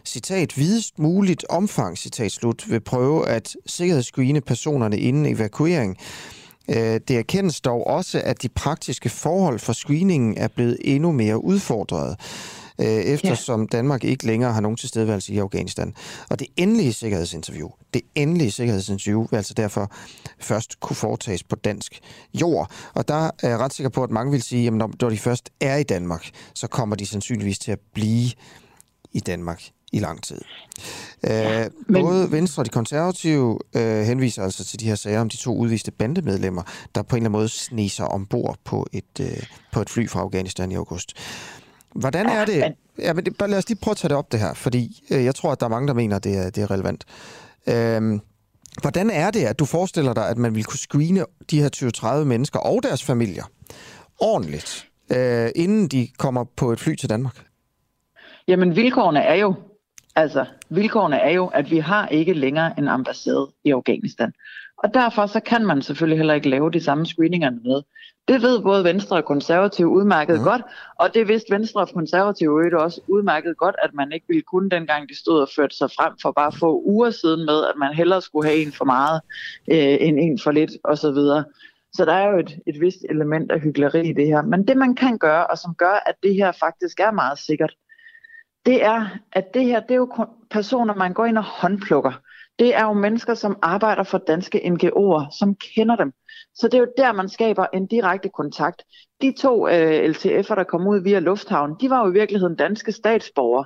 citat, 0.10 0.58
videst 0.58 1.00
muligt 1.00 1.46
omfang, 1.50 1.98
citat 1.98 2.32
slut, 2.32 2.70
vil 2.70 2.80
prøve 2.82 3.28
at 3.30 3.56
sikkerhedsscreene 3.66 4.42
personerne 4.42 5.00
inden 5.00 5.26
evakuering. 5.26 5.98
Øh, 6.70 7.00
Det 7.08 7.12
erkendes 7.12 7.62
dog 7.62 7.88
også, 7.88 8.22
at 8.26 8.42
de 8.42 8.50
praktiske 8.50 9.10
forhold 9.10 9.60
for 9.60 9.74
screeningen 9.74 10.38
er 10.38 10.48
blevet 10.48 10.78
endnu 10.82 11.12
mere 11.12 11.44
udfordret, 11.44 12.16
øh, 12.80 12.88
eftersom 12.88 13.68
Danmark 13.68 14.04
ikke 14.04 14.26
længere 14.26 14.54
har 14.54 14.62
nogen 14.62 14.78
tilstedeværelse 14.78 15.34
i 15.34 15.38
Afghanistan. 15.38 15.94
Og 16.30 16.40
det 16.40 16.48
endelige 16.58 16.94
sikkerhedsinterview, 16.94 17.70
det 17.94 18.02
endelige 18.16 18.52
sikkerhedsinterview 18.52 19.28
vil 19.30 19.38
altså 19.38 19.54
derfor 19.54 19.92
først 20.40 20.80
kunne 20.80 20.96
foretages 20.96 21.44
på 21.44 21.56
dansk 21.56 22.00
jord. 22.34 22.72
Og 22.94 23.08
der 23.08 23.32
er 23.44 23.50
jeg 23.50 23.58
ret 23.58 23.74
sikker 23.74 23.90
på, 23.90 24.04
at 24.04 24.12
mange 24.12 24.32
vil 24.32 24.42
sige, 24.42 24.68
at 24.68 24.74
når 24.74 24.88
de 25.10 25.18
først 25.18 25.50
er 25.62 25.76
i 25.76 25.84
Danmark, 25.84 26.30
så 26.54 26.68
kommer 26.68 26.96
de 26.96 27.06
sandsynligvis 27.06 27.60
til 27.60 27.72
at 27.72 27.80
blive 27.94 28.32
i 29.12 29.20
Danmark 29.20 29.64
i 29.92 30.00
lang 30.00 30.24
tid. 30.24 30.42
Ja, 31.24 31.68
men... 31.88 32.04
Både 32.04 32.32
Venstre 32.32 32.62
og 32.62 32.66
de 32.66 32.70
konservative 32.70 33.60
øh, 33.76 34.02
henviser 34.02 34.44
altså 34.44 34.66
til 34.66 34.80
de 34.80 34.86
her 34.86 34.96
sager 34.96 35.22
om 35.22 35.30
de 35.30 35.38
to 35.38 35.56
udviste 35.56 35.92
bandemedlemmer, 35.92 36.62
der 36.96 37.02
på 37.02 37.16
en 37.16 37.22
eller 37.22 37.30
anden 37.30 37.40
måde 37.40 37.50
sneser 37.50 38.04
ombord 38.04 38.58
på 38.64 38.88
et, 38.94 39.20
øh, 39.22 39.44
på 39.72 39.82
et 39.82 39.90
fly 39.90 40.10
fra 40.10 40.20
Afghanistan 40.20 40.72
i 40.72 40.76
august. 40.76 41.14
Hvordan 41.96 42.26
er 42.26 42.46
det? 42.46 42.64
Ja, 43.00 43.14
men 43.14 43.26
det, 43.26 43.38
bare 43.38 43.50
lad 43.50 43.58
os 43.58 43.70
lige 43.70 43.80
prøve 43.82 43.92
at 43.92 43.98
tage 43.98 44.10
det 44.10 44.18
op 44.18 44.32
det 44.32 44.40
her, 44.40 44.54
fordi 44.54 45.04
øh, 45.12 45.26
jeg 45.26 45.36
tror, 45.36 45.52
at 45.52 45.60
der 45.60 45.66
er 45.66 45.70
mange, 45.70 45.88
der 45.88 45.94
mener, 45.94 46.16
at 46.16 46.24
det 46.24 46.38
er, 46.38 46.50
det 46.50 46.64
er 46.64 46.72
relevant. 46.72 47.06
Øh, 47.68 48.20
hvordan 48.82 49.10
er 49.10 49.32
det, 49.32 49.46
at 49.46 49.60
du 49.60 49.66
forestiller 49.66 50.14
dig, 50.14 50.30
at 50.30 50.38
man 50.38 50.56
vil 50.56 50.64
kunne 50.64 50.80
screene 50.80 51.26
de 51.52 51.62
her 51.62 52.20
20-30 52.22 52.24
mennesker 52.24 52.60
og 52.60 52.84
deres 52.84 53.04
familier 53.04 53.44
ordentligt, 54.20 54.88
øh, 55.12 55.50
inden 55.56 55.88
de 55.88 56.08
kommer 56.18 56.44
på 56.44 56.72
et 56.72 56.80
fly 56.80 56.96
til 56.96 57.10
Danmark? 57.10 57.46
Jamen 58.48 58.76
vilkårene 58.76 59.20
er 59.20 59.36
jo, 59.36 59.54
altså 60.20 60.46
vilkårene 60.70 61.18
er 61.18 61.32
jo, 61.32 61.48
at 61.48 61.72
vi 61.72 61.78
har 61.78 62.08
ikke 62.08 62.34
længere 62.34 62.80
en 62.80 62.88
ambassade 62.88 63.48
i 63.64 63.72
Afghanistan. 63.72 64.34
Og 64.78 64.94
derfor 64.94 65.26
så 65.26 65.40
kan 65.40 65.66
man 65.66 65.82
selvfølgelig 65.82 66.18
heller 66.18 66.34
ikke 66.34 66.50
lave 66.50 66.72
de 66.72 66.84
samme 66.84 67.06
screeninger 67.06 67.52
med. 67.52 67.82
Det 68.28 68.42
ved 68.42 68.62
både 68.62 68.84
Venstre 68.84 69.18
og 69.18 69.26
Konservative 69.26 69.88
udmærket 69.88 70.38
ja. 70.38 70.44
godt, 70.44 70.62
og 71.00 71.14
det 71.14 71.28
vidste 71.28 71.52
Venstre 71.52 71.82
og 71.82 71.90
Konservative 71.90 72.70
jo 72.72 72.84
også 72.84 73.02
udmærket 73.08 73.58
godt, 73.58 73.76
at 73.84 73.94
man 73.94 74.12
ikke 74.12 74.26
ville 74.28 74.42
kunne 74.42 74.70
dengang 74.70 75.10
de 75.10 75.20
stod 75.20 75.42
og 75.42 75.50
førte 75.56 75.76
sig 75.76 75.90
frem 75.92 76.14
for 76.22 76.32
bare 76.32 76.52
få 76.52 76.82
uger 76.86 77.10
siden 77.10 77.46
med, 77.46 77.66
at 77.66 77.74
man 77.78 77.94
hellere 77.94 78.22
skulle 78.22 78.48
have 78.48 78.62
en 78.62 78.72
for 78.72 78.86
meget 78.86 79.22
øh, 79.72 80.08
end 80.08 80.20
en 80.20 80.40
for 80.44 80.52
lidt 80.52 80.72
osv. 80.84 81.20
Så 81.94 82.06
der 82.06 82.14
er 82.14 82.32
jo 82.32 82.40
et, 82.40 82.60
et 82.68 82.82
vist 82.82 83.06
element 83.10 83.52
af 83.52 83.60
hyggeleri 83.60 84.10
i 84.10 84.14
det 84.14 84.28
her. 84.28 84.42
Men 84.42 84.68
det 84.68 84.78
man 84.78 84.96
kan 84.96 85.18
gøre, 85.18 85.48
og 85.48 85.58
som 85.58 85.76
gør, 85.76 86.04
at 86.06 86.16
det 86.24 86.34
her 86.34 86.52
faktisk 86.52 87.00
er 87.00 87.12
meget 87.12 87.40
sikkert, 87.40 87.74
det 88.66 88.84
er, 88.86 89.08
at 89.32 89.54
det 89.54 89.66
her, 89.66 89.80
det 89.80 89.92
er 89.92 89.96
jo 89.96 90.28
personer, 90.52 90.96
man 90.96 91.14
går 91.14 91.26
ind 91.26 91.38
og 91.38 91.44
håndplukker. 91.44 92.12
Det 92.60 92.76
er 92.76 92.84
jo 92.84 92.94
mennesker, 92.94 93.34
som 93.34 93.60
arbejder 93.62 94.04
for 94.04 94.18
danske 94.18 94.58
NGO'er, 94.58 95.38
som 95.40 95.56
kender 95.56 95.96
dem. 95.96 96.14
Så 96.56 96.68
det 96.68 96.74
er 96.74 96.80
jo 96.80 96.92
der, 96.98 97.12
man 97.12 97.30
skaber 97.30 97.66
en 97.74 97.86
direkte 97.88 98.30
kontakt. 98.30 98.84
De 99.22 99.32
to 99.32 99.68
øh, 99.68 100.10
LTF'er, 100.10 100.56
der 100.56 100.64
kom 100.64 100.88
ud 100.88 101.00
via 101.04 101.20
Lufthavn, 101.20 101.76
de 101.82 101.90
var 101.90 102.06
jo 102.06 102.10
i 102.12 102.14
virkeligheden 102.14 102.56
danske 102.56 102.92
statsborgere, 102.92 103.66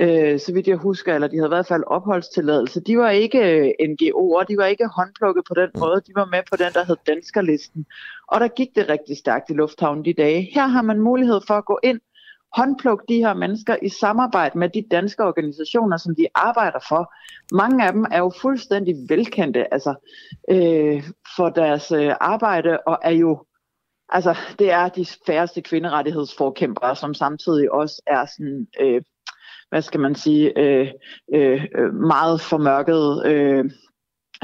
øh, 0.00 0.40
så 0.40 0.52
vidt 0.52 0.68
jeg 0.68 0.76
husker, 0.76 1.14
eller 1.14 1.28
de 1.28 1.36
havde 1.36 1.46
i 1.46 1.56
hvert 1.56 1.66
fald 1.66 1.82
opholdstilladelse. 1.86 2.80
De 2.80 2.98
var 2.98 3.10
ikke 3.10 3.38
øh, 3.38 3.70
NGO'er, 3.90 4.44
de 4.44 4.56
var 4.56 4.66
ikke 4.66 4.86
håndplukket 4.86 5.44
på 5.48 5.54
den 5.54 5.70
måde, 5.78 6.00
de 6.06 6.12
var 6.14 6.24
med 6.24 6.42
på 6.50 6.56
den, 6.56 6.72
der 6.74 6.84
hed 6.84 6.96
Danskerlisten. 7.06 7.86
Og 8.28 8.40
der 8.40 8.48
gik 8.48 8.68
det 8.74 8.88
rigtig 8.88 9.16
stærkt 9.16 9.50
i 9.50 9.52
Lufthavn 9.52 10.04
de 10.04 10.12
dage. 10.12 10.50
Her 10.54 10.66
har 10.66 10.82
man 10.82 11.00
mulighed 11.00 11.40
for 11.46 11.54
at 11.54 11.64
gå 11.64 11.78
ind, 11.82 12.00
håndplukke 12.56 13.04
de 13.08 13.16
her 13.16 13.34
mennesker 13.34 13.76
i 13.82 13.88
samarbejde 13.88 14.58
med 14.58 14.68
de 14.68 14.84
danske 14.90 15.24
organisationer, 15.24 15.96
som 15.96 16.14
de 16.14 16.26
arbejder 16.34 16.78
for. 16.88 17.14
Mange 17.54 17.86
af 17.86 17.92
dem 17.92 18.06
er 18.10 18.18
jo 18.18 18.32
fuldstændig 18.40 18.94
velkendte 19.08 19.74
altså, 19.74 19.94
øh, 20.50 21.02
for 21.36 21.48
deres 21.48 21.92
øh, 21.92 22.12
arbejde, 22.20 22.78
og 22.86 22.98
er 23.02 23.10
jo 23.10 23.44
altså, 24.08 24.36
det 24.58 24.72
er 24.72 24.88
de 24.88 25.06
færreste 25.26 25.62
kvinderettighedsforkæmpere, 25.62 26.96
som 26.96 27.14
samtidig 27.14 27.72
også 27.72 28.02
er 28.06 28.26
sådan, 28.26 28.66
øh, 28.80 29.02
hvad 29.68 29.82
skal 29.82 30.00
man 30.00 30.14
sige, 30.14 30.58
øh, 30.58 30.88
øh, 31.34 31.66
øh 31.78 31.94
meget 31.94 32.40
formørkede 32.40 33.22
øh, 33.24 33.64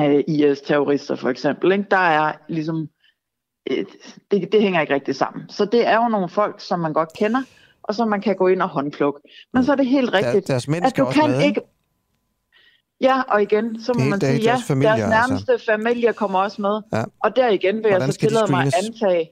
øh 0.01 0.25
IS-terrorister 0.29 1.17
for 1.17 1.29
eksempel. 1.29 1.73
Ikke? 1.73 1.85
Der 1.91 1.97
er 1.97 2.33
ligesom, 2.49 2.89
øh, 3.71 3.85
det, 4.31 4.53
det 4.53 4.63
hænger 4.63 4.81
ikke 4.81 4.95
rigtig 4.95 5.17
sammen. 5.17 5.49
Så 5.49 5.65
det 5.65 5.87
er 5.87 6.03
jo 6.03 6.09
nogle 6.09 6.29
folk, 6.29 6.61
som 6.61 6.81
man 6.81 6.93
godt 6.93 7.13
kender, 7.19 7.43
og 7.91 7.95
som 7.95 8.09
man 8.09 8.21
kan 8.21 8.37
gå 8.37 8.47
ind 8.49 8.63
og 8.63 8.69
håndplukke. 8.69 9.21
Men 9.55 9.65
så 9.65 9.73
er 9.73 9.77
det 9.77 9.87
helt 9.87 10.13
rigtigt, 10.13 10.49
deres 10.49 10.69
mænd 10.69 10.85
at 10.85 10.97
du 10.97 11.05
kan 11.05 11.31
med, 11.31 11.43
ikke... 11.43 11.61
Ja, 13.01 13.23
og 13.29 13.43
igen, 13.43 13.83
så 13.83 13.93
må 13.99 14.05
man 14.05 14.21
sige, 14.21 14.33
deres 14.33 14.45
ja, 14.45 14.57
familier, 14.75 14.97
deres 14.97 15.03
altså. 15.03 15.29
nærmeste 15.29 15.73
familie 15.73 16.13
kommer 16.13 16.39
også 16.39 16.63
med. 16.63 16.81
Ja. 16.93 17.05
Og 17.25 17.37
der 17.37 17.49
igen 17.49 17.77
vil 17.77 17.83
jeg 17.85 17.91
Hvordan 17.91 18.09
så 18.09 18.13
skal 18.13 18.29
de 18.29 18.35
tillade 18.35 18.51
mig 18.51 18.67
at 18.67 18.75
antage, 18.85 19.31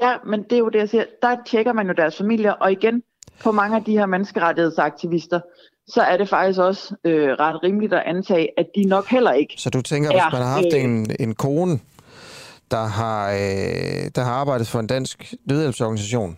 ja, 0.00 0.12
men 0.26 0.42
det 0.42 0.52
er 0.52 0.58
jo 0.58 0.68
det, 0.68 0.78
jeg 0.78 0.88
siger, 0.88 1.04
der 1.22 1.36
tjekker 1.46 1.72
man 1.72 1.86
jo 1.86 1.92
deres 1.92 2.16
familier, 2.16 2.52
og 2.52 2.72
igen, 2.72 3.02
på 3.42 3.52
mange 3.52 3.76
af 3.76 3.84
de 3.84 3.92
her 3.92 4.06
menneskerettighedsaktivister, 4.06 5.40
så 5.88 6.02
er 6.02 6.16
det 6.16 6.28
faktisk 6.28 6.58
også 6.58 6.94
øh, 7.04 7.28
ret 7.28 7.62
rimeligt 7.62 7.94
at 7.94 8.02
antage, 8.06 8.48
at 8.58 8.66
de 8.76 8.84
nok 8.84 9.06
heller 9.06 9.32
ikke 9.32 9.54
Så 9.58 9.70
du 9.70 9.82
tænker, 9.82 10.10
hvis 10.10 10.22
er, 10.22 10.30
man 10.32 10.42
har 10.42 10.52
haft 10.54 10.74
øh, 10.74 10.84
en, 10.84 11.10
en 11.20 11.34
kone, 11.34 11.80
der 12.70 12.84
har, 12.84 13.30
øh, 13.30 14.10
der 14.14 14.22
har 14.22 14.32
arbejdet 14.32 14.66
for 14.66 14.80
en 14.80 14.86
dansk 14.86 15.34
nødhjælpsorganisation, 15.44 16.36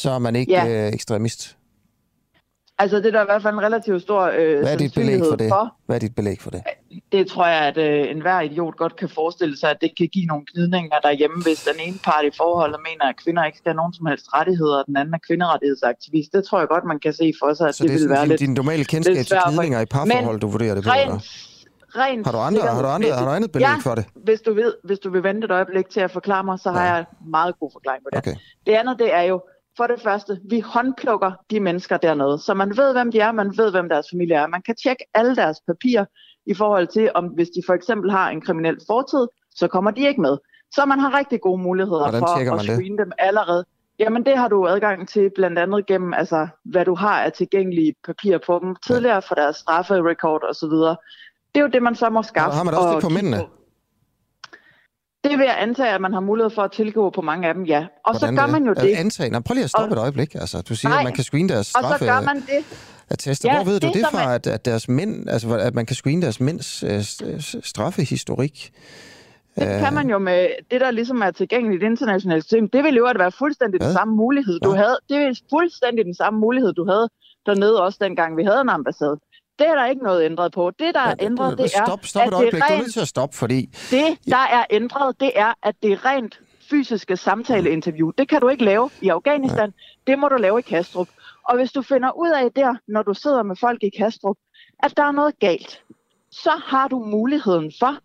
så 0.00 0.10
er 0.10 0.18
man 0.18 0.36
ikke 0.36 0.52
Ja. 0.52 0.86
øh, 0.86 0.92
ekstremist. 0.92 1.56
Altså 2.82 2.96
det 2.96 3.06
er 3.06 3.10
der 3.10 3.22
i 3.22 3.24
hvert 3.24 3.42
fald 3.42 3.54
en 3.54 3.62
relativt 3.62 4.02
stor 4.02 4.22
øh, 4.22 4.58
Hvad 4.60 4.72
er 4.72 4.76
dit 4.76 4.94
belæg 4.94 5.20
for 5.30 5.36
det? 5.36 5.48
for. 5.48 5.74
Hvad 5.86 5.96
er 5.96 6.00
dit 6.00 6.14
belæg 6.14 6.40
for 6.40 6.50
det? 6.50 6.62
Det 7.12 7.26
tror 7.26 7.46
jeg, 7.46 7.60
at 7.70 7.76
øh, 7.78 8.10
enhver 8.10 8.40
idiot 8.40 8.76
godt 8.76 8.96
kan 8.96 9.08
forestille 9.08 9.56
sig, 9.58 9.70
at 9.70 9.76
det 9.80 9.90
kan 9.98 10.08
give 10.08 10.24
nogle 10.26 10.44
gnidninger 10.54 10.98
derhjemme, 11.02 11.42
hvis 11.42 11.60
den 11.70 11.80
ene 11.86 11.98
part 12.04 12.24
i 12.24 12.30
forholdet 12.36 12.78
mener, 12.88 13.04
at 13.10 13.16
kvinder 13.24 13.44
ikke 13.44 13.58
skal 13.58 13.70
have 13.70 13.76
nogen 13.76 13.92
som 13.94 14.06
helst 14.06 14.26
rettigheder, 14.34 14.76
og 14.78 14.84
den 14.86 14.96
anden 14.96 15.14
er 15.14 15.18
kvinderettighedsaktivist. 15.28 16.32
Det 16.32 16.44
tror 16.44 16.58
jeg 16.58 16.68
godt, 16.68 16.84
man 16.84 16.98
kan 17.00 17.12
se 17.12 17.32
for 17.42 17.54
sig, 17.54 17.68
at 17.68 17.74
Så 17.74 17.82
det, 17.82 17.90
det 17.92 18.00
vil 18.00 18.08
være 18.10 18.26
lidt 18.28 18.40
din, 18.40 18.46
din 18.48 18.54
normale 18.54 18.84
kendskab 18.84 19.16
til 19.16 19.26
for- 19.36 19.48
gnidninger 19.50 19.80
i 19.80 19.86
parforhold, 19.86 20.26
Men 20.34 20.40
du 20.40 20.48
vurderer 20.48 20.74
det 20.74 20.84
på? 20.84 20.90
rent, 20.90 21.22
rent 22.00 22.26
Har 22.26 22.32
du 22.32 22.38
andre- 22.38 22.62
har 22.62 22.82
du 22.82 22.88
andre- 22.88 23.12
har 23.12 23.24
du 23.24 23.30
andet 23.30 23.52
belæg 23.52 23.66
ja, 23.68 23.76
for 23.88 23.94
det? 23.94 24.04
Hvis 24.14 24.40
du, 24.40 24.54
ved, 24.54 24.74
hvis 24.84 24.98
du 24.98 25.10
vil 25.10 25.22
vente 25.22 25.44
et 25.44 25.50
øjeblik 25.50 25.88
til 25.90 26.00
at 26.00 26.10
forklare 26.10 26.44
mig, 26.44 26.58
så 26.58 26.70
har 26.70 26.84
jeg 26.94 27.04
meget 27.26 27.54
god 27.60 27.70
forklaring 27.76 28.02
på 28.04 28.08
det. 28.12 28.18
Okay. 28.18 28.34
Det 28.66 28.72
andet, 28.72 28.98
det 28.98 29.14
er 29.14 29.22
jo, 29.22 29.42
for 29.76 29.86
det 29.86 30.00
første, 30.00 30.40
vi 30.50 30.60
håndplukker 30.60 31.32
de 31.50 31.60
mennesker 31.60 31.96
dernede, 31.96 32.38
så 32.38 32.54
man 32.54 32.76
ved, 32.76 32.92
hvem 32.92 33.12
de 33.12 33.20
er, 33.20 33.32
man 33.32 33.56
ved, 33.56 33.70
hvem 33.70 33.88
deres 33.88 34.06
familie 34.12 34.36
er. 34.36 34.46
Man 34.46 34.62
kan 34.62 34.76
tjekke 34.82 35.04
alle 35.14 35.36
deres 35.36 35.58
papirer 35.66 36.04
i 36.46 36.54
forhold 36.54 36.86
til, 36.86 37.10
om 37.14 37.24
hvis 37.26 37.48
de 37.48 37.62
for 37.66 37.74
eksempel 37.74 38.10
har 38.10 38.30
en 38.30 38.40
kriminel 38.40 38.78
fortid, 38.86 39.26
så 39.54 39.68
kommer 39.68 39.90
de 39.90 40.08
ikke 40.08 40.20
med. 40.20 40.38
Så 40.74 40.84
man 40.86 40.98
har 40.98 41.18
rigtig 41.18 41.40
gode 41.40 41.62
muligheder 41.62 41.98
Hvordan 42.02 42.20
for 42.20 42.26
at 42.26 42.46
man 42.46 42.58
det? 42.58 42.76
screene 42.76 42.98
dem 42.98 43.12
allerede. 43.18 43.64
Jamen 43.98 44.26
det 44.26 44.38
har 44.38 44.48
du 44.48 44.68
adgang 44.68 45.08
til 45.08 45.30
blandt 45.34 45.58
andet 45.58 45.86
gennem, 45.86 46.14
altså, 46.14 46.48
hvad 46.64 46.84
du 46.84 46.94
har 46.94 47.22
af 47.22 47.32
tilgængelige 47.32 47.94
papirer 48.06 48.38
på 48.46 48.58
dem, 48.62 48.76
tidligere 48.86 49.22
for 49.22 49.34
deres 49.34 49.56
strafferecord 49.56 50.42
og 50.44 50.54
så 50.54 50.68
videre. 50.68 50.96
Det 51.54 51.60
er 51.60 51.64
jo 51.64 51.70
det, 51.72 51.82
man 51.82 51.94
så 51.94 52.10
må 52.10 52.22
skaffe. 52.22 52.56
Har 52.56 52.64
man 52.64 52.74
også 52.74 52.88
og 52.88 52.94
det 52.94 53.02
på 53.02 53.08
mændene? 53.08 53.36
Det 55.24 55.38
vil 55.38 55.44
jeg 55.44 55.56
antage, 55.58 55.88
at 55.88 56.00
man 56.00 56.12
har 56.12 56.20
mulighed 56.20 56.50
for 56.50 56.62
at 56.62 56.72
tilgå 56.72 57.10
på 57.10 57.20
mange 57.20 57.48
af 57.48 57.54
dem, 57.54 57.64
ja. 57.64 57.86
Og 58.04 58.18
Hvordan 58.18 58.36
så 58.36 58.40
gør 58.40 58.46
det? 58.46 58.52
man 58.52 58.64
jo 58.66 58.72
det. 58.74 58.94
Antag. 58.94 59.30
Nå, 59.30 59.40
prøv 59.40 59.54
lige 59.54 59.64
at 59.64 59.70
stoppe 59.70 59.94
Og- 59.94 59.98
et 59.98 60.02
øjeblik. 60.02 60.34
Altså, 60.34 60.62
du 60.62 60.74
siger, 60.76 60.90
Nej. 60.90 60.98
at 60.98 61.04
man 61.04 61.12
kan 61.12 61.24
screene 61.24 61.48
deres 61.48 61.74
Og 61.74 61.82
så 61.82 61.86
straffe 61.88 62.04
gør 62.04 62.20
man 62.20 62.36
det. 62.36 62.64
attester. 63.10 63.48
Ja, 63.52 63.56
Hvor 63.62 63.72
ved 63.72 63.80
du 63.80 63.86
det, 63.86 63.94
det 63.94 64.02
som 64.02 64.10
fra, 64.12 64.22
er- 64.30 64.34
at, 64.34 64.46
at 64.46 64.64
deres 64.64 64.88
mænd, 64.88 65.28
altså 65.30 65.56
at 65.56 65.74
man 65.74 65.86
kan 65.86 65.96
screene 65.96 66.22
deres 66.22 66.40
mænds 66.40 66.82
øh, 66.82 67.02
straffehistorik? 67.64 68.70
Det 69.58 69.80
kan 69.84 69.94
man 69.94 70.10
jo 70.10 70.18
med 70.18 70.48
det, 70.70 70.80
der 70.80 70.90
ligesom 70.90 71.20
er 71.22 71.30
tilgængeligt 71.30 71.82
i 71.82 71.84
det 71.84 71.90
internationale 71.90 72.42
system. 72.42 72.68
Det 72.68 72.84
ville 72.84 72.96
jo 72.98 73.06
at 73.06 73.18
være 73.18 73.32
fuldstændig 73.32 73.80
den 73.80 73.92
samme 73.92 74.14
mulighed, 74.16 74.60
du 74.60 74.70
havde. 74.70 74.98
Det 75.08 75.16
er 75.16 75.40
fuldstændig 75.50 76.04
den 76.04 76.14
samme 76.14 76.40
mulighed, 76.40 76.72
du 76.72 76.84
havde 76.86 77.08
dernede 77.46 77.82
også 77.82 77.98
dengang, 78.02 78.36
vi 78.36 78.44
havde 78.44 78.60
en 78.60 78.68
ambassade. 78.68 79.16
Det 79.60 79.68
er 79.68 79.74
der 79.74 79.86
ikke 79.86 80.02
noget 80.02 80.24
ændret 80.24 80.52
på. 80.52 80.70
Det, 80.78 80.94
der 80.94 81.00
er 81.00 81.14
ændret, 81.20 81.58
det 81.58 81.64
er, 81.64 81.84
Stop, 81.86 82.06
stop 82.06 82.22
at 82.22 82.26
et 82.26 82.32
det 82.32 82.36
øjeblik. 82.36 82.62
er 82.62 82.66
Du 82.66 82.72
er 82.72 82.76
rent 82.76 82.82
nødt 82.82 82.92
til 82.92 83.00
at 83.00 83.08
stoppe, 83.08 83.36
fordi... 83.36 83.66
Det, 83.90 84.18
der 84.26 84.36
er 84.36 84.64
ændret, 84.70 85.20
det 85.20 85.32
er, 85.34 85.52
at 85.62 85.74
det 85.82 85.92
er 85.92 86.04
rent 86.04 86.40
fysiske 86.70 87.16
samtaleinterview. 87.16 88.10
Det 88.18 88.28
kan 88.28 88.40
du 88.40 88.48
ikke 88.48 88.64
lave 88.64 88.90
i 89.02 89.08
Afghanistan. 89.08 89.72
Det 90.06 90.18
må 90.18 90.28
du 90.28 90.36
lave 90.36 90.58
i 90.58 90.62
Kastrup. 90.62 91.08
Og 91.48 91.56
hvis 91.56 91.72
du 91.72 91.82
finder 91.82 92.10
ud 92.18 92.30
af 92.30 92.52
der, 92.56 92.74
når 92.88 93.02
du 93.02 93.14
sidder 93.14 93.42
med 93.42 93.56
folk 93.56 93.82
i 93.82 93.90
Kastrup, 93.98 94.36
at 94.82 94.96
der 94.96 95.04
er 95.04 95.12
noget 95.12 95.38
galt, 95.38 95.82
så 96.30 96.50
har 96.64 96.88
du 96.88 96.98
muligheden 96.98 97.72
for 97.80 97.98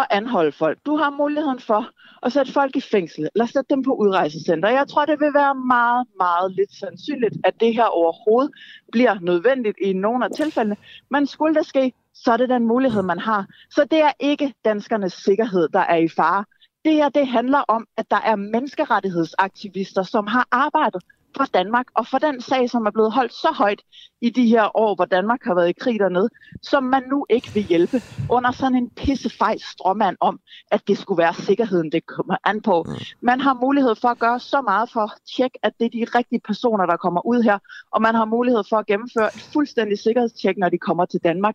at 0.00 0.06
anholde 0.10 0.52
folk. 0.52 0.78
Du 0.86 0.96
har 0.96 1.10
muligheden 1.10 1.60
for 1.60 1.90
at 2.26 2.32
sætte 2.32 2.52
folk 2.52 2.76
i 2.76 2.80
fængsel, 2.80 3.28
eller 3.34 3.46
sætte 3.46 3.74
dem 3.74 3.82
på 3.82 3.92
udrejsecenter. 3.94 4.68
Jeg 4.68 4.88
tror, 4.88 5.04
det 5.04 5.20
vil 5.20 5.34
være 5.34 5.54
meget, 5.54 6.06
meget 6.18 6.52
lidt 6.52 6.72
sandsynligt, 6.80 7.36
at 7.44 7.54
det 7.60 7.74
her 7.74 7.84
overhovedet 7.84 8.50
bliver 8.92 9.14
nødvendigt 9.20 9.76
i 9.82 9.92
nogle 9.92 10.24
af 10.24 10.30
tilfældene. 10.36 10.76
Men 11.10 11.26
skulle 11.26 11.54
det 11.54 11.66
ske, 11.66 11.92
så 12.14 12.32
er 12.32 12.36
det 12.36 12.48
den 12.48 12.66
mulighed, 12.66 13.02
man 13.02 13.18
har. 13.18 13.46
Så 13.70 13.86
det 13.90 14.00
er 14.00 14.12
ikke 14.20 14.54
danskernes 14.64 15.12
sikkerhed, 15.12 15.68
der 15.68 15.80
er 15.80 15.96
i 15.96 16.08
fare. 16.08 16.44
Det 16.84 16.94
her, 16.94 17.08
det 17.08 17.26
handler 17.26 17.58
om, 17.58 17.86
at 17.96 18.10
der 18.10 18.20
er 18.24 18.36
menneskerettighedsaktivister, 18.36 20.02
som 20.02 20.26
har 20.26 20.48
arbejdet 20.50 21.02
for 21.36 21.44
Danmark, 21.44 21.86
og 21.94 22.06
for 22.06 22.18
den 22.18 22.40
sag, 22.40 22.70
som 22.70 22.86
er 22.86 22.90
blevet 22.90 23.12
holdt 23.12 23.32
så 23.32 23.48
højt 23.54 23.82
i 24.20 24.30
de 24.30 24.46
her 24.46 24.76
år, 24.76 24.94
hvor 24.94 25.04
Danmark 25.04 25.40
har 25.44 25.54
været 25.54 25.68
i 25.68 25.72
krig 25.72 25.98
dernede, 26.00 26.28
som 26.62 26.84
man 26.84 27.02
nu 27.10 27.26
ikke 27.30 27.50
vil 27.54 27.62
hjælpe 27.62 28.02
under 28.30 28.50
sådan 28.50 28.76
en 28.76 28.90
pissefejl 28.90 29.60
stråmand 29.72 30.16
om, 30.20 30.40
at 30.70 30.88
det 30.88 30.98
skulle 30.98 31.18
være 31.18 31.34
sikkerheden, 31.34 31.92
det 31.92 32.06
kommer 32.06 32.36
an 32.44 32.62
på. 32.62 32.84
Man 33.20 33.40
har 33.40 33.54
mulighed 33.54 33.94
for 33.94 34.08
at 34.08 34.18
gøre 34.18 34.40
så 34.40 34.62
meget 34.62 34.90
for 34.92 35.00
at 35.00 35.10
tjekke, 35.36 35.58
at 35.62 35.72
det 35.78 35.84
er 35.84 35.90
de 35.90 36.18
rigtige 36.18 36.40
personer, 36.40 36.86
der 36.86 36.96
kommer 36.96 37.26
ud 37.26 37.42
her, 37.42 37.58
og 37.90 38.02
man 38.02 38.14
har 38.14 38.24
mulighed 38.24 38.62
for 38.68 38.76
at 38.76 38.86
gennemføre 38.86 39.26
et 39.26 39.48
fuldstændig 39.52 39.98
sikkerhedstjek, 39.98 40.56
når 40.58 40.68
de 40.68 40.78
kommer 40.78 41.04
til 41.04 41.20
Danmark. 41.24 41.54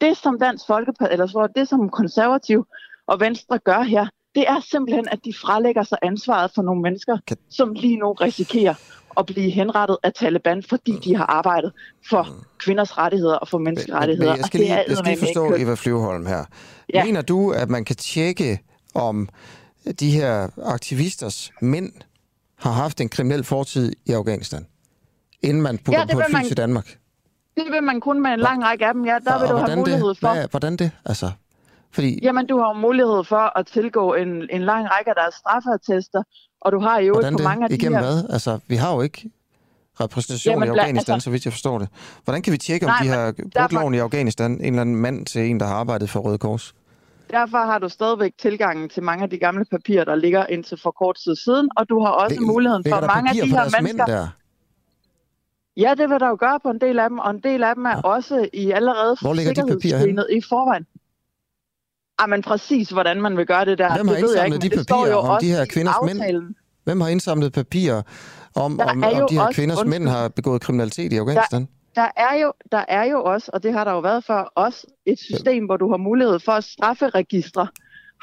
Det, 0.00 0.16
som 0.16 0.38
Dansk 0.38 0.66
Folkeparti, 0.66 1.12
eller 1.12 1.26
så 1.26 1.48
det, 1.56 1.68
som 1.68 1.90
konservativ 1.90 2.66
og 3.06 3.20
Venstre 3.20 3.58
gør 3.58 3.82
her, 3.82 4.06
det 4.34 4.48
er 4.48 4.60
simpelthen, 4.60 5.08
at 5.08 5.24
de 5.24 5.34
frelægger 5.34 5.82
sig 5.82 5.98
ansvaret 6.02 6.50
for 6.54 6.62
nogle 6.62 6.82
mennesker, 6.82 7.18
som 7.50 7.72
lige 7.72 7.96
nu 7.96 8.12
risikerer 8.12 8.74
at 9.18 9.26
blive 9.26 9.50
henrettet 9.50 9.96
af 10.02 10.12
Taliban, 10.12 10.62
fordi 10.68 10.98
de 11.04 11.16
har 11.16 11.26
arbejdet 11.26 11.72
for 12.10 12.28
kvinders 12.58 12.98
rettigheder 12.98 13.34
og 13.36 13.48
for 13.48 13.58
menneskerettigheder. 13.58 14.30
Men 14.30 14.36
jeg 14.38 14.46
skal 14.46 14.60
lige, 14.60 14.74
jeg 14.74 14.84
skal 14.96 15.04
lige 15.06 15.18
forstå. 15.18 15.54
Eva 15.58 15.74
Flyvholm 15.74 16.26
her. 16.26 16.44
Ja. 16.94 17.04
Mener 17.04 17.22
du, 17.22 17.50
at 17.50 17.70
man 17.70 17.84
kan 17.84 17.96
tjekke, 17.96 18.60
om 18.94 19.28
de 20.00 20.10
her 20.10 20.48
aktivisters 20.64 21.50
mænd 21.60 21.92
har 22.58 22.72
haft 22.72 23.00
en 23.00 23.08
kriminel 23.08 23.44
fortid 23.44 23.92
i 24.06 24.12
Afghanistan, 24.12 24.66
inden 25.42 25.62
man 25.62 25.78
putter 25.78 26.00
Ja, 26.00 26.04
dem 26.06 26.14
på 26.14 26.20
et 26.20 26.26
fly 26.26 26.32
man- 26.36 26.44
til 26.46 26.56
Danmark? 26.56 26.98
Det 27.56 27.64
vil 27.70 27.82
man 27.82 28.00
kun 28.00 28.22
med 28.22 28.30
en 28.30 28.38
lang 28.40 28.64
række 28.64 28.86
af 28.86 28.94
dem, 28.94 29.04
ja. 29.04 29.18
Der 29.24 29.32
Og 29.34 29.40
vil 29.40 29.48
du 29.48 29.56
have 29.56 29.76
mulighed 29.76 30.08
det, 30.08 30.18
for. 30.18 30.32
Hvad, 30.32 30.46
hvordan 30.50 30.76
det? 30.76 30.90
Altså, 31.04 31.30
fordi 31.92 32.18
Jamen, 32.22 32.46
du 32.46 32.58
har 32.58 32.68
jo 32.74 32.80
mulighed 32.80 33.24
for 33.24 33.58
at 33.58 33.66
tilgå 33.66 34.14
en, 34.14 34.48
en 34.50 34.62
lang 34.62 34.86
række 34.90 35.10
af 35.10 35.14
deres 35.16 35.34
straffeattester, 35.34 36.22
og 36.60 36.72
du 36.72 36.80
har 36.80 36.98
jo 36.98 37.12
hvordan 37.12 37.36
på 37.36 37.42
mange 37.42 37.64
af 37.64 37.68
det? 37.70 37.80
de 37.80 37.82
Igennem 37.86 37.98
her... 38.04 38.12
hvad? 38.12 38.24
Altså, 38.30 38.58
vi 38.68 38.76
har 38.76 38.94
jo 38.94 39.00
ikke 39.02 39.30
repræsentation 40.00 40.52
Jamen, 40.52 40.66
i 40.68 40.70
Afghanistan, 40.78 41.14
altså- 41.14 41.24
så 41.24 41.30
vidt 41.30 41.44
jeg 41.44 41.52
forstår 41.52 41.78
det. 41.78 41.88
Hvordan 42.24 42.42
kan 42.42 42.52
vi 42.52 42.58
tjekke, 42.58 42.86
om 42.86 42.90
Nej, 42.90 42.98
de 43.02 43.08
men 43.08 43.18
har 43.18 43.32
derfor- 43.62 43.78
loven 43.80 43.94
i 43.94 43.98
Afghanistan? 43.98 44.50
En 44.52 44.64
eller 44.64 44.80
anden 44.80 44.96
mand 44.96 45.26
til 45.26 45.50
en, 45.50 45.60
der 45.60 45.66
har 45.66 45.74
arbejdet 45.74 46.10
for 46.10 46.20
Røde 46.20 46.38
Kors? 46.38 46.74
Derfor 47.30 47.58
har 47.58 47.78
du 47.78 47.88
stadigvæk 47.88 48.32
tilgangen 48.38 48.88
til 48.88 49.02
mange 49.02 49.24
af 49.24 49.30
de 49.30 49.38
gamle 49.38 49.64
papirer, 49.64 50.04
der 50.04 50.14
ligger 50.14 50.46
indtil 50.46 50.78
for 50.82 50.90
kort 50.90 51.16
tid 51.24 51.36
siden, 51.36 51.68
og 51.76 51.88
du 51.88 52.00
har 52.04 52.10
også 52.10 52.36
Lig- 52.36 52.46
muligheden 52.46 52.84
for 52.88 53.00
mange 53.06 53.30
af 53.30 53.34
de 53.34 53.50
her 53.50 53.64
mænd 53.64 53.82
mennesker... 53.82 54.04
der? 54.06 54.28
Ja, 55.76 55.94
det 55.98 56.10
vil 56.10 56.20
der 56.20 56.28
jo 56.28 56.36
gøre 56.40 56.60
på 56.62 56.70
en 56.70 56.80
del 56.80 56.98
af 56.98 57.08
dem, 57.08 57.18
og 57.18 57.30
en 57.30 57.40
del 57.40 57.62
af 57.64 57.74
dem 57.74 57.84
er 57.86 58.00
også 58.02 58.48
i 58.52 58.70
allerede 58.70 59.10
de 59.16 59.36
sikkerhedsscreenet 59.44 60.26
i 60.30 60.40
forvejen. 60.48 60.86
Ah, 62.18 62.28
men 62.30 62.42
præcis, 62.42 62.88
hvordan 62.90 63.20
man 63.22 63.36
vil 63.36 63.46
gøre 63.46 63.64
det 63.64 63.78
der, 63.78 63.94
Hvem 63.96 64.08
har 64.08 64.14
det 64.14 64.22
ved 64.24 64.34
jeg 64.36 64.44
ikke, 64.46 64.54
indsamlet 64.54 64.72
de 64.72 64.84
papirer 64.94 65.14
om 65.16 65.28
også 65.30 65.46
de 65.46 65.50
her 65.52 65.64
kvinders 65.64 65.94
mænd? 66.06 66.54
Hvem 66.84 67.00
har 67.00 67.08
indsamlet 67.08 67.52
papirer 67.52 68.02
om, 68.56 68.76
Der 68.76 68.84
om, 68.84 69.04
om 69.04 69.26
de 69.28 69.34
her 69.34 69.42
også- 69.42 69.54
kvinders 69.54 69.78
undskyld. 69.78 70.00
mænd 70.00 70.08
har 70.08 70.28
begået 70.28 70.60
kriminalitet 70.62 71.12
i 71.12 71.16
Afghanistan? 71.16 71.68
Der 71.94 72.08
er, 72.16 72.34
jo, 72.42 72.52
der 72.72 72.84
er 72.88 73.04
jo 73.04 73.24
også, 73.24 73.50
og 73.54 73.62
det 73.62 73.72
har 73.72 73.84
der 73.84 73.92
jo 73.92 73.98
været 74.00 74.24
for 74.24 74.52
os, 74.56 74.86
et 75.06 75.18
system, 75.18 75.64
hvor 75.64 75.76
du 75.76 75.90
har 75.90 75.96
mulighed 75.96 76.38
for 76.40 76.52
at 76.52 76.64
strafferegistre, 76.64 77.66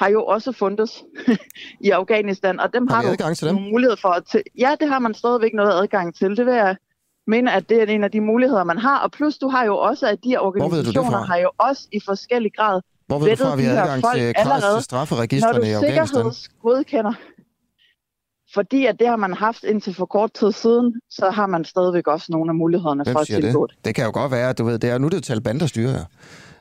har 0.02 0.10
jo 0.10 0.26
også 0.26 0.52
fundets 0.52 1.04
i 1.88 1.90
Afghanistan, 1.90 2.60
og 2.60 2.74
dem 2.74 2.88
Har 2.88 2.96
har, 2.96 3.04
du 3.04 3.10
adgang 3.10 3.38
til 3.38 3.48
dem? 3.48 3.56
mulighed 3.56 3.98
for 4.02 4.10
at... 4.10 4.24
Til, 4.32 4.44
ja, 4.60 4.76
det 4.80 4.88
har 4.90 5.00
man 5.00 5.14
stadigvæk 5.14 5.54
noget 5.54 5.72
adgang 5.82 6.16
til. 6.16 6.38
Det 6.38 6.46
vil 6.46 6.54
jeg 6.54 6.76
mene, 7.28 7.54
at 7.54 7.70
det 7.70 7.82
er 7.82 7.86
en 7.86 8.04
af 8.04 8.12
de 8.12 8.22
muligheder, 8.22 8.64
man 8.64 8.78
har. 8.78 9.00
Og 9.00 9.12
plus, 9.12 9.38
du 9.38 9.48
har 9.48 9.64
jo 9.66 9.78
også, 9.78 10.08
at 10.08 10.20
de 10.24 10.38
organisationer 10.38 11.18
har 11.26 11.38
jo 11.38 11.50
også 11.58 11.88
i 11.92 12.00
forskellig 12.06 12.52
grad 12.58 12.82
Hvor 13.10 13.20
ved 13.20 13.36
du 13.36 13.44
fra, 13.44 13.52
at 13.52 13.58
vi 13.58 13.64
har 13.64 13.82
adgang 13.82 14.04
til 14.16 14.34
til 14.76 14.84
strafferegistrene 14.84 15.68
i 15.70 15.72
Når 15.72 15.80
du 15.80 15.86
Afghanistan? 15.86 16.08
sikkerhedsgodkender, 16.08 17.14
fordi 18.54 18.86
at 18.86 19.00
det 19.00 19.08
har 19.08 19.16
man 19.16 19.34
haft 19.34 19.64
indtil 19.64 19.94
for 19.96 20.06
kort 20.06 20.34
tid 20.34 20.52
siden, 20.52 21.02
så 21.10 21.30
har 21.30 21.48
man 21.48 21.66
stadigvæk 21.66 22.08
også 22.08 22.28
nogle 22.30 22.52
af 22.52 22.56
mulighederne 22.56 23.04
Hvem 23.04 23.14
for 23.14 23.20
at 23.20 23.28
tilgå 23.28 23.68
det? 23.68 23.76
Det 23.86 23.96
kan 23.96 24.06
jo 24.06 24.12
godt 24.14 24.32
være, 24.32 24.50
at 24.50 24.58
du 24.58 24.64
ved, 24.64 24.80
det 24.80 24.90
er, 24.90 24.98
nu 24.98 25.06
er 25.06 25.10
det 25.10 25.18
jo 25.18 25.22
Taliban, 25.22 25.60
der 25.60 25.66
styrer. 25.66 26.06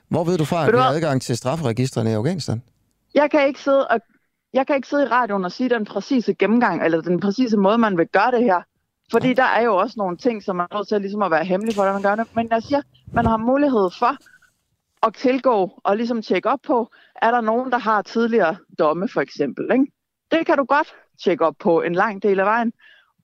Hvor 0.09 0.25
ved 0.25 0.39
du 0.39 0.45
fra, 0.45 0.67
at 0.67 0.73
vi 0.73 0.79
har 0.79 0.91
adgang 0.91 1.23
til 1.23 1.37
strafferegistrene 1.37 2.11
i 2.11 2.15
Afghanistan? 2.15 2.63
Jeg 3.15 3.31
kan 3.31 3.47
ikke 3.47 3.61
sidde 3.61 3.87
og 3.89 4.01
jeg 4.55 4.67
kan 4.67 4.77
ikke 4.77 4.89
sidde 4.89 5.03
i 5.03 5.07
radioen 5.07 5.45
og 5.45 5.53
sige 5.53 5.69
den 5.69 5.85
præcise 5.85 6.35
gennemgang, 6.35 6.85
eller 6.85 7.01
den 7.01 7.21
præcise 7.21 7.57
måde, 7.57 7.79
man 7.79 7.97
vil 7.99 8.07
gøre 8.07 8.31
det 8.31 8.43
her. 8.45 8.61
Fordi 9.11 9.35
der 9.35 9.45
er 9.45 9.63
jo 9.63 9.77
også 9.77 9.95
nogle 9.97 10.17
ting, 10.17 10.43
som 10.43 10.57
man 10.57 10.67
er 10.71 10.77
nødt 10.77 10.89
til 10.89 11.01
ligesom 11.01 11.23
at 11.23 11.31
være 11.31 11.45
hemmelig 11.45 11.75
for, 11.75 11.83
hvordan 11.83 11.95
man 11.95 12.03
gør 12.03 12.25
det. 12.25 12.37
Men 12.37 12.49
jeg 12.51 12.63
siger, 12.63 12.83
man 13.13 13.27
har 13.27 13.37
mulighed 13.37 13.91
for 13.99 14.17
at 15.03 15.15
tilgå 15.15 15.81
og 15.85 15.97
ligesom 15.97 16.23
tjekke 16.23 16.49
op 16.49 16.61
på, 16.63 16.91
er 17.23 17.31
der 17.31 17.41
nogen, 17.41 17.73
der 17.73 17.79
har 17.79 18.03
tidligere 18.03 18.57
domme 18.79 19.09
for 19.09 19.21
eksempel. 19.21 19.73
Ikke? 19.73 19.87
Det 20.31 20.47
kan 20.47 20.59
du 20.59 20.65
godt 20.65 20.95
tjekke 21.25 21.47
op 21.47 21.55
på 21.59 21.83
en 21.83 21.95
lang 21.95 22.23
del 22.23 22.41
af 22.41 22.47
vejen. 22.47 22.73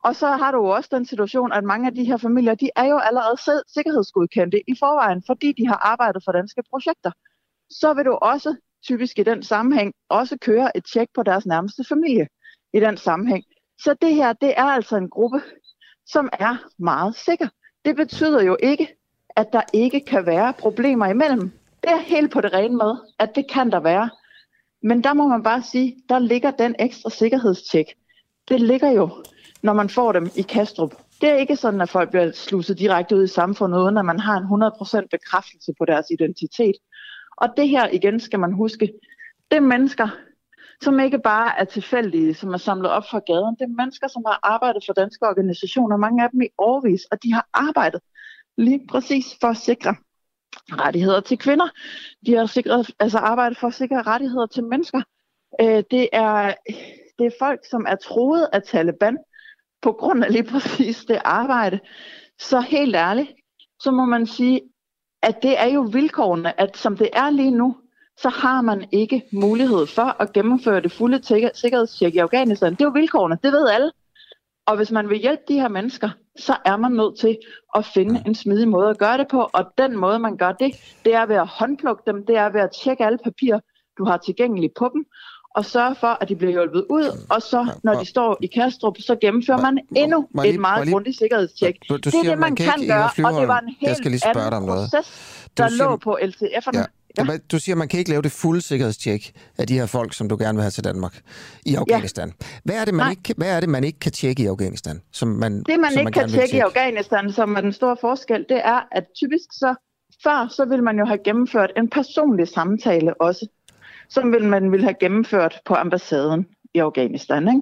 Og 0.05 0.16
så 0.16 0.26
har 0.26 0.51
du 0.51 0.59
jo 0.59 0.68
også 0.68 0.88
den 0.92 1.06
situation, 1.06 1.52
at 1.52 1.64
mange 1.64 1.86
af 1.86 1.94
de 1.94 2.05
her 2.05 2.16
familier, 2.16 2.55
de 2.55 2.70
er 2.76 2.84
jo 2.84 2.98
allerede 2.98 3.62
sikkerhedsgodkendte 3.68 4.60
i 4.70 4.74
forvejen, 4.78 5.22
fordi 5.26 5.52
de 5.52 5.66
har 5.66 5.76
arbejdet 5.76 6.22
for 6.24 6.32
danske 6.32 6.62
projekter. 6.70 7.10
Så 7.70 7.94
vil 7.94 8.05
du 8.05 8.12
også 8.12 8.56
typisk 8.86 9.18
i 9.18 9.22
den 9.22 9.42
sammenhæng 9.42 9.94
også 10.09 10.38
køre 10.40 10.76
et 10.76 10.84
tjek 10.92 11.09
på 11.14 11.22
deres 11.22 11.46
nærmeste 11.46 11.84
familie 11.88 12.28
i 12.72 12.80
den 12.80 12.96
sammenhæng. 12.96 13.44
Så 13.78 13.94
det 14.02 14.14
her, 14.14 14.32
det 14.32 14.55
er 14.56 14.64
altså 14.64 14.96
en 14.96 15.10
gruppe, 15.10 15.42
som 16.06 16.28
er 16.32 16.56
meget 16.78 17.16
sikker. 17.16 17.48
Det 17.84 17.96
betyder 17.96 18.42
jo 18.42 18.56
ikke, 18.62 18.96
at 19.36 19.52
der 19.52 19.62
ikke 19.72 20.01
kan 20.01 20.26
være 20.26 20.52
problemer 20.52 21.06
imellem. 21.06 21.52
Det 21.85 21.93
er 21.93 21.98
helt 21.98 22.32
på 22.32 22.40
det 22.40 22.52
rene 22.52 22.77
med, 22.77 22.97
at 23.19 23.35
det 23.35 23.51
kan 23.51 23.73
der 23.73 23.81
være. 23.81 24.11
Men 24.82 25.05
der 25.05 25.15
må 25.15 25.28
man 25.28 25.43
bare 25.43 25.62
sige, 25.62 25.97
der 26.09 26.19
ligger 26.19 26.51
den 26.51 26.74
ekstra 26.78 27.11
sikkerhedstjek. 27.11 27.86
Det 28.48 28.61
ligger 28.61 28.90
jo, 28.90 29.24
når 29.62 29.73
man 29.73 29.89
får 29.89 30.12
dem 30.12 30.31
i 30.36 30.43
Kastrup. 30.43 30.94
Det 31.20 31.28
er 31.28 31.35
ikke 31.35 31.56
sådan, 31.56 31.81
at 31.81 31.89
folk 31.89 32.11
bliver 32.11 32.32
sluset 32.32 32.78
direkte 32.78 33.16
ud 33.16 33.24
i 33.24 33.28
samfundet, 33.28 33.78
uden 33.78 33.98
at 33.98 34.05
man 34.05 34.20
har 34.20 34.36
en 34.36 34.62
100% 35.02 35.06
bekræftelse 35.11 35.73
på 35.78 35.85
deres 35.85 36.06
identitet. 36.11 36.74
Og 37.36 37.48
det 37.56 37.69
her 37.69 37.89
igen 37.89 38.20
skal 38.20 38.40
man 38.40 38.52
huske, 38.52 38.93
det 39.51 39.56
er 39.56 39.61
mennesker, 39.61 40.09
som 40.82 41.01
ikke 41.01 41.19
bare 41.19 41.59
er 41.59 41.65
tilfældige, 41.65 42.35
som 42.35 42.55
er 42.55 42.59
samlet 42.59 42.90
op 42.90 43.05
fra 43.11 43.20
gaden. 43.27 43.56
Det 43.59 43.65
er 43.65 43.82
mennesker, 43.82 44.09
som 44.09 44.23
har 44.27 44.40
arbejdet 44.43 44.82
for 44.86 44.93
danske 44.93 45.27
organisationer, 45.27 45.97
mange 45.97 46.24
af 46.24 46.31
dem 46.31 46.43
i 46.43 46.48
årvis, 46.59 47.05
og 47.05 47.23
de 47.23 47.32
har 47.32 47.48
arbejdet 47.52 48.01
lige 48.56 48.86
præcis 48.89 49.24
for 49.40 49.48
at 49.48 49.56
sikre 49.56 49.94
rettigheder 50.70 51.20
til 51.20 51.39
kvinder. 51.39 51.68
De 52.26 52.35
har 52.35 52.47
sikret, 52.47 52.90
altså 52.98 53.18
arbejdet 53.18 53.59
for 53.59 53.66
at 53.66 53.74
sikre 53.74 54.02
rettigheder 54.02 54.47
til 54.47 54.64
mennesker. 54.64 55.02
Øh, 55.60 55.82
det, 55.90 56.09
er, 56.12 56.55
det 57.18 57.26
er 57.26 57.31
folk, 57.39 57.60
som 57.70 57.86
er 57.89 57.97
troet 57.97 58.48
af 58.52 58.62
Taliban 58.62 59.18
på 59.82 59.93
grund 59.93 60.24
af 60.24 60.32
lige 60.32 60.44
præcis 60.52 61.05
det 61.05 61.20
arbejde. 61.24 61.81
Så 62.39 62.60
helt 62.60 62.97
ærligt, 62.97 63.32
så 63.81 63.90
må 63.90 64.05
man 64.05 64.26
sige, 64.26 64.60
at 65.22 65.43
det 65.43 65.60
er 65.60 65.66
jo 65.66 65.81
vilkårene, 65.81 66.60
at 66.60 66.76
som 66.76 66.97
det 66.97 67.10
er 67.12 67.31
lige 67.31 67.51
nu, 67.51 67.76
så 68.16 68.28
har 68.28 68.60
man 68.60 68.89
ikke 68.93 69.22
mulighed 69.32 69.86
for 69.86 70.22
at 70.22 70.32
gennemføre 70.32 70.81
det 70.81 70.93
fulde 70.93 71.22
sikkerhedstjek 71.55 72.14
i 72.14 72.18
Afghanistan. 72.18 72.72
Det 72.72 72.81
er 72.81 72.85
jo 72.85 72.90
vilkårene, 72.90 73.39
det 73.43 73.52
ved 73.52 73.68
alle. 73.68 73.93
Og 74.66 74.76
hvis 74.76 74.90
man 74.90 75.09
vil 75.09 75.18
hjælpe 75.18 75.43
de 75.48 75.60
her 75.60 75.68
mennesker, 75.68 76.10
så 76.39 76.56
er 76.65 76.77
man 76.77 76.93
nødt 76.93 77.19
til 77.20 77.39
at 77.74 77.85
finde 77.94 78.23
en 78.27 78.35
smidig 78.35 78.69
måde 78.69 78.90
at 78.90 78.98
gøre 78.98 79.19
det 79.19 79.27
på. 79.31 79.51
Og 79.52 79.65
den 79.78 79.97
måde, 79.97 80.19
man 80.19 80.36
gør 80.36 80.52
det, 80.52 80.70
det 81.05 81.15
er 81.15 81.27
ved 81.27 81.36
at 81.36 81.47
håndplukke 81.47 82.02
dem, 82.06 82.27
det 82.27 82.36
er 82.36 82.48
ved 82.48 82.61
at 82.61 82.70
tjekke 82.82 83.05
alle 83.05 83.19
papirer, 83.24 83.61
du 83.98 84.05
har 84.05 84.16
tilgængeligt 84.16 84.73
på 84.78 84.90
dem, 84.94 85.05
og 85.55 85.65
sørge 85.65 85.94
for, 85.94 86.19
at 86.20 86.28
de 86.28 86.36
bliver 86.36 86.52
hjulpet 86.52 86.86
ud, 86.90 87.27
og 87.31 87.43
så, 87.43 87.73
når 87.82 87.94
de 87.94 88.06
står 88.06 88.39
i 88.43 88.47
Kastrup, 88.47 88.97
så 89.01 89.16
gennemfører 89.20 89.61
man 89.61 89.78
endnu 89.97 90.28
et 90.44 90.61
meget 90.61 90.90
grundigt 90.90 91.19
sikkerhedstjek. 91.19 91.74
Det 91.89 92.06
er 92.06 92.23
det, 92.23 92.39
man 92.39 92.56
kan 92.56 92.86
gøre, 92.89 93.05
og 93.05 93.40
det 93.40 93.48
var 93.48 93.61
en 93.61 93.74
helt 93.81 94.27
anden 94.36 94.66
proces, 94.66 95.48
der 95.56 95.69
lå 95.78 95.97
på 95.97 96.19
LTF'erne. 96.23 96.78
Ja. 96.78 96.85
Ja. 97.19 97.24
Du 97.53 97.59
siger, 97.59 97.74
at 97.74 97.78
man 97.78 97.89
kan 97.89 97.99
ikke 97.99 98.11
lave 98.11 98.23
det 98.23 98.32
fulde 98.32 98.61
sikkerhedstjek 98.61 99.32
af 99.59 99.66
de 99.66 99.74
her 99.74 99.86
folk, 99.86 100.15
som 100.15 100.28
du 100.28 100.36
gerne 100.36 100.57
vil 100.57 100.62
have 100.62 100.70
til 100.70 100.85
Danmark 100.85 101.20
i 101.66 101.74
Afghanistan. 101.74 102.28
Ja. 102.41 102.47
Hvad, 102.65 102.74
er 102.74 102.85
det, 102.85 102.95
man 102.95 103.11
ikke, 103.11 103.35
hvad 103.36 103.57
er 103.57 103.61
det, 103.61 103.69
man 103.69 103.85
ikke 103.85 103.99
kan 103.99 104.12
tjekke 104.12 104.43
i 104.43 104.47
Afghanistan? 104.47 105.03
Som 105.12 105.28
man, 105.28 105.62
det, 105.62 105.81
man 105.81 105.93
som 105.93 106.01
ikke 106.01 106.05
man 106.05 106.12
kan 106.12 106.28
tjekke, 106.28 106.39
tjekke 106.39 106.57
i 106.57 106.61
Afghanistan, 106.61 107.32
som 107.32 107.57
er 107.57 107.61
den 107.61 107.73
store 107.73 107.97
forskel, 108.01 108.47
det 108.49 108.61
er, 108.65 108.89
at 108.93 109.05
typisk 109.16 109.49
så 109.53 109.74
før, 110.23 110.49
så 110.49 110.65
vil 110.65 110.82
man 110.82 110.99
jo 110.99 111.05
have 111.05 111.19
gennemført 111.24 111.73
en 111.77 111.91
personlig 111.91 112.49
samtale 112.49 113.20
også, 113.20 113.47
som 114.09 114.32
vil 114.32 114.45
man 114.45 114.73
vil 114.73 114.82
have 114.82 114.95
gennemført 115.01 115.61
på 115.65 115.74
ambassaden 115.74 116.47
i 116.74 116.78
Afghanistan. 116.78 117.49
Ikke? 117.49 117.61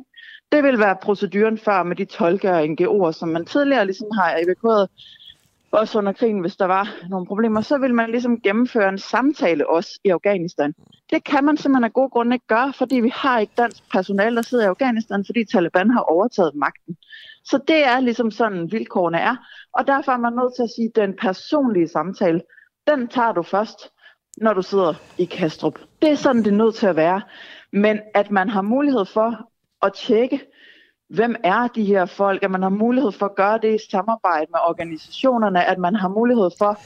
Det 0.53 0.63
vil 0.63 0.79
være 0.79 0.97
proceduren 1.03 1.59
før 1.59 1.83
med 1.83 1.97
de 1.97 2.05
tolker 2.05 2.53
og 2.53 2.65
NGO'er, 2.65 3.13
som 3.13 3.29
man 3.29 3.45
tidligere 3.45 3.87
ligesom 3.87 4.09
har 4.15 4.37
evakueret 4.45 4.89
også 5.73 5.99
under 5.99 6.13
krigen, 6.13 6.41
hvis 6.41 6.57
der 6.57 6.65
var 6.65 6.89
nogle 7.09 7.27
problemer, 7.27 7.61
så 7.61 7.79
vil 7.79 7.95
man 7.95 8.11
ligesom 8.11 8.41
gennemføre 8.41 8.89
en 8.89 8.99
samtale 8.99 9.71
også 9.71 10.01
i 10.05 10.09
Afghanistan. 10.09 10.75
Det 11.11 11.25
kan 11.25 11.45
man 11.45 11.57
simpelthen 11.57 11.85
af 11.85 11.93
gode 11.93 12.11
grunde 12.11 12.35
ikke 12.37 12.47
gøre, 12.47 12.73
fordi 12.73 12.97
vi 13.01 13.13
har 13.15 13.39
ikke 13.39 13.53
dansk 13.59 13.91
personale, 13.93 14.37
der 14.37 14.43
sidder 14.43 14.65
i 14.65 14.69
Afghanistan, 14.69 15.25
fordi 15.27 15.45
Taliban 15.45 15.91
har 15.91 16.01
overtaget 16.01 16.55
magten. 16.55 16.97
Så 17.45 17.61
det 17.69 17.87
er 17.87 18.01
ligesom 18.01 18.31
sådan, 18.31 18.73
vilkårene 18.73 19.19
er. 19.19 19.37
Og 19.73 19.87
derfor 19.87 20.13
er 20.13 20.17
man 20.17 20.33
nødt 20.33 20.53
til 20.57 20.63
at 20.63 20.71
sige, 20.77 20.89
at 20.89 20.97
den 20.97 21.17
personlige 21.21 21.89
samtale, 21.89 22.43
den 22.87 23.09
tager 23.09 23.33
du 23.33 23.43
først, 23.43 23.91
når 24.37 24.53
du 24.55 24.63
sidder 24.63 24.95
i 25.19 25.25
Kastrup. 25.25 25.79
Det 26.03 26.11
er 26.11 26.15
sådan, 26.15 26.43
det 26.45 26.53
er 26.53 26.57
nødt 26.57 26.75
til 26.75 26.87
at 26.87 26.97
være. 26.97 27.23
Men 27.73 28.01
at 28.15 28.31
man 28.31 28.49
har 28.49 28.63
mulighed 28.63 29.05
for 29.05 29.49
at 29.83 29.93
tjekke, 29.93 30.41
hvem 31.15 31.37
er 31.45 31.69
de 31.69 31.85
her 31.85 32.07
folk, 32.07 32.43
at 32.43 32.51
man 32.51 32.63
har 32.63 32.69
mulighed 32.69 33.13
for 33.13 33.27
at 33.27 33.35
gøre 33.35 33.59
det 33.63 33.75
i 33.75 33.91
samarbejde 33.91 34.47
med 34.51 34.61
organisationerne, 34.69 35.65
at 35.65 35.79
man 35.79 35.95
har 35.95 36.09
mulighed 36.09 36.51
for 36.59 36.81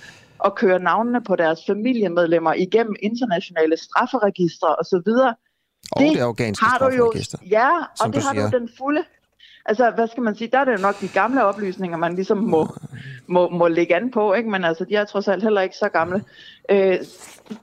at 0.44 0.54
køre 0.54 0.78
navnene 0.78 1.20
på 1.24 1.36
deres 1.36 1.60
familiemedlemmer 1.66 2.52
igennem 2.52 2.94
internationale 3.02 3.76
strafferegistre 3.76 4.68
osv. 4.76 5.10
Og 5.92 6.00
det, 6.00 6.14
det 6.14 6.20
afghanske 6.20 6.64
har 6.64 6.78
du 6.78 6.94
jo, 6.94 7.12
Ja, 7.50 7.70
og 8.00 8.12
det 8.12 8.22
har 8.22 8.32
siger. 8.32 8.50
du 8.50 8.58
den 8.58 8.68
fulde. 8.78 9.04
Altså, 9.68 9.90
hvad 9.90 10.08
skal 10.08 10.22
man 10.22 10.34
sige, 10.34 10.48
der 10.52 10.58
er 10.58 10.64
det 10.64 10.72
jo 10.72 10.82
nok 10.82 11.00
de 11.00 11.08
gamle 11.08 11.44
oplysninger, 11.44 11.98
man 11.98 12.14
ligesom 12.14 12.38
må, 12.38 12.68
må, 13.26 13.48
må 13.48 13.68
lægge 13.68 13.96
an 13.96 14.10
på, 14.10 14.34
ikke? 14.34 14.50
men 14.50 14.64
altså, 14.64 14.84
de 14.84 14.94
er 14.94 15.04
trods 15.04 15.28
alt 15.28 15.42
heller 15.42 15.60
ikke 15.60 15.76
så 15.76 15.88
gamle. 15.88 16.24
Øh, 16.70 16.98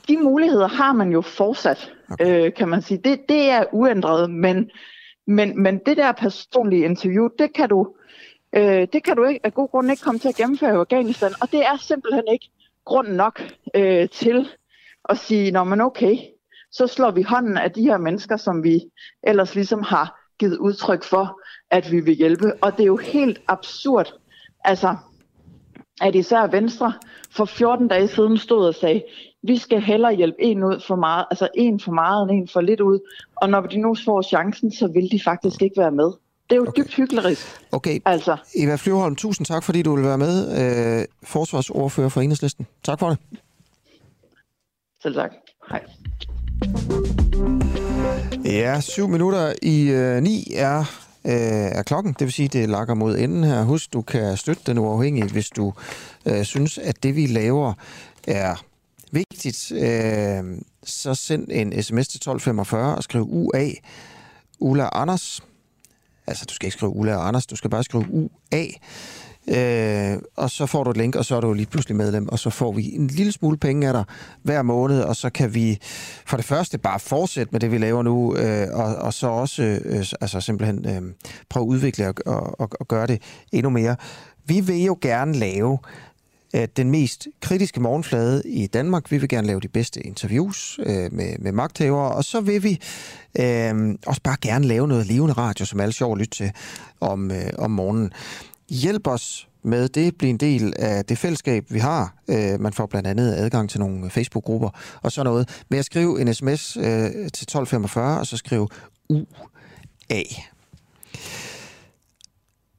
de 0.07 0.17
muligheder 0.17 0.67
har 0.67 0.93
man 0.93 1.11
jo 1.11 1.21
fortsat, 1.21 1.91
okay. 2.11 2.45
øh, 2.45 2.53
kan 2.53 2.69
man 2.69 2.81
sige. 2.81 2.97
Det, 3.03 3.19
det 3.29 3.49
er 3.49 3.63
uændret, 3.71 4.29
men 4.29 4.69
men, 5.27 5.63
men 5.63 5.79
det 5.85 5.97
der 5.97 6.11
personlige 6.11 6.85
interview, 6.85 7.27
det 7.39 7.53
kan 7.53 7.69
du, 7.69 7.95
øh, 8.55 8.87
det 8.93 9.03
kan 9.03 9.15
du 9.15 9.23
ikke, 9.23 9.39
af 9.43 9.53
god 9.53 9.69
grund 9.69 9.91
ikke 9.91 10.03
komme 10.03 10.19
til 10.19 10.29
at 10.29 10.35
gennemføre 10.35 10.73
i 10.73 10.77
Afghanistan. 10.77 11.31
Og 11.41 11.51
det 11.51 11.65
er 11.65 11.77
simpelthen 11.77 12.23
ikke 12.33 12.49
grund 12.85 13.07
nok 13.07 13.41
øh, 13.75 14.09
til 14.09 14.49
at 15.09 15.17
sige, 15.17 15.51
når 15.51 15.63
man 15.63 15.81
okay, 15.81 16.17
så 16.71 16.87
slår 16.87 17.11
vi 17.11 17.21
hånden 17.21 17.57
af 17.57 17.71
de 17.71 17.81
her 17.81 17.97
mennesker, 17.97 18.37
som 18.37 18.63
vi 18.63 18.81
ellers 19.23 19.55
ligesom 19.55 19.81
har 19.83 20.19
givet 20.39 20.57
udtryk 20.57 21.03
for, 21.03 21.41
at 21.71 21.91
vi 21.91 21.99
vil 21.99 22.15
hjælpe. 22.15 22.53
Og 22.61 22.71
det 22.71 22.81
er 22.81 22.87
jo 22.87 22.97
helt 22.97 23.41
absurd, 23.47 24.13
altså, 24.63 24.95
at 26.01 26.15
især 26.15 26.47
Venstre 26.47 26.93
for 27.31 27.45
14 27.45 27.87
dage 27.87 28.07
siden 28.07 28.37
stod 28.37 28.67
og 28.67 28.75
sagde, 28.75 29.03
vi 29.43 29.57
skal 29.57 29.81
hellere 29.81 30.15
hjælpe 30.15 30.37
en 30.41 30.63
ud 30.63 30.83
for 30.87 30.95
meget, 30.95 31.25
altså 31.31 31.47
en 31.55 31.79
for 31.79 31.91
meget 31.91 32.29
end 32.29 32.41
en 32.41 32.47
for 32.47 32.61
lidt 32.61 32.79
ud. 32.79 32.99
Og 33.35 33.49
når 33.49 33.61
de 33.61 33.77
nu 33.77 33.95
får 34.05 34.21
chancen, 34.21 34.71
så 34.71 34.87
vil 34.87 35.11
de 35.11 35.19
faktisk 35.23 35.61
ikke 35.61 35.77
være 35.77 35.91
med. 35.91 36.11
Det 36.49 36.51
er 36.51 36.55
jo 36.55 36.65
okay. 36.67 36.81
dybt 36.81 36.93
hyggelig. 36.93 37.37
Okay. 37.71 37.99
Altså. 38.05 38.37
Eva 38.55 38.75
Flyvholm, 38.75 39.15
tusind 39.15 39.45
tak, 39.45 39.63
fordi 39.63 39.81
du 39.81 39.95
vil 39.95 40.03
være 40.03 40.17
med. 40.17 40.35
Øh, 40.99 41.05
forsvarsordfører 41.23 42.09
for 42.09 42.21
Enhedslisten. 42.21 42.67
Tak 42.83 42.99
for 42.99 43.09
det. 43.09 43.17
Selv 45.03 45.15
tak. 45.15 45.31
Hej. 45.69 45.83
Ja, 48.45 48.79
syv 48.81 49.07
minutter 49.07 49.53
i 49.61 49.89
øh, 49.89 50.21
ni 50.21 50.47
er, 50.55 50.79
øh, 51.25 51.77
er 51.77 51.83
klokken. 51.83 52.13
Det 52.13 52.21
vil 52.21 52.33
sige, 52.33 52.47
det 52.47 52.69
lakker 52.69 52.93
mod 52.93 53.17
enden 53.17 53.43
her. 53.43 53.63
Husk, 53.63 53.93
du 53.93 54.01
kan 54.01 54.37
støtte 54.37 54.61
den 54.65 54.77
uafhængige, 54.77 55.31
hvis 55.31 55.49
du 55.49 55.73
øh, 56.25 56.43
synes, 56.43 56.77
at 56.77 57.03
det 57.03 57.15
vi 57.15 57.25
laver 57.25 57.73
er 58.27 58.63
vigtigt. 59.13 59.71
Øh, 59.71 60.43
så 60.83 61.15
send 61.15 61.47
en 61.51 61.83
sms 61.83 62.07
til 62.07 62.17
1245 62.17 62.95
og 62.95 63.03
skriv 63.03 63.27
UA. 63.29 63.69
Ulla 64.59 64.89
Anders. 64.91 65.41
Altså, 66.27 66.45
du 66.49 66.53
skal 66.53 66.67
ikke 66.67 66.77
skrive 66.77 66.95
Ulla 66.95 67.15
og 67.15 67.27
Anders, 67.27 67.45
du 67.45 67.55
skal 67.55 67.69
bare 67.69 67.83
skrive 67.83 68.05
UA. 68.09 68.63
Øh, 69.47 70.17
og 70.35 70.49
så 70.49 70.65
får 70.65 70.83
du 70.83 70.89
et 70.89 70.97
link, 70.97 71.15
og 71.15 71.25
så 71.25 71.35
er 71.35 71.41
du 71.41 71.53
lige 71.53 71.65
pludselig 71.65 71.95
medlem, 71.95 72.29
og 72.29 72.39
så 72.39 72.49
får 72.49 72.71
vi 72.71 72.95
en 72.95 73.07
lille 73.07 73.31
smule 73.31 73.57
penge 73.57 73.87
af 73.87 73.93
dig 73.93 74.03
hver 74.43 74.61
måned, 74.61 75.01
og 75.01 75.15
så 75.15 75.29
kan 75.29 75.53
vi 75.53 75.77
for 76.25 76.37
det 76.37 76.45
første 76.45 76.77
bare 76.77 76.99
fortsætte 76.99 77.51
med 77.51 77.59
det, 77.59 77.71
vi 77.71 77.77
laver 77.77 78.03
nu, 78.03 78.35
øh, 78.35 78.67
og, 78.71 78.95
og 78.95 79.13
så 79.13 79.27
også 79.27 79.63
øh, 79.85 80.05
altså 80.21 80.41
simpelthen 80.41 80.85
øh, 80.89 81.13
prøve 81.49 81.63
at 81.63 81.67
udvikle 81.67 82.07
og, 82.07 82.15
og, 82.25 82.59
og, 82.59 82.69
og 82.79 82.87
gøre 82.87 83.07
det 83.07 83.21
endnu 83.51 83.69
mere. 83.69 83.95
Vi 84.45 84.59
vil 84.59 84.83
jo 84.83 84.97
gerne 85.01 85.33
lave 85.33 85.77
den 86.77 86.91
mest 86.91 87.27
kritiske 87.41 87.79
morgenflade 87.79 88.41
i 88.45 88.67
Danmark. 88.67 89.11
Vi 89.11 89.17
vil 89.17 89.29
gerne 89.29 89.47
lave 89.47 89.59
de 89.59 89.67
bedste 89.67 89.99
interviews 89.99 90.79
øh, 90.85 91.13
med, 91.13 91.39
med 91.39 91.51
magthavere, 91.51 92.11
og 92.11 92.23
så 92.23 92.41
vil 92.41 92.63
vi 92.63 92.79
øh, 93.39 93.95
også 94.05 94.21
bare 94.23 94.37
gerne 94.41 94.65
lave 94.65 94.87
noget 94.87 95.07
levende 95.07 95.33
radio, 95.33 95.65
som 95.65 95.79
er 95.79 95.83
alle 95.83 95.93
sjovt 95.93 96.11
at 96.11 96.19
lytte 96.19 96.37
til 96.37 96.51
om, 96.99 97.31
øh, 97.31 97.49
om 97.57 97.71
morgenen. 97.71 98.11
Hjælp 98.69 99.07
os 99.07 99.47
med 99.63 99.89
det, 99.89 100.15
blive 100.17 100.29
en 100.29 100.37
del 100.37 100.73
af 100.79 101.05
det 101.05 101.17
fællesskab, 101.17 101.65
vi 101.69 101.79
har. 101.79 102.15
Øh, 102.27 102.59
man 102.59 102.73
får 102.73 102.85
blandt 102.85 103.07
andet 103.07 103.33
adgang 103.33 103.69
til 103.69 103.79
nogle 103.79 104.09
Facebook-grupper 104.09 104.69
og 105.01 105.11
sådan 105.11 105.25
noget. 105.25 105.63
Med 105.69 105.79
at 105.79 105.85
skrive 105.85 106.21
en 106.21 106.33
sms 106.33 106.77
øh, 106.77 106.83
til 106.83 107.43
1245, 107.43 108.19
og 108.19 108.27
så 108.27 108.37
skrive 108.37 108.67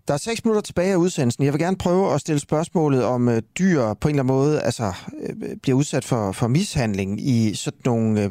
der 0.08 0.14
er 0.14 0.18
seks 0.18 0.44
minutter 0.44 0.62
tilbage 0.62 0.92
af 0.92 0.96
udsendelsen. 0.96 1.44
Jeg 1.44 1.52
vil 1.52 1.60
gerne 1.60 1.76
prøve 1.76 2.14
at 2.14 2.20
stille 2.20 2.40
spørgsmålet 2.40 3.04
om 3.04 3.28
øh, 3.28 3.42
dyr 3.58 3.94
på 3.94 4.08
en 4.08 4.14
eller 4.14 4.22
anden 4.22 4.36
måde 4.36 4.60
altså, 4.62 4.92
øh, 5.20 5.56
bliver 5.62 5.78
udsat 5.78 6.04
for, 6.04 6.32
for 6.32 6.48
mishandling 6.48 7.20
i 7.20 7.54
sådan 7.54 7.80
nogle 7.84 8.22
øh, 8.22 8.30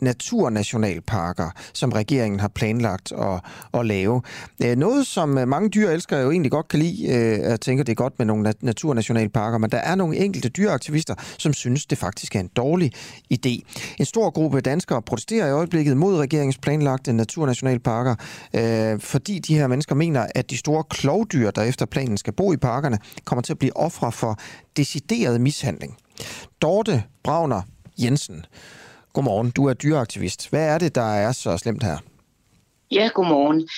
naturnationalparker, 0.00 1.50
som 1.72 1.92
regeringen 1.92 2.40
har 2.40 2.48
planlagt 2.48 3.12
at, 3.12 3.40
at 3.74 3.86
lave. 3.86 4.22
Øh, 4.64 4.76
noget, 4.76 5.06
som 5.06 5.38
øh, 5.38 5.48
mange 5.48 5.68
dyr 5.68 5.90
elsker 5.90 6.18
jo 6.18 6.30
egentlig 6.30 6.50
godt 6.50 6.68
kan 6.68 6.78
lide. 6.78 7.08
Øh, 7.08 7.38
jeg 7.38 7.60
tænker, 7.60 7.84
det 7.84 7.92
er 7.92 7.96
godt 7.96 8.18
med 8.18 8.26
nogle 8.26 8.54
naturnationalparker, 8.60 9.58
men 9.58 9.70
der 9.70 9.78
er 9.78 9.94
nogle 9.94 10.16
enkelte 10.16 10.48
dyreaktivister, 10.48 11.14
som 11.38 11.52
synes, 11.52 11.86
det 11.86 11.98
faktisk 11.98 12.36
er 12.36 12.40
en 12.40 12.50
dårlig 12.56 12.92
idé. 13.34 13.60
En 13.98 14.04
stor 14.04 14.30
gruppe 14.30 14.60
danskere 14.60 15.02
protesterer 15.02 15.46
i 15.46 15.50
øjeblikket 15.50 15.96
mod 15.96 16.16
regeringens 16.16 16.58
planlagte 16.58 17.12
naturnationalparker, 17.12 18.14
øh, 18.54 19.00
fordi 19.00 19.38
de 19.38 19.54
her 19.54 19.66
mennesker 19.66 19.94
mener, 19.94 20.26
at 20.34 20.50
de 20.50 20.56
store 20.56 20.84
klovdyr, 20.90 21.50
der 21.50 21.62
efter 21.62 21.86
planen 21.86 22.16
skal 22.16 22.32
bo 22.32 22.52
i 22.52 22.56
parkerne, 22.56 22.98
kommer 23.24 23.42
til 23.42 23.52
at 23.52 23.58
blive 23.58 23.76
ofre 23.76 24.12
for 24.12 24.38
decideret 24.76 25.40
mishandling. 25.40 25.96
Dorte 26.62 27.02
Brauner 27.24 27.62
Jensen, 27.98 28.44
Godmorgen, 29.18 29.50
du 29.50 29.66
er 29.66 29.74
dyreaktivist. 29.74 30.50
Hvad 30.50 30.68
er 30.68 30.78
det, 30.78 30.94
der 30.94 31.14
er 31.14 31.32
så 31.32 31.56
slemt 31.56 31.82
her? 31.82 31.98
Ja, 32.90 33.10
godmorgen. 33.14 33.68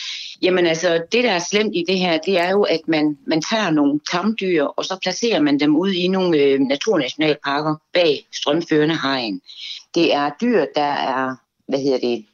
Jamen 0.42 0.66
altså, 0.66 1.02
det 1.12 1.24
der 1.24 1.30
er 1.30 1.38
slemt 1.38 1.76
i 1.76 1.84
det 1.88 1.98
her, 1.98 2.18
det 2.18 2.38
er 2.38 2.50
jo, 2.50 2.62
at 2.62 2.80
man, 2.86 3.18
man 3.26 3.42
tager 3.42 3.70
nogle 3.70 4.00
tamdyr, 4.10 4.64
og 4.64 4.84
så 4.84 4.98
placerer 5.02 5.40
man 5.40 5.60
dem 5.60 5.76
ud 5.76 5.92
i 5.92 6.08
nogle 6.08 6.38
øh, 6.38 6.60
naturnationalparker 6.60 7.74
bag 7.92 8.26
strømførende 8.32 8.98
hegn. 9.02 9.40
Det 9.94 10.14
er 10.14 10.30
dyr, 10.40 10.64
der 10.74 10.92
er, 10.92 11.36
hvad 11.68 11.78
hedder 11.78 11.98
det, 11.98 12.26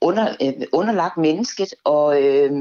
under, 0.00 0.36
øh, 0.42 0.52
underlagt 0.72 1.16
mennesket, 1.16 1.74
og, 1.84 2.22
øh, 2.22 2.52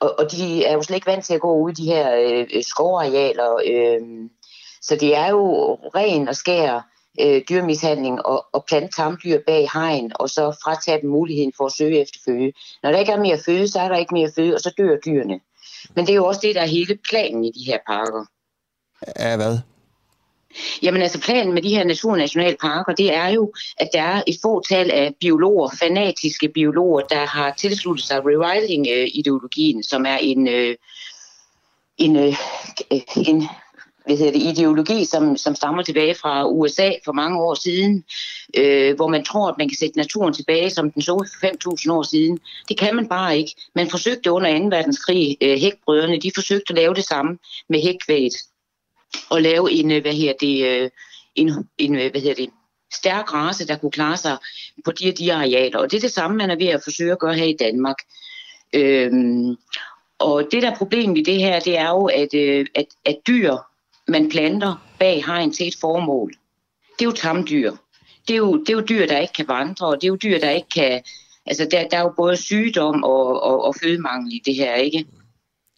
og, 0.00 0.18
og 0.18 0.32
de 0.32 0.64
er 0.64 0.72
jo 0.72 0.82
slet 0.82 0.96
ikke 0.96 1.10
vant 1.10 1.24
til 1.24 1.34
at 1.34 1.40
gå 1.40 1.56
ud 1.58 1.70
i 1.70 1.74
de 1.74 1.86
her 1.86 2.06
øh, 2.16 2.62
skovarealer. 2.62 3.60
Øh, 3.66 4.28
så 4.82 4.96
det 4.96 5.16
er 5.16 5.28
jo 5.28 5.74
ren 5.74 6.28
og 6.28 6.36
skær 6.36 6.91
øh, 7.20 7.42
dyrmishandling 7.48 8.26
og, 8.26 8.46
og 8.52 8.64
plante 8.64 8.96
tamdyr 8.96 9.38
bag 9.46 9.70
hegn, 9.72 10.12
og 10.14 10.30
så 10.30 10.56
fratage 10.64 11.00
dem 11.00 11.10
muligheden 11.10 11.52
for 11.56 11.66
at 11.66 11.72
søge 11.72 12.00
efter 12.00 12.18
føde. 12.24 12.52
Når 12.82 12.90
der 12.92 12.98
ikke 12.98 13.12
er 13.12 13.20
mere 13.20 13.38
føde, 13.46 13.68
så 13.68 13.80
er 13.80 13.88
der 13.88 13.96
ikke 13.96 14.14
mere 14.14 14.30
føde, 14.36 14.54
og 14.54 14.60
så 14.60 14.74
dør 14.78 14.96
dyrene. 15.06 15.40
Men 15.96 16.06
det 16.06 16.12
er 16.12 16.16
jo 16.16 16.26
også 16.26 16.40
det, 16.42 16.54
der 16.54 16.60
er 16.60 16.66
hele 16.66 16.98
planen 17.10 17.44
i 17.44 17.50
de 17.50 17.64
her 17.66 17.78
parker. 17.86 18.24
Ja, 19.18 19.36
hvad? 19.36 19.58
Jamen 20.82 21.02
altså 21.02 21.20
planen 21.20 21.54
med 21.54 21.62
de 21.62 21.68
her 21.68 21.84
naturnationalparker, 21.84 22.94
det 22.94 23.14
er 23.14 23.28
jo, 23.28 23.52
at 23.76 23.88
der 23.92 24.02
er 24.02 24.22
et 24.26 24.36
fåtal 24.42 24.90
af 24.90 25.14
biologer, 25.20 25.68
fanatiske 25.78 26.48
biologer, 26.48 27.00
der 27.00 27.26
har 27.26 27.54
tilsluttet 27.58 28.06
sig 28.06 28.18
rewilding-ideologien, 28.24 29.82
som 29.82 30.06
er 30.06 30.16
en, 30.16 30.48
øh, 30.48 30.76
en, 31.98 32.16
øh, 32.16 32.34
en 33.16 33.48
hvad 34.04 34.16
hedder 34.16 34.32
det, 34.32 34.42
ideologi, 34.42 35.04
som, 35.04 35.36
som 35.36 35.54
stammer 35.54 35.82
tilbage 35.82 36.14
fra 36.14 36.48
USA 36.48 36.90
for 37.04 37.12
mange 37.12 37.40
år 37.40 37.54
siden, 37.54 38.04
øh, 38.56 38.96
hvor 38.96 39.08
man 39.08 39.24
tror, 39.24 39.48
at 39.48 39.58
man 39.58 39.68
kan 39.68 39.76
sætte 39.78 39.96
naturen 39.96 40.34
tilbage, 40.34 40.70
som 40.70 40.90
den 40.90 41.02
så 41.02 41.28
for 41.40 41.46
5.000 41.86 41.92
år 41.92 42.02
siden. 42.02 42.38
Det 42.68 42.78
kan 42.78 42.96
man 42.96 43.08
bare 43.08 43.38
ikke. 43.38 43.54
Man 43.74 43.90
forsøgte 43.90 44.32
under 44.32 44.58
2. 44.58 44.64
verdenskrig, 44.64 45.36
øh, 45.40 45.58
hækbrødrene, 45.58 46.20
de 46.20 46.30
forsøgte 46.34 46.70
at 46.70 46.76
lave 46.76 46.94
det 46.94 47.04
samme 47.04 47.38
med 47.68 47.82
hækkvæget, 47.82 48.34
og 49.30 49.42
lave 49.42 49.72
en, 49.72 49.90
øh, 49.90 50.02
hvad 50.02 50.12
hedder 50.12 50.34
det, 50.40 50.66
øh, 50.66 50.90
en, 51.34 51.68
en 51.78 51.94
øh, 51.94 52.10
hvad 52.10 52.20
hedder 52.20 52.34
det, 52.34 52.50
stærk 52.94 53.34
race, 53.34 53.66
der 53.66 53.76
kunne 53.76 53.90
klare 53.90 54.16
sig 54.16 54.36
på 54.84 54.92
de 54.92 55.08
og 55.08 55.18
de 55.18 55.32
arealer. 55.32 55.78
Og 55.78 55.90
det 55.90 55.96
er 55.96 56.00
det 56.00 56.12
samme, 56.12 56.36
man 56.36 56.50
er 56.50 56.56
ved 56.56 56.66
at 56.66 56.80
forsøge 56.84 57.12
at 57.12 57.18
gøre 57.18 57.34
her 57.34 57.44
i 57.44 57.56
Danmark. 57.60 57.96
Øhm, 58.72 59.56
og 60.18 60.48
det, 60.52 60.62
der 60.62 60.76
problem 60.76 61.16
i 61.16 61.22
det 61.22 61.38
her, 61.38 61.60
det 61.60 61.78
er 61.78 61.88
jo, 61.88 62.04
at, 62.06 62.34
øh, 62.34 62.66
at, 62.74 62.86
at 63.04 63.16
dyr 63.26 63.56
man 64.12 64.28
planter 64.28 64.74
bag 64.98 65.24
hegn 65.26 65.52
til 65.52 65.68
et 65.68 65.76
formål. 65.80 66.32
Det 66.98 67.04
er 67.04 67.04
jo 67.04 67.12
tamdyr. 67.12 67.72
Det 68.28 68.34
er 68.34 68.38
jo, 68.38 68.58
det 68.58 68.68
er 68.68 68.72
jo 68.72 68.80
dyr, 68.80 69.06
der 69.06 69.18
ikke 69.18 69.34
kan 69.34 69.48
vandre, 69.48 69.86
og 69.86 69.96
det 69.96 70.04
er 70.04 70.08
jo 70.08 70.16
dyr, 70.16 70.38
der 70.38 70.50
ikke 70.50 70.68
kan... 70.74 71.02
Altså, 71.46 71.68
der, 71.70 71.88
der 71.88 71.96
er 71.96 72.02
jo 72.02 72.12
både 72.16 72.36
sygdom 72.36 73.04
og, 73.04 73.42
og, 73.42 73.64
og 73.64 73.74
fødemangel 73.82 74.32
i 74.32 74.42
det 74.44 74.54
her, 74.54 74.74
ikke? 74.74 75.04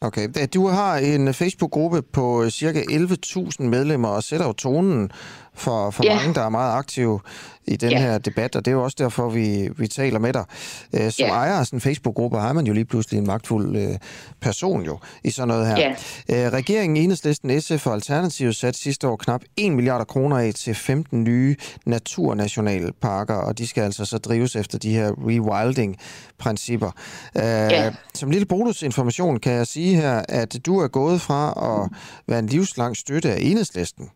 Okay. 0.01 0.28
Du 0.55 0.66
har 0.66 0.97
en 0.97 1.35
Facebook-gruppe 1.35 2.02
på 2.02 2.51
cirka 2.51 2.81
11.000 2.81 3.62
medlemmer 3.62 4.09
og 4.09 4.23
sætter 4.23 4.47
jo 4.47 4.52
tonen 4.52 5.11
for, 5.55 5.90
for 5.90 6.05
ja. 6.05 6.14
mange, 6.14 6.35
der 6.35 6.40
er 6.40 6.48
meget 6.48 6.78
aktive 6.78 7.20
i 7.66 7.76
den 7.76 7.90
ja. 7.90 8.01
her 8.01 8.18
debat, 8.18 8.56
og 8.56 8.64
det 8.64 8.70
er 8.70 8.74
jo 8.74 8.85
også 8.85 8.97
derfor, 8.98 9.28
vi, 9.28 9.68
vi 9.76 9.89
taler 9.89 10.18
med 10.18 10.32
dig. 10.32 10.44
Øh, 10.93 11.12
som 11.12 11.26
ja. 11.26 11.32
ejer 11.32 11.52
af 11.52 11.66
sådan 11.66 11.76
en 11.76 11.81
Facebook-gruppe 11.81 12.39
har 12.39 12.52
man 12.52 12.66
jo 12.66 12.72
lige 12.72 12.85
pludselig 12.85 13.18
en 13.18 13.26
magtfuld 13.26 13.76
øh, 13.76 13.98
person 14.40 14.82
jo 14.82 14.98
i 15.24 15.31
sådan 15.31 15.48
noget 15.48 15.66
her. 15.66 15.94
Ja. 16.28 16.47
Øh, 16.47 16.52
regeringen, 16.52 16.97
Enhedslisten, 16.97 17.60
SF 17.60 17.86
og 17.86 17.94
Alternativet 17.94 18.56
satte 18.56 18.81
sidste 18.81 19.09
år 19.09 19.16
knap 19.16 19.43
1 19.56 19.72
milliard 19.72 20.06
kroner 20.06 20.39
af 20.39 20.55
til 20.55 20.74
15 20.74 21.24
nye 21.24 21.56
naturnationalparker, 21.86 23.35
og 23.35 23.59
de 23.59 23.66
skal 23.66 23.82
altså 23.82 24.05
så 24.05 24.18
drives 24.18 24.56
efter 24.56 24.78
de 24.78 24.90
her 24.90 25.12
rewilding-principper. 25.18 26.90
Øh, 27.36 27.43
ja. 27.43 27.93
Som 28.14 28.31
lille 28.31 28.47
bonusinformation 28.47 29.40
kan 29.40 29.52
jeg 29.52 29.66
sige 29.66 29.97
her, 29.97 30.22
at 30.28 30.56
du 30.66 30.78
er 30.78 30.89
gået 30.89 31.20
fra 31.20 31.52
at 31.72 31.90
være 32.26 32.39
en 32.39 32.47
livslang 32.47 32.97
støtte 32.97 33.32
af 33.32 33.39
Enhedslisten 33.40 34.10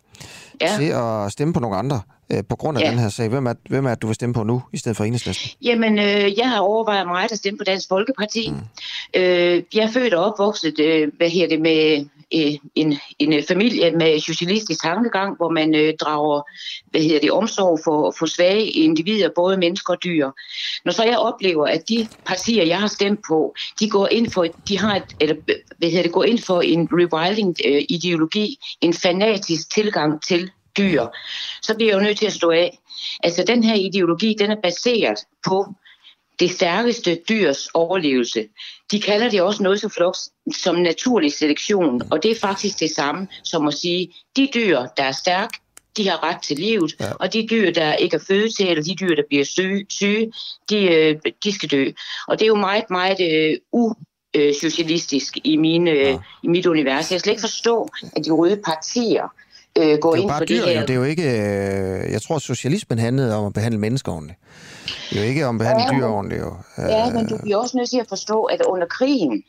ja. 0.60 0.76
til 0.78 0.84
at 0.84 1.32
stemme 1.32 1.54
på 1.54 1.60
nogle 1.60 1.76
andre 1.76 2.00
øh, 2.32 2.42
på 2.48 2.56
grund 2.56 2.78
af 2.78 2.82
ja. 2.82 2.90
den 2.90 2.98
her 2.98 3.08
sag. 3.08 3.28
Hvem 3.28 3.46
er, 3.46 3.54
hvem 3.68 3.86
er 3.86 3.90
det, 3.90 4.02
du 4.02 4.06
vil 4.06 4.14
stemme 4.14 4.34
på 4.34 4.42
nu, 4.42 4.62
i 4.72 4.76
stedet 4.76 4.96
for 4.96 5.04
enhedslisten? 5.04 5.50
Jamen, 5.62 5.98
øh, 5.98 6.38
jeg 6.38 6.50
har 6.50 6.60
overvejet 6.60 7.06
mig 7.06 7.24
at 7.30 7.38
stemme 7.38 7.58
på 7.58 7.64
Dansk 7.64 7.88
Folkeparti. 7.88 8.50
Mm. 8.50 8.56
Øh, 9.20 9.62
jeg 9.74 9.84
er 9.84 9.90
født 9.90 10.14
og 10.14 10.24
opvokset, 10.24 10.80
øh, 10.80 11.08
hvad 11.16 11.28
her 11.28 11.48
det, 11.48 11.60
med 11.60 12.06
øh, 12.34 12.52
en, 12.74 12.94
en 13.18 13.44
familie 13.48 13.90
med 13.90 14.20
socialistisk 14.20 14.82
tankegang, 14.82 15.36
hvor 15.36 15.50
man 15.50 15.74
øh, 15.74 15.94
drager 16.00 16.42
hvad 16.90 17.00
hedder 17.00 17.20
det, 17.20 17.30
omsorg 17.30 17.80
for, 17.84 18.14
for 18.18 18.26
svage 18.26 18.64
individer, 18.64 19.28
både 19.36 19.56
mennesker 19.56 19.92
og 19.92 20.04
dyr. 20.04 20.30
Når 20.84 20.92
så 20.92 21.04
jeg 21.04 21.18
oplever, 21.18 21.66
at 21.66 21.88
de 21.88 22.08
partier, 22.24 22.64
jeg 22.64 22.80
har 22.80 22.86
stemt 22.86 23.20
på, 23.28 23.54
de 23.80 23.90
går 23.90 24.08
ind 24.10 24.30
for, 24.30 24.46
de 24.68 24.78
har 24.78 24.96
et, 24.96 25.16
eller, 25.20 25.36
hvad 25.78 25.88
hedder 25.88 26.02
det, 26.02 26.12
går 26.12 26.24
ind 26.24 26.38
for 26.38 26.60
en 26.60 26.88
rewilding-ideologi, 26.92 28.58
en 28.80 28.94
fanatisk 28.94 29.74
tilgang 29.74 30.22
til 30.22 30.50
dyr, 30.78 31.06
så 31.62 31.74
bliver 31.74 31.92
jeg 31.92 31.98
jo 31.98 32.04
nødt 32.04 32.18
til 32.18 32.26
at 32.26 32.32
stå 32.32 32.50
af. 32.50 32.78
Altså 33.24 33.44
den 33.46 33.64
her 33.64 33.74
ideologi, 33.74 34.34
den 34.38 34.50
er 34.50 34.60
baseret 34.62 35.18
på 35.46 35.74
det 36.40 36.50
stærkeste 36.50 37.18
dyrs 37.28 37.68
overlevelse. 37.74 38.48
De 38.90 39.00
kalder 39.00 39.30
det 39.30 39.42
også 39.42 39.62
noget 39.62 39.80
så 39.80 39.88
flot 39.88 40.16
som 40.56 40.76
naturlig 40.76 41.32
selektion, 41.32 42.02
og 42.10 42.22
det 42.22 42.30
er 42.30 42.40
faktisk 42.40 42.80
det 42.80 42.90
samme 42.90 43.28
som 43.44 43.68
at 43.68 43.74
sige, 43.74 44.14
de 44.36 44.48
dyr, 44.54 44.78
der 44.96 45.02
er 45.02 45.12
stærke, 45.12 45.58
de 45.96 46.08
har 46.08 46.22
ret 46.22 46.42
til 46.42 46.56
livet, 46.56 46.96
ja. 47.00 47.12
og 47.12 47.32
de 47.32 47.46
dyr, 47.50 47.70
der 47.70 47.94
ikke 47.94 48.16
er 48.16 48.24
født 48.28 48.56
til, 48.56 48.68
eller 48.68 48.82
de 48.82 48.94
dyr, 48.94 49.14
der 49.14 49.22
bliver 49.28 49.44
syge, 49.44 49.86
syge 49.88 50.32
de, 50.70 50.76
øh, 50.76 51.16
de 51.44 51.52
skal 51.52 51.70
dø. 51.70 51.90
Og 52.28 52.38
det 52.38 52.44
er 52.44 52.48
jo 52.48 52.54
meget, 52.54 52.90
meget 52.90 53.58
uh, 53.72 53.92
usocialistisk 54.38 55.38
i, 55.44 55.56
mine, 55.56 55.90
ja. 55.90 56.18
i 56.42 56.48
mit 56.48 56.66
univers. 56.66 57.10
Jeg 57.10 57.16
kan 57.16 57.20
slet 57.20 57.32
ikke 57.32 57.40
forstå, 57.40 57.88
at 58.16 58.24
de 58.24 58.30
røde 58.30 58.60
partier 58.64 59.32
øh, 59.78 59.98
går 59.98 60.14
ind 60.14 60.30
for 60.30 60.44
dyr, 60.44 60.56
det 60.56 60.64
her. 60.64 60.80
Jo, 60.80 60.80
det 60.80 60.90
er 60.90 60.94
jo 60.94 61.02
ikke... 61.02 61.22
Øh, 61.22 62.12
jeg 62.12 62.22
tror, 62.22 62.36
at 62.36 62.42
socialismen 62.42 62.98
handlede 62.98 63.36
om 63.36 63.46
at 63.46 63.52
behandle 63.52 63.80
mennesker 63.80 64.12
ordentligt. 64.12 64.38
Det 65.10 65.18
er 65.18 65.22
jo 65.22 65.28
ikke 65.28 65.46
om 65.46 65.56
at 65.56 65.58
behandle 65.58 65.84
ja, 65.84 66.00
dyr 66.00 66.06
ordentligt. 66.06 66.42
Jo. 66.42 66.52
Ja, 66.78 67.12
men 67.12 67.26
du 67.26 67.38
bliver 67.42 67.56
også 67.56 67.76
nødt 67.76 67.90
til 67.90 67.98
at 67.98 68.06
forstå, 68.08 68.42
at 68.42 68.62
under 68.62 68.86
krigen, 68.86 69.42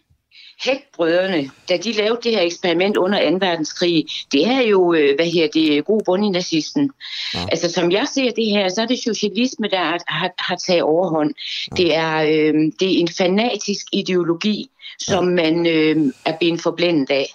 Hækbrødrene, 0.64 1.50
da 1.70 1.78
de 1.78 1.92
lavede 1.92 2.20
det 2.24 2.32
her 2.32 2.42
eksperiment 2.42 2.98
under 2.98 3.30
2. 3.32 3.38
verdenskrig, 3.46 4.06
det 4.32 4.48
er 4.48 4.62
jo, 4.62 4.94
øh, 4.94 5.16
hvad 5.16 5.26
her 5.26 5.48
det, 5.48 5.86
god 5.86 6.02
bund 6.06 6.26
i 6.26 6.30
nazisten. 6.30 6.92
Ja. 7.34 7.40
Altså, 7.52 7.72
som 7.72 7.92
jeg 7.92 8.08
ser 8.14 8.32
det 8.32 8.46
her, 8.46 8.70
så 8.70 8.82
er 8.82 8.86
det 8.86 9.00
socialisme, 9.00 9.68
der 9.68 9.78
har, 9.78 10.00
har, 10.08 10.32
har 10.40 10.56
taget 10.56 10.82
overhånd. 10.82 11.34
Ja. 11.72 11.84
Det, 11.84 11.96
er, 11.96 12.16
øh, 12.16 12.72
det 12.80 12.96
er 12.96 13.00
en 13.00 13.08
fanatisk 13.08 13.86
ideologi, 13.94 14.70
som 15.00 15.26
ja. 15.26 15.44
man 15.44 15.68
øh, 15.68 16.14
er 16.26 16.38
blevet 16.38 16.62
forblændet 16.62 17.12
af. 17.12 17.26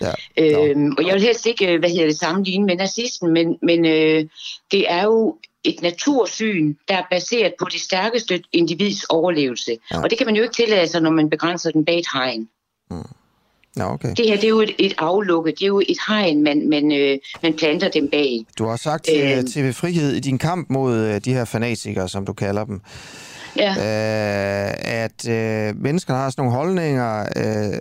Ja. 0.00 0.12
Øhm, 0.38 0.94
og 0.98 1.06
jeg 1.06 1.14
vil 1.14 1.22
helst 1.22 1.46
ikke, 1.46 1.72
øh, 1.72 1.78
hvad 1.78 1.90
hedder 1.90 2.06
det, 2.06 2.18
sammenligne 2.18 2.66
med 2.66 2.76
nazisten, 2.76 3.32
men, 3.32 3.58
men 3.62 3.86
øh, 3.86 4.24
det 4.72 4.92
er 4.92 5.04
jo 5.04 5.36
et 5.64 5.82
natursyn, 5.82 6.74
der 6.88 6.96
er 6.96 7.02
baseret 7.10 7.54
på 7.58 7.68
det 7.72 7.80
stærkeste 7.80 8.42
individs 8.52 9.04
overlevelse. 9.04 9.76
Ja. 9.92 10.02
Og 10.02 10.10
det 10.10 10.18
kan 10.18 10.26
man 10.26 10.36
jo 10.36 10.42
ikke 10.42 10.54
tillade 10.54 10.88
sig, 10.88 11.02
når 11.02 11.10
man 11.10 11.30
begrænser 11.30 11.70
den 11.70 11.84
bag 11.84 11.98
et 11.98 12.06
hegn. 12.12 12.48
Mm. 12.90 12.96
Ja, 13.76 13.92
okay. 13.92 14.14
Det 14.16 14.28
her 14.28 14.34
det 14.34 14.44
er 14.44 14.48
jo 14.48 14.60
et, 14.60 14.74
et 14.78 14.94
aflukke, 14.98 15.50
det 15.50 15.62
er 15.62 15.66
jo 15.66 15.80
et 15.80 15.98
hegn, 16.08 16.42
man, 16.42 16.68
man, 16.68 16.92
øh, 16.92 17.18
man 17.42 17.54
planter 17.56 17.88
dem 17.88 18.08
bag. 18.08 18.46
Du 18.58 18.66
har 18.66 18.76
sagt 18.76 19.04
til 19.04 19.38
øh, 19.38 19.44
TV 19.44 19.72
Frihed 19.72 20.12
i 20.12 20.20
din 20.20 20.38
kamp 20.38 20.70
mod 20.70 20.94
øh, 20.94 21.20
de 21.24 21.32
her 21.32 21.44
fanatikere, 21.44 22.08
som 22.08 22.26
du 22.26 22.32
kalder 22.32 22.64
dem, 22.64 22.80
ja. 23.56 23.70
øh, 23.70 24.74
at 24.80 25.28
øh, 25.28 25.82
mennesker 25.82 26.14
har 26.14 26.30
sådan 26.30 26.44
nogle 26.44 26.56
holdninger, 26.58 27.20
øh, 27.36 27.78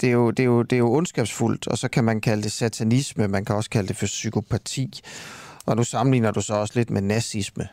det, 0.00 0.08
er 0.08 0.12
jo, 0.12 0.30
det, 0.30 0.40
er 0.40 0.46
jo, 0.46 0.62
det 0.62 0.76
er 0.76 0.78
jo 0.78 0.92
ondskabsfuldt, 0.92 1.68
og 1.68 1.78
så 1.78 1.88
kan 1.88 2.04
man 2.04 2.20
kalde 2.20 2.42
det 2.42 2.52
satanisme, 2.52 3.28
man 3.28 3.44
kan 3.44 3.56
også 3.56 3.70
kalde 3.70 3.88
det 3.88 3.96
for 3.96 4.06
psykopati, 4.06 5.00
og 5.66 5.76
nu 5.76 5.84
sammenligner 5.84 6.30
du 6.30 6.40
så 6.40 6.54
også 6.54 6.72
lidt 6.76 6.90
med 6.90 7.02
nazisme. 7.02 7.68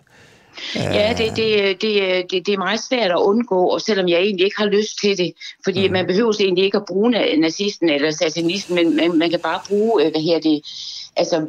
Ja, 0.75 1.13
det, 1.17 1.35
det, 1.35 1.81
det, 1.81 2.31
det, 2.31 2.45
det 2.45 2.53
er 2.53 2.57
meget 2.57 2.79
svært 2.79 3.11
at 3.11 3.17
undgå, 3.17 3.67
og 3.67 3.81
selvom 3.81 4.07
jeg 4.09 4.19
egentlig 4.19 4.45
ikke 4.45 4.57
har 4.57 4.65
lyst 4.65 4.99
til 5.01 5.17
det, 5.17 5.33
fordi 5.63 5.87
mm. 5.87 5.93
man 5.93 6.07
behøver 6.07 6.33
egentlig 6.39 6.65
ikke 6.65 6.77
at 6.77 6.85
bruge 6.85 7.15
na- 7.15 7.39
nazisten 7.39 7.89
eller 7.89 8.11
satanisten, 8.11 8.75
men 8.75 8.95
man, 8.95 9.17
man 9.17 9.29
kan 9.29 9.39
bare 9.39 9.59
bruge, 9.67 10.05
øh, 10.05 10.11
hvad 10.11 10.21
her 10.21 10.39
det, 10.39 10.65
altså 11.15 11.47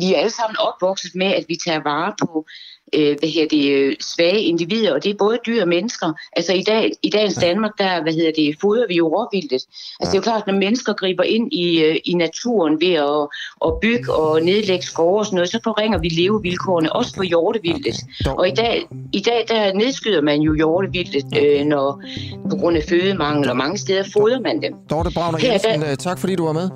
vi 0.00 0.14
er 0.14 0.18
alle 0.18 0.30
sammen 0.30 0.56
opvokset 0.56 1.14
med, 1.14 1.26
at 1.26 1.44
vi 1.48 1.56
tager 1.64 1.82
vare 1.82 2.12
på 2.20 2.46
øh, 2.94 3.16
hvad 3.18 3.28
her 3.28 3.48
det, 3.48 3.70
øh, 3.72 3.96
svage 4.00 4.40
individer, 4.42 4.92
og 4.94 5.04
det 5.04 5.10
er 5.10 5.14
både 5.18 5.38
dyr 5.46 5.62
og 5.62 5.68
mennesker. 5.68 6.12
Altså 6.32 6.52
i, 6.52 6.62
dag, 6.62 6.90
i 7.02 7.10
dagens 7.10 7.34
Danmark, 7.34 7.70
der 7.78 8.02
hvad 8.02 8.12
hedder 8.12 8.32
det, 8.36 8.56
fodrer 8.60 8.86
vi 8.88 8.94
jo 8.94 9.08
råvildet. 9.08 9.52
Altså 9.52 9.68
ja. 10.00 10.04
det 10.06 10.12
er 10.12 10.18
jo 10.18 10.22
klart, 10.22 10.46
når 10.46 10.54
mennesker 10.54 10.92
griber 10.92 11.22
ind 11.22 11.52
i, 11.52 11.82
øh, 11.84 11.96
i 12.04 12.14
naturen 12.14 12.80
ved 12.80 12.92
at, 12.92 13.28
at 13.66 13.72
bygge 13.82 14.14
og 14.14 14.42
nedlægge 14.42 14.84
skove 14.86 15.18
og 15.18 15.26
sådan 15.26 15.34
noget, 15.34 15.50
så 15.50 15.60
forringer 15.64 15.98
vi 15.98 16.08
levevilkårene, 16.08 16.92
også 16.92 17.14
for 17.16 17.22
hjortevildet. 17.22 17.96
Okay. 18.26 18.36
Og 18.38 18.48
i 18.48 18.50
dag, 18.54 18.86
i 19.12 19.20
dag, 19.20 19.44
der 19.48 19.72
nedskyder 19.72 20.20
man 20.22 20.40
jo 20.40 20.54
hjortevildet, 20.54 21.24
øh, 21.42 21.64
når, 21.66 22.02
på 22.50 22.56
grund 22.56 22.76
af 22.76 22.82
fødemangel, 22.88 23.50
og 23.50 23.56
mange 23.56 23.78
steder 23.78 24.04
fodrer 24.12 24.40
man 24.40 24.62
dem. 24.62 24.74
Dorte 24.90 25.10
Bragner 25.14 25.38
Her, 25.38 25.52
Jensen, 25.52 25.80
der- 25.80 25.90
øh, 25.90 25.96
tak 25.96 26.18
fordi 26.18 26.34
du 26.34 26.44
var 26.44 26.52
med. 26.52 26.70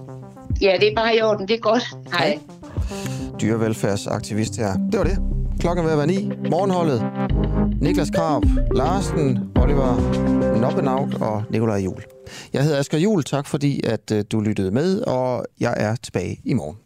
Ja, 0.63 0.77
det 0.81 0.89
er 0.89 0.95
bare 0.95 1.17
i 1.17 1.23
orden, 1.23 1.49
det 1.49 1.55
er 1.55 1.59
godt. 1.59 1.85
Hej. 2.13 2.39
Dyrevelfærdsaktivist 3.41 4.57
her. 4.57 4.73
Det 4.93 4.99
var 4.99 5.05
det. 5.05 5.19
Klokken 5.61 5.85
er 5.85 5.89
ved 5.89 5.93
at 5.93 5.99
være 5.99 6.07
ni. 6.07 6.31
Morgenholdet. 6.51 7.03
Niklas 7.81 8.11
Krab, 8.11 8.43
Larsen, 8.75 9.39
Oliver 9.57 10.61
Noppenaut 10.61 11.15
og 11.15 11.43
Nikolaj 11.51 11.77
Jul. 11.79 12.03
Jeg 12.53 12.63
hedder 12.63 12.79
Asger 12.79 12.99
Jul. 12.99 13.23
Tak 13.23 13.47
fordi 13.47 13.81
at 13.87 14.11
øh, 14.13 14.25
du 14.33 14.41
lyttede 14.41 14.71
med, 14.71 15.01
og 15.01 15.45
jeg 15.61 15.75
er 15.77 15.97
tilbage 15.97 16.41
i 16.45 16.55
morgen. 16.55 16.77